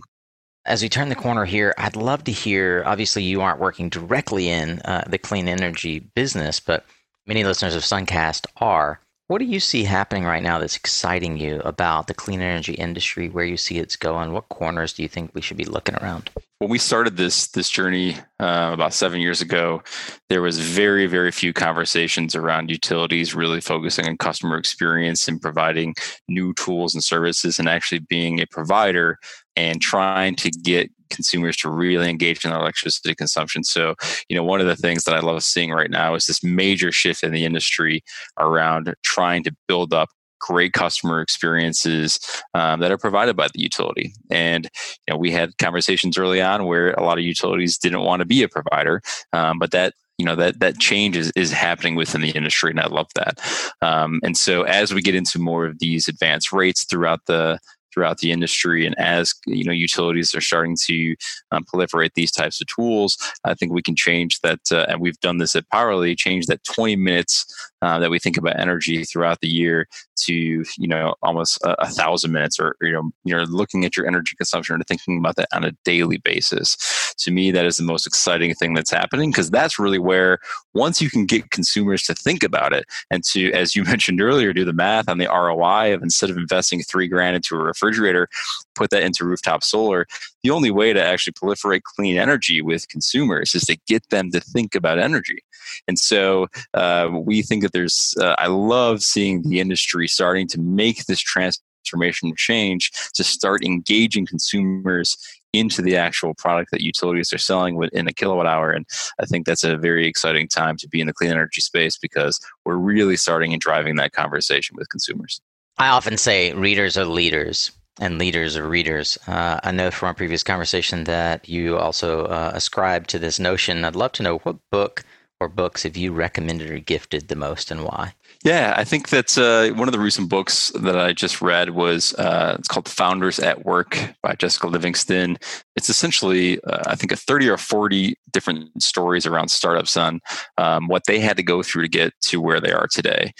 As 0.65 0.81
we 0.81 0.89
turn 0.89 1.09
the 1.09 1.15
corner 1.15 1.45
here, 1.45 1.73
I'd 1.77 1.95
love 1.95 2.25
to 2.25 2.31
hear. 2.31 2.83
Obviously, 2.85 3.23
you 3.23 3.41
aren't 3.41 3.59
working 3.59 3.89
directly 3.89 4.49
in 4.49 4.81
uh, 4.81 5.05
the 5.07 5.17
clean 5.17 5.47
energy 5.47 5.99
business, 5.99 6.59
but 6.59 6.85
many 7.25 7.43
listeners 7.43 7.75
of 7.75 7.83
Suncast 7.83 8.45
are. 8.57 8.99
What 9.27 9.39
do 9.39 9.45
you 9.45 9.59
see 9.59 9.83
happening 9.83 10.23
right 10.23 10.43
now 10.43 10.59
that's 10.59 10.77
exciting 10.77 11.37
you 11.37 11.59
about 11.61 12.07
the 12.07 12.13
clean 12.13 12.41
energy 12.41 12.73
industry? 12.73 13.29
Where 13.29 13.45
you 13.45 13.57
see 13.57 13.77
it's 13.77 13.95
going? 13.95 14.31
What 14.31 14.49
corners 14.49 14.93
do 14.93 15.03
you 15.03 15.09
think 15.09 15.31
we 15.33 15.41
should 15.41 15.57
be 15.57 15.65
looking 15.65 15.95
around? 15.95 16.29
When 16.59 16.71
we 16.71 16.79
started 16.79 17.17
this 17.17 17.49
this 17.49 17.69
journey 17.69 18.15
uh, 18.39 18.71
about 18.73 18.91
seven 18.91 19.21
years 19.21 19.41
ago, 19.41 19.83
there 20.29 20.41
was 20.41 20.59
very 20.59 21.05
very 21.05 21.31
few 21.31 21.53
conversations 21.53 22.35
around 22.35 22.71
utilities 22.71 23.35
really 23.35 23.61
focusing 23.61 24.07
on 24.07 24.17
customer 24.17 24.57
experience 24.57 25.27
and 25.27 25.39
providing 25.39 25.93
new 26.27 26.53
tools 26.55 26.95
and 26.95 27.03
services, 27.03 27.59
and 27.59 27.69
actually 27.69 27.99
being 27.99 28.41
a 28.41 28.47
provider 28.47 29.19
and 29.55 29.81
trying 29.81 30.35
to 30.37 30.49
get 30.49 30.89
consumers 31.11 31.57
to 31.57 31.69
really 31.69 32.09
engage 32.09 32.43
in 32.43 32.49
their 32.49 32.59
electricity 32.59 33.13
consumption. 33.13 33.63
So, 33.63 33.93
you 34.27 34.35
know, 34.35 34.43
one 34.43 34.59
of 34.59 34.67
the 34.67 34.75
things 34.75 35.03
that 35.03 35.15
I 35.15 35.19
love 35.19 35.43
seeing 35.43 35.71
right 35.71 35.91
now 35.91 36.15
is 36.15 36.25
this 36.25 36.43
major 36.43 36.91
shift 36.91 37.23
in 37.23 37.31
the 37.31 37.45
industry 37.45 38.03
around 38.39 38.93
trying 39.03 39.43
to 39.43 39.55
build 39.67 39.93
up 39.93 40.09
great 40.39 40.73
customer 40.73 41.21
experiences 41.21 42.19
um, 42.53 42.79
that 42.79 42.91
are 42.91 42.97
provided 42.97 43.35
by 43.35 43.47
the 43.47 43.61
utility. 43.61 44.13
And 44.29 44.69
you 45.07 45.13
know, 45.13 45.17
we 45.17 45.31
had 45.31 45.57
conversations 45.57 46.17
early 46.17 46.41
on 46.41 46.65
where 46.65 46.91
a 46.93 47.03
lot 47.03 47.17
of 47.17 47.23
utilities 47.23 47.77
didn't 47.77 48.01
want 48.01 48.21
to 48.21 48.25
be 48.25 48.43
a 48.43 48.49
provider, 48.49 49.01
um, 49.33 49.59
but 49.59 49.71
that 49.71 49.93
you 50.17 50.25
know 50.25 50.35
that 50.35 50.59
that 50.59 50.79
change 50.79 51.15
is, 51.15 51.31
is 51.35 51.51
happening 51.51 51.93
within 51.93 52.21
the 52.21 52.31
industry 52.31 52.71
and 52.71 52.79
i 52.79 52.87
love 52.87 53.05
that 53.13 53.39
um, 53.83 54.19
and 54.23 54.35
so 54.35 54.63
as 54.63 54.91
we 54.91 54.99
get 54.99 55.13
into 55.13 55.37
more 55.37 55.67
of 55.67 55.77
these 55.77 56.07
advanced 56.07 56.51
rates 56.51 56.85
throughout 56.85 57.19
the 57.27 57.59
throughout 57.97 58.19
the 58.19 58.31
industry. 58.31 58.85
And 58.85 58.95
as 58.99 59.33
you 59.47 59.63
know, 59.63 59.71
utilities 59.71 60.35
are 60.35 60.41
starting 60.41 60.77
to 60.85 61.15
um, 61.51 61.65
proliferate 61.65 62.11
these 62.13 62.31
types 62.31 62.61
of 62.61 62.67
tools, 62.67 63.17
I 63.43 63.55
think 63.55 63.71
we 63.71 63.81
can 63.81 63.95
change 63.95 64.39
that. 64.41 64.59
Uh, 64.71 64.85
and 64.87 65.01
we've 65.01 65.19
done 65.19 65.39
this 65.39 65.55
at 65.55 65.67
Powerley, 65.73 66.15
change 66.15 66.45
that 66.45 66.63
20 66.63 66.95
minutes 66.95 67.45
uh, 67.81 67.99
that 67.99 68.09
we 68.09 68.19
think 68.19 68.37
about 68.37 68.59
energy 68.59 69.03
throughout 69.03 69.39
the 69.41 69.47
year 69.47 69.87
to 70.17 70.33
you 70.33 70.87
know 70.87 71.15
almost 71.21 71.61
a, 71.63 71.83
a, 71.83 71.87
thousand 71.87 72.31
minutes, 72.31 72.59
or 72.59 72.75
you 72.81 72.91
know 72.91 73.11
you're 73.23 73.45
looking 73.45 73.85
at 73.85 73.95
your 73.95 74.07
energy 74.07 74.35
consumption 74.35 74.75
and 74.75 74.85
thinking 74.87 75.19
about 75.19 75.35
that 75.35 75.47
on 75.53 75.63
a 75.63 75.71
daily 75.85 76.17
basis. 76.17 76.75
To 77.19 77.31
me, 77.31 77.51
that 77.51 77.65
is 77.65 77.77
the 77.77 77.83
most 77.83 78.05
exciting 78.05 78.53
thing 78.53 78.73
that's 78.73 78.91
happening 78.91 79.31
because 79.31 79.49
that's 79.49 79.79
really 79.79 79.99
where 79.99 80.39
once 80.73 81.01
you 81.01 81.09
can 81.09 81.25
get 81.25 81.51
consumers 81.51 82.03
to 82.03 82.13
think 82.13 82.43
about 82.43 82.73
it 82.73 82.85
and 83.09 83.23
to, 83.25 83.51
as 83.53 83.75
you 83.75 83.83
mentioned 83.85 84.21
earlier, 84.21 84.53
do 84.53 84.65
the 84.65 84.73
math 84.73 85.09
on 85.09 85.17
the 85.17 85.27
ROI 85.27 85.93
of 85.93 86.03
instead 86.03 86.29
of 86.29 86.37
investing 86.37 86.81
three 86.81 87.07
grand 87.07 87.35
into 87.35 87.55
a 87.55 87.59
refrigerator, 87.59 88.27
put 88.75 88.89
that 88.91 89.03
into 89.03 89.25
rooftop 89.25 89.63
solar. 89.63 90.05
The 90.43 90.49
only 90.49 90.71
way 90.71 90.93
to 90.93 91.03
actually 91.03 91.33
proliferate 91.33 91.83
clean 91.83 92.17
energy 92.17 92.61
with 92.61 92.87
consumers 92.87 93.53
is 93.55 93.63
to 93.63 93.77
get 93.87 94.07
them 94.09 94.31
to 94.31 94.39
think 94.39 94.75
about 94.75 94.99
energy. 94.99 95.39
And 95.87 95.99
so 95.99 96.47
uh, 96.73 97.09
we 97.11 97.41
think 97.41 97.63
that 97.67 97.73
there's, 97.73 98.15
uh, 98.21 98.35
I 98.37 98.47
love 98.47 99.03
seeing 99.03 99.43
the 99.43 99.59
industry 99.59 100.07
starting 100.07 100.47
to 100.47 100.59
make 100.61 101.05
this 101.05 101.19
transformation 101.19 102.33
change 102.37 102.91
to 103.15 103.23
start 103.23 103.63
engaging 103.63 104.25
consumers 104.25 105.17
into 105.53 105.81
the 105.81 105.95
actual 105.95 106.33
product 106.35 106.71
that 106.71 106.81
utilities 106.81 107.33
are 107.33 107.37
selling 107.37 107.75
within 107.75 108.07
a 108.07 108.13
kilowatt 108.13 108.47
hour. 108.47 108.71
And 108.71 108.85
I 109.19 109.25
think 109.25 109.45
that's 109.45 109.63
a 109.63 109.77
very 109.77 110.07
exciting 110.07 110.47
time 110.47 110.77
to 110.77 110.87
be 110.87 111.01
in 111.01 111.07
the 111.07 111.13
clean 111.13 111.31
energy 111.31 111.61
space 111.61 111.97
because 111.97 112.39
we're 112.65 112.75
really 112.77 113.17
starting 113.17 113.53
and 113.53 113.61
driving 113.61 113.95
that 113.97 114.13
conversation 114.13 114.75
with 114.77 114.89
consumers. 114.89 115.41
I 115.77 115.89
often 115.89 116.17
say 116.17 116.53
readers 116.53 116.97
are 116.97 117.05
leaders 117.05 117.71
and 117.99 118.19
leaders 118.19 118.55
are 118.57 118.67
readers. 118.67 119.17
Uh, 119.27 119.59
I 119.63 119.71
know 119.71 119.91
from 119.91 120.07
our 120.07 120.13
previous 120.13 120.43
conversation 120.43 121.05
that 121.05 121.47
you 121.49 121.77
also 121.77 122.25
uh, 122.25 122.51
ascribe 122.53 123.07
to 123.07 123.19
this 123.19 123.39
notion. 123.39 123.83
I'd 123.83 123.95
love 123.95 124.11
to 124.13 124.23
know 124.23 124.37
what 124.39 124.57
book 124.71 125.03
or 125.39 125.47
books 125.47 125.83
have 125.83 125.95
you 125.95 126.11
recommended 126.11 126.71
or 126.71 126.79
gifted 126.79 127.27
the 127.27 127.35
most 127.35 127.69
and 127.69 127.83
why? 127.83 128.13
Yeah, 128.43 128.73
I 128.77 128.83
think 128.83 129.09
that's 129.09 129.37
uh, 129.37 129.71
one 129.75 129.87
of 129.87 129.91
the 129.91 129.99
recent 129.99 130.29
books 130.29 130.71
that 130.75 130.97
I 130.97 131.13
just 131.13 131.41
read 131.41 131.71
was 131.71 132.13
uh, 132.15 132.55
it's 132.57 132.67
called 132.67 132.87
Founders 132.87 133.39
at 133.39 133.65
Work 133.65 133.97
by 134.21 134.35
Jessica 134.35 134.67
Livingston. 134.67 135.37
It's 135.75 135.89
essentially, 135.89 136.59
uh, 136.61 136.83
I 136.87 136.95
think, 136.95 137.11
a 137.11 137.15
30 137.15 137.49
or 137.49 137.57
40 137.57 138.15
different 138.31 138.81
stories 138.81 139.25
around 139.25 139.49
startups 139.49 139.97
on 139.97 140.21
um, 140.57 140.87
what 140.87 141.03
they 141.07 141.19
had 141.19 141.37
to 141.37 141.43
go 141.43 141.61
through 141.61 141.83
to 141.83 141.89
get 141.89 142.13
to 142.21 142.41
where 142.41 142.59
they 142.59 142.71
are 142.71 142.87
today. 142.87 143.33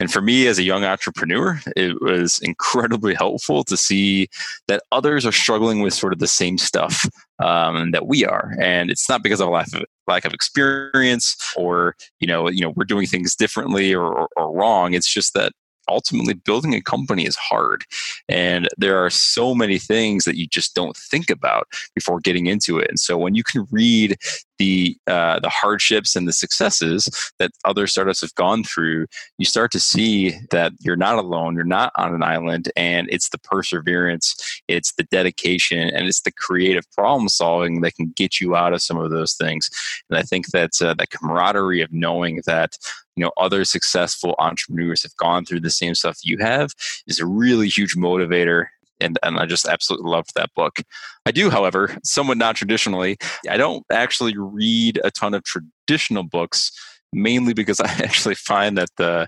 And 0.00 0.12
for 0.12 0.20
me 0.20 0.48
as 0.48 0.58
a 0.58 0.64
young 0.64 0.84
entrepreneur, 0.84 1.60
it 1.76 2.00
was 2.00 2.40
incredibly 2.40 3.14
helpful 3.18 3.64
to 3.64 3.76
see 3.76 4.28
that 4.68 4.82
others 4.92 5.24
are 5.24 5.32
struggling 5.32 5.80
with 5.80 5.94
sort 5.94 6.12
of 6.12 6.18
the 6.18 6.26
same 6.26 6.58
stuff 6.58 7.08
um, 7.42 7.92
that 7.92 8.06
we 8.06 8.24
are. 8.24 8.54
And 8.60 8.90
it's 8.90 9.08
not 9.08 9.22
because 9.22 9.40
of 9.40 9.48
a 9.48 9.50
lack 9.50 9.72
of, 9.72 9.84
lack 10.06 10.24
of 10.24 10.32
experience 10.32 11.36
or, 11.56 11.96
you 12.20 12.26
know, 12.26 12.48
you 12.48 12.60
know, 12.60 12.72
we're 12.76 12.84
doing 12.84 13.06
things 13.06 13.34
differently 13.34 13.94
or, 13.94 14.06
or, 14.06 14.28
or 14.36 14.52
wrong. 14.52 14.94
It's 14.94 15.12
just 15.12 15.34
that 15.34 15.52
ultimately 15.88 16.34
building 16.34 16.74
a 16.74 16.80
company 16.80 17.26
is 17.26 17.36
hard 17.36 17.84
and 18.28 18.68
there 18.78 18.98
are 19.04 19.10
so 19.10 19.54
many 19.54 19.78
things 19.78 20.24
that 20.24 20.36
you 20.36 20.46
just 20.46 20.74
don't 20.74 20.96
think 20.96 21.28
about 21.30 21.68
before 21.94 22.20
getting 22.20 22.46
into 22.46 22.78
it 22.78 22.88
and 22.88 22.98
so 22.98 23.18
when 23.18 23.34
you 23.34 23.44
can 23.44 23.66
read 23.70 24.16
the 24.58 24.96
uh, 25.06 25.40
the 25.40 25.48
hardships 25.48 26.16
and 26.16 26.28
the 26.28 26.32
successes 26.32 27.08
that 27.38 27.50
other 27.64 27.86
startups 27.86 28.20
have 28.20 28.34
gone 28.34 28.64
through, 28.64 29.06
you 29.38 29.44
start 29.44 29.72
to 29.72 29.80
see 29.80 30.34
that 30.50 30.72
you're 30.80 30.96
not 30.96 31.18
alone, 31.18 31.54
you're 31.54 31.64
not 31.64 31.92
on 31.96 32.14
an 32.14 32.22
island, 32.22 32.70
and 32.76 33.08
it's 33.10 33.28
the 33.30 33.38
perseverance, 33.38 34.62
it's 34.68 34.92
the 34.94 35.04
dedication, 35.04 35.88
and 35.90 36.06
it's 36.06 36.22
the 36.22 36.32
creative 36.32 36.90
problem 36.92 37.28
solving 37.28 37.80
that 37.80 37.94
can 37.94 38.12
get 38.16 38.40
you 38.40 38.54
out 38.54 38.72
of 38.72 38.82
some 38.82 38.98
of 38.98 39.10
those 39.10 39.34
things. 39.34 39.68
And 40.08 40.18
I 40.18 40.22
think 40.22 40.48
that 40.48 40.70
uh, 40.80 40.94
that 40.94 41.10
camaraderie 41.10 41.82
of 41.82 41.92
knowing 41.92 42.42
that 42.46 42.76
you 43.16 43.24
know 43.24 43.32
other 43.36 43.64
successful 43.64 44.34
entrepreneurs 44.38 45.02
have 45.02 45.16
gone 45.16 45.44
through 45.44 45.60
the 45.60 45.70
same 45.70 45.94
stuff 45.94 46.18
you 46.22 46.38
have 46.38 46.72
is 47.06 47.20
a 47.20 47.26
really 47.26 47.68
huge 47.68 47.96
motivator 47.96 48.66
and, 49.00 49.18
and 49.22 49.38
I 49.38 49.46
just 49.46 49.66
absolutely 49.66 50.10
loved 50.10 50.30
that 50.34 50.50
book. 50.54 50.80
I 51.26 51.30
do, 51.30 51.50
however, 51.50 51.96
somewhat 52.04 52.38
not 52.38 52.56
traditionally, 52.56 53.16
I 53.48 53.56
don't 53.56 53.84
actually 53.90 54.34
read 54.36 55.00
a 55.04 55.10
ton 55.10 55.34
of 55.34 55.44
traditional 55.44 56.22
books, 56.22 56.70
mainly 57.12 57.54
because 57.54 57.80
I 57.80 57.88
actually 57.88 58.34
find 58.34 58.76
that 58.78 58.88
the 58.96 59.26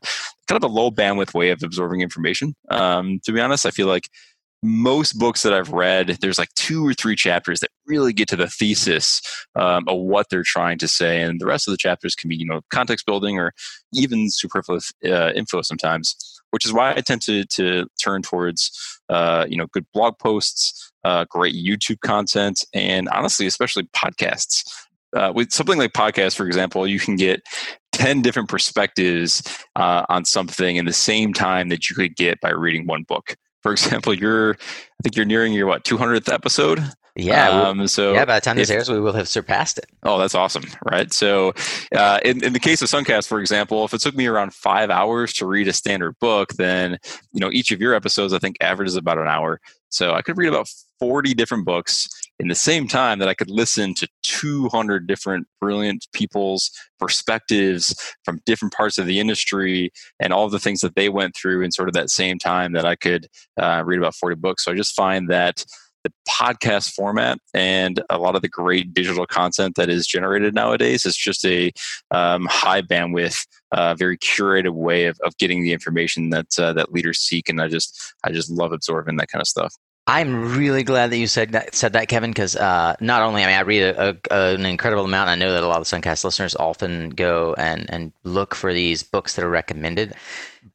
kind 0.49 0.62
of 0.62 0.69
a 0.69 0.73
low 0.73 0.91
bandwidth 0.91 1.35
way 1.35 1.51
of 1.51 1.62
absorbing 1.62 2.01
information. 2.01 2.55
Um, 2.71 3.21
to 3.25 3.33
be 3.33 3.41
honest, 3.41 3.67
I 3.67 3.71
feel 3.71 3.87
like 3.87 4.09
most 4.62 5.19
books 5.19 5.43
that 5.43 5.53
I've 5.53 5.73
read, 5.73 6.19
there's 6.21 6.39
like 6.39 6.53
two 6.55 6.87
or 6.87 6.95
three 6.95 7.14
chapters 7.14 7.61
that 7.61 7.71
really 7.87 8.12
get 8.12 8.29
to 8.29 8.37
the 8.37 8.49
thesis 8.49 9.21
um, 9.55 9.85
of 9.87 9.99
what 9.99 10.27
they're 10.31 10.43
trying 10.45 10.79
to 10.79 10.89
say, 10.89 11.21
and 11.23 11.41
the 11.41 11.47
rest 11.47 11.69
of 11.69 11.73
the 11.73 11.79
chapters 11.79 12.14
can 12.14 12.29
be, 12.29 12.37
you 12.37 12.47
know, 12.47 12.61
context 12.71 13.07
building 13.07 13.39
or 13.39 13.53
even 13.93 14.31
superfluous 14.31 14.93
uh, 15.05 15.33
info 15.35 15.62
sometimes. 15.62 16.17
Which 16.57 16.65
is 16.65 16.73
why 16.73 16.93
I 16.93 17.03
tend 17.03 17.21
to 17.23 17.45
to 17.45 17.87
turn 18.03 18.23
towards, 18.23 18.71
uh, 19.11 19.45
you 19.47 19.59
know, 19.59 19.67
good 19.67 19.85
blog 19.93 20.19
posts, 20.19 20.91
uh, 21.05 21.27
great 21.29 21.55
YouTube 21.55 22.01
content, 22.01 22.65
and 22.73 23.11
honestly, 23.11 23.47
especially 23.47 23.83
podcasts. 23.95 24.65
Uh, 25.15 25.33
with 25.35 25.53
something 25.53 25.79
like 25.79 25.93
podcasts, 25.93 26.35
for 26.35 26.47
example, 26.47 26.87
you 26.87 26.99
can 26.99 27.17
get 27.17 27.43
10 27.93 28.23
different 28.23 28.49
perspectives 28.49 29.43
uh, 29.77 30.07
on 30.09 30.25
something 30.25 30.77
in 30.77 30.87
the 30.87 30.95
same 30.95 31.35
time 31.35 31.69
that 31.69 31.91
you 31.91 31.95
could 31.95 32.17
get 32.17 32.41
by 32.41 32.51
reading 32.51 32.87
one 32.87 33.03
book 33.03 33.37
for 33.67 33.73
example, 33.79 34.15
you're 34.15 34.53
I 34.53 35.03
think 35.03 35.17
you're 35.17 35.27
nearing 35.27 35.53
your 35.53 35.67
what 35.67 35.85
200th 35.85 36.33
episode. 36.33 36.81
Yeah. 37.17 37.49
Um, 37.49 37.89
so 37.89 38.12
yeah, 38.12 38.27
by 38.27 38.37
the 38.37 38.41
time 38.43 38.57
this 38.57 38.71
airs, 38.71 38.91
we 38.91 39.01
will 39.01 39.14
have 39.14 39.27
surpassed 39.27 39.79
it. 39.79 39.87
Oh, 40.03 40.19
that's 40.19 40.35
awesome, 40.35 40.64
right? 40.91 41.11
So, 41.12 41.55
uh, 41.95 42.21
in 42.23 42.45
in 42.45 42.53
the 42.53 42.61
case 42.61 42.83
of 42.83 42.89
Suncast, 42.89 43.27
for 43.27 43.41
example, 43.41 43.85
if 43.87 43.95
it 43.95 44.01
took 44.03 44.14
me 44.14 44.27
around 44.27 44.53
five 44.53 44.91
hours 44.91 45.33
to 45.35 45.47
read 45.47 45.67
a 45.67 45.73
standard 45.73 46.19
book, 46.21 46.53
then 46.55 46.99
you 47.33 47.41
know 47.41 47.51
each 47.51 47.73
of 47.73 47.81
your 47.81 47.95
episodes 47.95 48.35
I 48.35 48.39
think 48.39 48.57
averages 48.61 48.97
about 48.97 49.19
an 49.19 49.29
hour. 49.29 49.61
So 49.89 50.12
I 50.12 50.21
could 50.21 50.37
read 50.37 50.49
about 50.49 50.69
40 50.99 51.33
different 51.33 51.64
books 51.64 52.09
in 52.39 52.49
the 52.49 52.55
same 52.55 52.87
time 52.87 53.19
that 53.19 53.29
I 53.29 53.35
could 53.35 53.51
listen 53.51 53.95
to 53.95 54.09
200 54.25 55.07
different 55.07 55.47
brilliant 55.61 56.07
people's 56.12 56.71
perspectives 56.99 57.95
from 58.25 58.41
different 58.45 58.75
parts 58.75 58.99
of 58.99 59.07
the 59.07 59.21
industry 59.21 59.91
and 60.21 60.33
all 60.33 60.45
of 60.45 60.53
the 60.53 60.59
things 60.59 60.81
that 60.81 60.97
they 60.97 61.09
went 61.09 61.35
through 61.35 61.62
in 61.62 61.71
sort 61.71 61.89
of 61.89 61.95
that 61.95 62.11
same 62.11 62.39
time 62.39 62.73
that 62.73 62.85
I 62.85 62.97
could 62.97 63.27
uh, 63.59 63.83
read 63.87 63.99
about 63.99 64.14
40 64.14 64.37
books. 64.37 64.64
So 64.64 64.73
I 64.73 64.75
just 64.75 64.95
find 64.95 65.31
that 65.31 65.64
the 66.07 66.13
podcast 66.29 66.93
format 66.93 67.39
and 67.53 68.03
a 68.11 68.19
lot 68.19 68.37
of 68.37 68.43
the 68.43 68.49
great 68.49 68.95
digital 68.95 69.27
content 69.27 69.75
that 69.75 69.89
is 69.89 70.07
generated 70.07 70.55
nowadays 70.55 71.05
is 71.05 71.17
just 71.17 71.45
a 71.45 71.73
um, 72.11 72.47
high 72.47 72.83
bandwidth, 72.83 73.47
uh, 73.73 73.95
very 73.95 74.17
curated 74.19 74.71
way 74.71 75.07
of, 75.07 75.19
of 75.25 75.37
getting 75.39 75.63
the 75.63 75.73
information 75.73 76.31
that 76.31 76.59
uh, 76.59 76.73
that 76.73 76.93
leaders 76.93 77.19
seek. 77.19 77.49
And 77.49 77.61
I 77.61 77.69
just 77.69 78.15
I 78.25 78.31
just 78.31 78.51
love 78.51 78.73
absorbing 78.73 79.17
that 79.17 79.29
kind 79.29 79.43
of 79.43 79.49
stuff. 79.49 79.75
I'm 80.09 80.57
really 80.57 80.85
glad 80.85 81.11
that 81.11 81.19
you 81.19 81.27
said 81.27 81.51
that, 81.51 81.75
said 81.75 81.95
that 81.95 82.07
Kevin, 82.07 82.31
because 82.31 82.55
uh, 82.55 82.95
not 83.01 83.23
only 83.23 83.43
I 83.43 83.47
mean 83.47 83.57
I 83.57 83.63
read 83.63 83.83
a, 83.83 84.17
a, 84.31 84.55
an 84.55 84.65
incredible 84.65 85.05
amount. 85.05 85.31
I 85.31 85.35
know 85.35 85.53
that 85.53 85.65
a 85.65 85.67
lot 85.67 85.81
of 85.81 85.87
Suncast 85.89 86.23
listeners 86.23 86.55
often 86.55 87.11
go 87.11 87.55
and 87.59 87.91
and 87.91 88.13
look 88.23 88.55
for 88.55 88.73
these 88.73 89.03
books 89.03 89.35
that 89.35 89.45
are 89.45 89.51
recommended, 89.51 90.15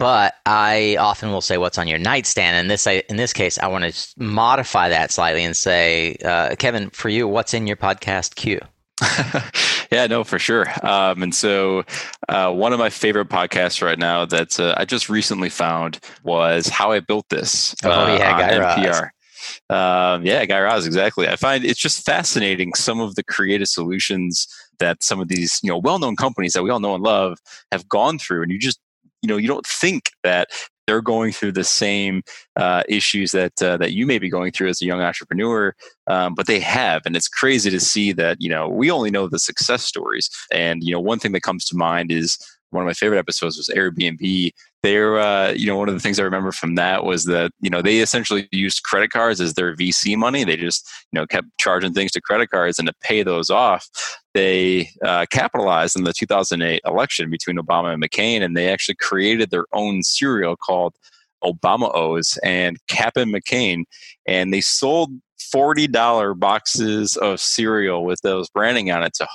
but 0.01 0.33
I 0.47 0.97
often 0.99 1.31
will 1.31 1.41
say 1.41 1.59
what's 1.59 1.77
on 1.77 1.87
your 1.87 1.99
nightstand. 1.99 2.55
And 2.55 2.71
this 2.71 2.87
in 2.87 3.17
this 3.17 3.33
case, 3.33 3.59
I 3.59 3.67
want 3.67 3.93
to 3.93 4.09
modify 4.17 4.89
that 4.89 5.11
slightly 5.11 5.43
and 5.43 5.55
say, 5.55 6.15
uh, 6.25 6.55
Kevin, 6.55 6.89
for 6.89 7.07
you, 7.07 7.27
what's 7.27 7.53
in 7.53 7.67
your 7.67 7.77
podcast 7.77 8.33
queue? 8.33 8.59
yeah, 9.91 10.07
no, 10.07 10.23
for 10.23 10.39
sure. 10.39 10.65
Um, 10.83 11.21
and 11.21 11.35
so, 11.35 11.83
uh, 12.27 12.51
one 12.51 12.73
of 12.73 12.79
my 12.79 12.89
favorite 12.89 13.29
podcasts 13.29 13.83
right 13.83 13.99
now 13.99 14.25
that 14.25 14.59
uh, 14.59 14.73
I 14.75 14.85
just 14.85 15.07
recently 15.07 15.49
found 15.49 15.99
was 16.23 16.67
"How 16.67 16.91
I 16.91 16.99
Built 16.99 17.29
This." 17.29 17.75
Oh 17.83 17.89
yeah, 17.89 18.35
uh, 18.35 18.39
Guy 18.39 18.81
NPR. 18.81 19.09
Um, 19.69 20.25
yeah, 20.25 20.43
Guy 20.45 20.59
Raz, 20.61 20.87
exactly. 20.87 21.27
I 21.27 21.35
find 21.35 21.63
it's 21.63 21.79
just 21.79 22.03
fascinating 22.03 22.73
some 22.73 22.99
of 22.99 23.13
the 23.13 23.23
creative 23.23 23.67
solutions 23.67 24.47
that 24.79 25.03
some 25.03 25.19
of 25.19 25.27
these, 25.27 25.59
you 25.61 25.69
know, 25.69 25.77
well-known 25.77 26.15
companies 26.15 26.53
that 26.53 26.63
we 26.63 26.71
all 26.71 26.79
know 26.79 26.95
and 26.95 27.03
love 27.03 27.37
have 27.71 27.87
gone 27.87 28.17
through, 28.17 28.41
and 28.41 28.51
you 28.51 28.57
just, 28.57 28.79
you 29.21 29.27
know, 29.27 29.37
you 29.37 29.47
don't 29.47 29.65
think 29.65 30.11
that 30.23 30.49
they're 30.87 31.01
going 31.01 31.31
through 31.31 31.53
the 31.53 31.63
same 31.63 32.23
uh, 32.55 32.83
issues 32.89 33.31
that 33.31 33.61
uh, 33.61 33.77
that 33.77 33.93
you 33.93 34.05
may 34.05 34.19
be 34.19 34.29
going 34.29 34.51
through 34.51 34.69
as 34.69 34.81
a 34.81 34.85
young 34.85 35.01
entrepreneur, 35.01 35.73
um, 36.07 36.33
but 36.35 36.47
they 36.47 36.59
have, 36.59 37.03
and 37.05 37.15
it's 37.15 37.27
crazy 37.27 37.69
to 37.69 37.79
see 37.79 38.11
that. 38.13 38.37
You 38.41 38.49
know, 38.49 38.67
we 38.67 38.91
only 38.91 39.11
know 39.11 39.27
the 39.27 39.39
success 39.39 39.83
stories, 39.83 40.29
and 40.51 40.83
you 40.83 40.91
know, 40.91 40.99
one 40.99 41.19
thing 41.19 41.31
that 41.33 41.43
comes 41.43 41.65
to 41.65 41.77
mind 41.77 42.11
is 42.11 42.37
one 42.71 42.83
of 42.83 42.87
my 42.87 42.93
favorite 42.93 43.19
episodes 43.19 43.57
was 43.57 43.69
Airbnb. 43.69 44.51
They're, 44.81 45.19
uh, 45.19 45.51
you 45.51 45.67
know, 45.67 45.77
one 45.77 45.89
of 45.89 45.93
the 45.93 45.99
things 45.99 46.19
I 46.19 46.23
remember 46.23 46.51
from 46.51 46.75
that 46.75 47.03
was 47.03 47.25
that, 47.25 47.51
you 47.59 47.69
know, 47.69 47.81
they 47.81 47.99
essentially 47.99 48.47
used 48.51 48.83
credit 48.83 49.11
cards 49.11 49.39
as 49.39 49.53
their 49.53 49.75
VC 49.75 50.17
money. 50.17 50.43
They 50.43 50.57
just, 50.57 50.89
you 51.11 51.19
know, 51.19 51.27
kept 51.27 51.47
charging 51.59 51.93
things 51.93 52.11
to 52.13 52.21
credit 52.21 52.49
cards 52.49 52.79
and 52.79 52.87
to 52.87 52.93
pay 53.01 53.21
those 53.23 53.49
off. 53.49 53.87
They 54.33 54.89
uh, 55.03 55.25
capitalized 55.29 55.97
in 55.97 56.03
the 56.03 56.13
2008 56.13 56.81
election 56.85 57.29
between 57.29 57.57
Obama 57.57 57.93
and 57.93 58.01
McCain, 58.01 58.41
and 58.41 58.55
they 58.55 58.69
actually 58.69 58.95
created 58.95 59.51
their 59.51 59.65
own 59.73 60.03
cereal 60.03 60.55
called 60.55 60.95
Obama 61.43 61.93
O's 61.95 62.37
and 62.43 62.77
Cap'n 62.87 63.31
McCain, 63.31 63.83
and 64.25 64.53
they 64.53 64.61
sold 64.61 65.11
$40 65.53 66.39
boxes 66.39 67.17
of 67.17 67.41
cereal 67.41 68.05
with 68.05 68.21
those 68.21 68.49
branding 68.49 68.91
on 68.91 69.03
it 69.03 69.13
to 69.15 69.27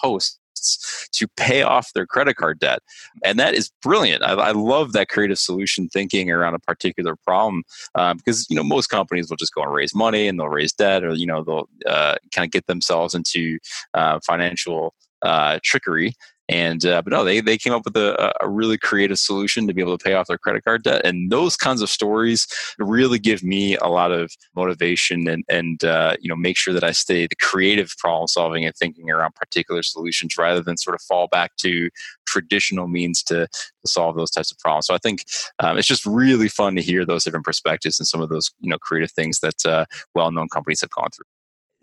to 1.13 1.29
pay 1.37 1.63
off 1.63 1.93
their 1.93 2.07
credit 2.07 2.37
card 2.37 2.59
debt. 2.59 2.81
And 3.25 3.39
that 3.39 3.55
is 3.55 3.71
brilliant. 3.83 4.23
I, 4.23 4.33
I 4.33 4.51
love 4.53 4.93
that 4.93 5.09
creative 5.09 5.39
solution 5.39 5.89
thinking 5.89 6.31
around 6.31 6.55
a 6.55 6.59
particular 6.59 7.17
problem 7.17 7.63
um, 7.95 8.17
because, 8.19 8.49
you 8.51 8.57
know, 8.57 8.65
most 8.65 8.89
companies 8.89 9.31
will 9.31 9.37
just 9.37 9.55
go 9.55 9.63
and 9.63 9.73
raise 9.73 9.95
money 9.95 10.29
and 10.29 10.39
they'll 10.39 10.49
raise 10.49 10.73
debt 10.73 11.05
or, 11.05 11.15
you 11.15 11.27
know, 11.27 11.43
they'll 11.43 11.69
uh, 11.87 12.17
kind 12.35 12.47
of 12.47 12.51
get 12.51 12.67
themselves 12.67 13.15
into 13.15 13.59
uh, 13.95 14.19
financial 14.25 14.95
uh, 15.23 15.59
trickery. 15.63 16.15
And 16.49 16.85
uh, 16.87 17.03
but 17.03 17.13
no, 17.13 17.25
they 17.25 17.41
they 17.41 17.59
came 17.59 17.73
up 17.73 17.85
with 17.85 17.97
a, 17.97 18.33
a 18.41 18.49
really 18.49 18.79
creative 18.79 19.19
solution 19.19 19.67
to 19.67 19.75
be 19.75 19.81
able 19.81 19.99
to 19.99 20.05
pay 20.05 20.15
off 20.15 20.29
their 20.29 20.39
credit 20.39 20.65
card 20.65 20.85
debt. 20.85 21.05
And 21.05 21.31
those 21.33 21.57
kinds 21.57 21.83
of 21.83 21.91
stories 21.91 22.47
really 22.79 23.19
give 23.19 23.43
me 23.43 23.77
a 23.77 23.89
lot 23.89 24.13
of 24.13 24.33
motivation 24.55 25.27
and 25.27 25.45
and 25.49 25.83
uh, 25.85 26.17
you 26.21 26.29
know 26.29 26.37
make 26.37 26.57
sure 26.57 26.73
that 26.73 26.85
I 26.85 26.93
stay 26.93 27.27
the 27.27 27.35
creative 27.37 27.93
problem 27.99 28.29
solving 28.29 28.65
and 28.65 28.75
thinking 28.77 29.11
around 29.11 29.35
particular 29.35 29.83
solutions 29.83 30.39
rather 30.39 30.63
than 30.63 30.77
sort 30.77 30.95
of 30.95 31.03
fall 31.03 31.27
back 31.27 31.57
to 31.57 31.91
traditional 32.27 32.87
means 32.87 33.23
to, 33.25 33.47
to 33.47 33.87
solve 33.87 34.17
those 34.17 34.31
types 34.31 34.53
of 34.53 34.59
problems. 34.59 34.87
So 34.87 34.95
I 34.95 34.99
think 34.99 35.25
um, 35.59 35.79
it's 35.79 35.89
just 35.89 36.07
really 36.07 36.49
fun 36.49 36.77
to 36.77 36.83
hear 36.83 37.05
those 37.05 37.25
different 37.25 37.45
perspectives 37.45 37.99
and 37.99 38.07
some 38.07 38.21
of 38.21 38.29
those 38.29 38.53
you 38.61 38.71
know 38.71 38.79
creative 38.79 39.11
things 39.11 39.41
that 39.41 39.67
uh, 39.67 39.85
well 40.15 40.31
known 40.31 40.49
companies 40.49 40.81
have 40.81 40.91
gone 40.91 41.09
through. 41.11 41.36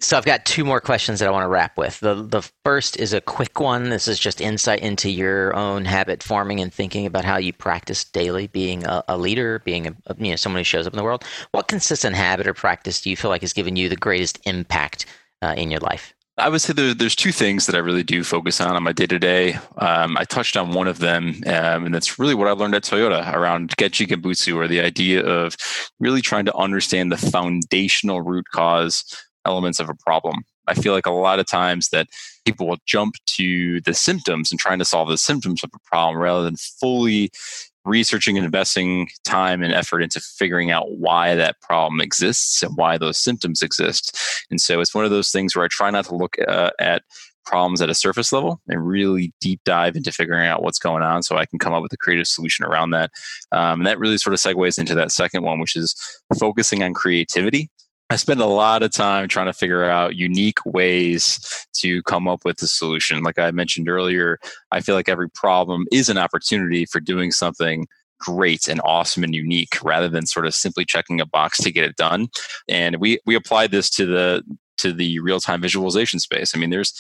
So 0.04 0.18
I've 0.18 0.26
got 0.26 0.44
two 0.44 0.66
more 0.66 0.82
questions 0.82 1.20
that 1.20 1.30
I 1.30 1.32
want 1.32 1.46
to 1.46 1.48
wrap 1.48 1.78
with. 1.78 2.02
The 2.02 2.16
the 2.16 2.42
first 2.66 3.00
is 3.00 3.14
a 3.14 3.22
quick 3.22 3.62
one. 3.62 3.90
This 3.90 4.06
is 4.10 4.20
just 4.20 4.42
insight 4.42 4.82
into 4.82 5.10
your 5.10 5.56
own 5.56 5.86
habit 5.86 6.22
forming 6.22 6.60
and 6.60 6.74
thinking 6.74 7.06
about 7.06 7.24
how 7.24 7.38
you 7.38 7.54
practice 7.54 8.04
daily 8.04 8.48
being 8.48 8.84
a, 8.84 9.02
a 9.08 9.18
leader, 9.18 9.60
being 9.60 9.88
a, 9.88 9.96
you 10.18 10.32
know 10.32 10.36
someone 10.36 10.60
who 10.60 10.66
shows 10.66 10.86
up 10.86 10.92
in 10.92 10.98
the 10.98 11.06
world. 11.06 11.24
What 11.52 11.70
consistent 11.70 12.18
habit 12.18 12.48
or 12.48 12.54
practice 12.54 13.00
do 13.00 13.10
you 13.10 13.16
feel 13.16 13.32
like 13.32 13.42
has 13.42 13.54
given 13.54 13.78
you 13.78 13.88
the 13.88 13.96
greatest 13.96 14.40
impact 14.44 15.06
uh, 15.42 15.54
in 15.56 15.72
your 15.72 15.80
life? 15.80 16.14
I 16.38 16.50
would 16.50 16.60
say 16.60 16.74
there, 16.74 16.94
there's 16.94 17.16
two 17.16 17.32
things 17.32 17.68
that 17.68 17.76
I 17.76 17.80
really 17.80 18.04
do 18.04 18.26
focus 18.26 18.60
on 18.60 18.76
on 18.76 18.84
my 18.84 18.92
day 18.92 19.06
to 19.06 19.20
day. 19.20 19.58
I 19.78 20.26
touched 20.26 20.58
on 20.58 20.72
one 20.72 20.88
of 20.90 21.00
them, 21.00 21.42
um, 21.46 21.86
and 21.86 21.96
that's 21.96 22.20
really 22.20 22.34
what 22.34 22.50
I 22.50 22.52
learned 22.52 22.76
at 22.76 22.84
Toyota 22.84 23.34
around 23.34 23.70
Genchi 23.78 24.06
Genbutsu, 24.06 24.56
or 24.56 24.68
the 24.68 24.82
idea 24.82 25.24
of 25.24 25.56
really 26.00 26.22
trying 26.22 26.44
to 26.46 26.56
understand 26.56 27.10
the 27.10 27.18
foundational 27.18 28.22
root 28.22 28.46
cause 28.52 29.06
elements 29.46 29.80
of 29.80 29.90
a 29.90 29.96
problem. 29.96 30.44
I 30.68 30.74
feel 30.74 30.94
like 30.94 31.06
a 31.06 31.12
lot 31.12 31.40
of 31.40 31.46
times 31.46 31.90
that 31.90 32.08
people 32.46 32.68
will 32.68 32.78
jump 32.86 33.16
to 33.36 33.82
the 33.82 33.94
symptoms 33.94 34.52
and 34.52 34.60
trying 34.60 34.80
to 34.80 34.86
solve 34.86 35.10
the 35.10 35.18
symptoms 35.18 35.64
of 35.64 35.72
a 35.76 35.90
problem 35.90 36.22
rather 36.22 36.44
than 36.44 36.56
fully 36.56 37.32
researching 37.86 38.38
and 38.38 38.46
investing 38.46 39.10
time 39.26 39.62
and 39.62 39.74
effort 39.74 40.02
into 40.02 40.20
figuring 40.20 40.72
out 40.72 40.92
why 40.92 41.36
that 41.36 41.60
problem 41.62 42.00
exists 42.00 42.64
and 42.64 42.78
why 42.78 42.98
those 42.98 43.18
symptoms 43.18 43.62
exist. 43.62 44.18
And 44.50 44.62
so 44.62 44.80
it's 44.80 44.96
one 44.96 45.06
of 45.06 45.12
those 45.12 45.32
things 45.32 45.56
where 45.56 45.66
I 45.66 45.70
try 45.70 45.90
not 45.90 46.06
to 46.06 46.16
look 46.16 46.38
uh, 46.48 46.72
at 46.80 47.04
problems 47.46 47.82
at 47.82 47.90
a 47.90 47.94
surface 47.94 48.32
level 48.32 48.62
and 48.70 48.88
really 48.88 49.34
deep 49.42 49.60
dive 49.66 49.98
into 49.98 50.14
figuring 50.14 50.48
out 50.48 50.64
what's 50.64 50.80
going 50.80 51.04
on 51.04 51.24
so 51.24 51.36
I 51.36 51.46
can 51.46 51.60
come 51.60 51.74
up 51.74 51.84
with 51.84 51.92
a 51.92 51.98
creative 51.98 52.28
solution 52.28 52.66
around 52.66 52.92
that. 52.92 53.12
Um, 53.52 53.82
and 53.82 53.88
that 53.88 54.00
really 54.00 54.18
sort 54.18 54.34
of 54.34 54.40
segues 54.40 54.80
into 54.80 54.96
that 54.96 55.12
second 55.12 55.44
one, 55.44 55.60
which 55.60 55.76
is 55.76 55.94
focusing 56.40 56.84
on 56.84 56.94
creativity 56.94 57.70
I 58.10 58.16
spend 58.16 58.42
a 58.42 58.46
lot 58.46 58.84
of 58.84 58.92
time 58.92 59.28
trying 59.28 59.48
to 59.48 59.54
figure 59.54 59.86
out 59.86 60.16
unique 60.16 60.64
ways 60.66 61.68
to 61.78 62.04
come 62.04 62.28
up 62.28 62.46
with 62.46 62.62
a 62.62 62.68
solution. 62.68 63.24
Like 63.24 63.40
I 63.40 63.50
mentioned 63.52 63.90
earlier, 63.90 64.38
I 64.72 64.82
feel 64.82 64.94
like 64.94 65.10
every 65.10 65.30
problem 65.30 65.86
is 65.92 66.10
an 66.10 66.18
opportunity 66.18 66.86
for 66.86 67.00
doing 67.00 67.32
something 67.32 67.88
great 68.20 68.68
and 68.68 68.80
awesome 68.86 69.24
and 69.24 69.36
unique 69.36 69.84
rather 69.84 70.08
than 70.08 70.26
sort 70.26 70.46
of 70.46 70.54
simply 70.54 70.86
checking 70.86 71.20
a 71.20 71.26
box 71.26 71.58
to 71.60 71.72
get 71.72 71.84
it 71.86 71.96
done. 71.96 72.28
And 72.68 72.98
we 72.98 73.20
we 73.26 73.36
applied 73.36 73.72
this 73.72 73.90
to 73.92 74.06
the 74.06 74.44
to 74.78 74.94
the 74.94 75.20
real-time 75.20 75.62
visualization 75.62 76.20
space. 76.20 76.56
I 76.56 76.60
mean, 76.60 76.70
there's 76.70 76.94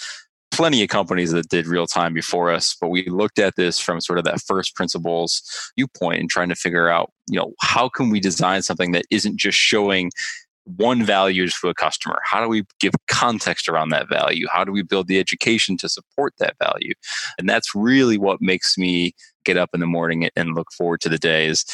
plenty 0.51 0.83
of 0.83 0.89
companies 0.89 1.31
that 1.31 1.49
did 1.49 1.65
real 1.65 1.87
time 1.87 2.13
before 2.13 2.51
us, 2.51 2.75
but 2.79 2.89
we 2.89 3.05
looked 3.09 3.39
at 3.39 3.55
this 3.55 3.79
from 3.79 3.99
sort 3.99 4.19
of 4.19 4.25
that 4.25 4.41
first 4.41 4.75
principles 4.75 5.41
viewpoint 5.75 6.19
and 6.19 6.29
trying 6.29 6.49
to 6.49 6.55
figure 6.55 6.89
out, 6.89 7.11
you 7.27 7.39
know, 7.39 7.53
how 7.61 7.89
can 7.89 8.11
we 8.11 8.19
design 8.19 8.61
something 8.61 8.91
that 8.91 9.05
isn't 9.09 9.37
just 9.37 9.57
showing 9.57 10.11
one 10.65 11.03
value 11.03 11.47
to 11.47 11.69
a 11.69 11.73
customer? 11.73 12.19
How 12.23 12.41
do 12.41 12.47
we 12.47 12.63
give 12.79 12.93
context 13.07 13.67
around 13.67 13.89
that 13.89 14.09
value? 14.09 14.47
How 14.51 14.63
do 14.63 14.71
we 14.71 14.83
build 14.83 15.07
the 15.07 15.19
education 15.19 15.77
to 15.77 15.89
support 15.89 16.33
that 16.39 16.55
value? 16.61 16.93
And 17.37 17.49
that's 17.49 17.75
really 17.75 18.17
what 18.17 18.41
makes 18.41 18.77
me 18.77 19.13
get 19.45 19.57
up 19.57 19.69
in 19.73 19.79
the 19.79 19.85
morning 19.85 20.29
and 20.35 20.55
look 20.55 20.71
forward 20.71 21.01
to 21.01 21.09
the 21.09 21.17
days. 21.17 21.65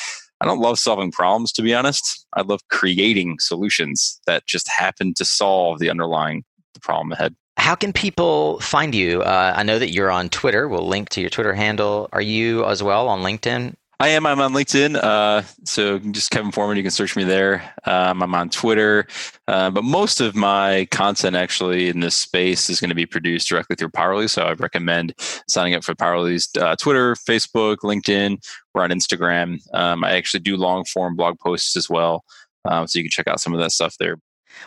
I 0.41 0.45
don't 0.45 0.59
love 0.59 0.79
solving 0.79 1.11
problems, 1.11 1.51
to 1.53 1.61
be 1.61 1.73
honest. 1.73 2.25
I 2.33 2.41
love 2.41 2.61
creating 2.69 3.37
solutions 3.39 4.19
that 4.25 4.45
just 4.47 4.69
happen 4.69 5.13
to 5.15 5.25
solve 5.25 5.79
the 5.79 5.89
underlying 5.89 6.43
problem 6.81 7.11
ahead. 7.11 7.35
How 7.57 7.75
can 7.75 7.91
people 7.91 8.59
find 8.61 8.95
you? 8.95 9.21
Uh, 9.21 9.53
I 9.55 9.63
know 9.63 9.79
that 9.79 9.89
you're 9.89 10.09
on 10.09 10.29
Twitter. 10.29 10.69
We'll 10.69 10.87
link 10.87 11.09
to 11.09 11.21
your 11.21 11.29
Twitter 11.29 11.53
handle. 11.53 12.07
Are 12.13 12.21
you 12.21 12.63
as 12.65 12.81
well 12.81 13.09
on 13.09 13.21
LinkedIn? 13.21 13.75
I 14.01 14.09
am. 14.09 14.25
I'm 14.25 14.39
on 14.39 14.53
LinkedIn. 14.53 14.95
Uh, 14.95 15.41
so 15.65 15.99
just 15.99 16.31
Kevin 16.31 16.53
Foreman. 16.53 16.77
You 16.77 16.83
can 16.83 16.91
search 16.91 17.17
me 17.17 17.25
there. 17.25 17.73
Um, 17.83 18.23
I'm 18.23 18.33
on 18.33 18.49
Twitter. 18.49 19.05
Uh, 19.45 19.69
but 19.71 19.83
most 19.83 20.21
of 20.21 20.35
my 20.35 20.87
content 20.89 21.35
actually 21.35 21.89
in 21.89 21.99
this 21.99 22.15
space 22.15 22.69
is 22.69 22.79
going 22.79 22.89
to 22.89 22.95
be 22.95 23.05
produced 23.05 23.49
directly 23.49 23.75
through 23.75 23.89
Powerley. 23.89 24.29
So 24.29 24.43
I 24.43 24.53
recommend 24.53 25.15
signing 25.49 25.75
up 25.75 25.83
for 25.83 25.95
Powerley's 25.95 26.47
uh, 26.57 26.77
Twitter, 26.77 27.15
Facebook, 27.15 27.79
LinkedIn. 27.83 28.37
We're 28.73 28.83
on 28.83 28.89
Instagram. 28.91 29.59
Um, 29.73 30.05
I 30.05 30.13
actually 30.13 30.41
do 30.41 30.55
long 30.55 30.85
form 30.85 31.17
blog 31.17 31.37
posts 31.37 31.75
as 31.75 31.89
well. 31.89 32.23
Um, 32.63 32.87
so 32.87 32.99
you 32.99 33.03
can 33.03 33.11
check 33.11 33.27
out 33.27 33.41
some 33.41 33.53
of 33.53 33.59
that 33.59 33.71
stuff 33.71 33.95
there. 33.99 34.15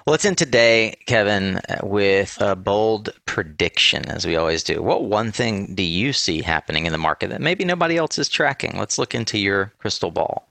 Well, 0.07 0.13
let's 0.13 0.25
end 0.25 0.39
today, 0.39 0.97
Kevin, 1.07 1.61
with 1.83 2.41
a 2.41 2.57
bold 2.57 3.11
prediction, 3.27 4.09
as 4.09 4.27
we 4.27 4.37
always 4.37 4.63
do. 4.63 4.83
What 4.83 5.05
one 5.05 5.33
thing 5.33 5.75
do 5.75 5.83
you 5.83 6.13
see 6.13 6.43
happening 6.43 6.87
in 6.87 6.93
the 6.93 6.99
market 6.99 7.31
that 7.31 7.41
maybe 7.41 7.65
nobody 7.65 7.97
else 7.97 8.19
is 8.19 8.29
tracking? 8.29 8.79
Let's 8.79 8.99
look 8.99 9.15
into 9.15 9.39
your 9.39 9.73
crystal 9.79 10.11
ball. 10.11 10.49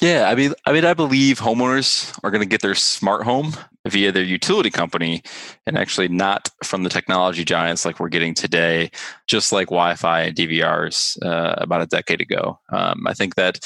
Yeah, 0.00 0.30
I 0.30 0.34
mean, 0.34 0.54
I 0.64 0.72
mean, 0.72 0.86
I 0.86 0.94
believe 0.94 1.40
homeowners 1.40 2.18
are 2.24 2.30
going 2.30 2.40
to 2.40 2.48
get 2.48 2.62
their 2.62 2.74
smart 2.74 3.22
home 3.22 3.52
via 3.86 4.10
their 4.10 4.22
utility 4.22 4.70
company, 4.70 5.22
and 5.66 5.76
actually 5.76 6.08
not 6.08 6.48
from 6.64 6.84
the 6.84 6.88
technology 6.88 7.44
giants 7.44 7.84
like 7.84 8.00
we're 8.00 8.08
getting 8.08 8.32
today, 8.32 8.90
just 9.26 9.52
like 9.52 9.66
Wi-Fi 9.68 10.22
and 10.22 10.36
DVRs 10.36 11.22
uh, 11.22 11.54
about 11.58 11.82
a 11.82 11.86
decade 11.86 12.22
ago. 12.22 12.58
Um, 12.72 13.06
I 13.06 13.12
think 13.12 13.34
that 13.34 13.58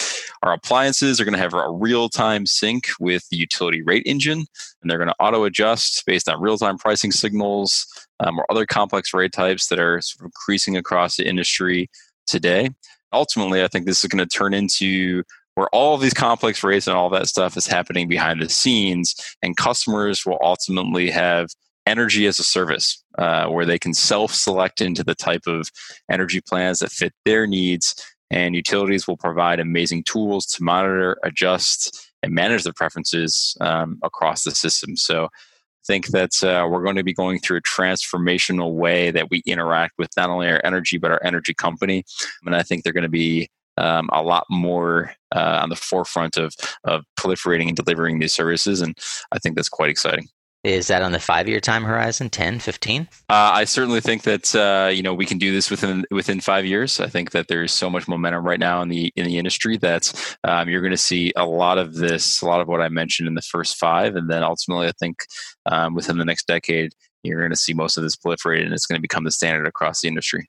our 0.43 0.53
appliances 0.53 1.21
are 1.21 1.25
going 1.25 1.35
to 1.35 1.41
have 1.41 1.55
a 1.55 1.71
real-time 1.71 2.47
sync 2.47 2.89
with 2.99 3.29
the 3.29 3.37
utility 3.37 3.83
rate 3.83 4.03
engine, 4.05 4.39
and 4.83 4.91
they're 4.91 4.99
going 4.99 5.09
to 5.09 5.17
auto-adjust 5.21 6.03
based 6.05 6.29
on 6.29 6.41
real-time 6.41 6.79
pricing 6.79 7.13
signals 7.13 7.87
um, 8.19 8.41
or 8.41 8.51
other 8.51 8.67
complex 8.67 9.15
rate 9.15 9.33
types 9.33 9.69
that 9.69 9.79
are 9.79 10.01
sort 10.01 10.23
of 10.23 10.33
increasing 10.35 10.77
across 10.77 11.17
the 11.17 11.29
industry 11.29 11.89
today. 12.27 12.71
Ultimately, 13.13 13.63
I 13.63 13.69
think 13.69 13.87
this 13.87 14.03
is 14.03 14.09
going 14.09 14.27
to 14.27 14.37
turn 14.37 14.53
into 14.53 15.23
where 15.55 15.69
all 15.69 15.95
of 15.95 16.01
these 16.01 16.15
complex 16.15 16.63
rates 16.65 16.87
and 16.87 16.97
all 16.97 17.11
that 17.11 17.29
stuff 17.29 17.57
is 17.57 17.67
happening 17.67 18.09
behind 18.09 18.43
the 18.43 18.49
scenes, 18.49 19.15
and 19.43 19.57
customers 19.57 20.27
will 20.27 20.39
ultimately 20.43 21.11
have 21.11 21.49
energy 21.87 22.27
as 22.27 22.39
a 22.39 22.45
service 22.45 23.03
uh, 23.19 23.47
where 23.47 23.67
they 23.67 23.79
can 23.79 23.95
self 23.95 24.33
select 24.33 24.81
into 24.81 25.05
the 25.05 25.15
type 25.15 25.43
of 25.47 25.71
energy 26.11 26.41
plans 26.41 26.79
that 26.81 26.91
fit 26.91 27.13
their 27.25 27.47
needs. 27.47 27.95
And 28.31 28.57
utilities 28.57 29.07
will 29.07 29.19
provide 29.19 29.61
amazing 29.61 30.05
tools 30.05 30.47
to 30.47 30.63
monitor, 30.63 31.19
adjust, 31.23 32.11
and 32.23 32.33
manage 32.33 32.65
their 32.65 32.73
preferences 32.73 33.57
um, 33.61 33.99
across 34.03 34.43
the 34.43 34.51
system. 34.51 34.97
So 34.97 35.27
I 35.27 35.87
think 35.87 36.09
that 36.09 36.43
uh, 36.43 36.67
we're 36.69 36.83
going 36.83 36.97
to 36.97 37.05
be 37.05 37.13
going 37.13 37.39
through 37.39 37.59
a 37.59 37.63
transformational 37.63 38.73
way 38.75 39.11
that 39.11 39.29
we 39.31 39.43
interact 39.47 39.93
with 39.99 40.09
not 40.17 40.31
only 40.31 40.49
our 40.49 40.61
energy, 40.65 40.99
but 40.99 41.13
our 41.13 41.21
energy 41.23 41.55
company. 41.55 42.03
And 42.45 42.57
I 42.57 42.63
think 42.63 42.83
they're 42.83 42.95
going 42.95 43.03
to 43.03 43.09
be 43.09 43.51
um, 43.77 44.09
a 44.13 44.23
lot 44.23 44.47
more 44.51 45.15
uh, 45.35 45.61
on 45.63 45.69
the 45.69 45.77
forefront 45.77 46.37
of 46.37 46.55
of 46.85 47.05
proliferating 47.19 47.69
and 47.69 47.77
delivering 47.77 48.19
these 48.19 48.33
services, 48.33 48.81
and 48.81 48.97
I 49.33 49.39
think 49.39 49.57
that's 49.57 49.69
quite 49.69 49.91
exciting. 49.91 50.29
Is 50.65 50.87
that 50.87 51.03
on 51.03 51.13
the 51.13 51.21
five 51.21 51.47
year 51.47 51.61
time 51.61 51.85
horizon, 51.85 52.31
10, 52.31 52.59
15? 52.59 53.03
Uh, 53.03 53.07
I 53.29 53.65
certainly 53.65 54.01
think 54.01 54.23
that 54.23 54.55
uh, 54.55 54.89
you 54.89 55.03
know 55.03 55.13
we 55.13 55.27
can 55.27 55.37
do 55.37 55.53
this 55.53 55.71
within 55.71 56.07
within 56.11 56.41
five 56.41 56.65
years. 56.65 57.01
I 57.01 57.07
think 57.07 57.33
that 57.33 57.49
there's 57.49 57.71
so 57.71 57.91
much 57.91 58.09
momentum 58.09 58.47
right 58.47 58.59
now 58.59 58.81
in 58.81 58.89
the 58.89 59.13
in 59.15 59.27
the 59.27 59.37
industry 59.37 59.77
that 59.79 60.11
um, 60.43 60.71
you're 60.71 60.81
going 60.81 60.91
to 60.91 60.97
see 60.97 61.35
a 61.37 61.45
lot 61.45 61.77
of 61.77 61.97
this, 61.97 62.41
a 62.41 62.47
lot 62.47 62.63
of 62.63 62.69
what 62.69 62.81
I 62.81 62.89
mentioned 62.89 63.29
in 63.29 63.35
the 63.35 63.43
first 63.43 63.77
five, 63.77 64.17
and 64.17 64.31
then 64.31 64.43
ultimately, 64.43 64.89
I 64.89 64.93
think 64.93 65.27
um, 65.67 65.95
within 65.95 66.17
the 66.17 66.25
next 66.25 66.47
decade, 66.47 66.95
you're 67.23 67.41
going 67.41 67.51
to 67.51 67.57
see 67.57 67.75
most 67.75 67.99
of 67.99 68.03
this 68.03 68.17
proliferate, 68.17 68.65
and 68.65 68.73
it's 68.73 68.87
going 68.87 68.99
to 68.99 69.03
become 69.03 69.25
the 69.25 69.31
standard 69.31 69.67
across 69.67 70.01
the 70.01 70.09
industry. 70.09 70.49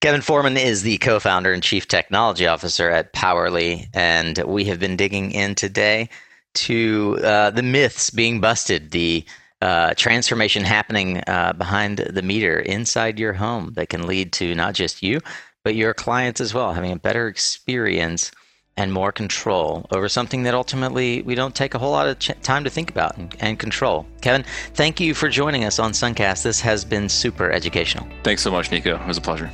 Kevin 0.00 0.20
Foreman 0.20 0.56
is 0.56 0.82
the 0.82 0.98
co 0.98 1.18
founder 1.18 1.52
and 1.52 1.62
chief 1.62 1.88
technology 1.88 2.46
officer 2.46 2.90
at 2.90 3.12
Powerley, 3.12 3.88
and 3.94 4.38
we 4.44 4.64
have 4.66 4.78
been 4.78 4.96
digging 4.96 5.30
in 5.32 5.54
today 5.54 6.08
to 6.54 7.18
uh, 7.24 7.50
the 7.50 7.62
myths 7.62 8.10
being 8.10 8.40
busted, 8.40 8.90
the 8.90 9.24
uh, 9.62 9.94
transformation 9.94 10.62
happening 10.62 11.22
uh, 11.26 11.52
behind 11.54 11.98
the 11.98 12.22
meter 12.22 12.58
inside 12.60 13.18
your 13.18 13.32
home 13.32 13.72
that 13.76 13.88
can 13.88 14.06
lead 14.06 14.32
to 14.34 14.54
not 14.54 14.74
just 14.74 15.02
you, 15.02 15.20
but 15.64 15.74
your 15.74 15.94
clients 15.94 16.40
as 16.40 16.52
well, 16.52 16.74
having 16.74 16.92
a 16.92 16.96
better 16.96 17.26
experience 17.26 18.30
and 18.76 18.92
more 18.92 19.12
control 19.12 19.86
over 19.90 20.08
something 20.08 20.42
that 20.42 20.54
ultimately 20.54 21.22
we 21.22 21.34
don't 21.34 21.54
take 21.54 21.74
a 21.74 21.78
whole 21.78 21.92
lot 21.92 22.08
of 22.08 22.18
ch- 22.18 22.32
time 22.42 22.64
to 22.64 22.70
think 22.70 22.90
about 22.90 23.16
and, 23.16 23.34
and, 23.40 23.58
control. 23.58 24.04
Kevin, 24.20 24.44
thank 24.74 25.00
you 25.00 25.14
for 25.14 25.28
joining 25.28 25.64
us 25.64 25.78
on 25.78 25.92
Suncast. 25.92 26.42
This 26.42 26.60
has 26.60 26.84
been 26.84 27.08
super 27.08 27.50
educational. 27.50 28.06
Thanks 28.24 28.42
so 28.42 28.50
much, 28.50 28.70
Nico. 28.70 28.96
It 28.96 29.06
was 29.06 29.16
a 29.16 29.22
pleasure. 29.22 29.50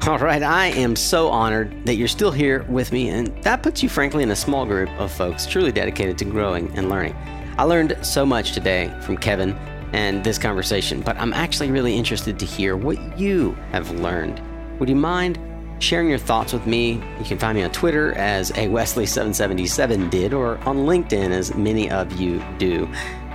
All 0.06 0.18
right, 0.18 0.42
I 0.42 0.68
am 0.68 0.96
so 0.96 1.28
honored 1.28 1.84
that 1.84 1.96
you're 1.96 2.08
still 2.08 2.30
here 2.30 2.62
with 2.70 2.90
me, 2.90 3.10
and 3.10 3.26
that 3.42 3.62
puts 3.62 3.82
you, 3.82 3.90
frankly, 3.90 4.22
in 4.22 4.30
a 4.30 4.36
small 4.36 4.64
group 4.64 4.88
of 4.98 5.12
folks 5.12 5.44
truly 5.44 5.72
dedicated 5.72 6.16
to 6.18 6.24
growing 6.24 6.74
and 6.74 6.88
learning. 6.88 7.14
I 7.58 7.64
learned 7.64 7.98
so 8.00 8.24
much 8.24 8.52
today 8.52 8.90
from 9.02 9.18
Kevin 9.18 9.52
and 9.92 10.24
this 10.24 10.38
conversation, 10.38 11.02
but 11.02 11.18
I'm 11.18 11.34
actually 11.34 11.70
really 11.70 11.94
interested 11.94 12.38
to 12.38 12.46
hear 12.46 12.78
what 12.78 13.18
you 13.18 13.52
have 13.72 13.90
learned. 13.90 14.40
Would 14.78 14.88
you 14.88 14.96
mind 14.96 15.38
sharing 15.80 16.08
your 16.08 16.18
thoughts 16.18 16.54
with 16.54 16.66
me? 16.66 16.92
You 17.18 17.24
can 17.26 17.36
find 17.36 17.58
me 17.58 17.62
on 17.62 17.70
Twitter 17.70 18.14
as 18.14 18.52
a 18.52 18.68
Wesley777 18.68 20.08
did, 20.08 20.32
or 20.32 20.56
on 20.60 20.78
LinkedIn 20.78 21.30
as 21.30 21.54
many 21.54 21.90
of 21.90 22.18
you 22.18 22.42
do. 22.56 22.88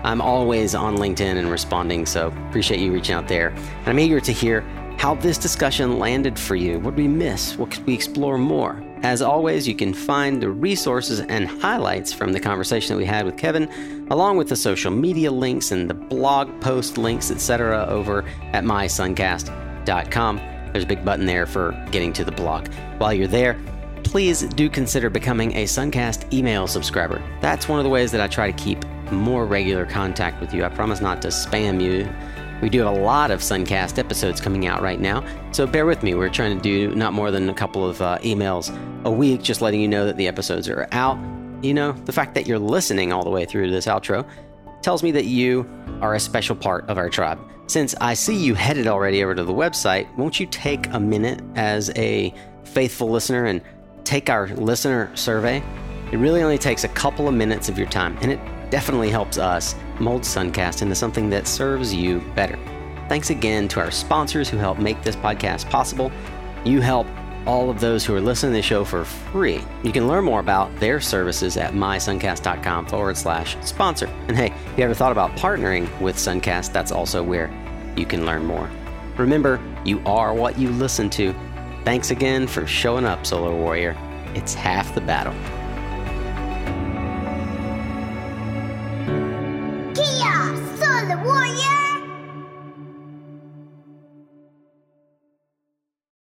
I'm 0.03 0.19
always 0.19 0.73
on 0.73 0.97
LinkedIn 0.97 1.37
and 1.37 1.51
responding, 1.51 2.07
so 2.07 2.33
appreciate 2.49 2.79
you 2.79 2.91
reaching 2.91 3.13
out 3.13 3.27
there. 3.27 3.49
And 3.49 3.87
I'm 3.87 3.99
eager 3.99 4.19
to 4.19 4.31
hear 4.31 4.65
how 4.97 5.15
this 5.15 5.37
discussion 5.37 5.99
landed 5.99 6.39
for 6.39 6.55
you. 6.55 6.79
What 6.79 6.95
did 6.95 7.03
we 7.03 7.07
miss? 7.07 7.57
What 7.57 7.71
could 7.71 7.85
we 7.85 7.93
explore 7.93 8.37
more? 8.37 8.81
As 9.03 9.21
always, 9.21 9.67
you 9.67 9.75
can 9.75 9.93
find 9.93 10.41
the 10.41 10.49
resources 10.49 11.19
and 11.19 11.47
highlights 11.47 12.11
from 12.11 12.33
the 12.33 12.39
conversation 12.39 12.95
that 12.95 12.97
we 12.97 13.05
had 13.05 13.25
with 13.25 13.37
Kevin, 13.37 14.07
along 14.09 14.37
with 14.37 14.49
the 14.49 14.55
social 14.55 14.91
media 14.91 15.31
links 15.31 15.71
and 15.71 15.89
the 15.89 15.93
blog 15.93 16.59
post 16.61 16.97
links, 16.97 17.29
etc., 17.29 17.85
over 17.87 18.25
at 18.53 18.63
mysuncast.com. 18.63 20.37
There's 20.37 20.83
a 20.83 20.87
big 20.87 21.05
button 21.05 21.25
there 21.25 21.45
for 21.45 21.71
getting 21.91 22.11
to 22.13 22.25
the 22.25 22.31
blog. 22.31 22.67
While 22.97 23.13
you're 23.13 23.27
there, 23.27 23.59
please 24.03 24.41
do 24.41 24.69
consider 24.69 25.09
becoming 25.09 25.55
a 25.55 25.65
Suncast 25.65 26.33
email 26.33 26.67
subscriber. 26.67 27.21
That's 27.41 27.67
one 27.67 27.79
of 27.79 27.83
the 27.83 27.89
ways 27.89 28.11
that 28.11 28.21
I 28.21 28.27
try 28.27 28.51
to 28.51 28.57
keep 28.57 28.83
more 29.11 29.45
regular 29.45 29.85
contact 29.85 30.41
with 30.41 30.53
you. 30.53 30.63
I 30.65 30.69
promise 30.69 31.01
not 31.01 31.21
to 31.21 31.27
spam 31.27 31.81
you 31.81 32.09
we 32.61 32.69
do 32.69 32.79
have 32.79 32.95
a 32.95 32.99
lot 32.99 33.31
of 33.31 33.41
Suncast 33.41 33.97
episodes 33.97 34.39
coming 34.39 34.65
out 34.65 34.81
right 34.81 34.99
now, 34.99 35.23
so 35.51 35.67
bear 35.67 35.85
with 35.85 36.03
me. 36.03 36.15
We're 36.15 36.29
trying 36.29 36.57
to 36.57 36.61
do 36.61 36.95
not 36.95 37.13
more 37.13 37.31
than 37.31 37.49
a 37.49 37.53
couple 37.53 37.87
of 37.87 38.01
uh, 38.01 38.17
emails 38.19 38.75
a 39.03 39.11
week, 39.11 39.41
just 39.41 39.61
letting 39.61 39.81
you 39.81 39.87
know 39.87 40.05
that 40.05 40.17
the 40.17 40.27
episodes 40.27 40.69
are 40.69 40.87
out. 40.91 41.17
You 41.61 41.73
know, 41.73 41.91
the 41.91 42.11
fact 42.11 42.35
that 42.35 42.47
you're 42.47 42.59
listening 42.59 43.11
all 43.11 43.23
the 43.23 43.29
way 43.29 43.45
through 43.45 43.67
to 43.67 43.71
this 43.71 43.85
outro 43.85 44.27
tells 44.81 45.03
me 45.03 45.11
that 45.11 45.25
you 45.25 45.67
are 46.01 46.13
a 46.13 46.19
special 46.19 46.55
part 46.55 46.87
of 46.89 46.97
our 46.97 47.09
tribe. 47.09 47.39
Since 47.67 47.95
I 47.99 48.13
see 48.13 48.35
you 48.35 48.53
headed 48.53 48.85
already 48.85 49.23
over 49.23 49.33
to 49.33 49.43
the 49.43 49.53
website, 49.53 50.13
won't 50.15 50.39
you 50.39 50.45
take 50.45 50.87
a 50.93 50.99
minute 50.99 51.41
as 51.55 51.91
a 51.95 52.33
faithful 52.63 53.09
listener 53.09 53.45
and 53.45 53.61
take 54.03 54.29
our 54.29 54.47
listener 54.49 55.09
survey? 55.15 55.63
It 56.11 56.17
really 56.17 56.43
only 56.43 56.59
takes 56.59 56.83
a 56.83 56.89
couple 56.89 57.27
of 57.27 57.33
minutes 57.33 57.67
of 57.67 57.79
your 57.79 57.87
time, 57.87 58.17
and 58.21 58.31
it 58.31 58.39
definitely 58.75 59.09
helps 59.09 59.37
us 59.37 59.73
mold 60.01 60.23
Suncast 60.23 60.81
into 60.81 60.93
something 60.93 61.29
that 61.29 61.47
serves 61.47 61.93
you 61.93 62.19
better. 62.35 62.59
Thanks 63.07 63.29
again 63.29 63.69
to 63.69 63.79
our 63.79 63.89
sponsors 63.89 64.49
who 64.49 64.57
help 64.57 64.79
make 64.79 65.01
this 65.01 65.15
podcast 65.15 65.69
possible. 65.69 66.11
You 66.65 66.81
help 66.81 67.07
all 67.45 67.69
of 67.69 67.79
those 67.79 68.03
who 68.03 68.13
are 68.13 68.19
listening 68.19 68.51
to 68.51 68.57
the 68.57 68.61
show 68.61 68.83
for 68.83 69.05
free. 69.05 69.63
You 69.81 69.93
can 69.93 70.09
learn 70.09 70.25
more 70.25 70.41
about 70.41 70.77
their 70.81 70.99
services 70.99 71.55
at 71.55 71.71
mysuncast.com 71.71 72.87
forward 72.87 73.15
slash 73.15 73.55
sponsor. 73.65 74.07
And 74.27 74.35
hey, 74.35 74.47
if 74.47 74.77
you 74.77 74.83
ever 74.83 74.93
thought 74.93 75.13
about 75.13 75.31
partnering 75.37 75.87
with 76.01 76.17
Suncast, 76.17 76.73
that's 76.73 76.91
also 76.91 77.23
where 77.23 77.49
you 77.95 78.05
can 78.05 78.25
learn 78.25 78.43
more. 78.43 78.69
Remember, 79.15 79.57
you 79.85 80.01
are 80.05 80.33
what 80.33 80.59
you 80.59 80.69
listen 80.69 81.09
to. 81.11 81.33
Thanks 81.85 82.11
again 82.11 82.45
for 82.45 82.67
showing 82.67 83.05
up, 83.05 83.25
Solar 83.25 83.55
Warrior. 83.55 83.95
It's 84.33 84.53
half 84.53 84.93
the 84.93 84.99
battle. 84.99 85.33